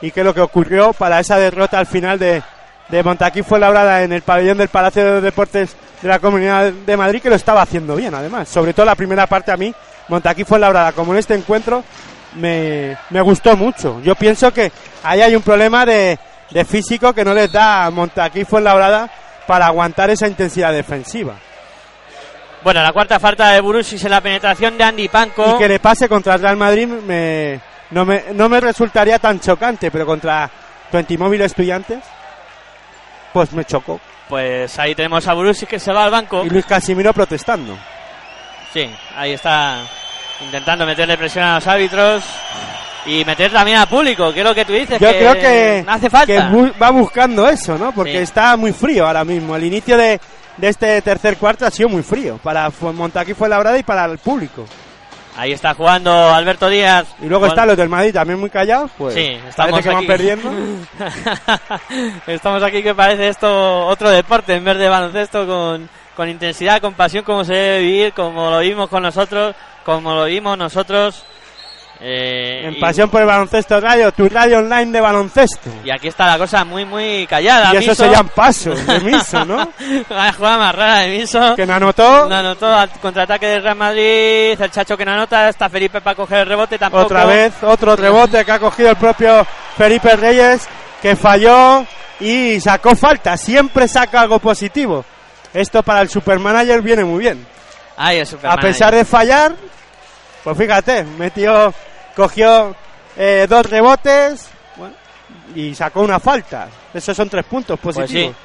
y 0.01 0.11
qué 0.11 0.19
es 0.21 0.25
lo 0.25 0.33
que 0.33 0.41
ocurrió 0.41 0.93
para 0.93 1.19
esa 1.19 1.37
derrota 1.37 1.79
al 1.79 1.87
final 1.87 2.19
de, 2.19 2.41
de 2.89 3.03
Montaquí 3.03 3.41
fue 3.43 3.59
labrada 3.59 4.03
en 4.03 4.13
el 4.13 4.21
pabellón 4.21 4.57
del 4.57 4.69
Palacio 4.69 5.03
de 5.03 5.11
los 5.13 5.23
Deportes 5.23 5.75
de 6.01 6.07
la 6.07 6.19
Comunidad 6.19 6.71
de 6.71 6.97
Madrid 6.97 7.21
que 7.21 7.29
lo 7.29 7.35
estaba 7.35 7.61
haciendo 7.63 7.95
bien 7.95 8.13
además, 8.13 8.47
sobre 8.47 8.73
todo 8.73 8.85
la 8.85 8.95
primera 8.95 9.27
parte 9.27 9.51
a 9.51 9.57
mí 9.57 9.73
Montaquí 10.07 10.43
fue 10.43 10.59
labrada 10.59 10.91
como 10.93 11.13
en 11.13 11.19
este 11.19 11.33
encuentro 11.33 11.83
me, 12.35 12.97
me 13.09 13.21
gustó 13.21 13.55
mucho. 13.55 14.01
Yo 14.01 14.15
pienso 14.15 14.51
que 14.51 14.71
ahí 15.03 15.21
hay 15.21 15.35
un 15.35 15.41
problema 15.41 15.85
de, 15.85 16.17
de 16.49 16.65
físico 16.65 17.13
que 17.13 17.25
no 17.25 17.33
les 17.33 17.51
da 17.51 17.85
a 17.85 17.91
Montaquí 17.91 18.45
Fuenlabrada 18.45 19.09
para 19.47 19.67
aguantar 19.67 20.09
esa 20.09 20.27
intensidad 20.27 20.71
defensiva. 20.71 21.35
Bueno, 22.63 22.83
la 22.83 22.93
cuarta 22.93 23.19
falta 23.19 23.49
de 23.49 23.61
Burusis 23.61 24.03
en 24.05 24.11
la 24.11 24.21
penetración 24.21 24.77
de 24.77 24.83
Andy 24.83 25.07
Panko. 25.07 25.55
Y 25.55 25.57
que 25.57 25.67
le 25.67 25.79
pase 25.79 26.07
contra 26.07 26.35
el 26.35 26.41
Real 26.41 26.57
Madrid 26.57 26.87
me, 26.87 27.59
no, 27.89 28.05
me, 28.05 28.25
no 28.33 28.47
me 28.49 28.59
resultaría 28.59 29.17
tan 29.17 29.39
chocante, 29.39 29.89
pero 29.89 30.05
contra 30.05 30.49
Twenty 30.91 31.17
Móvil 31.17 31.41
Estudiantes, 31.41 32.03
pues 33.33 33.51
me 33.53 33.65
chocó. 33.65 33.99
Pues 34.29 34.77
ahí 34.77 34.93
tenemos 34.93 35.27
a 35.27 35.33
Burusis 35.33 35.67
que 35.67 35.79
se 35.79 35.91
va 35.91 36.03
al 36.03 36.11
banco. 36.11 36.45
Y 36.45 36.49
Luis 36.49 36.65
Casimiro 36.65 37.11
protestando. 37.13 37.75
Sí, 38.71 38.89
ahí 39.15 39.33
está 39.33 39.79
intentando 40.43 40.85
meterle 40.85 41.17
presión 41.17 41.43
a 41.45 41.55
los 41.55 41.67
árbitros 41.67 42.23
y 43.05 43.25
meter 43.25 43.51
también 43.51 43.77
al 43.77 43.87
público, 43.87 44.31
que 44.33 44.39
es 44.41 44.45
lo 44.45 44.53
que 44.55 44.65
tú 44.65 44.73
dices. 44.73 44.99
Yo 44.99 45.09
creo 45.09 45.33
que, 45.33 45.83
hace 45.87 46.09
falta. 46.09 46.25
que 46.27 46.39
bu- 46.39 46.73
va 46.81 46.89
buscando 46.91 47.47
eso, 47.47 47.77
¿no? 47.77 47.91
Porque 47.91 48.11
Sí. 48.13 48.17
está 48.17 48.55
muy 48.57 48.73
frío 48.73 49.07
ahora 49.07 49.23
mismo. 49.23 49.55
El 49.55 49.63
inicio 49.63 49.97
de, 49.97 50.19
de 50.57 50.67
este 50.67 51.01
tercer 51.01 51.37
cuarto 51.37 51.65
ha 51.65 51.71
sido 51.71 51.89
muy 51.89 52.03
frío 52.03 52.37
para 52.43 52.69
Montaquí 52.93 53.33
Fuenlabrada 53.33 53.77
y 53.79 53.83
para 53.83 54.05
el 54.05 54.17
público. 54.19 54.65
Ahí 55.37 55.53
está 55.53 55.73
jugando 55.73 56.11
Alberto 56.33 56.67
Díaz. 56.67 57.07
Y 57.21 57.25
luego 57.27 57.41
Con- 57.43 57.49
están 57.51 57.67
los 57.69 57.77
del 57.77 57.87
Madrid 57.89 58.13
también 58.13 58.37
muy 58.39 58.49
callados, 58.49 58.91
pues 58.97 59.13
Sí, 59.15 59.39
estamos 59.47 59.71
parece 59.71 59.89
que 59.89 59.95
van 59.95 60.05
perdiendo. 60.05 60.51
Estamos 62.27 62.63
aquí 62.63 62.83
que 62.83 62.93
parece 62.93 63.29
esto 63.29 63.87
otro 63.87 64.09
deporte 64.09 64.55
en 64.55 64.63
vez 64.63 64.77
de 64.77 64.89
baloncesto 64.89 65.45
con, 65.47 65.89
con 66.15 66.29
intensidad, 66.29 66.81
con 66.81 66.93
pasión, 66.93 67.23
como 67.23 67.43
se 67.43 67.53
debe 67.53 67.79
vivir, 67.79 68.13
como 68.13 68.51
lo 68.51 68.59
vimos 68.59 68.89
con 68.89 69.03
nosotros, 69.03 69.55
como 69.85 70.13
lo 70.15 70.25
vimos 70.25 70.57
nosotros. 70.57 71.23
Eh, 72.03 72.63
En 72.65 72.73
y- 72.73 72.79
Pasión 72.79 73.11
por 73.11 73.21
el 73.21 73.27
Baloncesto 73.27 73.79
Radio, 73.79 74.11
tu 74.11 74.27
radio 74.27 74.57
online 74.57 74.91
de 74.91 74.99
baloncesto. 75.01 75.69
Y 75.83 75.91
aquí 75.91 76.07
está 76.07 76.25
la 76.25 76.39
cosa 76.39 76.65
muy, 76.65 76.83
muy 76.83 77.27
callada. 77.27 77.71
Y 77.75 77.77
eso 77.77 77.91
Miso. 77.91 78.03
se 78.05 78.09
llaman 78.09 78.29
pasos 78.33 78.87
de 78.87 78.99
Miso, 79.01 79.45
¿no? 79.45 79.71
la 80.09 80.33
jugada 80.33 80.57
más 80.57 80.75
rara 80.75 80.97
de 81.01 81.15
Miso. 81.19 81.55
Que 81.55 81.67
no 81.67 81.75
anotó. 81.75 82.27
No 82.27 82.35
anotó 82.35 82.73
al 82.75 82.89
contraataque 82.89 83.45
del 83.45 83.61
Real 83.61 83.75
Madrid. 83.75 84.59
El 84.59 84.71
Chacho 84.71 84.97
que 84.97 85.05
no 85.05 85.11
anota. 85.11 85.47
Está 85.49 85.69
Felipe 85.69 86.01
para 86.01 86.15
coger 86.15 86.39
el 86.39 86.47
rebote 86.47 86.79
tampoco. 86.79 87.03
Otra 87.03 87.25
vez, 87.25 87.53
otro 87.61 87.95
rebote 87.95 88.43
que 88.45 88.51
ha 88.51 88.57
cogido 88.59 88.89
el 88.89 88.95
propio 88.95 89.45
Felipe 89.77 90.15
Reyes, 90.15 90.67
que 91.03 91.15
falló 91.15 91.85
y 92.19 92.59
sacó 92.61 92.95
falta. 92.95 93.37
Siempre 93.37 93.87
saca 93.87 94.21
algo 94.21 94.39
positivo. 94.39 95.05
Esto 95.53 95.83
para 95.83 96.01
el 96.01 96.09
supermanager 96.09 96.81
viene 96.81 97.03
muy 97.03 97.19
bien. 97.19 97.45
El 98.09 98.27
A 98.43 98.57
pesar 98.57 98.93
de 98.95 99.05
fallar, 99.05 99.53
pues 100.43 100.57
fíjate, 100.57 101.03
metió, 101.03 101.73
cogió 102.15 102.75
eh, 103.15 103.45
dos 103.47 103.65
rebotes 103.67 104.49
bueno, 104.75 104.95
y 105.55 105.75
sacó 105.75 106.01
una 106.01 106.19
falta. 106.19 106.67
Esos 106.93 107.15
son 107.15 107.29
tres 107.29 107.45
puntos 107.45 107.79
Pues 107.81 107.95
positivos. 107.97 108.35
sí. 108.35 108.41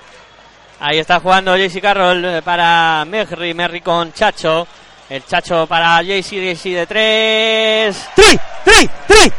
Ahí 0.79 0.99
está 0.99 1.21
jugando 1.21 1.57
JC 1.57 1.81
Carroll 1.81 2.25
eh, 2.25 2.43
para 2.43 3.05
Merry, 3.07 3.55
Merry 3.55 3.81
con 3.81 4.13
Chacho. 4.13 4.67
El 5.09 5.25
Chacho 5.25 5.67
para 5.67 6.03
JC, 6.03 6.55
JC 6.55 6.63
de 6.75 6.87
tres. 6.87 8.09
¡Tri! 8.15 8.39
¡Tri! 8.65 8.91
¡Tri! 9.07 9.33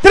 ¡Tri! 0.00 0.08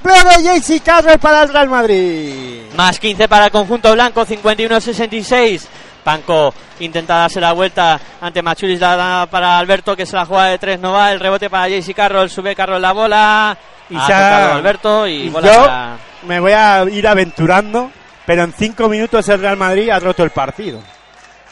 ¡Triple 0.00 0.14
de 0.42 0.60
JC 0.60 0.82
Carroll 0.82 1.18
para 1.18 1.42
el 1.42 1.48
Real 1.48 1.68
Madrid! 1.68 2.62
Más 2.76 2.98
15 2.98 3.28
para 3.28 3.46
el 3.46 3.50
conjunto 3.50 3.92
blanco, 3.94 4.24
51-66. 4.26 5.62
Panco 6.04 6.54
intenta 6.80 7.16
darse 7.16 7.40
la 7.40 7.52
vuelta 7.52 7.98
ante 8.20 8.42
Machulis, 8.42 8.78
la 8.78 8.94
da 8.96 9.26
para 9.26 9.58
Alberto, 9.58 9.96
que 9.96 10.06
se 10.06 10.14
la 10.14 10.24
juega 10.26 10.44
de 10.46 10.58
tres, 10.58 10.78
no 10.78 10.92
va. 10.92 11.10
El 11.12 11.18
rebote 11.20 11.48
para 11.50 11.68
JC 11.68 11.94
Carroll, 11.94 12.30
sube 12.30 12.54
Carroll 12.54 12.80
la 12.82 12.92
bola. 12.92 13.58
Y 13.88 13.96
ha 13.96 14.00
tocado 14.00 14.52
Alberto 14.54 15.06
y, 15.08 15.12
y 15.14 15.28
bola 15.30 15.52
yo 15.52 15.64
para... 15.64 15.96
me 16.26 16.40
voy 16.40 16.52
a 16.52 16.84
ir 16.84 17.06
aventurando, 17.08 17.90
pero 18.26 18.42
en 18.44 18.52
cinco 18.52 18.88
minutos 18.88 19.28
el 19.28 19.40
Real 19.40 19.56
Madrid 19.56 19.90
ha 19.90 19.98
roto 19.98 20.22
el 20.22 20.30
partido. 20.30 20.80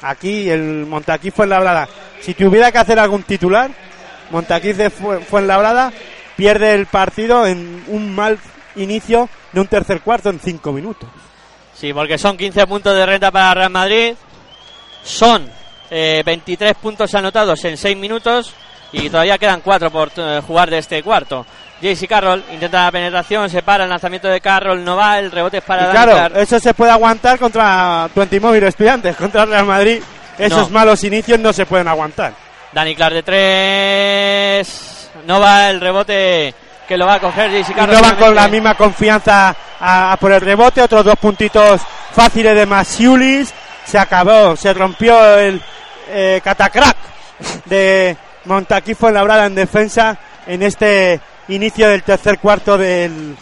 Aquí 0.03 0.51
el 0.51 0.85
Montaquí 0.87 1.31
Fuenlabrada. 1.31 1.89
Si 2.21 2.35
tuviera 2.35 2.71
que 2.71 2.79
hacer 2.79 2.99
algún 2.99 3.23
titular, 3.23 3.71
Montaquí 4.31 4.73
de 4.73 4.91
Fu- 4.91 5.21
Fuenlabrada 5.21 5.93
pierde 6.37 6.75
el 6.75 6.87
partido 6.87 7.47
en 7.47 7.85
un 7.89 8.15
mal 8.15 8.39
inicio 8.77 9.29
de 9.53 9.61
un 9.61 9.67
tercer 9.67 10.01
cuarto 10.01 10.31
en 10.31 10.41
cinco 10.41 10.73
minutos. 10.73 11.09
Sí, 11.75 11.93
porque 11.93 12.19
son 12.19 12.37
15 12.37 12.67
puntos 12.67 12.95
de 12.95 13.05
renta 13.07 13.31
para 13.31 13.55
Real 13.55 13.71
Madrid. 13.71 14.15
Son 15.03 15.49
eh, 15.91 16.23
23 16.25 16.75
puntos 16.77 17.15
anotados 17.15 17.65
en 17.65 17.77
6 17.77 17.97
minutos 17.97 18.55
y 18.93 19.11
todavía 19.11 19.39
quedan 19.39 19.61
4 19.61 19.91
por 19.91 20.11
eh, 20.17 20.41
jugar 20.47 20.71
de 20.71 20.79
este 20.79 21.03
cuarto. 21.03 21.45
JC 21.83 22.07
Carroll 22.09 22.43
intenta 22.53 22.85
la 22.85 22.93
penetración, 22.93 23.51
se 23.51 23.63
para 23.63 23.85
el 23.85 23.91
lanzamiento 23.91 24.29
de 24.29 24.41
Carroll, 24.41 24.85
no 24.85 24.97
va, 24.97 25.19
el 25.19 25.31
rebote 25.33 25.59
es 25.59 25.65
para 25.65 25.89
Y 25.89 25.91
claro, 25.91 26.13
Clark. 26.13 26.37
eso 26.39 26.59
se 26.61 26.73
puede 26.73 26.93
aguantar 26.93 27.39
contra 27.39 28.09
Twenty 28.15 28.41
Móvil 28.41 28.63
Estudiantes, 28.65 29.17
contra 29.19 29.45
Real 29.45 29.67
Madrid. 29.67 30.01
Esos 30.39 30.71
No. 30.71 30.79
malos 30.79 31.03
inicios 31.05 31.39
no 31.41 31.53
se 31.53 31.67
pueden 31.67 31.89
aguantar. 31.89 32.33
Dani 32.73 32.95
Clark 32.95 33.15
de 33.17 33.23
3. 33.25 34.91
No 35.27 35.41
va 35.41 35.71
el 35.71 35.81
rebote 35.81 36.55
que 36.87 36.97
lo 36.97 37.07
va 37.07 37.15
a 37.15 37.21
coger 37.21 37.51
JC 37.51 37.71
Y 37.71 37.75
no 37.75 38.01
van 38.01 38.17
con 38.17 38.35
la 38.35 38.49
misma 38.49 38.75
confianza 38.75 39.55
a, 39.81 40.13
a 40.13 40.17
por 40.17 40.33
el 40.33 40.41
rebote. 40.41 40.83
Otros 40.83 41.05
dos 41.05 41.17
puntitos 41.17 41.81
fáciles 42.13 42.55
de 42.55 42.67
Masiulis. 42.67 43.53
Se 43.85 43.99
acabó, 43.99 44.57
se 44.57 44.73
rompió 44.73 45.39
el 45.39 45.61
eh, 46.09 46.41
catacrack 46.43 46.97
de 47.67 48.17
Montaquí 48.45 48.95
Fuenlabrada 48.95 49.47
en 49.47 49.55
defensa 49.55 50.17
en 50.47 50.63
este 50.63 51.21
inicio 51.49 51.89
del 51.89 52.03
tercer 52.03 52.39
cuarto 52.39 52.79
del, 52.79 53.37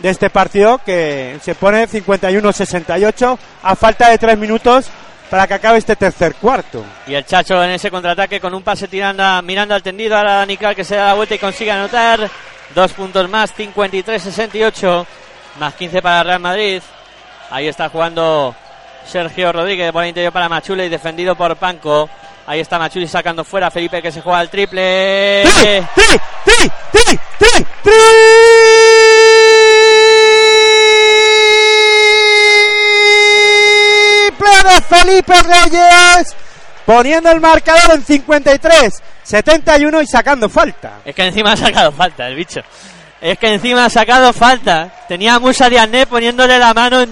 de 0.00 0.10
este 0.10 0.30
partido 0.30 0.78
que 0.78 1.38
se 1.42 1.54
pone 1.54 1.88
51-68 1.88 3.38
a 3.62 3.76
falta 3.76 4.10
de 4.10 4.18
tres 4.18 4.38
minutos 4.38 4.86
para 5.30 5.46
que 5.46 5.54
acabe 5.54 5.78
este 5.78 5.96
tercer 5.96 6.34
cuarto. 6.36 6.84
Y 7.06 7.14
el 7.14 7.24
Chacho 7.24 7.62
en 7.62 7.70
ese 7.70 7.90
contraataque 7.90 8.40
con 8.40 8.54
un 8.54 8.62
pase 8.62 8.88
tirando, 8.88 9.42
mirando 9.42 9.74
al 9.74 9.82
tendido. 9.82 10.16
Ahora 10.16 10.34
Dani 10.34 10.56
Clark 10.56 10.76
que 10.76 10.84
se 10.84 10.96
da 10.96 11.06
la 11.06 11.14
vuelta 11.14 11.34
y 11.34 11.38
consigue 11.38 11.70
anotar. 11.70 12.30
Dos 12.74 12.92
puntos 12.92 13.28
más, 13.28 13.56
53-68. 13.56 15.06
Más 15.58 15.74
15 15.74 16.02
para 16.02 16.22
Real 16.22 16.40
Madrid. 16.40 16.82
Ahí 17.50 17.68
está 17.68 17.88
jugando 17.88 18.54
Sergio 19.06 19.52
Rodríguez 19.52 19.92
por 19.92 20.02
el 20.02 20.08
interior 20.10 20.32
para 20.32 20.48
Machule 20.48 20.86
y 20.86 20.88
defendido 20.88 21.34
por 21.34 21.56
Panco. 21.56 22.08
Ahí 22.46 22.60
está 22.60 22.78
Machuli 22.78 23.08
sacando 23.08 23.44
fuera. 23.44 23.70
Felipe 23.70 24.02
que 24.02 24.12
se 24.12 24.20
juega 24.20 24.40
el 24.42 24.50
triple. 24.50 25.44
¡Tri! 25.44 25.86
¡Tri! 25.94 26.20
¡Tri! 26.44 26.70
¡Tri! 26.92 27.18
¡Tri! 27.38 27.66
¡Triple 27.82 29.15
Felipe 34.88 35.34
Reyes! 35.42 36.34
Poniendo 36.84 37.30
el 37.30 37.40
marcador 37.40 37.96
en 37.96 38.04
53, 38.04 39.02
71 39.24 40.02
y 40.02 40.06
sacando 40.06 40.48
falta. 40.48 41.00
Es 41.04 41.14
que 41.14 41.24
encima 41.26 41.52
ha 41.52 41.56
sacado 41.56 41.90
falta 41.92 42.28
el 42.28 42.36
bicho. 42.36 42.60
Es 43.20 43.38
que 43.38 43.48
encima 43.48 43.86
ha 43.86 43.90
sacado 43.90 44.32
falta. 44.32 44.88
Tenía 45.08 45.34
a 45.34 45.40
Musa 45.40 45.68
Diané 45.68 46.06
poniéndole 46.06 46.58
la 46.58 46.72
mano 46.74 47.04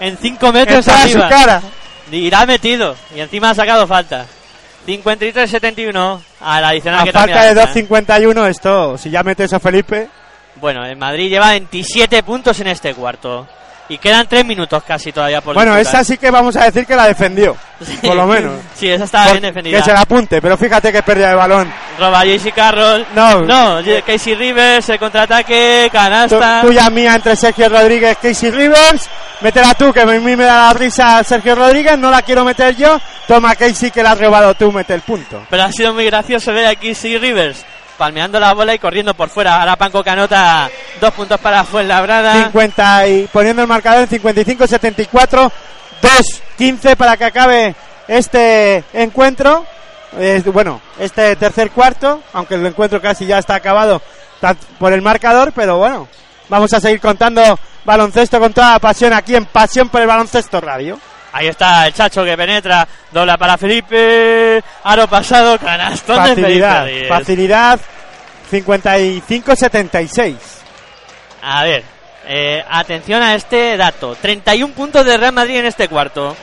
en 0.00 0.18
5 0.18 0.52
metros 0.52 0.86
Entra 0.86 0.94
a 1.04 1.08
su 1.08 1.18
arriba. 1.18 1.28
cara. 1.28 1.62
Y 2.12 2.30
la 2.30 2.40
ha 2.42 2.46
metido. 2.46 2.94
Y 3.16 3.20
encima 3.20 3.50
ha 3.50 3.54
sacado 3.54 3.86
falta. 3.86 4.26
53-71 4.86 6.20
a 6.40 6.60
la 6.60 6.68
adicional 6.68 7.00
A 7.00 7.04
que 7.04 7.12
falta 7.12 7.42
de 7.44 7.60
avanza. 7.60 7.80
2.51, 7.80 8.48
esto, 8.48 8.98
si 8.98 9.10
ya 9.10 9.22
metes 9.22 9.52
a 9.52 9.60
Felipe, 9.60 10.08
Bueno, 10.56 10.84
el 10.84 10.96
Madrid 10.96 11.30
lleva 11.30 11.50
27 11.50 12.22
puntos 12.22 12.60
en 12.60 12.66
este 12.68 12.94
cuarto. 12.94 13.46
Y 13.86 13.98
quedan 13.98 14.26
3 14.26 14.46
minutos 14.46 14.82
casi 14.82 15.12
todavía 15.12 15.42
por 15.42 15.54
bueno, 15.54 15.76
disputar. 15.76 16.00
esa 16.02 16.10
sí 16.12 16.16
que 16.16 16.30
vamos 16.30 16.56
a 16.56 16.64
decir 16.64 16.86
que 16.86 16.96
la 16.96 17.06
defendió, 17.06 17.54
por 18.02 18.16
lo 18.16 18.26
menos. 18.26 18.54
Sí, 18.74 18.88
esa 18.88 19.04
está 19.04 19.24
Por- 19.24 19.32
bien 19.32 19.42
defendida. 19.42 19.78
Que 19.78 19.84
se 19.84 19.92
la 19.92 20.00
apunte, 20.00 20.40
pero 20.40 20.56
fíjate 20.56 20.90
que 20.90 21.02
pérdida 21.02 21.28
de 21.28 21.34
balón. 21.34 21.70
Roba 21.98 22.24
JC 22.24 22.52
Carroll. 22.54 23.06
No. 23.14 23.42
No, 23.42 23.80
Casey 24.06 24.34
Rivers, 24.34 24.88
el 24.88 24.98
contraataque, 24.98 25.88
Tu- 25.90 25.92
canasta. 25.92 26.62
tuya 26.62 26.88
mía 26.88 27.14
entre 27.16 27.36
Sergio 27.36 27.68
Rodríguez 27.68 28.16
y 28.22 28.28
Casey 28.28 28.50
Rivers. 28.50 29.08
Métela 29.42 29.74
tú, 29.74 29.92
que 29.92 30.00
a 30.00 30.06
mí 30.06 30.18
me 30.34 30.44
da 30.44 30.68
la 30.68 30.72
risa 30.72 31.22
Sergio 31.22 31.54
Rodríguez, 31.54 31.98
no 31.98 32.10
la 32.10 32.22
quiero 32.22 32.42
meter 32.44 32.74
yo. 32.76 32.98
Toma 33.28 33.54
Casey, 33.54 33.90
que 33.90 34.02
la 34.02 34.12
has 34.12 34.18
robado 34.20 34.54
tú, 34.54 34.72
mete 34.72 34.94
el 34.94 35.02
punto. 35.02 35.42
Pero 35.50 35.62
ha 35.62 35.70
sido 35.72 35.92
muy 35.92 36.06
gracioso 36.06 36.52
ver 36.54 36.66
a 36.66 36.74
Casey 36.74 37.18
Rivers 37.18 37.64
palmeando 37.96 38.40
la 38.40 38.52
bola 38.54 38.74
y 38.74 38.78
corriendo 38.78 39.14
por 39.14 39.28
fuera. 39.28 39.60
Ahora 39.60 39.76
Panco 39.76 40.02
que 40.02 40.10
anota 40.10 40.70
dos 41.00 41.12
puntos 41.12 41.40
para 41.40 41.64
Fuenlabrada. 41.64 42.44
50 42.44 43.08
y 43.08 43.26
poniendo 43.32 43.62
el 43.62 43.68
marcador 43.68 44.08
en 44.10 44.20
55-74, 44.20 45.52
2-15 46.58 46.96
para 46.96 47.16
que 47.16 47.24
acabe 47.24 47.74
este 48.08 48.84
encuentro. 48.92 49.66
Bueno, 50.52 50.80
este 50.98 51.34
tercer 51.36 51.70
cuarto, 51.70 52.22
aunque 52.32 52.54
el 52.54 52.64
encuentro 52.66 53.00
casi 53.00 53.26
ya 53.26 53.38
está 53.38 53.56
acabado 53.56 54.00
por 54.78 54.92
el 54.92 55.02
marcador, 55.02 55.52
pero 55.52 55.78
bueno, 55.78 56.06
vamos 56.48 56.72
a 56.72 56.80
seguir 56.80 57.00
contando 57.00 57.58
baloncesto 57.84 58.38
con 58.38 58.52
toda 58.52 58.74
la 58.74 58.78
pasión 58.78 59.12
aquí 59.12 59.34
en 59.34 59.46
Pasión 59.46 59.88
por 59.88 60.00
el 60.02 60.06
Baloncesto 60.06 60.60
Radio. 60.60 61.00
Ahí 61.34 61.48
está 61.48 61.84
el 61.88 61.92
Chacho 61.92 62.24
que 62.24 62.36
penetra, 62.36 62.86
dobla 63.10 63.36
para 63.36 63.58
Felipe, 63.58 64.62
aro 64.84 65.08
pasado, 65.08 65.58
canastón 65.58 66.22
de 66.22 66.28
Facilidad, 66.30 66.84
Felipe. 66.84 66.94
Reyes. 66.94 67.08
facilidad 67.08 67.80
55-76. 68.52 70.36
A 71.42 71.64
ver, 71.64 71.82
eh, 72.26 72.64
atención 72.70 73.20
a 73.20 73.34
este 73.34 73.76
dato. 73.76 74.14
31 74.14 74.74
puntos 74.74 75.04
de 75.04 75.16
Real 75.16 75.32
Madrid 75.32 75.56
en 75.56 75.66
este 75.66 75.88
cuarto. 75.88 76.36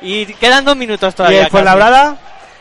Y 0.00 0.26
quedan 0.34 0.64
dos 0.64 0.76
minutos 0.76 1.12
¿Y 1.12 1.16
todavía. 1.16 1.42
el 1.42 1.50
Fuenlabrada? 1.50 2.16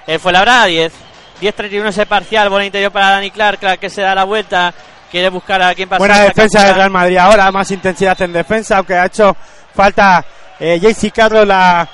El 0.08 0.20
Fuenlabrada 0.20 0.66
10. 0.66 0.92
10-31 1.40 1.90
ese 1.90 2.08
parcial, 2.08 2.50
bola 2.50 2.66
interior 2.66 2.92
para 2.92 3.12
Dani 3.12 3.30
Clark, 3.30 3.60
Clark 3.60 3.80
que 3.80 3.92
se 3.92 4.02
da 4.02 4.16
la 4.16 4.24
vuelta, 4.24 4.74
quiere 5.12 5.30
buscar 5.30 5.62
a 5.62 5.76
quien 5.76 5.88
pasar. 5.88 6.00
Buena 6.00 6.24
defensa 6.24 6.64
de 6.64 6.74
Real 6.74 6.90
Madrid 6.90 7.18
ahora, 7.18 7.52
más 7.52 7.70
intensidad 7.70 8.20
en 8.24 8.34
defensa, 8.34 8.78
aunque 8.78 8.96
ha 8.96 9.06
hecho 9.06 9.38
falta 9.76 10.26
eh, 10.60 10.80
JC 10.80 11.12
Carroll 11.12 11.50
a, 11.52 11.88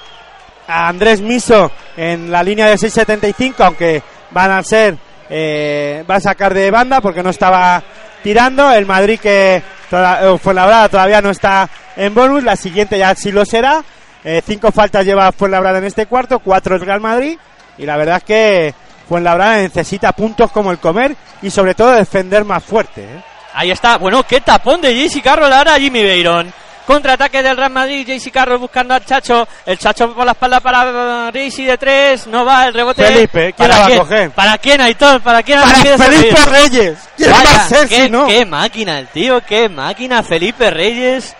Andrés 0.67 1.21
Miso 1.21 1.71
en 1.95 2.31
la 2.31 2.41
línea 2.43 2.67
de 2.67 2.75
6.75, 2.75 3.53
aunque 3.59 4.01
van 4.31 4.51
a 4.51 4.63
ser, 4.63 4.97
eh, 5.29 6.03
va 6.09 6.15
a 6.15 6.19
sacar 6.19 6.53
de 6.53 6.71
banda 6.71 7.01
porque 7.01 7.21
no 7.21 7.29
estaba 7.29 7.83
tirando. 8.23 8.71
El 8.71 8.85
Madrid 8.87 9.19
que 9.19 9.61
toda- 9.89 10.27
eh, 10.27 10.37
Fuenlabrada 10.39 10.89
todavía 10.89 11.21
no 11.21 11.29
está 11.29 11.69
en 11.95 12.13
bonus, 12.15 12.43
la 12.43 12.55
siguiente 12.55 12.97
ya 12.97 13.13
sí 13.15 13.31
lo 13.31 13.45
será. 13.45 13.83
Eh, 14.23 14.41
cinco 14.43 14.71
faltas 14.71 15.05
lleva 15.05 15.31
Fuenlabrada 15.31 15.77
en 15.77 15.83
este 15.85 16.07
cuarto, 16.07 16.39
cuatro 16.39 16.75
el 16.75 16.81
Real 16.81 16.99
Madrid. 16.99 17.37
Y 17.77 17.85
la 17.85 17.95
verdad 17.97 18.17
es 18.17 18.23
que 18.23 18.73
Fuenlabrada 19.07 19.57
necesita 19.57 20.13
puntos 20.13 20.51
como 20.51 20.71
el 20.71 20.79
comer 20.79 21.15
y 21.43 21.51
sobre 21.51 21.75
todo 21.75 21.91
defender 21.91 22.43
más 22.43 22.63
fuerte. 22.63 23.07
Ahí 23.53 23.69
está, 23.69 23.97
bueno, 23.99 24.23
qué 24.23 24.41
tapón 24.41 24.81
de 24.81 24.95
JC 24.95 25.21
Carroll 25.21 25.53
ahora 25.53 25.75
Jimmy 25.77 26.01
Beiron. 26.01 26.51
Contraataque 26.85 27.41
del 27.41 27.57
Real 27.57 27.71
Madrid, 27.71 28.05
JC 28.07 28.31
Carroll 28.31 28.59
buscando 28.59 28.93
al 28.93 29.03
Chacho. 29.05 29.47
El 29.65 29.77
Chacho 29.77 30.13
por 30.13 30.25
la 30.25 30.33
espalda 30.33 30.59
para 30.59 31.31
Risi 31.31 31.65
de 31.65 31.77
tres. 31.77 32.27
No 32.27 32.45
va 32.45 32.67
el 32.67 32.73
rebote. 32.73 33.03
Felipe, 33.03 33.53
¿quién 33.53 33.69
¿Para 33.69 33.73
la 33.73 33.79
va 33.79 33.83
a 33.85 33.87
quién? 33.87 33.99
coger? 33.99 34.31
¿Para 34.31 34.57
quién, 34.57 34.81
Aitor? 34.81 35.21
¿Para 35.21 35.43
quién? 35.43 35.59
Para 35.61 35.81
¿Quién 35.81 35.93
es 35.93 35.99
el 35.99 36.13
Felipe? 36.13 36.45
Reyes. 36.45 36.97
¿Quién 37.17 37.31
va 37.31 37.37
Vaya, 37.37 37.55
a 37.55 37.67
ser 37.67 37.87
qué, 37.87 38.03
si 38.03 38.09
no? 38.09 38.27
qué 38.27 38.45
máquina 38.45 38.99
el 38.99 39.07
tío, 39.07 39.41
qué 39.41 39.67
máquina 39.69 40.21
Felipe 40.23 40.69
Reyes. 40.69 41.35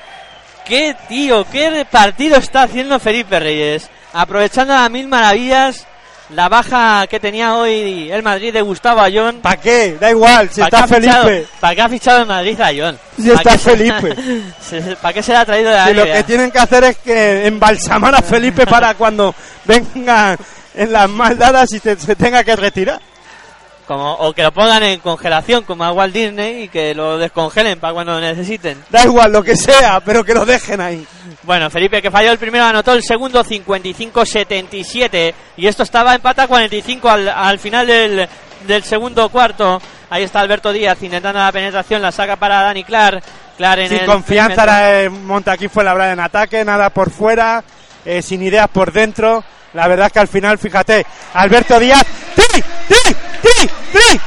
Qué 0.65 0.95
tío, 1.07 1.45
qué 1.51 1.85
partido 1.89 2.37
está 2.37 2.63
haciendo 2.63 2.99
Felipe 2.99 3.39
Reyes. 3.39 3.89
Aprovechando 4.13 4.73
a 4.73 4.89
mil 4.89 5.07
maravillas 5.07 5.85
la 6.29 6.49
baja 6.49 7.05
que 7.07 7.19
tenía 7.19 7.55
hoy 7.55 8.09
el 8.11 8.23
Madrid 8.23 8.51
de 8.53 8.61
Gustavo 8.61 9.01
Ayón. 9.01 9.41
¿Para 9.41 9.59
qué? 9.61 9.97
Da 9.99 10.09
igual, 10.09 10.49
si 10.51 10.61
está 10.61 10.87
Felipe. 10.87 11.45
¿Para 11.59 11.75
qué 11.75 11.81
ha 11.81 11.89
fichado 11.89 12.21
el 12.21 12.25
Madrid 12.27 12.59
a 12.59 12.65
Ayón? 12.67 12.99
Si 13.15 13.29
¿Para 13.29 13.53
está 13.53 13.57
Felipe. 13.57 14.15
¿Para 15.01 15.13
qué 15.13 15.21
se 15.23 15.31
le 15.31 15.37
ha 15.37 15.45
traído 15.45 15.69
de 15.69 15.75
la 15.75 15.87
Si 15.87 15.93
lo 15.93 16.03
que 16.05 16.23
tienen 16.23 16.51
que 16.51 16.59
hacer 16.59 16.83
es 16.85 16.97
que 16.97 17.45
embalsamar 17.47 18.15
a 18.15 18.21
Felipe 18.21 18.65
para 18.65 18.95
cuando 18.95 19.33
venga 19.65 20.35
en 20.73 20.91
las 20.91 21.09
maldadas 21.09 21.71
y 21.73 21.79
te- 21.79 21.97
se 21.97 22.15
tenga 22.15 22.43
que 22.43 22.55
retirar. 22.55 22.99
Como, 23.85 24.13
o 24.13 24.33
que 24.33 24.41
lo 24.41 24.51
pongan 24.51 24.81
en 24.83 24.99
congelación 24.99 25.63
como 25.63 25.83
a 25.83 25.91
Walt 25.91 26.13
Disney 26.13 26.63
y 26.63 26.69
que 26.69 26.95
lo 26.95 27.19
descongelen 27.19 27.79
para 27.79 27.93
cuando 27.93 28.13
lo 28.13 28.19
necesiten. 28.19 28.83
Da 28.89 29.03
igual 29.03 29.31
lo 29.31 29.43
que 29.43 29.55
sea, 29.55 29.99
pero 29.99 30.23
que 30.23 30.33
lo 30.33 30.43
dejen 30.45 30.81
ahí. 30.81 31.05
Bueno, 31.43 31.69
Felipe 31.69 32.01
que 32.01 32.09
falló 32.09 32.31
el 32.31 32.39
primero 32.39 32.65
anotó 32.65 32.93
el 32.93 33.03
segundo 33.03 33.43
55-77 33.43 35.33
y 35.57 35.67
esto 35.67 35.83
estaba 35.83 36.15
empata 36.15 36.47
45 36.47 37.09
al, 37.09 37.29
al 37.29 37.59
final 37.59 37.85
del, 37.85 38.27
del 38.65 38.83
segundo 38.83 39.29
cuarto. 39.29 39.79
Ahí 40.09 40.23
está 40.23 40.39
Alberto 40.39 40.71
Díaz 40.71 41.01
intentando 41.01 41.39
la 41.39 41.51
penetración, 41.51 42.01
la 42.01 42.11
saca 42.11 42.35
para 42.35 42.61
Dani 42.61 42.83
Clark. 42.83 43.23
Clark 43.57 43.81
en 43.81 43.89
Sin 43.89 43.99
el 43.99 44.05
confianza, 44.05 44.61
ahora 44.61 45.09
monta 45.09 45.53
aquí 45.53 45.67
fue 45.67 45.83
la 45.83 46.11
en 46.11 46.19
ataque, 46.19 46.65
nada 46.65 46.89
por 46.89 47.09
fuera, 47.09 47.63
eh, 48.03 48.21
sin 48.21 48.41
ideas 48.41 48.67
por 48.67 48.91
dentro. 48.91 49.43
La 49.73 49.87
verdad 49.87 50.07
es 50.07 50.13
que 50.13 50.19
al 50.19 50.27
final, 50.27 50.57
fíjate, 50.57 51.05
Alberto 51.33 51.79
Díaz, 51.79 52.05
¡tri, 52.35 52.63
tri, 52.87 53.15
tri, 53.45 53.69
tri, 53.93 54.19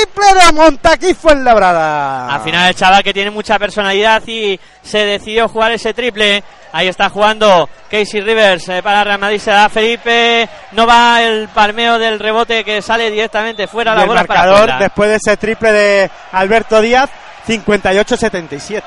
triple 0.00 0.44
de 0.46 0.52
Montaquí 0.52 1.14
fue 1.14 1.32
en 1.32 1.44
labrada. 1.44 2.28
Al 2.34 2.40
final 2.42 2.68
el 2.68 2.74
chaval 2.74 3.02
que 3.02 3.12
tiene 3.12 3.30
mucha 3.30 3.58
personalidad 3.58 4.22
y 4.26 4.58
se 4.82 5.04
decidió 5.04 5.48
jugar 5.48 5.72
ese 5.72 5.92
triple. 5.94 6.42
Ahí 6.72 6.86
está 6.88 7.08
jugando 7.10 7.68
Casey 7.90 8.20
Rivers 8.20 8.68
eh, 8.68 8.82
para 8.82 9.02
Real 9.02 9.18
Madrid. 9.18 9.40
Se 9.40 9.50
da 9.50 9.68
Felipe. 9.68 10.48
No 10.72 10.86
va 10.86 11.20
el 11.22 11.48
palmeo 11.48 11.98
del 11.98 12.18
rebote 12.18 12.64
que 12.64 12.80
sale 12.80 13.10
directamente 13.10 13.66
fuera. 13.66 13.92
Y 13.92 13.96
La 13.96 14.02
el 14.02 14.08
bola 14.08 14.24
para 14.24 14.40
marcador, 14.40 14.68
fuera. 14.68 14.78
después 14.78 15.10
de 15.10 15.16
ese 15.16 15.36
triple 15.36 15.72
de 15.72 16.10
Alberto 16.32 16.80
Díaz, 16.80 17.10
58-77. 17.48 18.82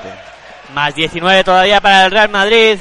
Más 0.72 0.94
19 0.94 1.44
todavía 1.44 1.80
para 1.80 2.06
el 2.06 2.10
Real 2.10 2.30
Madrid. 2.30 2.78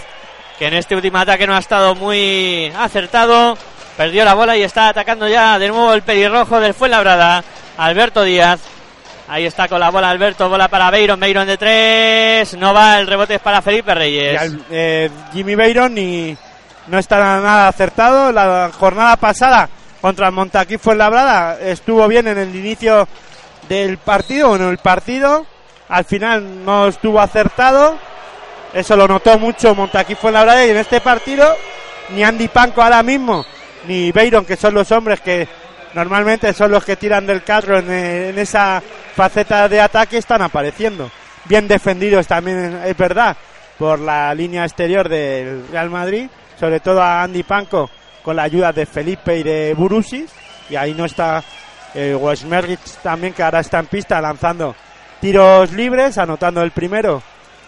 Que 0.57 0.67
en 0.67 0.75
este 0.75 0.95
último 0.95 1.17
ataque 1.17 1.45
no 1.47 1.55
ha 1.55 1.59
estado 1.59 1.95
muy 1.95 2.71
acertado. 2.77 3.57
Perdió 3.98 4.26
la 4.26 4.34
bola 4.34 4.57
y 4.57 4.64
está 4.64 4.90
atacando 4.90 5.28
ya 5.28 5.60
de 5.60 5.68
nuevo 5.68 5.94
el 5.94 6.02
pelirrojo 6.02 6.60
del 6.60 6.74
Fuenlabrada. 6.74 7.44
Alberto 7.78 8.24
Díaz. 8.24 8.60
Ahí 9.28 9.45
está 9.45 9.68
con 9.68 9.80
la 9.80 9.90
bola 9.91 10.10
Alberto. 10.10 10.49
Bola 10.49 10.68
para 10.68 10.90
Beiron. 10.90 11.20
Beiron 11.20 11.45
de 11.45 11.57
tres. 11.57 12.56
No 12.57 12.74
va. 12.74 12.99
El 12.99 13.07
rebote 13.07 13.36
es 13.36 13.41
para 13.41 13.61
Felipe 13.61 13.91
Y 13.91 13.95
Reyes. 13.95 14.53
eh, 14.72 15.10
Jimmy 15.32 15.56
Bayron 15.56 15.94
ni 15.94 16.36
no 16.88 16.98
está 16.98 17.18
nada 17.18 17.68
acertado. 17.68 18.32
La 18.32 18.72
jornada 18.78 19.15
pasada 19.18 19.70
contra 20.02 20.32
Montaquí 20.32 20.78
Fuenlabrada 20.78 21.60
estuvo 21.61 22.07
bien 22.07 22.28
en 22.28 22.38
el 22.40 22.56
inicio 22.56 23.07
del 23.70 23.98
partido 23.99 24.52
o 24.52 24.56
en 24.56 24.64
el 24.64 24.78
partido. 24.80 25.45
Al 25.90 26.03
final 26.06 26.65
no 26.65 26.88
estuvo 26.88 27.22
acertado. 27.22 27.98
Eso 28.74 28.95
lo 28.95 29.07
notó 29.07 29.38
mucho 29.38 29.76
Montaquí 29.76 30.15
Fuenlabrada 30.15 30.65
y 30.65 30.72
en 30.72 30.78
este 30.78 30.99
partido 30.99 31.56
ni 32.10 32.24
Andy 32.24 32.48
Panco 32.48 32.82
ahora 32.82 33.03
mismo 33.03 33.45
ni 33.88 34.11
Bayron 34.11 34.45
que 34.45 34.55
son 34.55 34.73
los 34.73 34.91
hombres 34.91 35.22
que 35.22 35.47
normalmente 35.93 36.53
son 36.53 36.72
los 36.72 36.84
que 36.84 36.95
tiran 36.95 37.26
del 37.26 37.43
carro 37.43 37.80
en, 37.80 37.91
eh, 37.91 38.30
en 38.30 38.39
esa 38.39 38.81
faceta 39.15 39.68
de 39.69 39.81
ataque 39.81 40.18
están 40.18 40.41
apareciendo. 40.41 41.10
Bien 41.45 41.68
defendidos 41.68 42.27
también, 42.27 42.81
es 42.85 42.97
verdad, 42.97 43.35
por 43.77 43.99
la 43.99 44.34
línea 44.34 44.64
exterior 44.64 45.10
del 45.10 45.68
Real 45.69 45.89
Madrid, 45.89 46.27
sobre 46.60 46.80
todo 46.80 47.01
a 47.01 47.23
Andy 47.23 47.43
Panco 47.43 47.89
con 48.23 48.38
la 48.38 48.43
ayuda 48.43 48.72
de 48.72 48.85
Felipe 48.85 49.38
y 49.38 49.43
de 49.43 49.73
Burusis. 49.73 50.31
Y 50.69 50.76
ahí 50.76 50.93
no 50.93 51.05
está 51.05 51.43
eh, 51.93 52.18
también, 53.03 53.34
que 53.34 53.43
ahora 53.43 53.60
está 53.60 53.80
en 53.80 53.88
pista 53.88 54.19
lanzando 54.22 54.76
tiros 55.19 55.72
libres, 55.73 56.18
anotando 56.18 56.61
el 56.61 56.72
primero, 56.72 57.22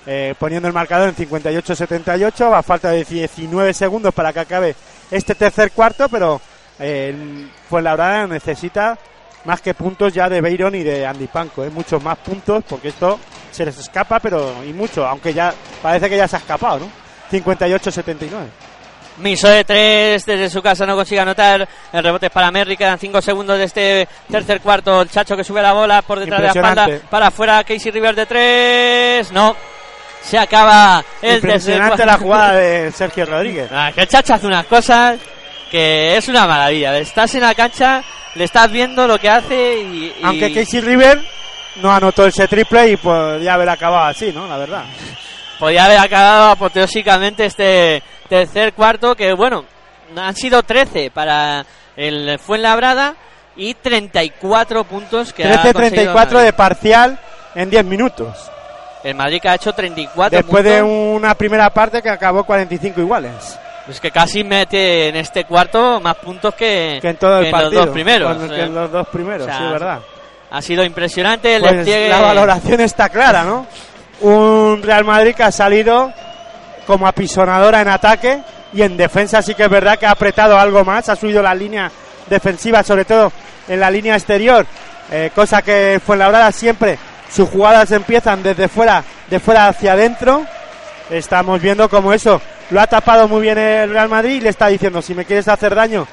eh, 0.06 0.34
poniendo 0.40 0.68
el 0.68 0.74
marcador 0.74 1.10
en 1.10 1.16
58-78. 1.16 2.52
Va 2.52 2.60
a 2.60 2.64
falta 2.64 2.90
de 2.90 3.04
19 3.04 3.74
segundos 3.74 4.14
para 4.14 4.34
que 4.34 4.40
acabe 4.40 4.76
este 5.11 5.36
tercer 5.36 5.72
cuarto, 5.72 6.10
pero 6.10 6.41
eh, 6.80 7.10
el 7.10 7.52
Fuenlabrada 7.69 8.27
necesita 8.27 8.98
más 9.45 9.61
que 9.61 9.73
puntos 9.73 10.14
ya 10.14 10.27
de 10.27 10.41
Beiron 10.41 10.76
y 10.76 10.84
de 10.84 11.06
Andy 11.06 11.27
Panco, 11.27 11.64
¿eh? 11.64 11.69
muchos 11.69 12.02
más 12.03 12.18
puntos, 12.18 12.64
porque 12.68 12.90
esto 12.90 13.19
se 13.52 13.65
les 13.65 13.77
escapa, 13.77 14.19
pero 14.19 14.64
y 14.64 14.73
mucho, 14.73 15.06
aunque 15.06 15.34
ya 15.34 15.53
parece 15.82 16.10
que 16.10 16.18
ya 16.18 16.27
se 16.27 16.36
ha 16.36 16.40
escapado, 16.40 16.80
¿no? 16.80 16.90
58-79. 17.32 18.30
Miso 19.18 19.48
de 19.48 19.64
tres 19.64 20.26
desde 20.26 20.49
su 20.49 20.61
casa 20.61 20.86
no 20.86 20.95
consigue 20.95 21.22
anotar. 21.22 21.68
El 21.94 22.03
rebote 22.03 22.26
es 22.26 22.32
para 22.32 22.52
Merry. 22.52 22.76
Quedan 22.76 22.99
cinco 22.99 23.22
segundos 23.22 23.57
de 23.57 23.64
este 23.64 24.07
tercer 24.30 24.60
cuarto. 24.60 25.02
El 25.02 25.10
Chacho 25.10 25.38
que 25.38 25.44
sube 25.44 25.61
la 25.61 25.72
bola 25.72 26.02
por 26.02 26.19
detrás 26.19 26.41
de 26.41 26.48
la 26.48 26.52
espalda. 26.52 26.88
Para 27.10 27.27
afuera. 27.27 27.64
Casey 27.64 27.91
Rivers 27.91 28.18
de 28.18 28.26
tres. 28.26 29.32
No. 29.32 29.56
Se 30.26 30.38
acaba 30.40 31.04
el 31.22 31.36
Impresionante 31.36 32.06
la 32.06 32.18
jugada 32.18 32.54
de 32.54 32.92
Sergio 32.92 33.26
Rodríguez. 33.26 33.70
Ah, 33.72 33.92
que 33.94 34.02
el 34.02 34.08
Chacho 34.08 34.34
hace 34.34 34.48
unas 34.48 34.66
cosas 34.66 35.18
que 35.70 36.18
es 36.18 36.28
una 36.28 36.48
maravilla. 36.48 36.98
Estás 36.98 37.36
en 37.36 37.42
la 37.42 37.54
cancha, 37.54 38.04
le 38.34 38.44
estás 38.44 38.72
viendo 38.72 39.08
lo 39.08 39.20
que 39.20 39.30
hace 39.30 39.80
y. 39.82 40.06
y- 40.20 40.24
Aunque 40.24 40.54
Casey 40.54 40.82
River 40.82 41.22
no 41.76 41.92
anotó 41.94 42.26
ese 42.26 42.48
triple 42.48 42.90
y 42.90 42.98
podría 42.98 43.54
haber 43.54 43.70
acabado 43.70 44.06
así, 44.06 44.32
¿no? 44.34 44.48
La 44.48 44.58
verdad. 44.58 44.86
podía 45.60 45.86
haber 45.86 46.00
acabado 46.00 46.52
apoteósicamente 46.52 47.46
este 47.46 48.02
tercer 48.28 48.74
cuarto 48.74 49.16
que 49.16 49.34
bueno 49.34 49.64
han 50.16 50.36
sido 50.36 50.64
13 50.64 51.12
para 51.12 51.66
el 51.96 52.40
Fuenlabrada 52.40 53.16
y 53.56 53.74
34 53.76 54.84
puntos 54.86 55.32
que 55.34 55.46
ha 55.46 55.62
conseguido 55.72 56.14
13-34 56.14 56.40
de 56.42 56.54
parcial 56.54 57.20
en 57.56 57.70
10 57.70 57.86
minutos. 57.86 58.52
El 59.06 59.14
Madrid 59.14 59.40
que 59.40 59.49
ha 59.49 59.56
hecho 59.56 59.72
34 59.72 60.36
Después 60.36 60.64
de 60.64 60.82
una 60.82 61.36
primera 61.36 61.69
parte 61.69 62.02
que 62.02 62.10
acabó 62.10 62.44
45 62.44 62.99
iguales. 63.02 63.60
es 63.88 63.99
que 63.99 64.10
casi 64.10 64.44
mete 64.44 65.10
en 65.10 65.15
este 65.15 65.44
cuarto 65.44 65.99
más 66.02 66.15
puntos 66.15 66.56
que, 66.56 66.98
Que 66.99 67.10
en 67.10 67.18
todo 67.18 67.38
el 67.40 67.45
que 67.45 67.52
partido. 67.52 67.72
los 67.72 67.86
dos 67.86 67.94
primeros 67.94 68.38
que 68.49 68.61
en 68.61 68.73
los 68.73 68.91
dos 68.91 69.07
primeros, 69.10 69.44
o 69.44 69.45
sea, 69.45 69.57
sí, 69.60 69.64
es 69.64 69.72
verdad. 69.72 69.99
ha 70.49 70.61
sido 70.61 70.84
impresionante 70.84 71.56
el 71.56 71.61
Pues 71.61 71.76
despliegue 71.76 72.10
la 72.10 72.19
valoración 72.19 72.82
está 72.82 73.10
clara, 73.10 73.44
¿no? 73.44 73.68
Un 74.22 74.82
Real 74.82 75.06
Madrid 75.06 75.36
que 75.36 75.44
ha 75.44 75.52
salido 75.52 76.11
como 76.88 77.07
apisonadora 77.07 77.82
en 77.82 77.90
ataque 77.90 78.40
y 78.73 78.82
en 78.82 78.98
defensa 78.98 79.44
sí 79.44 79.53
que 79.53 79.65
es 79.65 79.69
verdad 79.69 79.99
que 79.99 80.07
ha 80.07 80.11
apretado 80.11 80.57
algo 80.57 80.84
más, 80.84 81.10
ha 81.10 81.15
subido 81.15 81.44
la 81.44 81.53
línea 81.53 81.91
defensiva, 82.27 82.82
sobre 82.82 83.06
todo 83.06 83.32
en 83.68 83.80
la 83.80 83.91
línea 83.91 84.15
exterior, 84.15 84.65
eh, 85.11 85.30
cosa 85.36 85.61
que 85.61 86.02
Fuenlabrada 86.03 86.52
siempre 86.52 86.98
sus 87.36 87.49
jugadas 87.49 87.91
empiezan 87.91 88.41
desde 88.41 88.70
fuera, 88.70 89.03
de 89.30 89.40
fuera 89.40 89.68
hacia 89.68 89.91
adentro. 89.91 90.45
Estamos 91.10 91.62
viendo 91.62 91.90
como 91.90 92.14
eso 92.14 92.41
lo 92.72 92.82
ha 92.82 92.88
tapado 92.88 93.28
muy 93.28 93.41
bien 93.41 93.57
el 93.57 93.91
Real 93.91 94.10
Madrid 94.10 94.36
y 94.36 94.41
le 94.41 94.49
está 94.49 94.68
diciendo 94.68 95.02
si 95.02 95.14
me 95.14 95.26
quieres 95.26 95.48
hacer 95.48 95.76
daño 95.76 96.07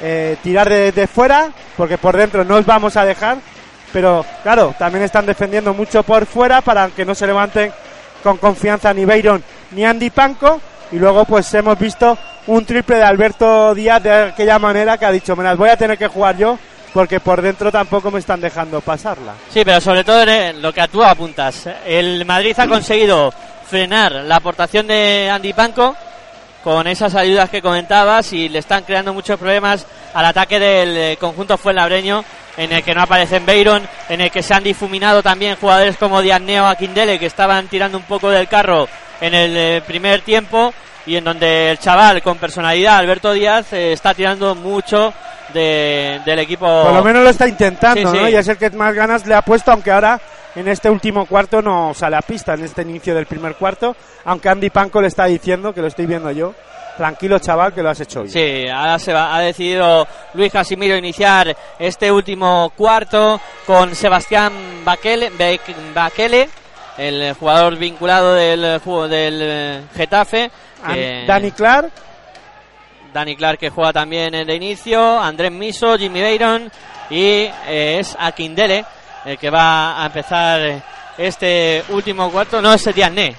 eh, 0.00 0.36
tirar 0.42 0.68
de, 0.68 0.90
de 0.90 1.06
fuera 1.06 1.50
porque 1.76 1.96
por 1.96 2.16
dentro 2.16 2.44
no 2.44 2.56
os 2.56 2.66
vamos 2.66 2.96
a 2.96 3.04
dejar 3.04 3.38
pero 3.92 4.24
claro, 4.42 4.74
también 4.76 5.04
están 5.04 5.26
defendiendo 5.26 5.74
mucho 5.74 6.02
por 6.02 6.26
fuera 6.26 6.60
para 6.60 6.88
que 6.88 7.04
no 7.04 7.14
se 7.14 7.26
levanten 7.26 7.70
con 8.22 8.38
confianza 8.38 8.92
ni 8.92 9.04
Beiron 9.04 9.44
ni 9.70 9.84
Andy 9.84 10.10
Panco 10.10 10.60
y 10.90 10.96
luego 10.96 11.24
pues 11.24 11.54
hemos 11.54 11.78
visto 11.78 12.18
un 12.48 12.64
triple 12.64 12.96
de 12.96 13.04
Alberto 13.04 13.72
Díaz 13.74 14.02
de 14.02 14.12
aquella 14.12 14.58
manera 14.58 14.98
que 14.98 15.06
ha 15.06 15.12
dicho, 15.12 15.36
me 15.36 15.44
las 15.44 15.56
voy 15.56 15.68
a 15.68 15.76
tener 15.76 15.96
que 15.96 16.08
jugar 16.08 16.36
yo 16.36 16.58
porque 16.92 17.20
por 17.20 17.40
dentro 17.40 17.72
tampoco 17.72 18.10
me 18.10 18.18
están 18.18 18.40
dejando 18.40 18.80
pasarla. 18.80 19.34
Sí, 19.50 19.62
pero 19.64 19.80
sobre 19.80 20.04
todo 20.04 20.22
en 20.22 20.60
lo 20.60 20.72
que 20.72 20.86
tú 20.88 21.02
apuntas. 21.02 21.68
El 21.86 22.24
Madrid 22.24 22.54
ha 22.58 22.66
conseguido 22.66 23.32
frenar 23.68 24.12
la 24.12 24.36
aportación 24.36 24.86
de 24.86 25.30
Andy 25.30 25.52
Panco 25.52 25.96
con 26.62 26.86
esas 26.86 27.14
ayudas 27.14 27.50
que 27.50 27.62
comentabas 27.62 28.32
y 28.32 28.48
le 28.48 28.60
están 28.60 28.84
creando 28.84 29.12
muchos 29.12 29.38
problemas 29.38 29.86
al 30.14 30.26
ataque 30.26 30.60
del 30.60 30.96
eh, 30.96 31.16
conjunto 31.18 31.58
fuenlabreño 31.58 32.24
en 32.56 32.72
el 32.72 32.82
que 32.82 32.94
no 32.94 33.02
aparecen 33.02 33.46
Beiron, 33.46 33.82
en 34.08 34.20
el 34.20 34.30
que 34.30 34.42
se 34.42 34.54
han 34.54 34.62
difuminado 34.62 35.22
también 35.22 35.56
jugadores 35.56 35.96
como 35.96 36.20
Diagneo 36.20 36.66
Aquindele 36.66 37.18
que 37.18 37.26
estaban 37.26 37.66
tirando 37.68 37.98
un 37.98 38.04
poco 38.04 38.28
del 38.28 38.46
carro 38.46 38.88
en 39.22 39.32
el 39.34 39.56
eh, 39.56 39.82
primer 39.86 40.20
tiempo 40.20 40.74
y 41.06 41.16
en 41.16 41.24
donde 41.24 41.70
el 41.70 41.78
chaval 41.78 42.20
con 42.22 42.36
personalidad, 42.36 42.96
Alberto 42.98 43.32
Díaz, 43.32 43.72
eh, 43.72 43.92
está 43.92 44.12
tirando 44.12 44.54
mucho 44.54 45.12
de- 45.54 46.20
del 46.24 46.38
equipo. 46.40 46.66
Por 46.66 46.92
lo 46.92 47.02
menos 47.02 47.24
lo 47.24 47.30
está 47.30 47.48
intentando, 47.48 48.12
Sí, 48.12 48.18
¿no? 48.18 48.26
sí. 48.26 48.32
Y 48.32 48.36
es 48.36 48.48
el 48.48 48.56
que 48.58 48.70
más 48.70 48.94
ganas 48.94 49.26
le 49.26 49.34
ha 49.34 49.42
puesto, 49.42 49.72
aunque 49.72 49.90
ahora 49.90 50.20
en 50.54 50.68
este 50.68 50.90
último 50.90 51.24
cuarto 51.26 51.62
no 51.62 51.92
sale 51.94 52.16
a 52.16 52.20
pista 52.22 52.54
en 52.54 52.64
este 52.64 52.82
inicio 52.82 53.14
del 53.14 53.26
primer 53.26 53.54
cuarto, 53.56 53.96
aunque 54.26 54.48
Andy 54.50 54.70
Panko 54.70 55.00
le 55.00 55.08
está 55.08 55.24
diciendo, 55.26 55.72
que 55.72 55.80
lo 55.80 55.86
estoy 55.88 56.06
viendo 56.06 56.30
yo, 56.30 56.54
tranquilo 56.96 57.38
chaval, 57.38 57.72
que 57.72 57.82
lo 57.82 57.88
has 57.90 58.00
hecho 58.00 58.22
bien. 58.22 58.32
Sí, 58.32 58.68
ahora 58.68 58.98
se 58.98 59.12
va, 59.14 59.34
ha 59.34 59.40
decidido 59.40 60.06
Luis 60.34 60.52
Casimiro 60.52 60.94
iniciar 60.96 61.56
este 61.78 62.12
último 62.12 62.70
cuarto 62.76 63.40
con 63.66 63.94
Sebastián 63.94 64.52
Bakele, 64.84 65.32
Bek- 65.32 65.74
Bakele, 65.94 66.48
el 67.08 67.34
jugador 67.34 67.76
vinculado 67.76 68.34
del, 68.34 68.80
ju- 68.80 69.08
del 69.08 69.38
eh, 69.42 69.80
Getafe. 69.96 70.50
Que- 70.86 71.24
Danny 71.26 71.52
Clark, 71.52 71.90
Dani 73.12 73.36
Clark 73.36 73.58
que 73.58 73.70
juega 73.70 73.92
también 73.92 74.34
en 74.34 74.46
de 74.46 74.54
inicio, 74.54 75.20
Andrés 75.20 75.52
Miso, 75.52 75.96
Jimmy 75.98 76.22
Bayron 76.22 76.70
y 77.10 77.20
eh, 77.68 77.98
es 78.00 78.16
Akindele 78.18 78.84
el 79.24 79.38
que 79.38 79.50
va 79.50 80.02
a 80.02 80.06
empezar 80.06 80.60
eh, 80.62 80.82
este 81.18 81.84
último 81.90 82.30
cuarto. 82.30 82.60
No, 82.62 82.72
es 82.72 82.94
Diané. 82.94 83.34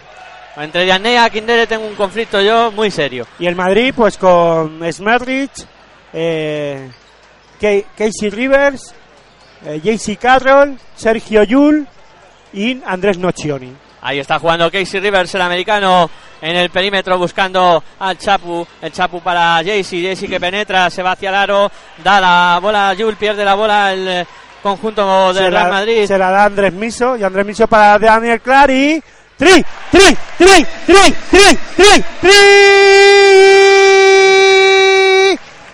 Entre 0.55 0.83
Diané 0.85 1.13
y 1.13 1.17
Akindele 1.17 1.65
tengo 1.67 1.85
un 1.87 1.95
conflicto 1.95 2.39
yo 2.39 2.71
muy 2.71 2.91
serio. 2.91 3.25
y 3.39 3.47
el 3.47 3.55
Madrid 3.55 3.93
pues 3.95 4.17
con 4.17 4.79
Smerrich, 4.93 5.65
eh, 6.13 6.89
Ke- 7.59 7.85
Casey 7.97 8.29
Rivers, 8.29 8.93
eh, 9.65 9.81
JC 9.83 10.17
Carroll, 10.17 10.77
Sergio 10.95 11.43
Yul 11.43 11.87
y 12.53 12.81
Andrés 12.85 13.17
Nocioni. 13.17 13.73
Ahí 14.01 14.19
está 14.19 14.37
jugando 14.37 14.69
Casey 14.69 14.99
Rivers, 14.99 15.33
el 15.33 15.41
americano, 15.41 16.09
en 16.41 16.55
el 16.57 16.69
perímetro 16.69 17.17
buscando 17.17 17.81
al 17.99 18.17
Chapu. 18.17 18.67
El 18.81 18.91
Chapu 18.91 19.21
para 19.21 19.61
Jaycee. 19.63 20.03
Jaycee 20.03 20.27
que 20.27 20.39
penetra, 20.41 20.89
se 20.89 21.01
va 21.01 21.13
hacia 21.13 21.29
el 21.29 21.35
aro, 21.35 21.71
da 22.03 22.19
la 22.19 22.59
bola 22.61 22.89
a 22.89 22.95
Jul, 22.95 23.15
pierde 23.15 23.45
la 23.45 23.55
bola 23.55 23.93
el 23.93 24.07
eh, 24.07 24.27
conjunto 24.61 25.33
de 25.33 25.39
se 25.39 25.49
Real 25.49 25.71
Madrid. 25.71 26.05
se 26.05 26.17
la 26.17 26.31
da 26.31 26.45
Andrés 26.45 26.73
Miso 26.73 27.15
y 27.15 27.23
Andrés 27.23 27.45
Miso 27.45 27.65
para 27.67 27.97
Daniel 27.97 28.41
Clark 28.41 28.71
y 28.71 29.01
tri, 29.37 29.63
tri, 29.89 30.17
tri, 30.37 30.65
tri, 30.85 31.15
tri, 31.31 31.57
tri, 31.77 32.03
tri. 32.19 32.31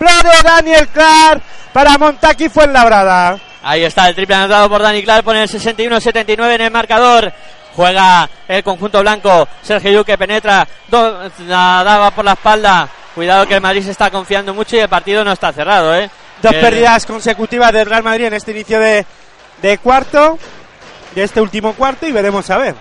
De 0.00 0.42
Daniel 0.44 0.88
Clark 0.88 1.42
para 1.72 1.98
Montaki 1.98 2.48
Fuenlabrada. 2.48 3.49
Ahí 3.62 3.84
está 3.84 4.08
el 4.08 4.14
triple 4.14 4.34
anotado 4.36 4.68
por 4.68 4.82
Dani 4.82 5.02
Clark, 5.02 5.22
pone 5.24 5.42
el 5.42 5.48
61-79 5.48 6.54
en 6.54 6.60
el 6.62 6.70
marcador. 6.70 7.32
Juega 7.76 8.28
el 8.48 8.62
conjunto 8.64 9.00
blanco. 9.00 9.46
Sergio 9.62 9.90
Llull 9.92 10.04
que 10.04 10.18
penetra, 10.18 10.66
do- 10.88 11.30
la 11.46 11.82
daba 11.84 12.10
por 12.10 12.24
la 12.24 12.32
espalda. 12.32 12.88
Cuidado 13.14 13.46
que 13.46 13.54
el 13.54 13.60
Madrid 13.60 13.82
se 13.82 13.90
está 13.90 14.10
confiando 14.10 14.54
mucho 14.54 14.76
y 14.76 14.80
el 14.80 14.88
partido 14.88 15.24
no 15.24 15.32
está 15.32 15.52
cerrado, 15.52 15.94
¿eh? 15.94 16.08
Dos 16.42 16.52
pérdidas 16.60 17.04
consecutivas 17.06 17.72
del 17.72 17.86
Real 17.86 18.02
Madrid 18.02 18.26
en 18.26 18.34
este 18.34 18.52
inicio 18.52 18.80
de, 18.80 19.04
de 19.60 19.78
cuarto, 19.78 20.38
de 21.14 21.22
este 21.24 21.40
último 21.40 21.74
cuarto 21.74 22.06
y 22.06 22.12
veremos 22.12 22.48
a 22.50 22.56
ver. 22.58 22.74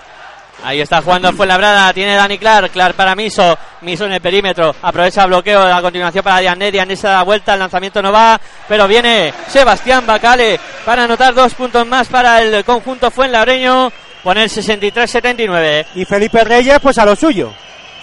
Ahí 0.64 0.81
está 0.81 1.02
jugando 1.02 1.31
Fuenlabrada, 1.31 1.94
tiene 1.94 2.15
Dani 2.15 2.38
Clark, 2.38 2.72
Clark 2.72 2.94
para 2.95 3.15
Miso, 3.15 3.57
Miso 3.81 4.06
en 4.06 4.11
el 4.11 4.22
perímetro, 4.22 4.76
aprovecha 4.81 5.23
el 5.23 5.30
bloqueo, 5.30 5.61
a 5.61 5.81
continuación 5.81 6.23
para 6.23 6.40
Diané, 6.40 6.69
Diané 6.72 6.95
se 6.98 7.07
da 7.07 7.23
vuelta, 7.23 7.53
el 7.53 7.60
lanzamiento 7.60 8.02
no 8.02 8.11
va, 8.11 8.40
pero 8.68 8.86
viene 8.88 9.34
Sebastián 9.48 10.06
Bacale 10.06 10.60
para 10.86 11.06
anotar 11.06 11.34
dos 11.34 11.53
puntos 11.53 11.88
más 11.88 12.07
para 12.10 12.41
el 12.41 12.65
conjunto 12.65 13.10
Fuenlabreño, 13.10 13.90
pone 14.22 14.44
el 14.44 14.49
63-79. 14.49 15.86
Y 15.95 16.03
Felipe 16.06 16.44
Reyes, 16.44 16.80
pues 16.81 16.98
a 16.98 17.06
lo 17.06 17.15
suyo. 17.15 17.53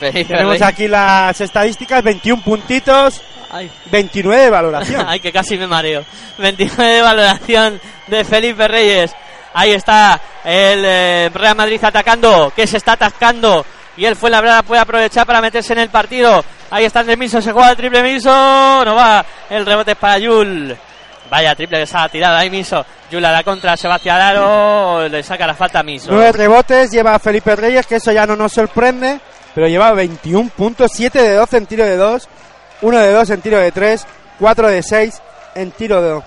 Felipe 0.00 0.24
Tenemos 0.24 0.52
Reyes. 0.54 0.66
aquí 0.66 0.88
las 0.88 1.38
estadísticas, 1.40 2.02
21 2.02 2.42
puntitos, 2.42 3.20
Ay. 3.50 3.70
29 3.90 4.42
de 4.44 4.50
valoración. 4.50 5.04
Ay, 5.08 5.20
que 5.20 5.30
casi 5.30 5.58
me 5.58 5.66
mareo. 5.66 6.04
29 6.38 6.90
de 6.90 7.02
valoración 7.02 7.80
de 8.06 8.24
Felipe 8.24 8.66
Reyes. 8.66 9.14
Ahí 9.58 9.72
está 9.72 10.20
el 10.44 10.84
eh, 10.84 11.30
Real 11.32 11.56
Madrid 11.56 11.82
atacando, 11.82 12.52
que 12.54 12.66
se 12.66 12.76
está 12.76 12.92
atascando. 12.92 13.64
Y 13.96 14.04
él 14.04 14.14
fue 14.14 14.28
la 14.28 14.62
puede 14.62 14.82
aprovechar 14.82 15.24
para 15.24 15.40
meterse 15.40 15.72
en 15.72 15.78
el 15.78 15.88
partido. 15.88 16.44
Ahí 16.70 16.84
está 16.84 17.00
Andrés 17.00 17.16
Miso, 17.16 17.40
se 17.40 17.52
juega 17.52 17.70
el 17.70 17.76
triple 17.78 18.02
Miso. 18.02 18.28
No 18.28 18.94
va. 18.94 19.24
El 19.48 19.64
rebote 19.64 19.92
es 19.92 19.96
para 19.96 20.18
Yul. 20.18 20.76
Vaya 21.30 21.54
triple 21.54 21.80
que 21.80 21.86
se 21.86 21.96
ha 21.96 22.06
tirado 22.10 22.36
ahí 22.36 22.50
Miso. 22.50 22.84
Yul 23.10 23.24
a 23.24 23.32
la 23.32 23.42
contra, 23.42 23.78
se 23.78 23.88
va 23.88 23.94
hacia 23.94 24.16
el 24.16 24.22
aro. 24.22 25.08
Le 25.08 25.22
saca 25.22 25.46
la 25.46 25.54
falta 25.54 25.78
a 25.78 25.82
Miso. 25.82 26.10
Nueve 26.10 26.32
rebotes 26.32 26.90
lleva 26.90 27.18
Felipe 27.18 27.56
Reyes, 27.56 27.86
que 27.86 27.96
eso 27.96 28.12
ya 28.12 28.26
no 28.26 28.36
nos 28.36 28.52
sorprende, 28.52 29.20
pero 29.54 29.68
lleva 29.68 29.90
21 29.92 30.50
puntos, 30.50 30.90
7 30.92 31.22
de 31.22 31.32
12 31.32 31.56
en 31.56 31.66
tiro 31.66 31.86
de 31.86 31.96
2, 31.96 32.28
1 32.82 32.98
de 32.98 33.10
2 33.10 33.30
en 33.30 33.40
tiro 33.40 33.58
de 33.58 33.72
3, 33.72 34.06
4 34.38 34.68
de 34.68 34.82
6 34.82 35.22
en 35.54 35.70
tiro 35.70 36.02
de 36.02 36.22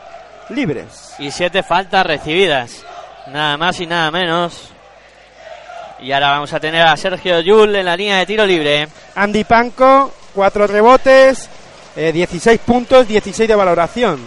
libres. 0.50 1.14
Y 1.20 1.30
siete 1.30 1.62
faltas 1.62 2.06
recibidas. 2.08 2.84
Nada 3.32 3.58
más 3.58 3.80
y 3.80 3.86
nada 3.86 4.10
menos. 4.12 4.70
Y 6.02 6.12
ahora 6.12 6.32
vamos 6.32 6.52
a 6.54 6.60
tener 6.60 6.82
a 6.82 6.98
Sergio 6.98 7.40
Yul 7.42 7.76
en 7.76 7.86
la 7.86 7.96
línea 7.96 8.18
de 8.18 8.26
tiro 8.26 8.46
libre. 8.46 8.88
Andy 9.16 9.44
Panko, 9.44 10.12
4 10.34 10.68
rebotes, 10.68 11.50
eh, 11.96 12.12
16 12.12 12.60
puntos, 12.62 13.08
16 13.08 13.48
de 13.48 13.56
valoración. 13.56 14.20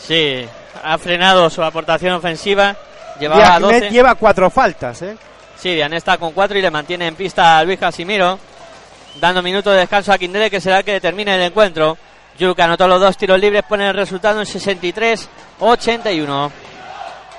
Sí, 0.00 0.44
ha 0.82 0.98
frenado 0.98 1.48
su 1.50 1.62
aportación 1.62 2.14
ofensiva. 2.14 2.74
Llevaba 3.20 3.58
Diagnet 3.58 3.82
12. 3.82 3.90
lleva 3.90 4.14
4 4.14 4.50
faltas, 4.50 5.02
¿eh? 5.02 5.16
Sí, 5.56 5.74
Diane 5.74 5.98
está 5.98 6.18
con 6.18 6.32
4 6.32 6.58
y 6.58 6.62
le 6.62 6.70
mantiene 6.70 7.06
en 7.06 7.14
pista 7.14 7.58
a 7.58 7.64
Luis 7.64 7.78
Casimiro. 7.78 8.38
Dando 9.20 9.42
minutos 9.42 9.72
de 9.72 9.80
descanso 9.80 10.12
a 10.12 10.18
Quindele, 10.18 10.50
que 10.50 10.60
será 10.60 10.78
el 10.78 10.84
que 10.84 11.00
termine 11.00 11.36
el 11.36 11.42
encuentro. 11.42 11.96
Yul, 12.38 12.56
que 12.56 12.62
anotó 12.62 12.88
los 12.88 13.00
dos 13.00 13.16
tiros 13.16 13.38
libres, 13.38 13.62
pone 13.62 13.88
el 13.88 13.94
resultado 13.94 14.40
en 14.40 14.46
63-81. 14.46 16.50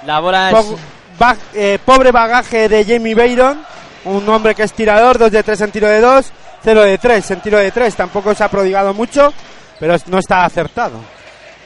La 0.06 0.20
bola 0.20 0.50
es. 0.50 0.56
Po- 0.56 0.78
ba- 1.20 1.36
eh, 1.54 1.80
pobre 1.84 2.12
bagaje 2.12 2.68
de 2.70 2.86
Jamie 2.86 3.16
Bayron, 3.16 3.60
un 4.06 4.28
hombre 4.30 4.54
que 4.56 4.64
es 4.64 4.74
tirador, 4.74 5.18
2 5.18 5.32
de 5.32 5.44
3 5.44 5.62
en 5.62 5.72
tiro 5.72 5.88
de 5.88 6.00
2, 6.02 6.26
0 6.64 6.82
de 6.84 6.98
3 6.98 7.32
en 7.32 7.42
tiro 7.42 7.58
de 7.58 7.72
3, 7.72 7.96
tampoco 7.96 8.34
se 8.36 8.44
ha 8.44 8.50
prodigado 8.50 8.94
mucho, 8.94 9.34
pero 9.80 9.96
no 10.08 10.20
está 10.20 10.46
acertado. 10.46 11.00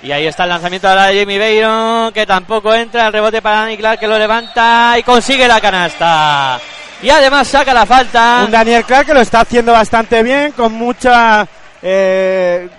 Y 0.02 0.12
ahí 0.14 0.28
está 0.28 0.44
el 0.44 0.50
lanzamiento 0.50 0.88
ahora 0.88 1.08
de 1.08 1.20
Jamie 1.20 1.38
Bayron, 1.40 2.14
que 2.14 2.26
tampoco 2.26 2.74
entra. 2.74 3.08
El 3.08 3.14
rebote 3.14 3.42
para 3.42 3.58
Dani 3.62 3.78
Clark, 3.78 4.00
que 4.00 4.08
lo 4.08 4.18
levanta 4.18 4.96
y 4.98 5.04
consigue 5.04 5.46
la 5.48 5.60
canasta. 5.60 6.58
Y 7.02 7.10
además 7.10 7.48
saca 7.50 7.74
la 7.74 7.86
falta. 7.86 8.44
Un 8.46 8.52
Daniel 8.52 8.86
Clark 8.86 9.08
que 9.08 9.14
lo 9.14 9.20
está 9.22 9.42
haciendo 9.42 9.74
bastante 9.74 10.24
bien, 10.24 10.54
con 10.54 10.72
mucha 10.72 11.46
eh, 11.82 12.70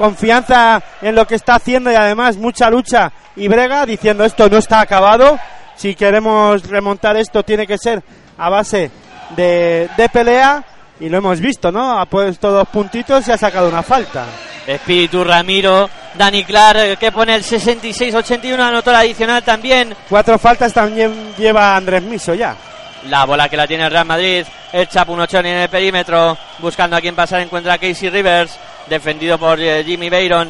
confianza 0.00 0.82
en 1.02 1.14
lo 1.14 1.26
que 1.26 1.34
está 1.34 1.56
haciendo 1.56 1.92
y 1.92 1.94
además 1.94 2.38
mucha 2.38 2.70
lucha 2.70 3.12
y 3.36 3.48
brega, 3.48 3.84
diciendo 3.84 4.24
esto 4.24 4.48
no 4.48 4.56
está 4.56 4.80
acabado. 4.80 5.38
Si 5.76 5.94
queremos 5.94 6.66
remontar 6.66 7.18
esto 7.18 7.42
tiene 7.42 7.66
que 7.66 7.76
ser 7.76 8.02
a 8.38 8.48
base 8.48 8.90
de, 9.36 9.90
de 9.94 10.08
pelea 10.08 10.64
y 11.00 11.10
lo 11.10 11.18
hemos 11.18 11.38
visto, 11.38 11.70
¿no? 11.70 11.98
Ha 11.98 12.06
puesto 12.06 12.50
dos 12.50 12.66
puntitos 12.68 13.28
y 13.28 13.32
ha 13.32 13.36
sacado 13.36 13.68
una 13.68 13.82
falta. 13.82 14.24
Espíritu 14.66 15.22
Ramiro, 15.22 15.90
Dani 16.14 16.44
Clark 16.44 16.98
que 16.98 17.12
pone 17.12 17.34
el 17.34 17.44
66-81, 17.44 18.58
anotó 18.58 18.92
la 18.92 19.00
adicional 19.00 19.42
también. 19.42 19.94
Cuatro 20.08 20.38
faltas 20.38 20.72
también 20.72 21.34
lleva 21.36 21.76
Andrés 21.76 22.02
Miso 22.02 22.32
ya. 22.32 22.56
La 23.10 23.26
bola 23.26 23.50
que 23.50 23.56
la 23.56 23.66
tiene 23.66 23.84
el 23.84 23.90
Real 23.90 24.06
Madrid, 24.06 24.46
el 24.72 24.88
Chapunochoni 24.88 25.50
en 25.50 25.56
el 25.56 25.68
perímetro, 25.68 26.38
buscando 26.58 26.96
a 26.96 27.02
quien 27.02 27.14
pasar, 27.14 27.40
encuentra 27.40 27.74
a 27.74 27.78
Casey 27.78 28.08
Rivers, 28.08 28.58
defendido 28.90 29.38
por 29.38 29.58
eh, 29.58 29.82
Jimmy 29.84 30.10
Bayron. 30.10 30.48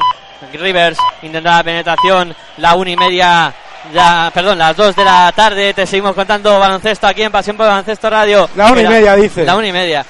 Rivers 0.53 0.97
intenta 1.21 1.57
la 1.57 1.63
penetración, 1.63 2.35
la 2.57 2.73
una 2.73 2.89
y 2.89 2.97
media, 2.97 3.53
ya, 3.93 4.31
perdón, 4.33 4.57
las 4.57 4.75
dos 4.75 4.95
de 4.95 5.05
la 5.05 5.31
tarde, 5.35 5.71
te 5.75 5.85
seguimos 5.85 6.15
contando 6.15 6.59
baloncesto 6.59 7.05
aquí 7.05 7.21
en 7.21 7.31
Pasión 7.31 7.55
por 7.55 7.67
Baloncesto 7.67 8.09
Radio. 8.09 8.49
La 8.55 8.71
una 8.71 8.81
y 8.81 8.87
media, 8.87 9.15
dice. 9.15 9.45
La 9.45 9.55
una 9.55 9.67
y 9.67 9.71
media. 9.71 10.03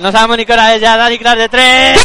No 0.00 0.10
sabemos 0.10 0.38
ni 0.38 0.46
qué 0.46 0.54
hora 0.54 0.74
es 0.74 0.80
ya, 0.80 0.96
Dani 0.96 1.18
Clark 1.18 1.38
de 1.38 1.48
tres. 1.50 2.00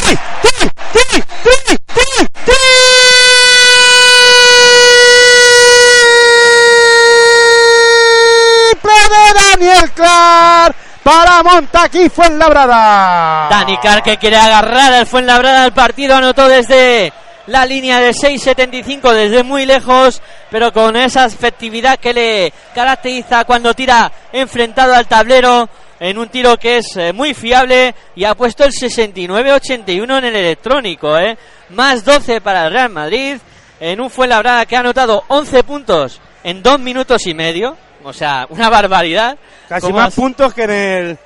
Triple 8.74 8.92
de 9.10 9.34
Daniel 9.40 9.92
Clark 9.92 10.76
para 11.04 11.44
Montaquí 11.44 12.10
Fuenlabrada. 12.10 13.50
Dani 13.50 13.78
Clark 13.78 14.04
que 14.04 14.18
quiere 14.18 14.38
agarrar 14.38 14.94
al 14.94 15.06
Fuenlabrada 15.06 15.64
al 15.66 15.74
partido, 15.74 16.16
anotó 16.16 16.48
desde 16.48 17.12
la 17.48 17.66
línea 17.66 18.00
de 18.00 18.12
6.75, 18.12 19.12
desde 19.12 19.44
muy 19.44 19.66
lejos, 19.66 20.22
pero 20.50 20.72
con 20.72 20.96
esa 20.96 21.26
efectividad 21.26 22.00
que 22.00 22.14
le 22.14 22.54
caracteriza 22.74 23.44
cuando 23.44 23.74
tira 23.74 24.12
enfrentado 24.32 24.94
al 24.94 25.08
tablero 25.08 25.70
en 26.00 26.18
un 26.18 26.30
tiro 26.30 26.58
que 26.58 26.78
es 26.78 26.96
eh, 26.96 27.14
muy 27.14 27.34
fiable 27.34 27.94
y 28.16 28.24
ha 28.24 28.36
puesto 28.36 28.64
el 28.64 28.72
69-81 28.72 30.18
en 30.18 30.26
el 30.26 30.36
electrónico, 30.36 31.18
¿eh? 31.18 31.38
más 31.70 32.04
12 32.04 32.42
para 32.42 32.66
el 32.68 32.74
Real 32.74 32.90
Madrid, 32.90 33.38
en 33.80 34.02
un 34.02 34.10
Fuenlabrada 34.10 34.66
que 34.66 34.78
ha 34.78 34.80
anotado 34.80 35.24
11 35.28 35.64
puntos 35.64 36.22
en 36.44 36.64
dos 36.64 36.80
minutos 36.80 37.26
y 37.28 37.34
medio, 37.34 37.78
o 38.04 38.14
sea, 38.14 38.46
una 38.50 38.70
barbaridad. 38.70 39.38
Casi 39.70 39.92
más 39.94 40.08
has- 40.10 40.16
puntos 40.16 40.54
que 40.54 40.64
en 40.64 40.72
el. 40.72 41.18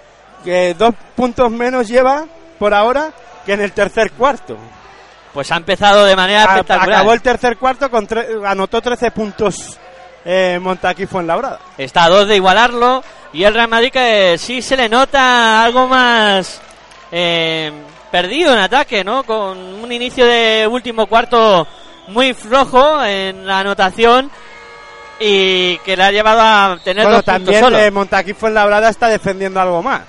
que 0.44 0.74
dos 0.78 0.94
puntos 1.16 1.52
menos 1.52 1.88
lleva 1.88 2.26
por 2.60 2.74
ahora 2.74 3.12
que 3.46 3.54
en 3.54 3.62
el 3.62 3.72
tercer 3.72 4.12
cuarto. 4.12 4.58
Pues 5.34 5.52
ha 5.52 5.58
empezado 5.58 6.06
de 6.06 6.16
manera 6.16 6.42
A- 6.44 6.46
espectacular. 6.56 6.94
acabó 7.00 7.14
el 7.14 7.22
tercer 7.22 7.58
cuarto, 7.58 7.90
con 7.92 8.08
tre- 8.08 8.46
anotó 8.48 8.82
13 8.82 9.12
puntos 9.12 9.78
eh, 10.26 10.58
Montaquí 10.62 11.06
Fuenlabrada. 11.06 11.60
Está 11.78 12.06
a 12.06 12.10
dos 12.10 12.28
de 12.28 12.36
igualarlo. 12.36 13.04
Y 13.34 13.44
el 13.44 13.54
Real 13.54 13.68
Madrid 13.68 13.92
que 13.92 14.38
sí 14.38 14.62
se 14.62 14.76
le 14.78 14.88
nota 14.90 15.64
algo 15.64 15.88
más 15.88 16.60
eh, 17.12 17.72
perdido 18.12 18.54
en 18.54 18.60
ataque, 18.60 19.04
¿no? 19.04 19.24
Con 19.24 19.58
un 19.58 19.92
inicio 19.92 20.26
de 20.26 20.68
último 20.70 21.06
cuarto 21.08 21.68
muy 22.08 22.34
flojo 22.34 23.04
en 23.04 23.46
la 23.46 23.60
anotación 23.60 24.32
y 25.20 25.78
que 25.80 25.98
le 25.98 26.04
ha 26.04 26.12
llevado 26.12 26.42
a 26.42 26.78
tener 26.84 27.04
Bueno, 27.04 27.18
dos 27.18 27.26
puntos 27.26 27.44
también 27.46 27.64
solo. 27.64 27.80
eh, 27.80 27.92
Montaquí 27.92 28.34
Fuenlabrada 28.34 28.90
está 28.90 29.08
defendiendo 29.08 29.60
algo 29.60 29.82
más. 29.82 30.02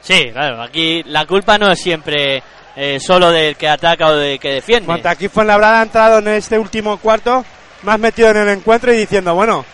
Sí, 0.00 0.30
claro, 0.32 0.62
aquí 0.62 1.02
la 1.04 1.26
culpa 1.26 1.58
no 1.58 1.70
es 1.70 1.80
siempre 1.80 2.42
eh, 2.76 2.98
solo 3.00 3.30
del 3.30 3.56
que 3.56 3.68
ataca 3.68 4.08
o 4.08 4.16
del 4.16 4.38
que 4.38 4.54
defiende. 4.54 4.86
Montaquí 4.86 5.28
Fuenlabrada 5.28 5.80
ha 5.80 5.82
entrado 5.82 6.18
en 6.18 6.28
este 6.28 6.58
último 6.58 6.98
cuarto 6.98 7.44
más 7.82 7.98
metido 7.98 8.30
en 8.30 8.36
el 8.38 8.48
encuentro 8.48 8.92
y 8.92 8.96
diciendo, 8.96 9.34
bueno, 9.34 9.64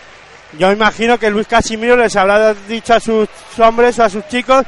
yo 0.57 0.71
imagino 0.71 1.17
que 1.17 1.29
Luis 1.29 1.47
Casimiro 1.47 1.95
les 1.95 2.15
habrá 2.15 2.53
dicho 2.53 2.93
a 2.93 2.99
sus 2.99 3.27
hombres 3.57 3.97
o 3.99 4.03
a 4.03 4.09
sus 4.09 4.27
chicos, 4.27 4.65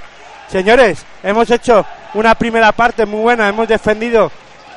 señores, 0.47 1.05
hemos 1.23 1.49
hecho 1.51 1.85
una 2.13 2.35
primera 2.35 2.71
parte 2.71 3.05
muy 3.05 3.19
buena, 3.21 3.49
hemos 3.49 3.67
defendido 3.67 4.31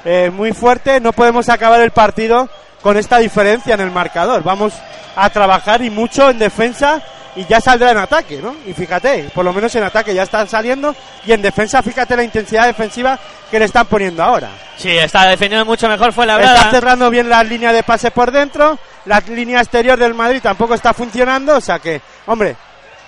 eh, 0.04 0.30
muy 0.30 0.52
fuerte, 0.52 1.00
no 1.00 1.12
podemos 1.12 1.48
acabar 1.48 1.80
el 1.80 1.92
partido 1.92 2.48
con 2.86 2.96
esta 2.96 3.18
diferencia 3.18 3.74
en 3.74 3.80
el 3.80 3.90
marcador. 3.90 4.44
Vamos 4.44 4.72
a 5.16 5.28
trabajar 5.30 5.82
y 5.82 5.90
mucho 5.90 6.30
en 6.30 6.38
defensa 6.38 7.02
y 7.34 7.44
ya 7.44 7.60
saldrá 7.60 7.90
en 7.90 7.96
ataque, 7.98 8.40
¿no? 8.40 8.54
Y 8.64 8.74
fíjate, 8.74 9.28
por 9.34 9.44
lo 9.44 9.52
menos 9.52 9.74
en 9.74 9.82
ataque 9.82 10.14
ya 10.14 10.22
están 10.22 10.48
saliendo 10.48 10.94
y 11.26 11.32
en 11.32 11.42
defensa 11.42 11.82
fíjate 11.82 12.14
la 12.16 12.22
intensidad 12.22 12.64
defensiva 12.64 13.18
que 13.50 13.58
le 13.58 13.64
están 13.64 13.86
poniendo 13.86 14.22
ahora. 14.22 14.50
Sí, 14.76 14.96
está 14.96 15.26
defendiendo 15.26 15.64
mucho 15.66 15.88
mejor 15.88 16.12
fue 16.12 16.26
la 16.26 16.38
Está 16.38 16.52
verdad. 16.52 16.70
cerrando 16.70 17.10
bien 17.10 17.28
la 17.28 17.42
línea 17.42 17.72
de 17.72 17.82
pase 17.82 18.12
por 18.12 18.30
dentro. 18.30 18.78
La 19.06 19.18
línea 19.18 19.58
exterior 19.58 19.98
del 19.98 20.14
Madrid 20.14 20.38
tampoco 20.40 20.74
está 20.74 20.94
funcionando. 20.94 21.56
O 21.56 21.60
sea 21.60 21.80
que, 21.80 22.00
hombre, 22.26 22.54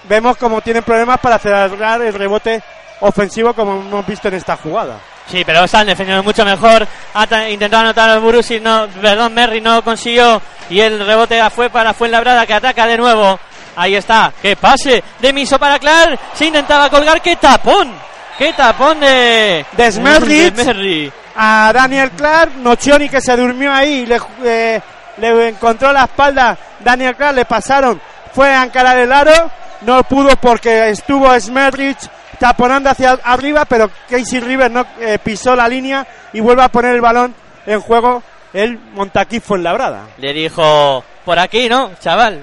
vemos 0.09 0.37
como 0.39 0.61
tienen 0.61 0.83
problemas 0.83 1.21
para 1.21 1.39
cerrar 1.39 2.03
el 2.03 2.15
rebote 2.15 2.61
ofensivo 2.99 3.55
como 3.55 3.77
hemos 3.77 4.05
visto 4.05 4.27
en 4.27 4.35
esta 4.35 4.57
jugada. 4.57 4.99
Sí, 5.31 5.45
pero 5.45 5.65
están 5.65 5.87
defendiendo 5.87 6.23
mucho 6.23 6.45
mejor. 6.45 6.87
Ata- 7.15 7.49
intentó 7.51 7.77
anotar 7.79 8.09
al 8.09 8.21
Borussia, 8.21 8.59
no, 8.61 8.87
perdón, 9.01 9.35
Merry 9.35 9.61
no 9.61 9.83
consiguió. 9.85 10.41
Y 10.71 10.81
el 10.81 11.05
rebote 11.05 11.41
fue 11.51 11.69
para 11.71 11.93
Fuenlabrada 11.93 12.47
que 12.47 12.55
ataca 12.55 12.87
de 12.87 12.97
nuevo. 12.97 13.39
Ahí 13.77 13.95
está, 13.95 14.33
qué 14.43 14.57
pase 14.57 15.05
de 15.21 15.33
Miso 15.33 15.59
para 15.59 15.79
Clark. 15.79 16.19
Se 16.35 16.47
intentaba 16.47 16.89
colgar, 16.91 17.21
qué 17.21 17.37
tapón. 17.37 17.93
Qué 18.39 18.53
tapón 18.53 19.01
de, 19.01 19.67
De 19.73 19.93
Smerlich. 19.93 20.55
de 20.55 20.65
Merry. 20.65 21.13
A 21.37 21.71
Daniel 21.75 22.11
Clark, 22.13 22.57
Nocioni 22.57 23.09
que 23.09 23.21
se 23.21 23.37
durmió 23.37 23.73
ahí, 23.73 24.07
le, 24.07 24.19
eh, 24.45 24.81
le 25.19 25.49
encontró 25.49 25.93
la 25.93 26.05
espalda. 26.05 26.57
Daniel 26.81 27.15
Clark 27.17 27.37
le 27.37 27.45
pasaron, 27.45 28.01
fue 28.35 28.49
a 28.53 28.65
encarar 28.65 28.99
el 28.99 29.13
aro. 29.13 29.51
No 29.83 30.03
pudo 30.05 30.35
porque 30.37 30.89
estuvo 30.91 31.39
Smerrich 31.39 31.99
taponando 32.39 32.91
hacia 32.91 33.13
arriba, 33.23 33.65
pero 33.65 33.91
Casey 34.09 34.41
River 34.41 34.71
no 34.71 34.87
eh, 35.01 35.19
pisó 35.23 35.55
la 35.57 35.69
línea 35.69 36.07
y 36.33 36.41
vuelve 36.41 36.63
a 36.63 36.69
poner 36.69 36.95
el 36.95 37.01
balón 37.01 37.35
en 37.67 37.81
juego 37.81 38.23
el 38.53 38.79
Montaquí 38.79 39.41
Fuenlabrada. 39.41 40.07
Le 40.19 40.33
dijo, 40.33 41.05
por 41.25 41.39
aquí, 41.39 41.69
¿no, 41.69 41.91
chaval? 42.01 42.41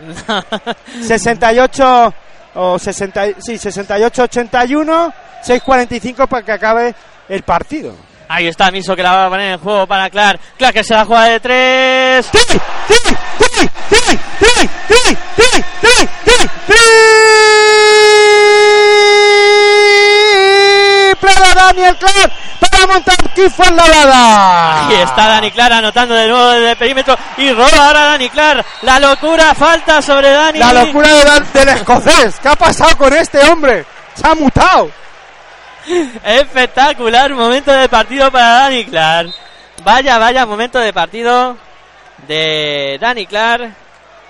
68 1.01 2.13
o 2.55 2.79
60, 2.79 3.25
sí, 3.39 3.57
68 3.57 4.23
81 4.23 5.13
6.45 5.45 6.27
para 6.27 6.43
que 6.43 6.51
acabe 6.51 6.95
el 7.29 7.43
partido. 7.43 7.95
Ahí 8.27 8.47
está 8.47 8.71
Miso 8.71 8.95
que 8.95 9.03
la 9.03 9.11
va 9.13 9.25
a 9.27 9.29
poner 9.29 9.53
en 9.53 9.59
juego 9.59 9.85
para 9.85 10.09
Clark. 10.09 10.39
Clark 10.57 10.73
que 10.73 10.83
se 10.83 10.95
la 10.95 11.05
juega 11.05 11.25
de 11.25 11.39
tres. 11.39 12.31
¡Tiri! 12.31 12.59
¡Tiri! 12.87 13.15
¡Tiri! 13.37 13.69
¡Tiri! 13.89 14.17
¡Tiri! 14.39 14.67
¡Tiri! 14.87 15.17
¡Tiri! 15.35 15.63
¡Tiri! 15.81 16.09
¡Tiri! 16.25 16.49
¡Triple 21.19 21.33
de 21.47 21.54
Daniel 21.67 21.95
Clark 21.97 22.31
para 22.59 22.87
montar 22.87 23.15
en 23.57 23.75
la 23.75 23.83
bada! 23.83 24.87
Ahí 24.87 24.95
está 24.95 25.27
Dani 25.27 25.51
Clark 25.51 25.73
anotando 25.73 26.13
de 26.15 26.27
nuevo 26.27 26.49
desde 26.51 26.71
el 26.71 26.77
perímetro 26.77 27.17
y 27.37 27.51
roba 27.51 27.87
ahora 27.87 28.03
Dani 28.05 28.29
Clark. 28.29 28.65
La 28.83 28.99
locura 28.99 29.53
falta 29.55 30.01
sobre 30.01 30.31
Dani. 30.31 30.59
La 30.59 30.73
locura 30.73 31.13
de 31.13 31.23
Dan- 31.23 31.47
del 31.53 31.69
escocés. 31.69 32.35
¿Qué 32.41 32.47
ha 32.47 32.55
pasado 32.55 32.97
con 32.97 33.13
este 33.13 33.39
hombre? 33.43 33.85
Se 34.13 34.27
ha 34.27 34.35
mutado. 34.35 34.89
Espectacular 36.23 37.33
momento 37.33 37.71
de 37.71 37.87
partido 37.89 38.31
para 38.31 38.47
Dani 38.61 38.85
Clark. 38.85 39.29
Vaya, 39.83 40.17
vaya 40.17 40.45
momento 40.45 40.79
de 40.79 40.93
partido 40.93 41.57
de 42.27 42.97
Dani 42.99 43.25
Clark 43.27 43.71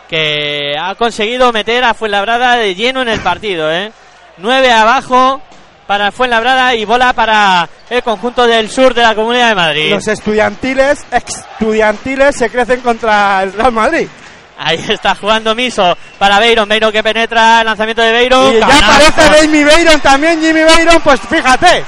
que 0.10 0.76
ha 0.80 0.94
conseguido 0.96 1.52
meter 1.52 1.84
a 1.84 1.94
Fuenlabrada 1.94 2.56
de 2.58 2.76
lleno 2.76 3.02
en 3.02 3.08
el 3.10 3.20
partido. 3.22 3.72
¿eh? 3.72 3.92
9 4.38 4.72
abajo 4.72 5.42
para 5.88 6.12
Fuenlabrada 6.12 6.76
y 6.76 6.86
bola 6.86 7.14
para 7.14 7.68
el 7.90 8.04
conjunto 8.04 8.48
del 8.48 8.70
sur 8.70 8.94
de 8.94 9.02
la 9.02 9.16
Comunidad 9.16 9.50
de 9.50 9.56
Madrid. 9.56 9.90
Los 9.92 10.08
estudiantiles, 10.08 11.06
estudiantiles 11.12 12.36
se 12.36 12.50
crecen 12.50 12.82
contra 12.82 13.44
el 13.44 13.54
Real 13.54 13.72
Madrid. 13.72 14.08
Ahí 14.58 14.84
está 14.90 15.16
jugando 15.16 15.54
Miso 15.54 15.98
para 16.18 16.40
Beiron. 16.40 16.68
Beiron 16.68 16.92
que 16.92 17.04
penetra 17.04 17.60
el 17.60 17.66
lanzamiento 17.66 18.02
de 18.02 18.12
Beiron. 18.12 18.56
Y 18.56 18.60
ya 18.60 18.66
aparece 18.66 19.42
Jamie 19.42 19.66
Bayron 19.66 20.00
también, 20.00 20.42
Jimmy 20.42 20.64
Bayron, 20.64 21.02
pues 21.02 21.20
fíjate. 21.30 21.84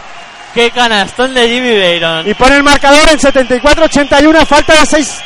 Qué 0.53 0.71
canastón 0.71 1.33
de 1.33 1.47
Jimmy 1.47 1.71
Beiron. 1.71 2.27
Y 2.27 2.33
pone 2.33 2.57
el 2.57 2.63
marcador 2.63 3.07
en 3.09 3.19
74-81, 3.19 4.45
falta 4.45 4.79
de 4.79 4.85
6 4.85 5.21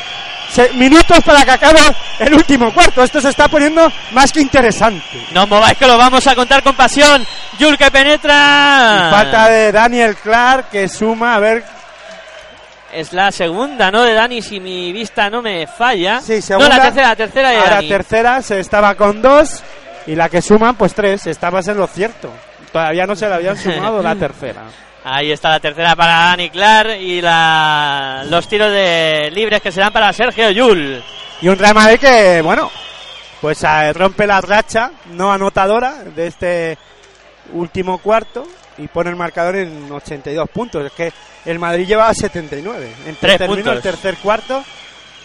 minutos 0.75 1.19
para 1.23 1.43
que 1.45 1.51
acabe 1.51 1.79
el 2.19 2.33
último 2.33 2.73
cuarto. 2.73 3.03
Esto 3.03 3.21
se 3.21 3.29
está 3.29 3.47
poniendo 3.47 3.91
más 4.11 4.31
que 4.31 4.41
interesante. 4.41 5.25
No 5.31 5.47
mováis 5.47 5.77
que 5.77 5.87
lo 5.87 5.97
vamos 5.97 6.25
a 6.27 6.35
contar 6.35 6.61
con 6.63 6.75
pasión. 6.75 7.25
Yul 7.59 7.77
que 7.77 7.89
penetra. 7.91 9.07
Y 9.07 9.11
falta 9.11 9.49
de 9.49 9.71
Daniel 9.71 10.15
Clark 10.17 10.69
que 10.69 10.87
suma, 10.87 11.35
a 11.35 11.39
ver, 11.39 11.63
Es 12.93 13.13
la 13.13 13.31
segunda, 13.31 13.89
¿no? 13.91 14.03
De 14.03 14.13
Dani, 14.13 14.41
si 14.41 14.59
mi 14.59 14.91
vista 14.91 15.29
no 15.29 15.41
me 15.41 15.65
falla. 15.67 16.19
Sí, 16.21 16.41
segunda. 16.41 16.69
No, 16.69 16.75
la 16.77 16.83
tercera, 16.83 17.07
la 17.09 17.15
tercera 17.15 17.49
de 17.49 17.57
ahora 17.57 17.75
Dani. 17.75 17.87
tercera 17.89 18.41
se 18.41 18.59
estaba 18.59 18.95
con 18.95 19.21
dos 19.21 19.63
y 20.07 20.15
la 20.15 20.27
que 20.29 20.41
suman 20.41 20.75
pues 20.75 20.93
tres, 20.93 21.25
estabas 21.27 21.67
en 21.69 21.77
lo 21.77 21.87
cierto. 21.87 22.31
Todavía 22.73 23.05
no 23.05 23.15
se 23.15 23.27
le 23.29 23.35
habían 23.35 23.57
sumado 23.57 24.01
la 24.01 24.15
tercera. 24.19 24.63
Ahí 25.03 25.31
está 25.31 25.49
la 25.49 25.59
tercera 25.59 25.95
para 25.95 26.35
Dani 26.35 26.51
y 26.99 27.21
la... 27.21 28.23
los 28.29 28.47
tiros 28.47 28.71
de 28.71 29.31
libres 29.33 29.61
que 29.61 29.71
serán 29.71 29.91
para 29.91 30.13
Sergio 30.13 30.51
Yul. 30.51 31.03
Y 31.41 31.47
un 31.47 31.57
Real 31.57 31.73
Madrid 31.73 31.99
que, 31.99 32.41
bueno, 32.43 32.69
pues 33.41 33.63
eh, 33.63 33.93
rompe 33.93 34.27
la 34.27 34.41
racha 34.41 34.91
no 35.13 35.33
anotadora 35.33 36.03
de 36.03 36.27
este 36.27 36.77
último 37.53 37.97
cuarto 37.97 38.47
y 38.77 38.87
pone 38.87 39.09
el 39.09 39.15
marcador 39.15 39.55
en 39.55 39.91
82 39.91 40.49
puntos. 40.51 40.85
Es 40.85 40.91
que 40.91 41.11
el 41.45 41.57
Madrid 41.57 41.87
lleva 41.87 42.13
79. 42.13 42.93
En 43.07 43.15
Tres 43.15 43.39
terminó 43.39 43.55
puntos. 43.55 43.75
el 43.77 43.81
tercer 43.81 44.17
cuarto 44.17 44.63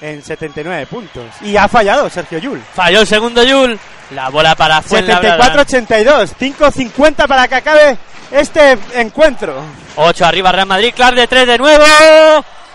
en 0.01 0.23
79 0.23 0.87
puntos. 0.87 1.25
Y 1.43 1.57
ha 1.57 1.69
fallado 1.69 2.09
Sergio 2.09 2.39
Yul. 2.39 2.63
Falló 2.75 3.01
el 3.01 3.07
segundo 3.07 3.43
Yul. 3.43 3.79
La 4.13 4.31
bola 4.31 4.55
para 4.55 4.81
Fuenlabrada. 4.81 5.65
74-82. 5.67 6.35
5-50 6.39 7.27
para 7.27 7.49
que 7.49 7.55
acabe 7.57 7.99
este 8.31 8.79
encuentro. 8.95 9.63
8 9.97 10.27
arriba 10.27 10.53
Real 10.53 10.67
Madrid, 10.67 10.93
Clark 10.95 11.17
de 11.17 11.27
3 11.27 11.47
de 11.47 11.59
nuevo. 11.59 11.85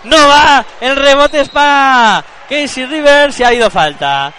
No 0.03 0.27
va, 0.27 0.65
el 0.79 0.95
rebote 0.95 1.41
es 1.41 1.49
para 1.49 2.23
Casey 2.49 2.85
Rivers 2.85 3.39
y 3.39 3.43
ha 3.43 3.49
habido 3.49 3.69
falta. 3.69 4.33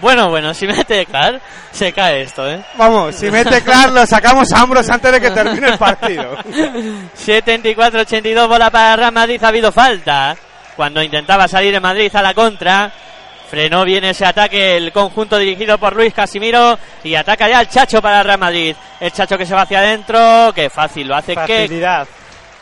Bueno, 0.00 0.28
bueno, 0.28 0.54
si 0.54 0.66
mete 0.66 1.06
Clark, 1.06 1.40
se 1.72 1.92
cae 1.92 2.22
esto, 2.22 2.48
¿eh? 2.48 2.62
Vamos, 2.76 3.16
si 3.16 3.30
mete 3.30 3.62
Clark 3.62 3.92
lo 3.92 4.06
sacamos 4.06 4.52
a 4.52 4.62
hombros 4.62 4.88
antes 4.88 5.10
de 5.10 5.20
que 5.20 5.30
termine 5.30 5.70
el 5.70 5.78
partido. 5.78 6.36
74-82 7.26 8.48
bola 8.48 8.70
para 8.70 8.96
Real 8.96 9.12
Madrid, 9.12 9.42
ha 9.42 9.48
habido 9.48 9.72
falta. 9.72 10.36
Cuando 10.76 11.02
intentaba 11.02 11.48
salir 11.48 11.74
en 11.74 11.82
Madrid 11.82 12.14
a 12.14 12.22
la 12.22 12.34
contra, 12.34 12.92
frenó 13.50 13.84
bien 13.84 14.04
ese 14.04 14.24
ataque 14.26 14.76
el 14.76 14.92
conjunto 14.92 15.38
dirigido 15.38 15.78
por 15.78 15.94
Luis 15.96 16.12
Casimiro 16.14 16.78
y 17.04 17.14
ataca 17.14 17.48
ya 17.48 17.60
el 17.60 17.68
Chacho 17.68 18.00
para 18.02 18.22
Real 18.22 18.38
Madrid. 18.38 18.76
El 19.00 19.12
Chacho 19.12 19.36
que 19.38 19.46
se 19.46 19.54
va 19.54 19.62
hacia 19.62 19.78
adentro, 19.78 20.52
que 20.54 20.68
fácil 20.70 21.08
lo 21.08 21.16
hace, 21.16 21.34
que, 21.34 21.40
Facilidad. 21.62 22.06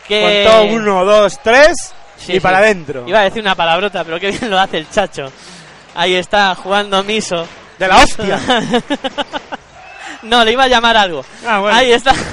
que 0.06 0.48
uno, 0.70 1.04
dos, 1.04 1.40
tres 1.42 1.94
Sí, 2.16 2.32
y 2.32 2.34
sí. 2.36 2.40
para 2.40 2.58
adentro. 2.58 3.04
Iba 3.06 3.20
a 3.20 3.24
decir 3.24 3.42
una 3.42 3.54
palabrota, 3.54 4.02
pero 4.04 4.18
qué 4.18 4.30
bien 4.30 4.48
lo 4.50 4.58
hace 4.58 4.78
el 4.78 4.88
Chacho. 4.90 5.30
Ahí 5.94 6.14
está 6.14 6.54
jugando 6.54 7.02
Miso. 7.04 7.46
De 7.78 7.88
la 7.88 7.96
hostia. 7.98 8.38
no, 10.22 10.44
le 10.44 10.52
iba 10.52 10.64
a 10.64 10.68
llamar 10.68 10.96
algo. 10.96 11.24
Ah, 11.46 11.58
bueno. 11.58 11.76
Ahí 11.76 11.92
está 11.92 12.14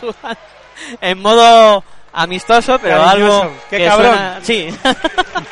jugando 0.00 0.14
en 1.00 1.18
modo 1.22 1.84
amistoso, 2.12 2.78
pero 2.80 3.04
Cariñoso. 3.04 3.42
algo 3.42 3.54
Qué 3.70 3.78
que 3.78 3.84
cabrón. 3.86 4.10
suena- 4.12 4.38
sí, 4.42 4.68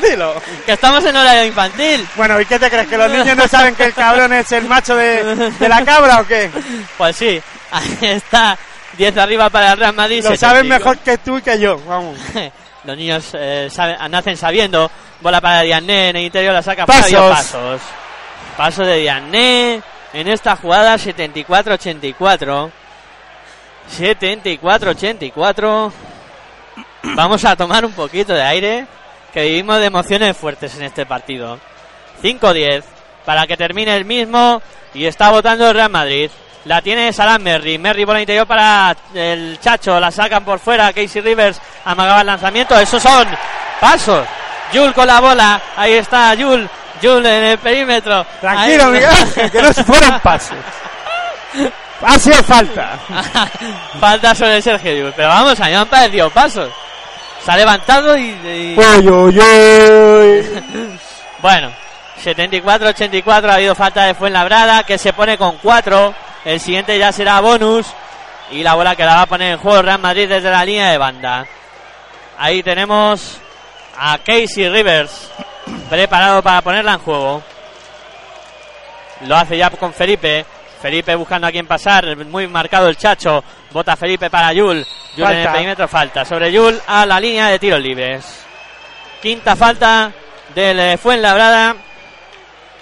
dilo. 0.00 0.34
que 0.64 0.72
estamos 0.72 1.04
en 1.04 1.16
horario 1.16 1.44
infantil. 1.44 2.06
Bueno, 2.16 2.40
¿y 2.40 2.46
qué 2.46 2.58
te 2.58 2.68
crees? 2.70 2.88
¿Que 2.88 2.98
los 2.98 3.10
niños 3.10 3.36
no 3.36 3.46
saben 3.48 3.74
que 3.74 3.84
el 3.84 3.94
cabrón 3.94 4.32
es 4.32 4.50
el 4.52 4.64
macho 4.64 4.94
de, 4.96 5.50
de 5.50 5.68
la 5.68 5.84
cabra 5.84 6.20
o 6.20 6.26
qué? 6.26 6.50
Pues 6.98 7.16
sí, 7.16 7.40
ahí 7.70 7.98
está 8.02 8.58
10 8.96 9.16
arriba 9.18 9.48
para 9.50 9.72
el 9.72 9.78
Real 9.78 9.94
Madrid. 9.94 10.22
Lo 10.24 10.30
75. 10.30 10.50
saben 10.50 10.68
mejor 10.68 10.98
que 10.98 11.18
tú 11.18 11.38
y 11.38 11.42
que 11.42 11.58
yo. 11.58 11.78
Vamos. 11.86 12.18
Los 12.84 12.96
niños 12.96 13.30
eh, 13.34 13.68
saben- 13.70 13.98
nacen 14.10 14.36
sabiendo. 14.36 14.90
Bola 15.20 15.40
para 15.40 15.62
Diané 15.62 16.10
en 16.10 16.16
el 16.16 16.22
interior, 16.24 16.52
la 16.54 16.62
saca 16.62 16.86
Pasos. 16.86 17.12
Pasos. 17.30 17.80
Paso 18.56 18.82
de 18.84 18.98
Diané 18.98 19.82
en 20.12 20.28
esta 20.28 20.56
jugada 20.56 20.96
74-84. 20.96 22.70
74-84. 23.98 25.92
Vamos 27.02 27.44
a 27.44 27.56
tomar 27.56 27.84
un 27.84 27.92
poquito 27.92 28.32
de 28.34 28.42
aire, 28.42 28.86
que 29.36 29.42
vivimos 29.42 29.78
de 29.78 29.84
emociones 29.84 30.34
fuertes 30.34 30.74
en 30.76 30.84
este 30.84 31.04
partido. 31.04 31.58
5-10 32.22 32.82
para 33.26 33.46
que 33.46 33.54
termine 33.54 33.94
el 33.94 34.06
mismo 34.06 34.62
y 34.94 35.04
está 35.04 35.28
votando 35.28 35.68
el 35.68 35.74
Real 35.74 35.90
Madrid. 35.90 36.30
La 36.64 36.80
tiene 36.80 37.12
Salah 37.12 37.38
Merry. 37.38 37.76
Merry 37.76 38.06
bola 38.06 38.22
interior 38.22 38.46
para 38.46 38.96
el 39.12 39.60
Chacho. 39.60 40.00
La 40.00 40.10
sacan 40.10 40.42
por 40.42 40.58
fuera. 40.58 40.90
Casey 40.90 41.20
Rivers 41.20 41.60
amagaba 41.84 42.22
el 42.22 42.28
lanzamiento. 42.28 42.80
Esos 42.80 43.02
son 43.02 43.28
pasos. 43.78 44.26
Jul 44.72 44.94
con 44.94 45.06
la 45.06 45.20
bola. 45.20 45.60
Ahí 45.76 45.92
está 45.92 46.34
Jul. 46.34 46.66
Jul 47.02 47.26
en 47.26 47.44
el 47.44 47.58
perímetro. 47.58 48.24
Tranquilo, 48.40 48.86
Miguel 48.86 49.50
que 49.52 49.60
no 49.60 49.70
fueron 49.74 50.18
pases. 50.20 50.56
Ha 52.02 52.18
sido 52.18 52.42
falta. 52.42 52.98
Falta 53.98 54.34
sobre 54.34 54.60
Sergio 54.60 54.92
Llull. 54.92 55.12
Pero 55.16 55.28
vamos, 55.28 55.58
a 55.58 55.64
mí 55.64 55.70
me 55.70 55.76
han 55.76 55.88
parecido 55.88 56.28
pasos. 56.28 56.70
Se 57.46 57.52
ha 57.52 57.56
levantado 57.56 58.16
y... 58.18 58.22
y- 58.24 58.76
Uy, 58.76 59.08
uy, 59.08 59.38
uy. 59.40 60.98
Bueno, 61.40 61.70
74-84 62.24 63.48
ha 63.50 63.54
habido 63.54 63.74
falta 63.76 64.02
de 64.04 64.14
Fuenlabrada 64.14 64.82
que 64.82 64.98
se 64.98 65.12
pone 65.12 65.38
con 65.38 65.56
4. 65.58 66.14
El 66.44 66.58
siguiente 66.60 66.98
ya 66.98 67.12
será 67.12 67.40
bonus. 67.40 67.86
Y 68.50 68.62
la 68.64 68.74
bola 68.74 68.94
que 68.96 69.04
la 69.04 69.14
va 69.16 69.22
a 69.22 69.26
poner 69.26 69.52
en 69.52 69.58
juego 69.58 69.80
Real 69.82 70.00
Madrid 70.00 70.28
desde 70.28 70.50
la 70.50 70.64
línea 70.64 70.90
de 70.90 70.98
banda. 70.98 71.46
Ahí 72.38 72.62
tenemos 72.64 73.38
a 73.98 74.18
Casey 74.18 74.68
Rivers 74.68 75.30
preparado 75.88 76.42
para 76.42 76.62
ponerla 76.62 76.94
en 76.94 76.98
juego. 76.98 77.42
Lo 79.22 79.36
hace 79.36 79.56
ya 79.56 79.70
con 79.70 79.92
Felipe. 79.94 80.44
Felipe 80.80 81.14
buscando 81.14 81.46
a 81.46 81.52
quien 81.52 81.66
pasar. 81.66 82.16
Muy 82.26 82.46
marcado 82.48 82.88
el 82.88 82.96
chacho. 82.96 83.42
Bota 83.72 83.96
Felipe 83.96 84.30
para 84.30 84.52
Yul. 84.52 84.86
Yul 85.16 85.26
en 85.26 85.36
el 85.36 85.42
Falta. 85.44 85.52
perímetro 85.52 85.88
falta. 85.88 86.24
Sobre 86.24 86.52
Yul 86.52 86.80
a 86.86 87.06
la 87.06 87.18
línea 87.20 87.48
de 87.48 87.58
tiros 87.58 87.80
libres. 87.80 88.44
Quinta 89.22 89.56
falta 89.56 90.12
del 90.54 90.78
eh, 90.78 90.96
Fuenlabrada. 90.98 91.74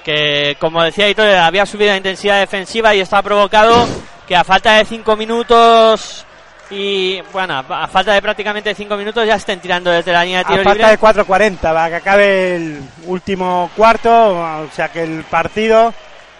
Que 0.04 0.56
como 0.60 0.82
decía 0.82 1.08
Hitor, 1.08 1.28
había 1.28 1.64
subido 1.64 1.90
la 1.90 1.96
intensidad 1.96 2.40
defensiva 2.40 2.94
y 2.94 3.00
está 3.00 3.22
provocado 3.22 3.86
que 4.28 4.36
a 4.36 4.44
falta 4.44 4.74
de 4.76 4.84
5 4.84 5.16
minutos 5.16 6.26
y 6.70 7.20
bueno, 7.32 7.54
a 7.68 7.84
a 7.84 7.88
falta 7.88 8.12
de 8.12 8.20
prácticamente 8.20 8.74
5 8.74 8.96
minutos 8.96 9.26
ya 9.26 9.36
estén 9.36 9.60
tirando 9.60 9.90
desde 9.90 10.12
la 10.12 10.24
línea 10.24 10.38
de 10.40 10.44
A 10.44 10.48
tiro 10.48 10.62
falta 10.64 10.90
libre. 10.90 11.12
de 11.16 11.24
4.40 11.24 11.58
para 11.60 11.88
que 11.88 11.94
acabe 11.96 12.56
el 12.56 12.80
último 13.06 13.70
cuarto, 13.76 14.10
o 14.40 14.68
sea 14.74 14.88
que 14.90 15.02
el 15.04 15.24
partido 15.24 15.94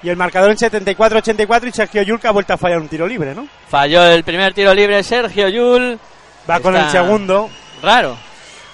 y 0.04 0.10
el 0.10 0.16
marcador 0.16 0.50
en 0.50 0.56
74-84 0.58 1.66
y 1.68 1.72
Sergio 1.72 2.02
Yulka 2.02 2.28
ha 2.28 2.32
vuelto 2.32 2.52
a 2.52 2.58
fallar 2.58 2.78
un 2.78 2.88
tiro 2.88 3.06
libre, 3.08 3.34
¿no? 3.34 3.48
Falló 3.68 4.04
el 4.04 4.22
primer 4.22 4.52
tiro 4.54 4.72
libre 4.74 5.02
Sergio 5.02 5.48
Yul. 5.48 5.98
Va 6.48 6.60
con 6.60 6.76
el 6.76 6.88
segundo. 6.90 7.48
Raro. 7.82 8.16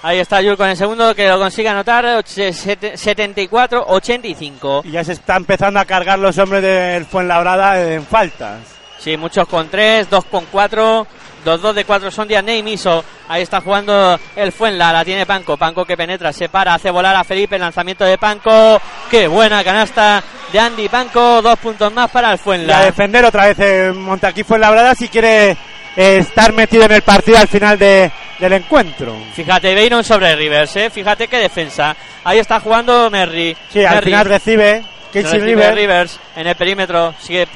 Ahí 0.03 0.19
está 0.19 0.41
Yul 0.41 0.57
con 0.57 0.67
el 0.67 0.75
segundo 0.75 1.15
que 1.15 1.29
lo 1.29 1.37
consigue 1.39 1.69
anotar. 1.69 2.03
och- 2.05 2.25
sete- 2.51 2.97
74-85. 2.97 4.81
Y 4.83 4.91
ya 4.91 5.03
se 5.03 5.13
está 5.13 5.35
empezando 5.37 5.79
a 5.79 5.85
cargar 5.85 6.19
los 6.19 6.37
hombres 6.37 6.61
del 6.61 7.05
Fuenlabrada 7.05 7.81
en 7.93 8.05
faltas. 8.05 8.59
Sí, 8.99 9.17
muchos 9.17 9.47
con 9.47 9.69
3, 9.69 10.09
2 10.09 10.25
con 10.25 10.45
4. 10.51 11.07
Dos, 11.43 11.61
dos 11.61 11.75
de 11.75 11.85
cuatro 11.85 12.11
son 12.11 12.27
Diané 12.27 12.57
y 12.57 12.63
Miso. 12.63 13.03
Ahí 13.27 13.41
está 13.43 13.61
jugando 13.61 14.19
el 14.35 14.51
Fuenla. 14.51 14.91
La 14.93 15.03
tiene 15.05 15.25
Panco. 15.25 15.57
Panco 15.57 15.85
que 15.85 15.97
penetra, 15.97 16.31
se 16.33 16.49
para, 16.49 16.73
hace 16.75 16.91
volar 16.91 17.15
a 17.15 17.23
Felipe. 17.23 17.55
El 17.55 17.61
lanzamiento 17.61 18.05
de 18.05 18.17
Panco. 18.17 18.79
Qué 19.09 19.27
buena 19.27 19.63
canasta 19.63 20.23
de 20.51 20.59
Andy 20.59 20.87
Panco. 20.89 21.41
Dos 21.41 21.57
puntos 21.59 21.91
más 21.93 22.09
para 22.11 22.29
el 22.29 22.33
Y 22.33 22.39
a 22.39 22.43
Fuenla. 22.43 22.81
defender 22.85 23.25
otra 23.25 23.47
vez 23.47 23.59
eh, 23.59 23.91
Montaquí 23.93 24.43
Fuenlabrada 24.43 24.93
si 24.95 25.07
quiere 25.09 25.51
eh, 25.51 26.17
estar 26.17 26.53
metido 26.53 26.83
en 26.85 26.91
el 26.91 27.01
partido 27.01 27.37
al 27.37 27.47
final 27.47 27.77
de- 27.79 28.11
del 28.39 28.53
encuentro. 28.53 29.15
Fíjate, 29.33 29.75
Beiron 29.75 30.03
sobre 30.03 30.35
Rivers, 30.35 30.75
¿eh? 30.75 30.89
Fíjate 30.89 31.27
qué 31.27 31.37
defensa. 31.37 31.95
Ahí 32.23 32.39
está 32.39 32.59
jugando 32.59 33.09
Merry. 33.11 33.55
Sí, 33.71 33.83
al 33.85 33.95
Merry 33.95 34.05
final 34.05 34.25
recibe 34.25 34.83
Casey 35.13 35.23
recibe 35.23 35.45
River. 35.45 35.75
Rivers 35.75 36.19
en 36.35 36.47
el 36.47 36.55
perímetro. 36.55 37.13
Sigue 37.19 37.47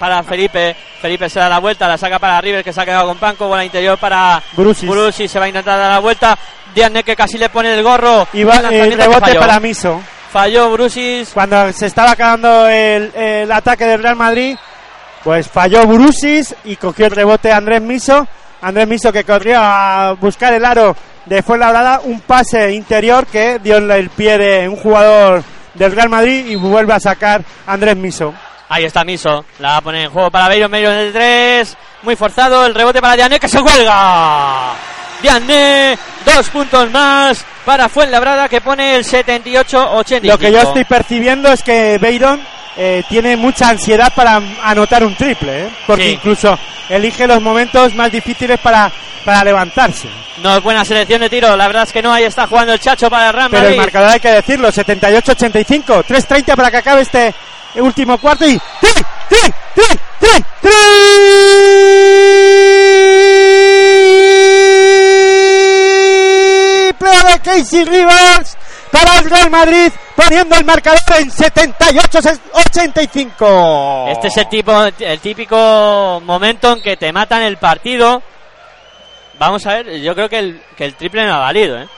para 0.00 0.22
Felipe. 0.22 0.74
Felipe 1.02 1.28
se 1.28 1.38
da 1.38 1.46
la 1.50 1.58
vuelta, 1.58 1.86
la 1.86 1.98
saca 1.98 2.18
para 2.18 2.40
Rivers 2.40 2.64
que 2.64 2.72
se 2.72 2.80
ha 2.80 2.86
quedado 2.86 3.06
con 3.06 3.18
Panco. 3.18 3.46
Bola 3.46 3.66
interior 3.66 3.98
para 3.98 4.42
Brusis. 4.56 4.88
Brusis. 4.88 5.30
Se 5.30 5.38
va 5.38 5.44
a 5.44 5.48
intentar 5.48 5.78
dar 5.78 5.90
la 5.90 5.98
vuelta. 5.98 6.38
Diane 6.74 7.04
que 7.04 7.14
casi 7.14 7.36
le 7.36 7.50
pone 7.50 7.74
el 7.74 7.82
gorro. 7.82 8.26
Y 8.32 8.42
va 8.42 8.56
el 8.56 8.96
rebote 8.96 9.34
para 9.34 9.60
Miso. 9.60 10.00
Falló 10.32 10.70
Brusis. 10.72 11.30
Cuando 11.34 11.70
se 11.74 11.86
estaba 11.86 12.12
acabando 12.12 12.66
el, 12.66 13.12
el 13.14 13.52
ataque 13.52 13.84
del 13.84 14.02
Real 14.02 14.16
Madrid, 14.16 14.56
pues 15.22 15.46
falló 15.48 15.86
Brusis 15.86 16.54
y 16.64 16.76
cogió 16.76 17.04
el 17.06 17.12
rebote 17.12 17.52
Andrés 17.52 17.82
Miso. 17.82 18.26
Andrés 18.62 18.88
Miso 18.88 19.12
que 19.12 19.24
corrió 19.24 19.58
a 19.60 20.16
buscar 20.18 20.54
el 20.54 20.64
aro 20.64 20.96
de 21.26 21.42
Fuenlabrada, 21.42 22.00
un 22.04 22.20
pase 22.20 22.72
interior 22.72 23.26
que 23.26 23.58
dio 23.58 23.76
el 23.76 24.08
pie 24.08 24.38
de 24.38 24.68
un 24.68 24.76
jugador 24.76 25.44
del 25.74 25.92
Real 25.92 26.08
Madrid 26.08 26.46
y 26.46 26.56
vuelve 26.56 26.94
a 26.94 27.00
sacar 27.00 27.42
Andrés 27.66 27.96
Miso. 27.96 28.32
Ahí 28.70 28.84
está 28.84 29.04
Miso. 29.04 29.44
La 29.58 29.70
va 29.72 29.76
a 29.78 29.80
poner 29.82 30.04
en 30.04 30.10
juego 30.10 30.30
para 30.30 30.48
Beiron. 30.48 30.70
Beiron 30.70 30.94
de 30.96 31.10
tres. 31.12 31.76
Muy 32.02 32.16
forzado. 32.16 32.64
El 32.64 32.74
rebote 32.74 33.00
para 33.00 33.16
Diane 33.16 33.38
que 33.38 33.48
se 33.48 33.60
cuelga. 33.60 34.72
Diane. 35.20 35.98
Dos 36.24 36.48
puntos 36.50 36.90
más 36.90 37.44
para 37.64 37.88
Fuenlabrada 37.88 38.48
que 38.48 38.60
pone 38.60 38.96
el 38.96 39.04
78-85. 39.04 40.22
Lo 40.22 40.38
que 40.38 40.52
yo 40.52 40.60
estoy 40.60 40.84
percibiendo 40.84 41.50
es 41.52 41.62
que 41.62 41.98
Beiron 41.98 42.40
eh, 42.76 43.02
tiene 43.08 43.36
mucha 43.36 43.68
ansiedad 43.70 44.12
para 44.14 44.40
anotar 44.62 45.02
un 45.04 45.14
triple, 45.16 45.64
¿eh? 45.64 45.70
porque 45.86 46.04
Sí. 46.04 46.10
incluso 46.12 46.58
elige 46.88 47.26
los 47.26 47.40
momentos 47.42 47.94
más 47.94 48.10
difíciles 48.12 48.58
para, 48.60 48.90
para 49.24 49.42
levantarse. 49.44 50.08
No 50.42 50.56
es 50.56 50.62
buena 50.62 50.84
selección 50.84 51.20
de 51.22 51.28
tiro. 51.30 51.56
La 51.56 51.66
verdad 51.66 51.82
es 51.84 51.92
que 51.92 52.02
no. 52.02 52.12
Ahí 52.12 52.24
está 52.24 52.46
jugando 52.46 52.72
el 52.72 52.80
Chacho 52.80 53.10
para 53.10 53.32
Real 53.32 53.48
Pero 53.50 53.62
el 53.62 53.68
Madrid. 53.70 53.80
marcador 53.80 54.10
hay 54.10 54.20
que 54.20 54.30
decirlo, 54.30 54.70
78-85, 54.70 56.04
3-30 56.04 56.54
para 56.56 56.70
que 56.70 56.76
acabe 56.78 57.02
este 57.02 57.34
último 57.76 58.18
cuarto 58.18 58.48
y 58.48 58.58
¡tri, 58.58 58.90
tri, 59.28 59.52
tri, 59.74 60.00
tri, 60.18 60.44
triple 66.60 67.10
de 67.32 67.40
Casey 67.40 67.84
Rivers 67.84 68.56
para 68.90 69.18
el 69.18 69.28
Real 69.30 69.50
Madrid, 69.50 69.92
poniendo 70.16 70.56
el 70.56 70.64
marcador 70.64 70.98
en 71.18 71.30
78-85. 71.30 74.10
Este 74.10 74.28
es 74.28 74.36
el 74.36 74.48
tipo, 74.48 74.72
el 74.98 75.20
típico 75.20 76.20
momento 76.24 76.72
en 76.72 76.82
que 76.82 76.96
te 76.96 77.12
matan 77.12 77.42
el 77.42 77.58
partido. 77.58 78.22
Vamos 79.38 79.64
a 79.66 79.74
ver, 79.74 80.00
yo 80.00 80.14
creo 80.14 80.28
que 80.28 80.38
el, 80.38 80.62
que 80.76 80.84
el 80.84 80.94
triple 80.94 81.24
no 81.24 81.34
ha 81.34 81.38
valido, 81.38 81.78
¿eh? 81.78 81.88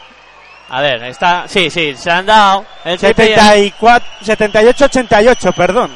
A 0.73 0.81
ver, 0.81 1.03
está, 1.05 1.47
sí, 1.47 1.69
sí, 1.71 1.95
se 1.97 2.11
han 2.11 2.25
dado 2.27 2.65
el 2.85 2.99
triple. 2.99 3.29
74 3.37 4.09
78-88, 4.25 5.55
perdón. 5.55 5.91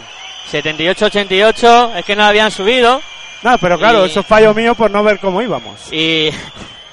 78-88, 0.53 1.97
es 1.97 2.05
que 2.05 2.15
no 2.17 2.25
habían 2.25 2.51
subido. 2.51 3.01
No, 3.43 3.59
pero 3.59 3.79
claro, 3.79 4.05
Y- 4.07 4.11
eso 4.11 4.21
es 4.21 4.27
fallo 4.27 4.55
mío 4.55 4.75
por 4.75 4.91
no 4.91 5.03
ver 5.03 5.19
cómo 5.19 5.41
íbamos. 5.43 5.93
Y, 5.93 6.31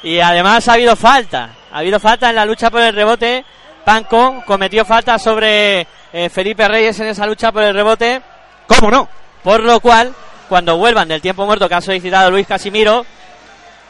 y 0.01 0.19
además 0.19 0.67
ha 0.67 0.73
habido 0.73 0.95
falta. 0.95 1.49
Ha 1.71 1.79
habido 1.79 1.99
falta 1.99 2.29
en 2.29 2.35
la 2.35 2.45
lucha 2.45 2.69
por 2.69 2.81
el 2.81 2.93
rebote. 2.95 3.43
Panco 3.83 4.41
cometió 4.45 4.85
falta 4.85 5.19
sobre 5.19 5.85
eh, 6.13 6.29
Felipe 6.29 6.67
Reyes 6.67 6.99
en 6.99 7.07
esa 7.07 7.25
lucha 7.27 7.51
por 7.51 7.63
el 7.63 7.73
rebote. 7.73 8.21
¿Cómo 8.67 8.89
no? 8.91 9.09
Por 9.43 9.61
lo 9.61 9.79
cual, 9.81 10.13
cuando 10.47 10.77
vuelvan 10.77 11.07
del 11.09 11.21
tiempo 11.21 11.45
muerto 11.45 11.67
que 11.67 11.75
ha 11.75 11.81
solicitado 11.81 12.31
Luis 12.31 12.47
Casimiro, 12.47 13.05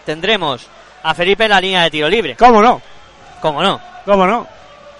tendremos 0.05 0.67
a 1.03 1.13
Felipe 1.13 1.43
en 1.43 1.49
la 1.51 1.61
línea 1.61 1.83
de 1.83 1.91
tiro 1.91 2.09
libre. 2.09 2.35
¿Cómo 2.35 2.61
no? 2.61 2.81
¿Cómo 3.43 3.61
no? 3.61 3.77
¿Cómo 4.05 4.25
no? 4.25 4.47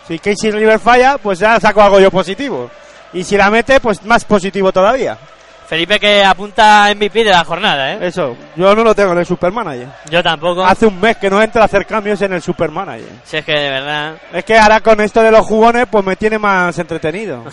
Si 0.06 0.20
Casey 0.20 0.52
River 0.52 0.78
falla, 0.78 1.18
pues 1.18 1.40
ya 1.40 1.58
saco 1.62 1.82
algo 1.82 2.02
yo 2.02 2.12
positivo. 2.12 2.70
Y 3.14 3.24
si 3.24 3.38
la 3.38 3.50
mete, 3.50 3.80
pues 3.80 4.04
más 4.04 4.26
positivo 4.26 4.70
todavía. 4.74 5.18
Felipe 5.66 5.98
que 5.98 6.26
apunta 6.26 6.94
MVP 6.94 7.24
de 7.24 7.32
la 7.32 7.46
jornada, 7.46 7.94
¿eh? 7.94 8.00
Eso, 8.02 8.36
yo 8.58 8.76
no 8.76 8.84
lo 8.84 8.94
tengo 8.94 9.14
en 9.14 9.20
el 9.20 9.26
Supermanager. 9.26 9.88
Yo 10.10 10.22
tampoco. 10.22 10.62
Hace 10.66 10.88
un 10.88 11.00
mes 11.00 11.16
que 11.16 11.30
no 11.30 11.42
entra 11.42 11.62
a 11.62 11.66
hacer 11.66 11.86
cambios 11.86 12.22
en 12.22 12.34
el 12.34 12.42
Supermanager. 12.42 13.08
Si 13.24 13.38
es 13.38 13.46
que 13.46 13.54
de 13.54 13.70
verdad, 13.70 14.16
Es 14.34 14.44
que 14.44 14.58
ahora 14.58 14.82
con 14.82 15.00
esto 15.00 15.22
de 15.24 15.32
los 15.32 15.48
jugones, 15.48 15.86
pues 15.90 16.04
me 16.04 16.18
tiene 16.18 16.38
más 16.38 16.78
entretenido. 16.78 17.46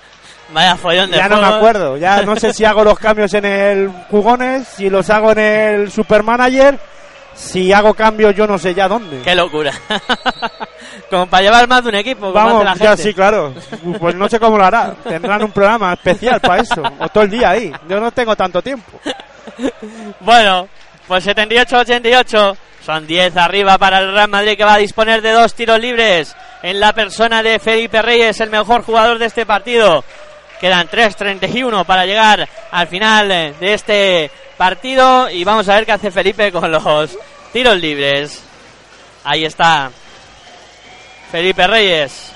vaya 0.54 0.76
follón 0.76 1.10
de 1.10 1.18
ya 1.18 1.28
no 1.28 1.36
me 1.36 1.42
juegos. 1.42 1.58
acuerdo, 1.58 1.96
ya 1.98 2.22
no 2.22 2.36
sé 2.36 2.54
si 2.54 2.64
hago 2.64 2.84
los 2.84 2.98
cambios 2.98 3.34
en 3.34 3.44
el 3.44 3.90
jugones, 4.10 4.66
si 4.66 4.88
los 4.88 5.10
hago 5.10 5.32
en 5.32 5.38
el 5.40 5.92
Supermanager, 5.92 6.78
si 7.38 7.72
hago 7.72 7.94
cambios 7.94 8.34
yo 8.34 8.46
no 8.46 8.58
sé 8.58 8.74
ya 8.74 8.88
dónde. 8.88 9.22
Qué 9.22 9.34
locura. 9.34 9.72
Como 11.10 11.26
para 11.26 11.42
llevar 11.42 11.68
más 11.68 11.82
de 11.82 11.88
un 11.88 11.94
equipo. 11.94 12.32
Vamos, 12.32 12.64
la 12.64 12.74
ya 12.74 12.96
sí, 12.96 13.14
claro. 13.14 13.54
Pues 13.98 14.14
no 14.14 14.28
sé 14.28 14.38
cómo 14.38 14.58
lo 14.58 14.64
hará. 14.64 14.94
Tendrán 15.04 15.42
un 15.44 15.52
programa 15.52 15.92
especial 15.94 16.40
para 16.40 16.62
eso. 16.62 16.82
O 16.98 17.08
todo 17.08 17.24
el 17.24 17.30
día 17.30 17.50
ahí. 17.50 17.72
Yo 17.88 18.00
no 18.00 18.10
tengo 18.10 18.36
tanto 18.36 18.60
tiempo. 18.62 19.00
Bueno, 20.20 20.68
pues 21.08 21.26
78-88. 21.26 22.56
Son 22.84 23.06
10 23.06 23.36
arriba 23.36 23.76
para 23.76 23.98
el 23.98 24.12
Real 24.12 24.28
Madrid 24.28 24.56
que 24.56 24.64
va 24.64 24.74
a 24.74 24.78
disponer 24.78 25.20
de 25.20 25.32
dos 25.32 25.54
tiros 25.54 25.80
libres 25.80 26.36
en 26.62 26.78
la 26.78 26.92
persona 26.92 27.42
de 27.42 27.58
Felipe 27.58 28.00
Reyes, 28.02 28.40
el 28.40 28.50
mejor 28.50 28.82
jugador 28.82 29.18
de 29.18 29.26
este 29.26 29.44
partido. 29.44 30.04
Quedan 30.60 30.88
3.31 30.88 31.84
para 31.84 32.04
llegar 32.04 32.48
al 32.70 32.86
final 32.88 33.28
de 33.28 33.74
este 33.74 34.30
partido 34.56 35.30
y 35.30 35.44
vamos 35.44 35.68
a 35.68 35.76
ver 35.76 35.86
qué 35.86 35.92
hace 35.92 36.10
Felipe 36.10 36.52
con 36.52 36.70
los 36.70 37.16
tiros 37.52 37.76
libres. 37.78 38.42
Ahí 39.24 39.44
está 39.44 39.90
Felipe 41.30 41.66
Reyes. 41.66 42.32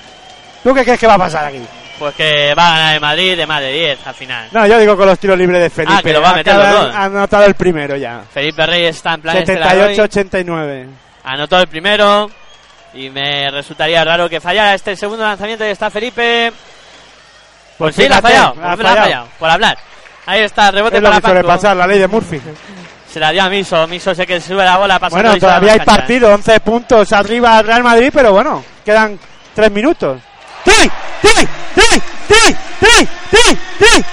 ¿Tú 0.63 0.73
qué 0.73 0.83
crees 0.83 0.99
que 0.99 1.07
va 1.07 1.15
a 1.15 1.19
pasar 1.19 1.45
aquí? 1.45 1.61
Pues 1.99 2.15
que 2.15 2.53
va 2.55 2.67
a 2.67 2.71
ganar 2.71 2.95
el 2.95 3.01
Madrid 3.01 3.37
de 3.37 3.45
más 3.45 3.61
de 3.61 3.71
10 3.71 4.07
al 4.07 4.13
final. 4.15 4.47
No, 4.51 4.65
yo 4.65 4.79
digo 4.79 4.97
con 4.97 5.05
los 5.05 5.19
tiros 5.19 5.37
libres 5.37 5.61
de 5.61 5.69
Felipe. 5.69 5.95
Ah, 5.97 6.01
que 6.01 6.13
lo 6.13 6.21
va 6.21 6.31
a 6.31 6.35
meter 6.35 6.55
los 6.55 6.71
dos. 6.71 6.95
Ha 6.95 7.03
anotado 7.03 7.45
el 7.45 7.53
primero 7.53 7.95
ya. 7.95 8.23
Felipe 8.33 8.65
Reyes 8.65 8.95
está 8.95 9.13
en 9.13 9.21
plan 9.21 9.37
estelar 9.37 9.77
hoy. 9.77 9.95
78-89. 9.95 10.87
Anotó 11.25 11.59
el 11.59 11.67
primero 11.67 12.29
y 12.93 13.09
me 13.09 13.49
resultaría 13.51 14.03
raro 14.03 14.29
que 14.29 14.39
fallara 14.39 14.73
este 14.73 14.95
segundo 14.95 15.23
lanzamiento 15.23 15.65
y 15.65 15.69
está 15.69 15.89
Felipe. 15.89 16.51
Pues 17.77 17.95
sí, 17.95 18.07
la 18.07 18.17
ha 18.17 18.21
fallado, 18.21 18.55
la 18.61 18.71
ha 18.71 18.75
pues 18.75 18.83
la 18.83 18.91
ha 18.93 18.95
fallado. 19.03 19.27
por 19.39 19.49
hablar. 19.49 19.77
Ahí 20.25 20.41
está, 20.41 20.71
rebote 20.71 20.97
Es 20.97 21.03
lo 21.03 21.09
para 21.09 21.21
que 21.21 21.27
suele 21.27 21.41
Paco. 21.41 21.53
pasar, 21.55 21.75
la 21.77 21.87
ley 21.87 21.99
de 21.99 22.07
Murphy. 22.07 22.39
Se 23.11 23.19
la 23.19 23.31
dio 23.31 23.43
a 23.43 23.49
Miso, 23.49 23.85
Miso 23.87 24.15
sé 24.15 24.25
que 24.25 24.39
sube 24.41 24.63
la 24.63 24.77
bola 24.77 24.97
Bueno, 25.11 25.37
todavía 25.37 25.73
hay 25.73 25.79
cancha. 25.79 25.97
partido, 25.97 26.33
11 26.33 26.59
puntos 26.61 27.11
arriba 27.13 27.57
al 27.57 27.65
Real 27.67 27.83
Madrid, 27.83 28.09
pero 28.13 28.31
bueno, 28.31 28.63
quedan 28.85 29.19
3 29.53 29.71
minutos. 29.71 30.19
¡Tri! 30.63 30.89
¡Tri! 31.21 31.47
¡Tri! 31.75 32.01
¡Tri! 32.27 32.55
¡Tri! 32.79 33.07
¡Tri! 33.29 33.57
¡Tri! 33.79 34.05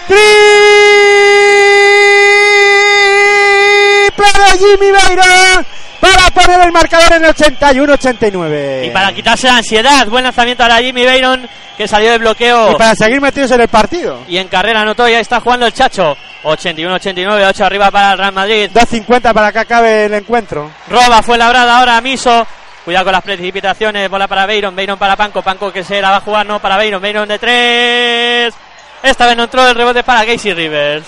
¡Triple 4.10 4.26
de 4.26 4.58
Jimmy 4.58 4.90
Beirón 4.90 5.66
para 6.00 6.30
poner 6.30 6.60
el 6.60 6.72
marcador 6.72 7.12
en 7.12 7.24
el 7.24 7.34
81-89! 7.34 8.86
Y 8.86 8.90
para 8.90 9.12
quitarse 9.12 9.46
la 9.46 9.58
ansiedad, 9.58 10.06
buen 10.06 10.24
lanzamiento 10.24 10.62
ahora 10.62 10.78
Jimmy 10.78 11.04
Bayron 11.04 11.48
que 11.76 11.88
salió 11.88 12.10
de 12.10 12.18
bloqueo 12.18 12.72
Y 12.72 12.74
para 12.74 12.94
seguir 12.94 13.20
metidos 13.20 13.50
en 13.52 13.60
el 13.62 13.68
partido. 13.68 14.20
y 14.28 14.36
en 14.36 14.48
carrera 14.48 14.82
anotó 14.82 15.08
y 15.08 15.14
ahí 15.14 15.22
está 15.22 15.40
jugando 15.40 15.66
el 15.66 15.72
Chacho. 15.72 16.16
81-89, 16.42 17.48
8 17.48 17.64
arriba 17.64 17.90
para 17.90 18.12
el 18.12 18.18
Real 18.18 18.32
Madrid. 18.32 18.70
2.50 18.72 19.32
para 19.32 19.52
que 19.52 19.58
acabe 19.58 20.06
el 20.06 20.14
encuentro. 20.14 20.70
Roba 20.88 21.22
fue 21.22 21.36
labrada 21.38 21.78
ahora 21.78 21.96
a 21.96 22.00
Miso. 22.00 22.46
Cuidado 22.84 23.04
con 23.04 23.12
las 23.12 23.22
precipitaciones. 23.22 24.08
Bola 24.08 24.26
para 24.26 24.46
Beiron. 24.46 24.74
Beiron 24.74 24.98
para 24.98 25.16
Panco. 25.16 25.42
Panco 25.42 25.70
que 25.72 25.84
se 25.84 26.00
la 26.00 26.10
va 26.10 26.16
a 26.16 26.20
jugar. 26.20 26.46
No 26.46 26.58
para 26.60 26.76
Beiron. 26.78 27.00
Beiron 27.02 27.28
de 27.28 27.38
tres. 27.38 28.54
Esta 29.02 29.26
vez 29.26 29.36
no 29.36 29.44
entró 29.44 29.66
el 29.68 29.74
rebote 29.74 30.02
para 30.02 30.24
Casey 30.24 30.54
Rivers. 30.54 31.04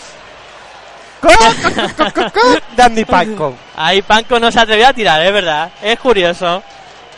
Dandy 2.76 3.04
Paco. 3.04 3.54
Ahí 3.76 4.02
Panco 4.02 4.38
no 4.40 4.50
se 4.50 4.60
atrevió 4.60 4.88
a 4.88 4.92
tirar, 4.92 5.20
es 5.22 5.32
verdad. 5.32 5.70
Es 5.82 5.98
curioso. 5.98 6.62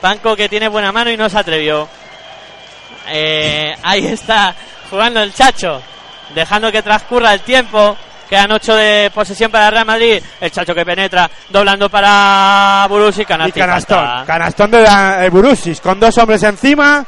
Panco 0.01 0.37
que 0.37 0.49
tiene 0.49 0.69
buena 0.69 0.93
mano 0.93 1.11
y 1.11 1.17
no 1.17 1.29
se 1.29 1.39
atrevió. 1.39 1.89
Eh, 3.09 3.75
ahí 3.83 4.07
está 4.07 4.55
jugando 4.91 5.23
el 5.23 5.33
Chacho. 5.35 5.81
Dejando 6.35 6.71
que 6.73 6.83
transcurra 6.83 7.35
el 7.35 7.41
tiempo. 7.41 7.97
Quedan 8.29 8.53
8 8.53 8.75
de 8.75 9.11
posesión 9.15 9.51
para 9.51 9.71
Real 9.71 9.85
Madrid. 9.87 10.23
El 10.41 10.51
Chacho 10.51 10.75
que 10.75 10.85
penetra. 10.85 11.31
Doblando 11.51 11.89
para 11.91 12.87
Burus 12.89 13.19
y 13.19 13.23
Y 13.23 13.25
canastón. 13.25 14.25
Canastón 14.27 14.71
de 14.71 14.83
la- 14.83 15.25
eh, 15.25 15.31
Burusis. 15.31 15.81
Con 15.81 16.01
dos 16.01 16.17
hombres 16.19 16.43
encima. 16.43 17.05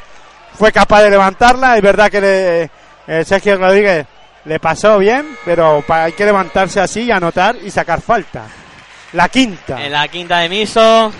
Fue 0.57 0.71
capaz 0.71 1.01
de 1.03 1.09
levantarla. 1.11 1.75
Es 1.75 1.81
verdad 1.81 2.09
que 2.09 2.21
le, 2.21 2.69
eh, 3.07 3.25
Sergio 3.25 3.57
Rodríguez 3.57 4.05
le 4.47 4.59
pasó 4.59 4.97
bien. 4.97 5.37
Pero 5.45 5.83
hay 5.87 6.13
que 6.13 6.25
levantarse 6.25 6.79
así 6.79 7.03
y 7.03 7.11
anotar 7.11 7.55
y 7.63 7.69
sacar 7.69 8.01
falta. 8.01 8.43
La 9.13 9.29
quinta. 9.29 9.83
En 9.83 9.91
la 9.91 10.07
quinta 10.07 10.39
de 10.39 10.49
Miso. 10.49 11.11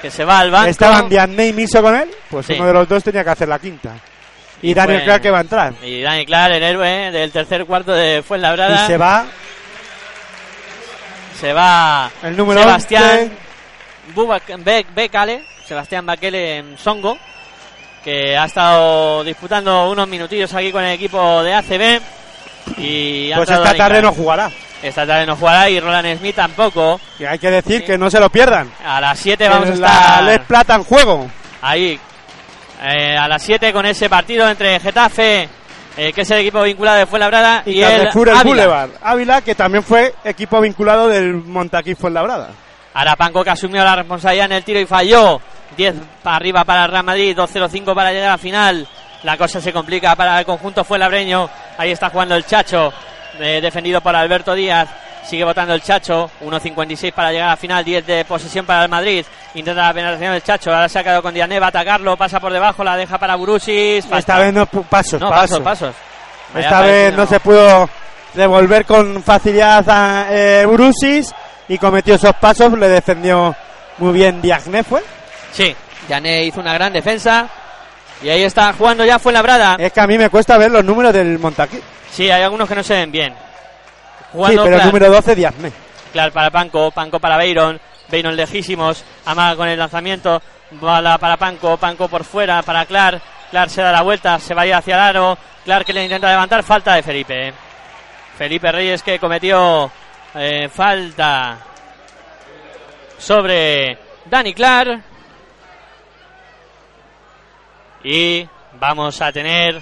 Que 0.00 0.10
se 0.10 0.24
va 0.24 0.40
al 0.40 0.50
banco. 0.50 0.68
Estaban 0.68 1.08
Diane 1.08 1.46
y 1.48 1.52
Miso 1.52 1.80
con 1.80 1.94
él. 1.94 2.10
Pues 2.28 2.46
Sí. 2.46 2.54
uno 2.54 2.66
de 2.66 2.72
los 2.72 2.88
dos 2.88 3.04
tenía 3.04 3.22
que 3.22 3.30
hacer 3.30 3.48
la 3.48 3.58
quinta. 3.58 3.92
Y, 4.60 4.70
Y 4.70 4.74
Daniel 4.74 4.98
fue- 5.00 5.04
Clark 5.06 5.22
que 5.22 5.30
va 5.30 5.38
a 5.38 5.42
entrar. 5.42 5.72
Y 5.82 6.02
Dani 6.02 6.26
Clar, 6.26 6.52
el 6.52 6.62
héroe 6.62 7.10
del 7.10 7.30
tercer 7.32 7.64
cuarto 7.66 7.92
de 7.92 8.18
Y 8.18 8.22
Fuenlabrada. 8.22 8.86
se 8.86 8.96
va 8.96 9.24
se 11.40 11.52
va 11.52 12.10
el 12.22 12.36
número 12.36 12.60
Sebastián 12.60 13.04
11. 13.04 13.30
Bubak- 14.14 14.62
Be- 14.62 14.86
Bekale, 14.94 15.42
Sebastián 15.66 16.06
Bakele 16.06 16.58
en 16.58 16.78
Songo, 16.78 17.18
que 18.04 18.36
ha 18.36 18.44
estado 18.44 19.24
disputando 19.24 19.90
unos 19.90 20.06
minutillos 20.08 20.52
aquí 20.54 20.70
con 20.70 20.84
el 20.84 20.92
equipo 20.92 21.42
de 21.42 21.54
ACB. 21.54 22.00
Y 22.76 23.32
Pues 23.34 23.50
esta 23.50 23.74
tarde 23.74 24.02
no 24.02 24.12
jugará. 24.12 24.50
Esta 24.82 25.06
tarde 25.06 25.26
no 25.26 25.36
jugará 25.36 25.70
y 25.70 25.78
Roland 25.78 26.18
Smith 26.18 26.34
tampoco. 26.36 27.00
Que 27.18 27.28
hay 27.28 27.38
que 27.38 27.50
decir 27.50 27.80
Sí. 27.80 27.86
que 27.86 27.98
no 27.98 28.10
se 28.10 28.18
lo 28.18 28.30
pierdan. 28.30 28.70
A 28.84 29.00
las 29.00 29.18
7 29.18 29.48
vamos 29.48 29.68
a 29.70 29.74
la 29.76 29.86
estar 29.88 30.22
Les 30.24 30.38
Plata 30.40 30.74
en 30.74 30.84
juego. 30.84 31.30
ahí. 31.60 31.98
eh, 32.84 33.16
a 33.16 33.28
las 33.28 33.42
7 33.42 33.72
con 33.72 33.86
ese 33.86 34.08
partido 34.08 34.48
entre 34.48 34.80
Getafe, 34.80 35.48
eh, 35.96 36.12
que 36.12 36.22
es 36.22 36.30
el 36.32 36.38
equipo 36.38 36.62
vinculado 36.62 36.98
de 36.98 37.06
Fuenlabrada, 37.06 37.62
y, 37.64 37.74
Y, 37.74 37.82
el 37.84 38.00
el 38.02 38.08
Ávila. 38.08 38.42
Boulevard. 38.42 38.90
Ávila, 39.00 39.40
que 39.42 39.54
también 39.54 39.84
fue 39.84 40.12
equipo 40.24 40.60
vinculado 40.60 41.06
del 41.06 41.34
Montaquí 41.34 41.94
Fuenlabrada. 41.94 42.48
Arapanco 42.94 43.44
que 43.44 43.50
asumió 43.50 43.84
la 43.84 43.94
responsabilidad 43.96 44.46
en 44.46 44.52
el 44.52 44.64
tiro 44.64 44.80
y 44.80 44.86
falló. 44.86 45.40
10 45.76 45.94
para 46.24 46.36
arriba 46.36 46.64
para 46.64 46.84
el 46.86 46.90
Real 46.90 47.04
Madrid, 47.04 47.36
2-0-5 47.38 47.94
para 47.94 48.10
llegar 48.10 48.28
a 48.30 48.32
la 48.32 48.38
final. 48.38 48.86
La 49.22 49.36
cosa 49.36 49.60
se 49.60 49.72
complica 49.72 50.16
para 50.16 50.38
el 50.40 50.44
conjunto 50.44 50.84
Fuenlabreño. 50.84 51.48
Ahí 51.78 51.92
está 51.92 52.10
jugando 52.10 52.34
el 52.34 52.44
Chacho, 52.44 52.92
eh, 53.38 53.60
defendido 53.60 54.00
por 54.00 54.14
Alberto 54.14 54.54
Díaz. 54.54 54.88
Sigue 55.24 55.44
votando 55.44 55.74
el 55.74 55.82
Chacho, 55.82 56.28
1.56 56.40 57.12
para 57.12 57.30
llegar 57.30 57.46
a 57.46 57.50
la 57.52 57.56
final, 57.56 57.84
10 57.84 58.04
de 58.04 58.24
posesión 58.24 58.66
para 58.66 58.82
el 58.82 58.88
Madrid. 58.88 59.24
Intenta 59.54 59.86
la 59.86 59.94
penetración 59.94 60.32
del 60.32 60.42
Chacho, 60.42 60.74
ahora 60.74 60.88
se 60.88 60.98
ha 60.98 61.04
quedado 61.04 61.22
con 61.22 61.32
Diané, 61.32 61.60
va 61.60 61.66
a 61.66 61.68
atacarlo, 61.68 62.16
pasa 62.16 62.40
por 62.40 62.52
debajo, 62.52 62.82
la 62.82 62.96
deja 62.96 63.18
para 63.18 63.36
Burusis. 63.36 64.04
falta. 64.04 64.18
Esta 64.18 64.38
vez 64.38 64.52
no 64.52 64.66
pasos, 64.66 65.20
no, 65.20 65.30
pasos. 65.30 65.60
pasos. 65.60 65.94
Vaya 66.52 66.66
Esta 66.66 66.80
vez 66.80 67.14
no 67.14 67.26
se 67.26 67.38
pudo 67.38 67.88
devolver 68.34 68.84
con 68.84 69.22
facilidad 69.22 69.84
a 69.88 70.26
eh, 70.30 70.66
y 71.68 71.78
cometió 71.78 72.16
esos 72.16 72.34
pasos. 72.34 72.76
Le 72.76 72.88
defendió 72.88 73.54
muy 73.98 74.12
bien 74.12 74.42
Diagne, 74.42 74.82
fue. 74.82 75.02
Sí, 75.52 75.74
Diané 76.08 76.44
hizo 76.44 76.60
una 76.60 76.74
gran 76.74 76.92
defensa. 76.92 77.48
Y 78.22 78.28
ahí 78.28 78.44
está 78.44 78.72
jugando 78.72 79.04
ya 79.04 79.18
Fuenlabrada. 79.18 79.76
Es 79.78 79.92
que 79.92 80.00
a 80.00 80.06
mí 80.06 80.16
me 80.16 80.30
cuesta 80.30 80.56
ver 80.56 80.70
los 80.70 80.84
números 80.84 81.12
del 81.12 81.38
Montaquí. 81.38 81.80
Sí, 82.10 82.30
hay 82.30 82.42
algunos 82.42 82.68
que 82.68 82.74
no 82.74 82.82
se 82.82 82.94
ven 82.94 83.10
bien. 83.10 83.32
Sí, 83.32 83.38
Jugando 84.32 84.64
pero 84.64 84.76
el 84.76 84.86
número 84.86 85.10
12, 85.10 85.34
Diagne. 85.34 85.72
Clark 86.12 86.32
para 86.32 86.50
Panco, 86.50 86.90
Panco 86.90 87.18
para 87.18 87.36
Beiron, 87.36 87.80
Beiron 88.08 88.36
lejísimos, 88.36 89.04
amaga 89.24 89.56
con 89.56 89.68
el 89.68 89.78
lanzamiento, 89.78 90.40
bala 90.72 91.18
para 91.18 91.36
Panco, 91.36 91.76
Panco 91.76 92.08
por 92.08 92.24
fuera 92.24 92.62
para 92.62 92.86
Clark, 92.86 93.20
Clark 93.50 93.70
se 93.70 93.82
da 93.82 93.92
la 93.92 94.02
vuelta, 94.02 94.38
se 94.38 94.54
va 94.54 94.62
a 94.62 94.66
ir 94.66 94.74
hacia 94.74 94.94
el 94.94 95.00
aro, 95.00 95.38
Clark 95.64 95.86
que 95.86 95.92
le 95.92 96.04
intenta 96.04 96.30
levantar, 96.30 96.62
falta 96.62 96.94
de 96.94 97.02
Felipe. 97.02 97.52
Felipe 98.36 98.72
Reyes 98.72 99.02
que 99.02 99.18
cometió 99.18 99.90
eh, 100.34 100.68
falta 100.68 101.58
sobre 103.18 103.98
Dani 104.26 104.54
Clark. 104.54 105.02
Y 108.04 108.46
vamos 108.80 109.20
a 109.20 109.30
tener 109.30 109.80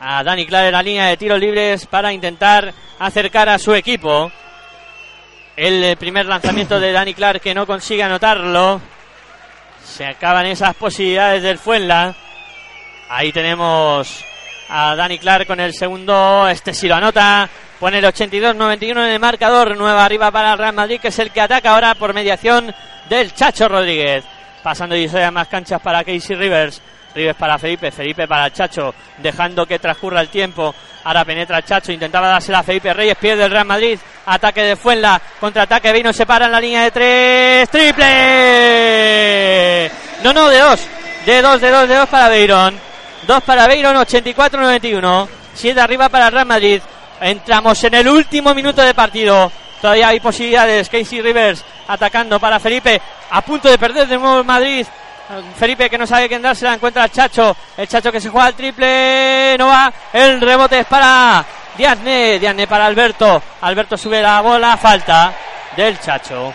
a 0.00 0.22
Dani 0.22 0.46
Clark 0.46 0.66
en 0.66 0.72
la 0.72 0.82
línea 0.82 1.06
de 1.06 1.16
tiros 1.16 1.38
libres 1.38 1.86
para 1.86 2.12
intentar 2.12 2.72
acercar 2.98 3.48
a 3.48 3.58
su 3.58 3.74
equipo. 3.74 4.30
El 5.56 5.96
primer 5.96 6.26
lanzamiento 6.26 6.78
de 6.78 6.92
Dani 6.92 7.14
Clark 7.14 7.40
que 7.40 7.54
no 7.54 7.66
consigue 7.66 8.02
anotarlo. 8.02 8.80
Se 9.84 10.04
acaban 10.06 10.46
esas 10.46 10.74
posibilidades 10.74 11.42
del 11.42 11.58
Fuenla. 11.58 12.14
Ahí 13.08 13.32
tenemos 13.32 14.24
a 14.68 14.94
Dani 14.94 15.18
Clark 15.18 15.46
con 15.46 15.60
el 15.60 15.74
segundo. 15.74 16.48
Este 16.48 16.74
sí 16.74 16.86
lo 16.86 16.94
anota. 16.94 17.48
Pone 17.78 17.98
el 17.98 18.04
82-91 18.04 18.90
en 18.90 19.12
el 19.12 19.18
marcador. 19.18 19.76
Nueva 19.76 20.04
arriba 20.04 20.30
para 20.30 20.54
Real 20.54 20.74
Madrid, 20.74 21.00
que 21.00 21.08
es 21.08 21.18
el 21.18 21.30
que 21.30 21.40
ataca 21.40 21.72
ahora 21.72 21.94
por 21.94 22.14
mediación 22.14 22.74
del 23.08 23.34
Chacho 23.34 23.68
Rodríguez. 23.68 24.24
Pasando 24.62 24.96
y 24.96 25.08
a 25.08 25.30
más 25.30 25.48
canchas 25.48 25.80
para 25.80 26.04
Casey 26.04 26.36
Rivers. 26.36 26.80
Rivers 27.14 27.36
para 27.36 27.58
Felipe, 27.58 27.90
Felipe 27.90 28.28
para 28.28 28.52
Chacho, 28.52 28.94
dejando 29.18 29.66
que 29.66 29.78
transcurra 29.78 30.20
el 30.20 30.28
tiempo. 30.28 30.74
Ahora 31.04 31.24
penetra 31.24 31.62
Chacho, 31.62 31.92
intentaba 31.92 32.28
dársela 32.28 32.58
a 32.60 32.62
Felipe 32.62 32.92
Reyes, 32.94 33.16
pierde 33.16 33.44
el 33.44 33.50
Real 33.50 33.64
Madrid. 33.64 33.98
Ataque 34.26 34.62
de 34.62 34.76
Fuenla, 34.76 35.20
contraataque, 35.40 35.92
vino, 35.92 36.12
se 36.12 36.26
para 36.26 36.46
en 36.46 36.52
la 36.52 36.60
línea 36.60 36.82
de 36.84 36.90
tres. 36.90 37.68
¡Triple! 37.70 38.10
No, 40.22 40.32
no, 40.32 40.48
de 40.48 40.58
dos. 40.58 40.80
De 41.26 41.42
dos, 41.42 41.60
de 41.60 41.70
dos, 41.70 41.88
de 41.88 41.96
dos 41.96 42.08
para 42.08 42.28
Beiron. 42.28 42.78
Dos 43.26 43.42
para 43.42 43.66
Beiron, 43.66 43.96
84-91. 43.96 45.28
Siete 45.54 45.80
arriba 45.80 46.08
para 46.08 46.26
el 46.26 46.32
Real 46.32 46.46
Madrid. 46.46 46.80
Entramos 47.20 47.82
en 47.84 47.94
el 47.94 48.08
último 48.08 48.54
minuto 48.54 48.82
de 48.82 48.94
partido. 48.94 49.50
Todavía 49.80 50.08
hay 50.08 50.20
posibilidades. 50.20 50.88
Casey 50.88 51.20
Rivers 51.20 51.64
atacando 51.88 52.38
para 52.38 52.60
Felipe. 52.60 53.00
A 53.30 53.40
punto 53.42 53.68
de 53.68 53.78
perder 53.78 54.06
de 54.06 54.18
nuevo 54.18 54.38
el 54.38 54.44
Madrid. 54.44 54.86
Felipe 55.56 55.88
que 55.88 55.96
no 55.96 56.06
sabe 56.06 56.28
quién 56.28 56.42
dársela, 56.42 56.74
encuentra 56.74 57.04
al 57.04 57.12
Chacho. 57.12 57.56
El 57.76 57.86
Chacho 57.86 58.10
que 58.10 58.20
se 58.20 58.28
juega 58.28 58.48
al 58.48 58.54
triple. 58.54 59.56
No 59.58 59.68
va. 59.68 59.92
El 60.12 60.40
rebote 60.40 60.80
es 60.80 60.86
para 60.86 61.44
Diazne. 61.76 62.38
Diazne 62.38 62.66
para 62.66 62.86
Alberto. 62.86 63.42
Alberto 63.60 63.96
sube 63.96 64.20
la 64.20 64.40
bola. 64.40 64.76
Falta 64.76 65.32
del 65.76 65.98
Chacho. 66.00 66.52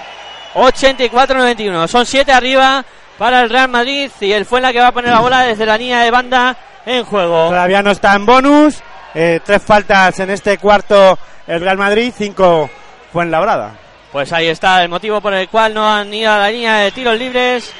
84-91. 0.53 1.87
Son 1.87 2.05
7 2.05 2.31
arriba 2.31 2.83
para 3.17 3.41
el 3.41 3.49
Real 3.49 3.69
Madrid. 3.69 4.11
Y 4.19 4.31
el 4.31 4.45
Fuenla 4.45 4.73
que 4.73 4.79
va 4.79 4.87
a 4.87 4.93
poner 4.93 5.11
la 5.11 5.19
bola 5.19 5.41
desde 5.41 5.65
la 5.65 5.77
línea 5.77 6.01
de 6.01 6.11
banda 6.11 6.55
en 6.85 7.03
juego. 7.05 7.47
Todavía 7.49 7.81
no 7.81 7.91
está 7.91 8.13
en 8.15 8.25
bonus. 8.25 8.81
Eh, 9.13 9.39
tres 9.43 9.63
faltas 9.63 10.19
en 10.19 10.29
este 10.29 10.57
cuarto 10.57 11.17
el 11.47 11.61
Real 11.61 11.77
Madrid, 11.77 12.13
cinco 12.15 12.69
Fuenlabrada. 13.15 13.71
Pues 14.11 14.33
ahí 14.33 14.47
está 14.47 14.83
el 14.83 14.89
motivo 14.89 15.21
por 15.21 15.33
el 15.33 15.47
cual 15.47 15.73
no 15.73 15.89
han 15.89 16.13
ido 16.13 16.29
a 16.33 16.37
la 16.37 16.51
línea 16.51 16.75
de 16.79 16.91
tiros 16.91 17.17
libres. 17.17 17.71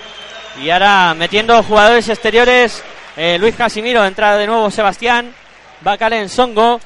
Y 0.61 0.69
ahora 0.69 1.13
metiendo 1.13 1.61
jugadores 1.61 2.07
exteriores, 2.07 2.81
eh, 3.17 3.37
Luis 3.37 3.53
Casimiro, 3.53 4.05
entra 4.05 4.37
de 4.37 4.47
nuevo 4.47 4.71
Sebastián, 4.71 5.33
Bacalen 5.81 6.29
Songo, 6.29 6.79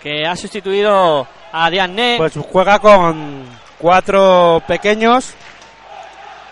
que 0.00 0.24
ha 0.24 0.36
sustituido 0.36 1.26
a 1.50 1.68
Diane 1.68 2.14
Pues 2.16 2.34
juega 2.48 2.78
con 2.78 3.42
cuatro 3.76 4.62
pequeños, 4.68 5.34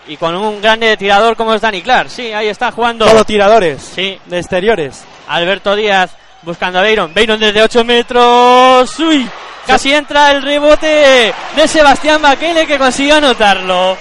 y 0.07 0.17
con 0.17 0.35
un 0.35 0.61
grande 0.61 0.97
tirador 0.97 1.37
como 1.37 1.53
es 1.53 1.61
Dani 1.61 1.81
Clark. 1.81 2.09
Sí, 2.09 2.33
ahí 2.33 2.49
está 2.49 2.69
jugando 2.73 3.05
todo 3.05 3.23
tiradores 3.23 3.81
Sí. 3.81 4.19
de 4.25 4.39
exteriores. 4.39 5.05
Alberto 5.29 5.73
Díaz 5.73 6.11
buscando 6.45 6.79
a 6.79 6.83
Beiron. 6.83 7.13
Beiron 7.13 7.39
desde 7.39 7.61
8 7.61 7.83
metros. 7.83 8.99
¡Uy! 8.99 9.27
Casi 9.65 9.93
entra 9.93 10.31
el 10.31 10.43
rebote 10.43 11.33
de 11.55 11.67
Sebastián 11.67 12.21
Bakele 12.21 12.67
que 12.67 12.77
consiguió 12.77 13.15
anotarlo. 13.15 13.97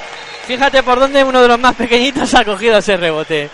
Fíjate 0.47 0.83
por 0.83 1.01
dónde 1.01 1.25
uno 1.25 1.41
de 1.41 1.49
los 1.49 1.59
más 1.59 1.75
pequeñitos 1.75 2.35
ha 2.35 2.45
cogido 2.45 2.79
ese 2.79 2.99
rebote. 2.99 3.49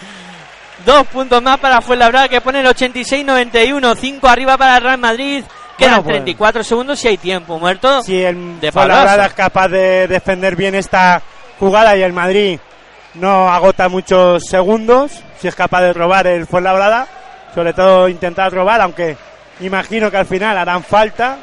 Dos 0.85 1.07
puntos 1.07 1.41
más 1.41 1.59
para 1.59 1.81
Fuenlabrada 1.81 2.29
que 2.29 2.41
pone 2.41 2.61
el 2.61 2.67
86-91. 2.67 3.97
Cinco 3.97 4.29
arriba 4.29 4.59
para 4.59 4.79
el 4.79 4.83
Real 4.83 4.99
Madrid. 4.99 5.45
Quedan 5.79 6.03
Bueno, 6.03 6.05
pues. 6.05 6.15
34 6.17 6.65
segundos 6.65 6.99
si 6.99 7.09
hay 7.09 7.17
tiempo 7.17 7.59
muerto. 7.59 8.03
Si 8.03 8.21
el 8.21 8.59
De 8.59 8.73
Fuenlabrada 8.73 9.27
es 9.27 9.33
capaz 9.35 9.69
de 9.69 10.09
defender 10.09 10.57
bien 10.57 10.75
esta 10.75 11.23
jugada 11.61 11.97
y 11.97 12.03
el 12.03 12.13
Madrid 12.13 12.59
no 13.15 13.49
agota 13.51 13.89
muchos 13.89 14.47
segundos, 14.47 15.13
si 15.39 15.49
es 15.49 15.55
capaz 15.55 15.83
de 15.83 15.93
robar 15.93 16.27
el 16.27 16.47
Fuenlabrada, 16.47 17.07
sobre 17.55 17.73
todo 17.73 18.09
intentar 18.09 18.53
robar, 18.53 18.81
aunque 18.81 19.17
imagino 19.61 20.11
que 20.11 20.17
al 20.17 20.27
final 20.27 20.57
harán 20.57 20.83
falta, 20.83 21.39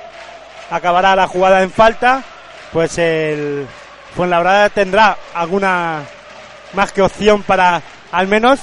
acabará 0.69 1.15
la 1.15 1.27
jugada 1.27 1.61
en 1.63 1.71
falta, 1.71 2.23
pues 2.71 2.97
el 2.97 3.67
Fuenlabrada 4.15 4.69
tendrá 4.69 5.17
alguna 5.33 6.01
más 6.73 6.91
que 6.91 7.01
opción 7.01 7.43
para 7.43 7.81
al 8.11 8.27
menos 8.27 8.59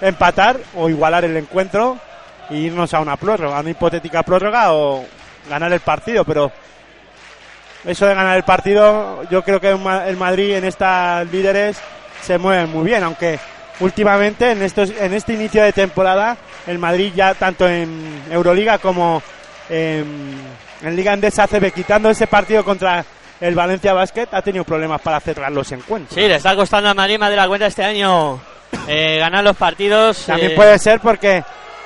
empatar 0.00 0.58
o 0.74 0.88
igualar 0.88 1.24
el 1.24 1.36
encuentro 1.36 1.98
e 2.50 2.56
irnos 2.56 2.94
a 2.94 3.00
una 3.00 3.16
prórroga, 3.16 3.60
una 3.60 3.70
hipotética 3.70 4.22
prórroga 4.22 4.72
o 4.72 5.04
ganar 5.48 5.72
el 5.72 5.80
partido, 5.80 6.24
pero 6.24 6.50
eso 7.84 8.06
de 8.06 8.14
ganar 8.14 8.36
el 8.36 8.44
partido, 8.44 9.22
yo 9.30 9.42
creo 9.42 9.60
que 9.60 9.70
el 9.70 10.16
Madrid 10.16 10.54
en 10.54 10.64
estas 10.64 11.30
líderes 11.30 11.78
se 12.22 12.38
mueve 12.38 12.66
muy 12.66 12.84
bien, 12.84 13.02
aunque 13.02 13.38
últimamente 13.80 14.52
en 14.52 14.62
estos 14.62 14.90
en 14.90 15.14
este 15.14 15.34
inicio 15.34 15.62
de 15.62 15.72
temporada 15.72 16.36
el 16.66 16.78
Madrid 16.78 17.12
ya 17.14 17.34
tanto 17.34 17.68
en 17.68 18.22
Euroliga 18.30 18.78
como 18.78 19.22
en, 19.68 20.34
en 20.82 20.96
Liga 20.96 21.12
Endesa 21.12 21.46
CB 21.46 21.72
quitando 21.72 22.10
ese 22.10 22.26
partido 22.26 22.64
contra 22.64 23.04
el 23.40 23.54
Valencia 23.54 23.92
Basket 23.92 24.28
ha 24.32 24.42
tenido 24.42 24.64
problemas 24.64 25.00
para 25.00 25.20
cerrar 25.20 25.52
los 25.52 25.70
encuentros. 25.72 26.14
Sí, 26.14 26.26
le 26.26 26.36
está 26.36 26.54
costando 26.54 26.88
a 26.88 26.94
Madrid 26.94 27.18
más 27.18 27.30
de 27.30 27.36
la 27.36 27.48
cuenta 27.48 27.66
este 27.66 27.84
año 27.84 28.40
eh, 28.88 29.18
ganar 29.18 29.44
los 29.44 29.56
partidos. 29.56 30.24
También 30.26 30.52
eh, 30.52 30.54
puede 30.54 30.78
ser 30.78 31.00
porque 31.00 31.42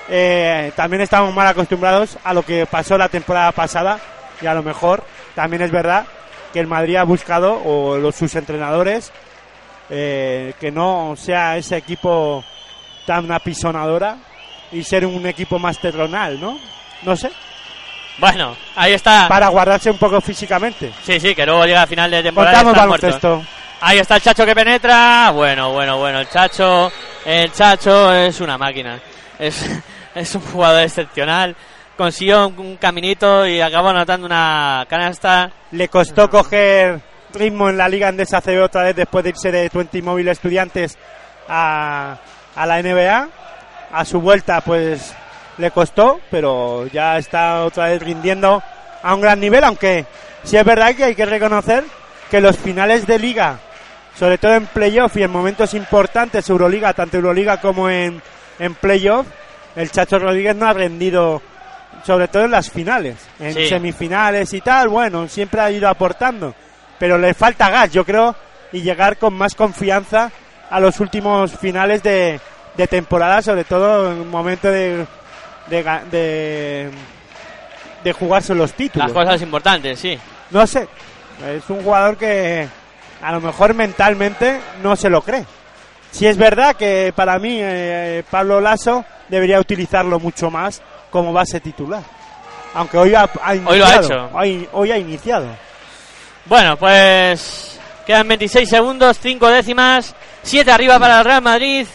eh, 0.08 0.72
también 0.76 1.02
estamos 1.02 1.34
mal 1.34 1.46
acostumbrados 1.46 2.18
a 2.22 2.34
lo 2.34 2.42
que 2.42 2.66
pasó 2.66 2.96
la 2.98 3.08
temporada 3.08 3.52
pasada 3.52 3.98
y 4.40 4.46
a 4.46 4.54
lo 4.54 4.62
mejor 4.62 5.02
también 5.34 5.62
es 5.62 5.70
verdad 5.70 6.06
que 6.52 6.60
el 6.60 6.66
Madrid 6.66 6.96
ha 6.96 7.04
buscado 7.04 7.60
o 7.64 7.96
los 7.96 8.14
sus 8.14 8.34
entrenadores 8.34 9.12
eh, 9.90 10.54
que 10.60 10.70
no 10.70 11.14
sea 11.16 11.56
ese 11.56 11.76
equipo 11.78 12.44
tan 13.06 13.30
apisonadora 13.32 14.16
y 14.72 14.82
ser 14.82 15.06
un 15.06 15.26
equipo 15.26 15.58
más 15.58 15.78
terronal, 15.78 16.38
¿no? 16.40 16.58
No 17.02 17.16
sé, 17.16 17.30
Bueno, 18.18 18.56
ahí 18.76 18.92
está. 18.92 19.28
para 19.28 19.48
guardarse 19.48 19.90
un 19.90 19.98
poco 19.98 20.20
físicamente. 20.20 20.92
Sí, 21.02 21.18
sí, 21.20 21.34
que 21.34 21.46
luego 21.46 21.64
llega 21.64 21.82
a 21.82 21.86
final 21.86 22.10
de 22.10 22.22
temporada. 22.22 22.62
Contamos 22.64 22.76
baloncesto. 23.00 23.42
Ahí 23.80 23.98
está 23.98 24.16
el 24.16 24.22
Chacho 24.22 24.44
que 24.44 24.54
penetra. 24.54 25.30
Bueno, 25.30 25.72
bueno, 25.72 25.98
bueno. 25.98 26.18
El 26.20 26.28
Chacho, 26.28 26.90
el 27.24 27.52
Chacho 27.52 28.12
es 28.12 28.40
una 28.40 28.58
máquina. 28.58 28.98
Es, 29.38 29.64
es 30.14 30.34
un 30.34 30.40
jugador 30.42 30.82
excepcional. 30.82 31.54
Consiguió 31.96 32.48
un, 32.48 32.58
un 32.58 32.76
caminito 32.76 33.46
y 33.46 33.60
acabó 33.60 33.88
anotando 33.90 34.26
una 34.26 34.84
canasta. 34.88 35.50
Le 35.70 35.88
costó 35.88 36.28
coger 36.28 37.00
ritmo 37.34 37.68
en 37.68 37.76
la 37.78 37.88
Liga 37.88 38.08
Andesa 38.08 38.40
CB 38.40 38.62
otra 38.62 38.82
vez 38.84 38.96
después 38.96 39.22
de 39.24 39.30
irse 39.30 39.50
de 39.52 39.68
20 39.72 40.02
Móvil 40.02 40.28
Estudiantes 40.28 40.96
a, 41.48 42.16
a 42.54 42.66
la 42.66 42.82
NBA. 42.82 43.28
A 43.90 44.04
su 44.04 44.20
vuelta, 44.20 44.60
pues 44.60 45.14
le 45.56 45.70
costó, 45.70 46.20
pero 46.30 46.86
ya 46.88 47.16
está 47.16 47.64
otra 47.64 47.86
vez 47.86 48.02
rindiendo 48.02 48.62
a 49.02 49.14
un 49.14 49.20
gran 49.22 49.40
nivel, 49.40 49.64
aunque 49.64 50.04
sí 50.44 50.56
es 50.58 50.64
verdad 50.64 50.94
que 50.94 51.04
hay 51.04 51.14
que 51.14 51.24
reconocer 51.24 51.84
que 52.30 52.40
los 52.42 52.56
finales 52.58 53.06
de 53.06 53.18
liga, 53.18 53.58
sobre 54.14 54.36
todo 54.36 54.54
en 54.54 54.66
playoff 54.66 55.16
y 55.16 55.22
en 55.22 55.30
momentos 55.30 55.72
importantes, 55.72 56.48
Euroliga, 56.50 56.92
tanto 56.92 57.16
Euroliga 57.16 57.56
como 57.62 57.88
en, 57.88 58.20
en 58.58 58.74
playoff, 58.74 59.26
el 59.74 59.90
Chacho 59.90 60.18
Rodríguez 60.18 60.54
no 60.54 60.66
ha 60.68 60.74
rendido, 60.74 61.40
sobre 62.04 62.28
todo 62.28 62.44
en 62.44 62.50
las 62.50 62.70
finales, 62.70 63.16
en 63.40 63.54
Sí. 63.54 63.68
semifinales 63.68 64.52
y 64.52 64.60
tal, 64.60 64.88
bueno, 64.88 65.26
siempre 65.28 65.60
ha 65.62 65.70
ido 65.70 65.88
aportando, 65.88 66.54
pero 66.98 67.18
le 67.18 67.34
falta 67.34 67.70
gas, 67.70 67.92
yo 67.92 68.04
creo, 68.04 68.34
y 68.72 68.80
llegar 68.82 69.16
con 69.16 69.34
más 69.34 69.54
confianza 69.54 70.30
a 70.70 70.80
los 70.80 71.00
últimos 71.00 71.52
finales 71.52 72.02
de, 72.02 72.40
de 72.76 72.86
temporada, 72.86 73.40
sobre 73.42 73.64
todo 73.64 74.12
en 74.12 74.18
un 74.20 74.30
momento 74.30 74.70
de, 74.70 75.06
de, 75.68 75.84
ga- 75.84 76.04
de, 76.04 76.90
de 78.04 78.12
jugarse 78.12 78.54
los 78.54 78.72
títulos. 78.74 79.08
Las 79.12 79.24
cosas 79.24 79.40
importantes, 79.42 79.98
sí. 79.98 80.18
No 80.50 80.66
sé, 80.66 80.88
es 81.46 81.68
un 81.70 81.82
jugador 81.82 82.16
que 82.16 82.68
a 83.22 83.32
lo 83.32 83.40
mejor 83.40 83.74
mentalmente 83.74 84.60
no 84.82 84.96
se 84.96 85.08
lo 85.10 85.22
cree. 85.22 85.44
Si 86.10 86.26
es 86.26 86.36
verdad 86.38 86.74
que 86.76 87.12
para 87.14 87.38
mí 87.38 87.58
eh, 87.60 88.22
Pablo 88.30 88.60
Lasso 88.60 89.04
debería 89.28 89.60
utilizarlo 89.60 90.18
mucho 90.18 90.50
más 90.50 90.80
como 91.10 91.32
base 91.32 91.60
titular. 91.60 92.02
Aunque 92.74 92.96
hoy 92.98 93.14
ha, 93.14 93.28
ha 93.42 93.54
iniciado. 93.54 93.70
Hoy 93.70 93.78
lo 93.78 93.86
ha 93.86 93.96
hecho. 93.96 94.30
Hoy, 94.34 94.68
hoy 94.72 94.92
ha 94.92 94.98
iniciado. 94.98 95.46
Bueno, 96.48 96.78
pues 96.78 97.78
quedan 98.06 98.26
26 98.26 98.66
segundos, 98.66 99.18
5 99.20 99.50
décimas, 99.50 100.14
7 100.42 100.70
arriba 100.70 100.98
para 100.98 101.18
el 101.18 101.24
Real 101.26 101.42
Madrid. 101.42 101.86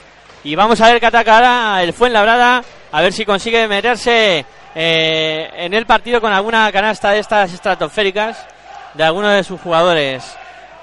Y 0.44 0.54
vamos 0.54 0.80
a 0.80 0.90
ver 0.90 1.00
qué 1.00 1.08
atacará 1.08 1.82
el 1.82 1.92
Fuenlabrada, 1.92 2.64
a 2.92 3.02
ver 3.02 3.12
si 3.12 3.26
consigue 3.26 3.68
meterse 3.68 4.46
eh, 4.76 5.50
en 5.56 5.74
el 5.74 5.88
partido 5.88 6.22
con 6.22 6.32
alguna 6.32 6.72
canasta 6.72 7.10
de 7.10 7.20
estas 7.20 7.52
estratosféricas 7.52 8.46
de 8.94 9.04
alguno 9.04 9.30
de 9.30 9.44
sus 9.44 9.60
jugadores. 9.60 10.24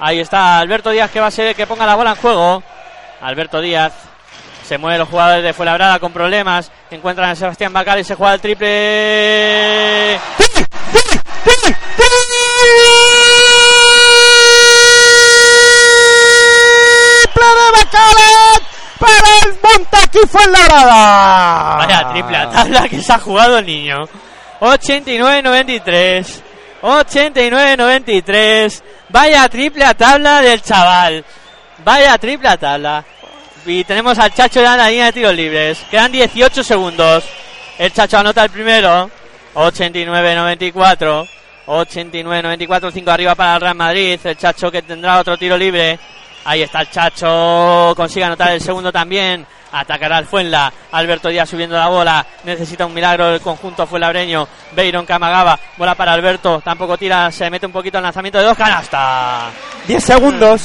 Ahí 0.01 0.19
está 0.19 0.59
Alberto 0.59 0.91
Díaz 0.91 1.13
que 1.13 1.21
va 1.21 1.29
a 1.29 1.31
ser 1.31 1.47
el 1.49 1.55
que 1.55 1.69
ponga 1.69 1.87
la 1.87 1.95
bola 1.95 2.11
en 2.11 2.17
juego. 2.17 2.65
Alberto 3.21 3.61
Díaz. 3.61 3.93
Se 4.67 4.79
mueven 4.79 4.99
los 4.99 5.09
jugadores 5.09 5.45
de 5.45 5.53
Fuenlabrada 5.53 6.01
con 6.01 6.13
problemas. 6.13 6.73
Encuentran 6.91 7.31
a 7.31 7.37
Sebastián 7.37 7.73
Bacal 7.73 8.01
y 8.01 8.05
se 8.05 8.17
juega 8.17 8.35
el. 8.35 8.41
¡Triple 8.41 8.69
de 8.69 10.19
Bacalet 17.73 18.63
para 18.99 19.29
el 19.45 19.55
Montaquí 20.11 20.27
Fuenlabrada! 20.27 21.77
Vaya 21.77 22.09
triple 22.11 22.37
a 22.37 22.51
tabla 22.51 22.89
que 22.89 23.01
se 23.01 23.13
ha 23.13 23.19
jugado 23.19 23.59
el 23.59 23.67
niño. 23.67 24.09
89-93. 24.61 26.43
89-93. 26.83 28.83
Vaya 29.09 29.49
triple 29.49 29.85
a 29.85 29.95
tabla 29.95 30.43
del 30.43 30.63
chaval. 30.63 31.25
Vaya 31.85 32.19
triple 32.19 32.49
a 32.49 32.57
tabla. 32.57 33.05
Y 33.67 33.85
tenemos 33.85 34.19
al 34.19 34.35
Chacho 34.35 34.61
ya 34.61 34.73
en 34.73 34.79
la 34.79 34.89
línea 34.89 35.07
de 35.07 35.13
tiros 35.13 35.35
libres. 35.35 35.79
Quedan 35.91 36.13
18 36.13 36.65
segundos. 36.65 37.25
El 37.79 37.93
Chacho 37.93 38.19
anota 38.19 38.45
el 38.45 38.51
primero. 38.51 39.11
89-94. 39.55 41.29
89-94. 41.67 42.93
5 42.93 43.11
arriba 43.11 43.35
para 43.35 43.55
el 43.55 43.61
Real 43.61 43.77
Madrid. 43.77 44.19
El 44.25 44.37
Chacho 44.37 44.71
que 44.71 44.83
tendrá 44.83 45.21
otro 45.21 45.37
tiro 45.37 45.57
libre. 45.57 45.99
Ahí 46.45 46.63
está 46.63 46.81
el 46.81 46.91
Chacho. 46.91 47.93
Consigue 47.97 48.25
anotar 48.25 48.53
el 48.53 48.61
segundo 48.61 48.91
también. 48.93 49.47
Atacará 49.73 50.17
al 50.17 50.27
Fuenla. 50.27 50.73
Alberto 50.93 51.29
Díaz 51.29 51.49
subiendo 51.49 51.77
la 51.77 51.87
bola. 51.89 52.27
Necesita 52.45 52.87
un 52.87 52.95
milagro 52.95 53.35
el 53.35 53.41
conjunto 53.41 53.87
fuenlabreño. 53.87 54.49
Beiron 54.73 55.07
Camagaba. 55.07 55.59
Bola 55.77 55.95
para 55.95 56.13
Alberto. 56.13 56.61
Tampoco 56.65 56.97
tira. 56.99 57.31
Se 57.31 57.49
mete 57.51 57.67
un 57.67 57.73
poquito 57.73 57.99
el 57.99 58.05
lanzamiento 58.05 58.39
de 58.39 58.45
dos. 58.47 58.57
Canasta. 58.57 59.51
10 59.87 60.03
segundos. 60.03 60.63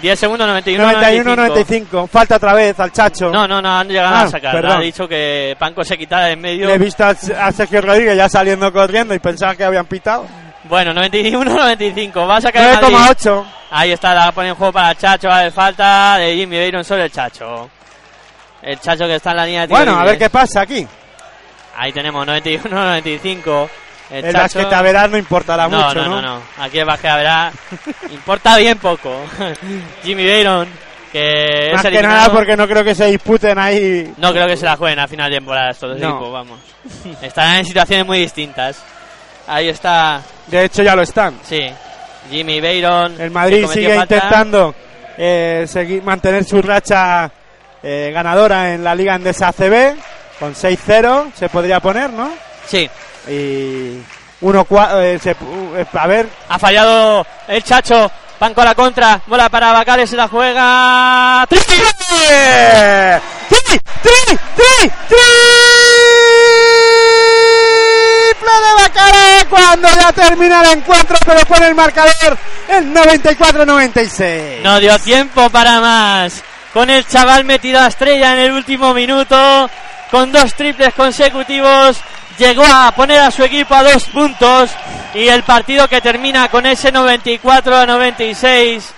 10 0.00 0.18
segundos, 0.18 0.46
91, 0.48 0.82
95. 0.92 2.00
91-95. 2.00 2.08
Falta 2.08 2.36
otra 2.36 2.54
vez 2.54 2.80
al 2.80 2.90
Chacho. 2.90 3.28
No, 3.30 3.46
no, 3.46 3.60
no 3.60 3.78
han 3.80 3.86
llegado 3.86 4.16
Ah, 4.16 4.22
a 4.22 4.28
sacar. 4.30 4.52
perdón. 4.54 4.78
Ha 4.78 4.80
dicho 4.80 5.06
que 5.06 5.54
Panco 5.58 5.84
se 5.84 5.98
quitara 5.98 6.24
de 6.24 6.32
en 6.32 6.40
medio. 6.40 6.66
Le 6.66 6.74
he 6.74 6.78
visto 6.78 7.04
a, 7.04 7.10
a 7.10 7.52
Sergio 7.52 7.82
Rodríguez 7.82 8.16
ya 8.16 8.26
saliendo 8.26 8.72
corriendo 8.72 9.14
y 9.14 9.18
pensaba 9.18 9.54
que 9.54 9.62
habían 9.62 9.84
pitado. 9.84 10.24
Bueno, 10.70 10.94
91, 10.94 11.44
95. 11.52 12.26
Va 12.26 12.36
a 12.36 12.40
sacar 12.40 12.62
el 12.70 12.80
Madrid. 12.80 12.96
9,8. 12.96 13.44
Ahí 13.72 13.92
está, 13.92 14.14
la 14.14 14.32
pone 14.32 14.48
en 14.48 14.54
juego 14.54 14.72
para 14.72 14.94
Chacho. 14.94 15.28
Va 15.28 15.40
de 15.40 15.50
falta 15.50 16.16
de 16.16 16.34
Jimmy 16.36 16.56
Beiron 16.56 16.84
sobre 16.84 17.04
el 17.04 17.12
Chacho. 17.12 17.68
El 18.62 18.78
Chacho 18.80 19.04
que 19.06 19.16
está 19.16 19.32
en 19.32 19.36
la 19.36 19.44
línea 19.46 19.60
de 19.62 19.66
tiro 19.68 19.76
Bueno, 19.78 19.98
a 19.98 20.04
ver 20.04 20.16
qué 20.18 20.30
pasa 20.30 20.62
aquí. 20.62 20.86
Ahí 21.76 21.92
tenemos 21.92 22.26
91-95. 22.26 23.68
El, 24.10 24.24
El 24.24 24.34
Chacho- 24.34 25.08
no 25.10 25.16
importará 25.18 25.68
no, 25.68 25.76
mucho, 25.86 25.94
no, 26.02 26.08
¿no? 26.08 26.22
no, 26.22 26.36
no. 26.36 26.42
Aquí 26.58 26.78
el 26.78 26.84
basquetaveras 26.84 27.54
importa 28.10 28.56
bien 28.56 28.78
poco. 28.78 29.24
Jimmy 30.02 30.26
Bayron, 30.28 30.68
que 31.12 31.68
es 31.68 31.72
Más 31.74 31.82
que 31.82 31.88
eliminado. 31.88 32.16
nada 32.16 32.32
porque 32.32 32.56
no 32.56 32.66
creo 32.66 32.82
que 32.82 32.94
se 32.94 33.06
disputen 33.06 33.56
ahí. 33.58 34.12
No 34.16 34.32
creo 34.32 34.46
que 34.48 34.56
se 34.56 34.64
la 34.66 34.76
jueguen 34.76 34.98
a 34.98 35.06
final 35.08 35.30
de 35.30 35.36
temporada 35.36 35.70
estos 35.70 35.90
dos 35.90 36.00
No. 36.00 36.08
equipos, 36.10 36.32
vamos. 36.32 36.58
Estarán 37.22 37.56
en 37.58 37.64
situaciones 37.66 38.04
muy 38.04 38.18
distintas. 38.18 38.82
Ahí 39.52 39.68
está, 39.68 40.22
De 40.46 40.64
hecho, 40.64 40.82
ya 40.82 40.94
lo 40.94 41.02
están. 41.02 41.38
sí, 41.42 41.60
Jimmy 42.30 42.60
Bayron. 42.60 43.20
El 43.20 43.30
Madrid 43.32 43.66
sigue 43.66 43.96
falta. 43.96 44.14
intentando 44.14 44.74
eh, 45.18 45.64
seguir, 45.68 46.02
mantener 46.04 46.44
su 46.44 46.62
racha 46.62 47.30
eh, 47.82 48.10
ganadora 48.14 48.72
en 48.74 48.84
la 48.84 48.94
Liga 48.94 49.16
Endesa 49.16 49.48
ACB. 49.48 49.96
Con 50.38 50.54
6-0 50.54 51.32
se 51.34 51.48
podría 51.48 51.80
poner, 51.80 52.10
¿no? 52.10 52.30
Sí, 52.66 52.88
Y 53.28 53.98
1-4. 54.40 55.02
eh, 55.02 55.18
se- 55.20 55.32
uh, 55.32 55.84
a 55.98 56.06
ver, 56.06 56.26
ha 56.48 56.58
fallado 56.58 57.26
el 57.48 57.62
Chacho. 57.64 58.10
Van 58.38 58.54
con 58.54 58.64
la 58.64 58.74
contra, 58.74 59.20
bola 59.26 59.50
para 59.50 59.70
Bacales, 59.72 60.08
se 60.08 60.16
la 60.16 60.26
juega. 60.28 61.44
¡Tri! 61.48 61.58
¡Tri! 61.58 61.76
¡Tri! 63.48 63.58
¡Tri! 64.02 64.38
¡Triple 64.56 64.90
de 68.80 68.88
Bacara 68.88 69.46
cuando 69.48 69.88
ya 69.88 70.12
termina 70.12 70.62
el 70.62 70.78
encuentro, 70.78 71.16
pero 71.24 71.40
pone 71.40 71.68
el 71.68 71.74
marcador 71.74 72.38
el 72.68 72.94
94-96! 72.94 74.62
No 74.62 74.78
dio 74.80 74.98
tiempo 74.98 75.50
para 75.50 75.80
más. 75.80 76.42
Con 76.72 76.88
el 76.88 77.06
chaval 77.06 77.44
metido 77.44 77.80
a 77.80 77.88
estrella 77.88 78.32
en 78.34 78.38
el 78.40 78.52
último 78.52 78.94
minuto, 78.94 79.68
con 80.10 80.30
dos 80.30 80.54
triples 80.54 80.94
consecutivos, 80.94 82.00
llegó 82.38 82.64
a 82.64 82.92
poner 82.92 83.20
a 83.20 83.30
su 83.30 83.42
equipo 83.42 83.74
a 83.74 83.82
dos 83.82 84.04
puntos 84.04 84.70
y 85.14 85.26
el 85.26 85.42
partido 85.42 85.88
que 85.88 86.00
termina 86.00 86.48
con 86.48 86.66
ese 86.66 86.92
94 86.92 87.76
a 87.76 87.86
96 87.86 88.94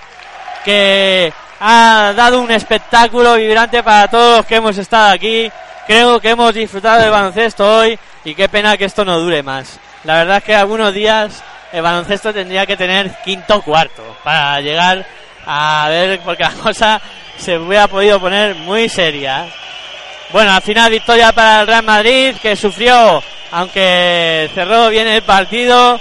que 0.65 1.33
ha 1.61 2.13
dado 2.15 2.41
un 2.41 2.51
espectáculo 2.51 3.37
vibrante 3.37 3.83
para 3.83 4.09
todos 4.09 4.39
los 4.39 4.47
que 4.47 4.57
hemos 4.57 4.77
estado 4.77 5.13
aquí. 5.13 5.51
Creo 5.87 6.21
que 6.21 6.31
hemos 6.31 6.55
disfrutado 6.55 7.01
del 7.01 7.11
baloncesto 7.11 7.79
hoy 7.79 7.99
y 8.25 8.35
qué 8.35 8.49
pena 8.49 8.77
que 8.77 8.85
esto 8.85 9.05
no 9.05 9.19
dure 9.19 9.43
más. 9.43 9.81
La 10.05 10.15
verdad 10.15 10.39
es 10.39 10.45
que 10.45 10.55
algunos 10.55 10.95
días 10.95 11.43
el 11.73 11.83
baloncesto 11.83 12.33
tendría 12.33 12.67
que 12.67 12.77
tener 12.77 13.11
quinto 13.25 13.63
cuarto 13.63 14.03
para 14.23 14.61
llegar 14.61 15.05
a 15.45 15.87
ver 15.89 16.21
porque 16.21 16.43
la 16.45 16.51
cosa 16.51 17.01
se 17.37 17.59
hubiera 17.59 17.89
podido 17.89 18.21
poner 18.21 18.55
muy 18.55 18.89
seria. 18.89 19.47
Bueno, 20.31 20.53
al 20.53 20.63
final 20.63 20.91
victoria 20.91 21.33
para 21.33 21.63
el 21.63 21.67
Real 21.67 21.85
Madrid 21.85 22.37
que 22.41 22.57
sufrió, 22.57 23.23
aunque 23.51 24.51
cerró 24.55 24.89
bien 24.89 25.09
el 25.09 25.23
partido 25.23 26.01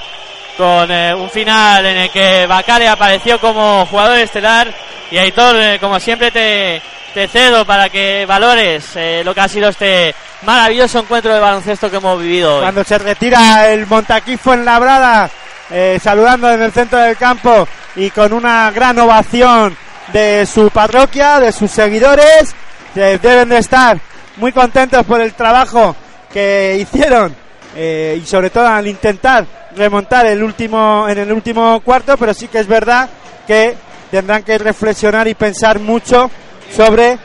con 0.57 0.91
eh, 0.91 1.13
un 1.15 1.29
final 1.29 1.85
en 1.85 1.97
el 1.97 2.09
que 2.11 2.45
Bacare 2.45 2.87
apareció 2.87 3.39
como 3.39 3.85
jugador 3.87 4.19
estelar 4.19 4.71
y 5.09 5.17
Aitor, 5.17 5.55
eh, 5.59 5.77
como 5.79 5.99
siempre, 5.99 6.31
te, 6.31 6.81
te 7.13 7.27
cedo 7.27 7.65
para 7.65 7.89
que 7.89 8.25
valores 8.25 8.95
eh, 8.95 9.21
lo 9.23 9.33
que 9.33 9.41
ha 9.41 9.47
sido 9.47 9.69
este 9.69 10.15
maravilloso 10.43 10.99
encuentro 10.99 11.33
de 11.33 11.39
baloncesto 11.39 11.89
que 11.89 11.97
hemos 11.97 12.21
vivido 12.21 12.55
hoy. 12.55 12.61
Cuando 12.61 12.83
se 12.83 12.97
retira 12.97 13.69
el 13.69 13.85
Montaquifo 13.85 14.53
en 14.53 14.65
Labrada, 14.65 15.29
eh, 15.69 15.99
saludando 16.01 16.51
en 16.51 16.61
el 16.61 16.71
centro 16.71 16.99
del 16.99 17.17
campo 17.17 17.67
y 17.95 18.09
con 18.11 18.33
una 18.33 18.71
gran 18.71 18.97
ovación 18.99 19.75
de 20.13 20.45
su 20.45 20.69
parroquia, 20.69 21.39
de 21.39 21.51
sus 21.51 21.69
seguidores, 21.71 22.55
que 22.93 23.17
deben 23.17 23.49
de 23.49 23.57
estar 23.57 23.99
muy 24.38 24.51
contentos 24.51 25.05
por 25.05 25.21
el 25.21 25.33
trabajo 25.33 25.95
que 26.31 26.77
hicieron 26.79 27.35
eh, 27.75 28.19
y 28.21 28.25
sobre 28.25 28.49
todo 28.49 28.67
al 28.67 28.88
intentar 28.88 29.45
remontar 29.75 30.25
el 30.25 30.43
último 30.43 31.07
en 31.07 31.17
el 31.17 31.31
último 31.31 31.79
cuarto, 31.81 32.17
pero 32.17 32.33
sí 32.33 32.47
que 32.47 32.59
es 32.59 32.67
verdad 32.67 33.09
que 33.47 33.75
tendrán 34.09 34.43
que 34.43 34.57
reflexionar 34.57 35.27
y 35.27 35.33
pensar 35.33 35.79
mucho 35.79 36.29
sobre 36.76 37.18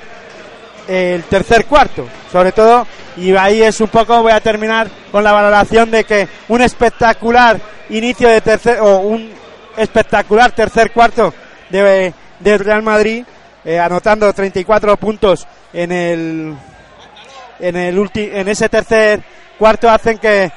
el 0.88 1.24
tercer 1.24 1.66
cuarto, 1.66 2.06
sobre 2.30 2.52
todo, 2.52 2.86
y 3.16 3.34
ahí 3.36 3.62
es 3.62 3.80
un 3.80 3.88
poco, 3.88 4.22
voy 4.22 4.32
a 4.32 4.40
terminar 4.40 4.88
con 5.10 5.24
la 5.24 5.32
valoración 5.32 5.90
de 5.90 6.04
que 6.04 6.28
un 6.48 6.60
espectacular 6.60 7.58
inicio 7.90 8.28
de 8.28 8.40
tercer, 8.40 8.78
o 8.80 8.98
un 8.98 9.32
espectacular 9.76 10.52
tercer 10.52 10.92
cuarto 10.92 11.32
de, 11.70 12.12
de 12.40 12.58
Real 12.58 12.82
Madrid, 12.82 13.24
eh, 13.64 13.78
anotando 13.80 14.32
34 14.32 14.96
puntos 14.96 15.46
en 15.72 15.90
el, 15.90 16.54
en 17.58 17.76
el 17.76 17.98
ulti- 17.98 18.30
en 18.32 18.46
ese 18.48 18.68
tercer 18.68 19.20
cuarto 19.58 19.90
hacen 19.90 20.18
que 20.18 20.50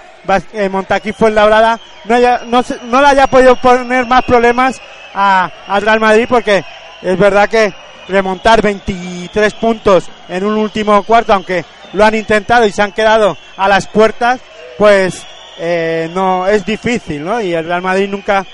eh, 0.53 0.70
Montaquí 0.70 1.11
Fuenlabrada 1.14 1.80
no, 2.06 2.16
haya, 2.16 2.41
no, 2.45 2.64
no 2.84 3.02
le 3.02 3.07
haya 3.07 3.26
podido 3.28 3.56
poner 3.56 4.06
más 4.06 4.24
problemas 4.26 4.80
a, 5.16 5.49
al 5.68 5.82
Real 5.82 5.99
Madrid 5.99 6.26
porque 6.30 6.64
es 7.02 7.18
verdad 7.18 7.49
que 7.49 7.74
remontar 8.10 8.61
23 8.61 9.53
puntos 9.53 10.10
en 10.27 10.44
un 10.44 10.57
último 10.57 11.02
cuarto, 11.03 11.34
aunque 11.34 11.64
lo 11.94 12.03
han 12.03 12.15
intentado 12.15 12.65
y 12.65 12.72
se 12.72 12.81
han 12.81 12.91
quedado 12.91 13.38
a 13.56 13.68
las 13.68 13.88
puertas, 13.88 14.41
pues 14.77 15.26
eh, 15.60 16.10
no 16.14 16.48
es 16.48 16.65
difícil, 16.65 17.23
¿no? 17.23 17.40
Y 17.40 17.53
el 17.53 17.65
Real 17.65 17.81
Madrid 17.81 18.10
nunca, 18.10 18.45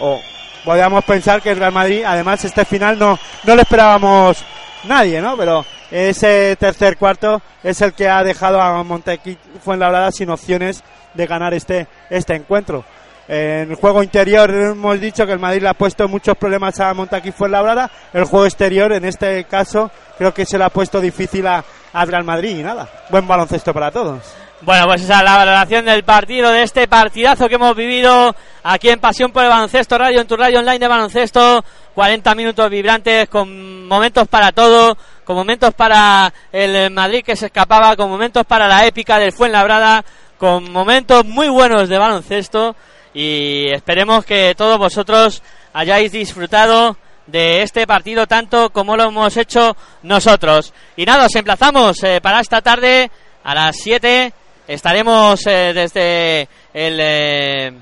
o 0.00 0.20
podríamos 0.64 1.04
pensar 1.04 1.42
que 1.42 1.50
el 1.50 1.58
Real 1.58 1.72
Madrid, 1.72 2.04
además 2.06 2.44
este 2.44 2.64
final 2.64 2.98
no, 2.98 3.18
no 3.44 3.54
lo 3.54 3.62
esperábamos 3.62 4.44
nadie, 4.84 5.20
¿no? 5.20 5.36
Pero 5.36 5.64
ese 5.90 6.56
tercer 6.58 6.96
cuarto 6.96 7.42
es 7.62 7.80
el 7.80 7.92
que 7.92 8.08
ha 8.08 8.22
dejado 8.22 8.60
a 8.60 8.82
Montequí 8.82 9.36
Fuenlabrada 9.62 10.10
sin 10.10 10.30
opciones 10.30 10.82
de 11.14 11.26
ganar 11.26 11.54
este, 11.54 11.86
este 12.10 12.34
encuentro. 12.34 12.84
En 13.28 13.70
el 13.70 13.76
juego 13.76 14.02
interior 14.02 14.50
hemos 14.50 15.00
dicho 15.00 15.24
que 15.24 15.32
el 15.32 15.38
Madrid 15.38 15.62
le 15.62 15.68
ha 15.68 15.74
puesto 15.74 16.08
muchos 16.08 16.36
problemas 16.36 16.80
a 16.80 16.92
Montaquí 16.92 17.30
Fuenlabrada. 17.30 17.90
El 18.12 18.24
juego 18.24 18.46
exterior, 18.46 18.92
en 18.92 19.04
este 19.04 19.44
caso, 19.44 19.90
creo 20.18 20.34
que 20.34 20.44
se 20.44 20.58
le 20.58 20.64
ha 20.64 20.70
puesto 20.70 21.00
difícil 21.00 21.46
a, 21.46 21.64
al 21.92 22.08
Real 22.08 22.24
Madrid 22.24 22.58
y 22.58 22.62
nada. 22.62 22.88
Buen 23.10 23.26
baloncesto 23.26 23.72
para 23.72 23.90
todos. 23.92 24.22
Bueno, 24.62 24.86
pues 24.86 25.02
esa 25.02 25.18
es 25.18 25.24
la 25.24 25.36
valoración 25.36 25.84
del 25.84 26.04
partido, 26.04 26.50
de 26.50 26.62
este 26.62 26.86
partidazo 26.86 27.48
que 27.48 27.56
hemos 27.56 27.74
vivido 27.74 28.34
aquí 28.62 28.90
en 28.90 29.00
Pasión 29.00 29.32
por 29.32 29.42
el 29.42 29.48
Baloncesto 29.48 29.98
Radio, 29.98 30.20
en 30.20 30.26
tu 30.26 30.36
radio 30.36 30.60
online 30.60 30.78
de 30.78 30.88
baloncesto. 30.88 31.64
40 31.94 32.34
minutos 32.34 32.70
vibrantes 32.70 33.28
con 33.28 33.86
momentos 33.86 34.28
para 34.28 34.52
todo, 34.52 34.96
con 35.24 35.36
momentos 35.36 35.74
para 35.74 36.32
el 36.52 36.90
Madrid 36.90 37.24
que 37.24 37.36
se 37.36 37.46
escapaba, 37.46 37.96
con 37.96 38.08
momentos 38.08 38.46
para 38.46 38.68
la 38.68 38.86
épica 38.86 39.18
del 39.18 39.32
Fuenlabrada, 39.32 40.04
con 40.38 40.70
momentos 40.72 41.24
muy 41.24 41.48
buenos 41.48 41.88
de 41.88 41.98
baloncesto 41.98 42.74
y 43.14 43.68
esperemos 43.72 44.24
que 44.24 44.54
todos 44.56 44.78
vosotros 44.78 45.42
hayáis 45.72 46.12
disfrutado 46.12 46.96
de 47.26 47.62
este 47.62 47.86
partido 47.86 48.26
tanto 48.26 48.70
como 48.70 48.96
lo 48.96 49.04
hemos 49.04 49.36
hecho 49.36 49.76
nosotros. 50.02 50.72
Y 50.96 51.04
nada, 51.04 51.26
os 51.26 51.34
emplazamos 51.34 52.02
eh, 52.02 52.20
para 52.20 52.40
esta 52.40 52.60
tarde 52.60 53.10
a 53.44 53.54
las 53.54 53.76
7. 53.76 54.32
Estaremos 54.66 55.46
eh, 55.46 55.72
desde 55.74 56.48
el 56.72 56.98
eh, 57.00 57.72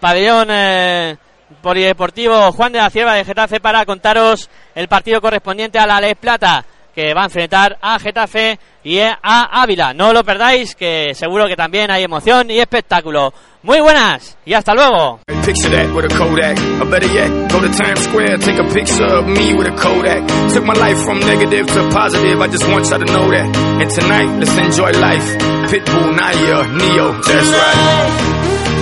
pabellón 0.00 1.18
polideportivo 1.62 2.52
Juan 2.52 2.72
de 2.72 2.78
la 2.78 2.90
Cierva 2.90 3.14
de 3.14 3.24
Getafe 3.24 3.60
para 3.60 3.86
contaros 3.86 4.50
el 4.74 4.88
partido 4.88 5.20
correspondiente 5.20 5.78
a 5.78 5.86
la 5.86 6.00
Les 6.00 6.16
Plata 6.16 6.64
que 6.94 7.12
va 7.12 7.22
a 7.22 7.24
enfrentar 7.24 7.76
a 7.80 7.98
Getafe 7.98 8.58
y 8.84 9.00
a 9.00 9.18
Ávila. 9.22 9.92
No 9.92 10.12
lo 10.12 10.22
perdáis, 10.22 10.74
que 10.76 11.12
seguro 11.14 11.46
que 11.46 11.56
también 11.56 11.90
hay 11.90 12.04
emoción 12.04 12.50
y 12.50 12.60
espectáculo. 12.60 13.34
Muy 13.64 13.80
buenas 13.80 14.36
y 14.44 14.52
hasta 14.52 14.74
luego. 14.74 15.20
Picture 15.46 15.70
that 15.70 15.94
with 15.96 16.04
a 16.04 16.08
Kodak. 16.08 16.58
Or 16.82 16.90
better 16.90 17.08
yet, 17.08 17.30
go 17.50 17.60
to 17.60 17.68
Times 17.72 18.00
Square, 18.04 18.36
take 18.44 18.58
a 18.60 18.68
picture 18.68 19.06
of 19.06 19.24
me 19.26 19.54
with 19.54 19.66
a 19.66 19.72
Kodak. 19.72 20.20
Took 20.52 20.64
my 20.66 20.74
life 20.74 21.02
from 21.02 21.18
negative 21.20 21.66
to 21.68 21.88
positive, 21.88 22.38
I 22.42 22.48
just 22.48 22.68
want 22.68 22.84
y'all 22.90 22.98
to 22.98 23.06
know 23.06 23.30
that. 23.30 23.56
And 23.80 23.90
tonight, 23.90 24.36
let's 24.36 24.52
enjoy 24.52 24.90
life. 25.00 25.24
Pitbull, 25.72 26.12
Naya, 26.12 26.68
Neo, 26.76 27.12
that's 27.24 27.48
right. 27.56 28.12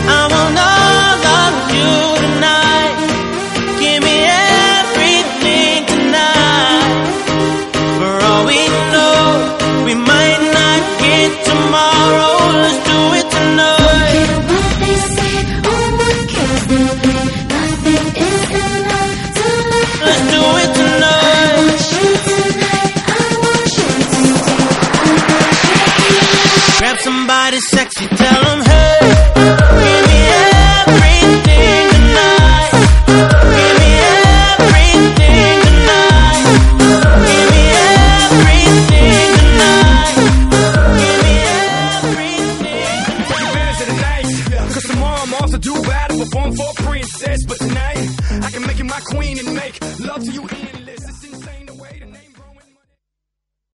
I 0.03 0.27
want 0.35 0.59
all 0.59 1.27
of 1.31 1.55
you 1.79 1.95
tonight. 2.27 2.99
Give 3.79 4.03
me 4.03 4.17
everything 4.83 5.87
tonight. 5.95 7.07
For 8.03 8.13
all 8.19 8.43
we 8.51 8.67
know, 8.91 9.87
we 9.87 9.95
might 9.95 10.43
not 10.59 10.81
get 10.99 11.31
tomorrow. 11.47 12.35
Let's 12.67 12.83
do 12.83 12.99
it 13.15 13.31
tonight. 13.31 13.82
Somebody 27.03 27.59
sexy, 27.59 28.07
tell 28.07 28.45
them, 28.45 28.61
hey, 28.65 29.92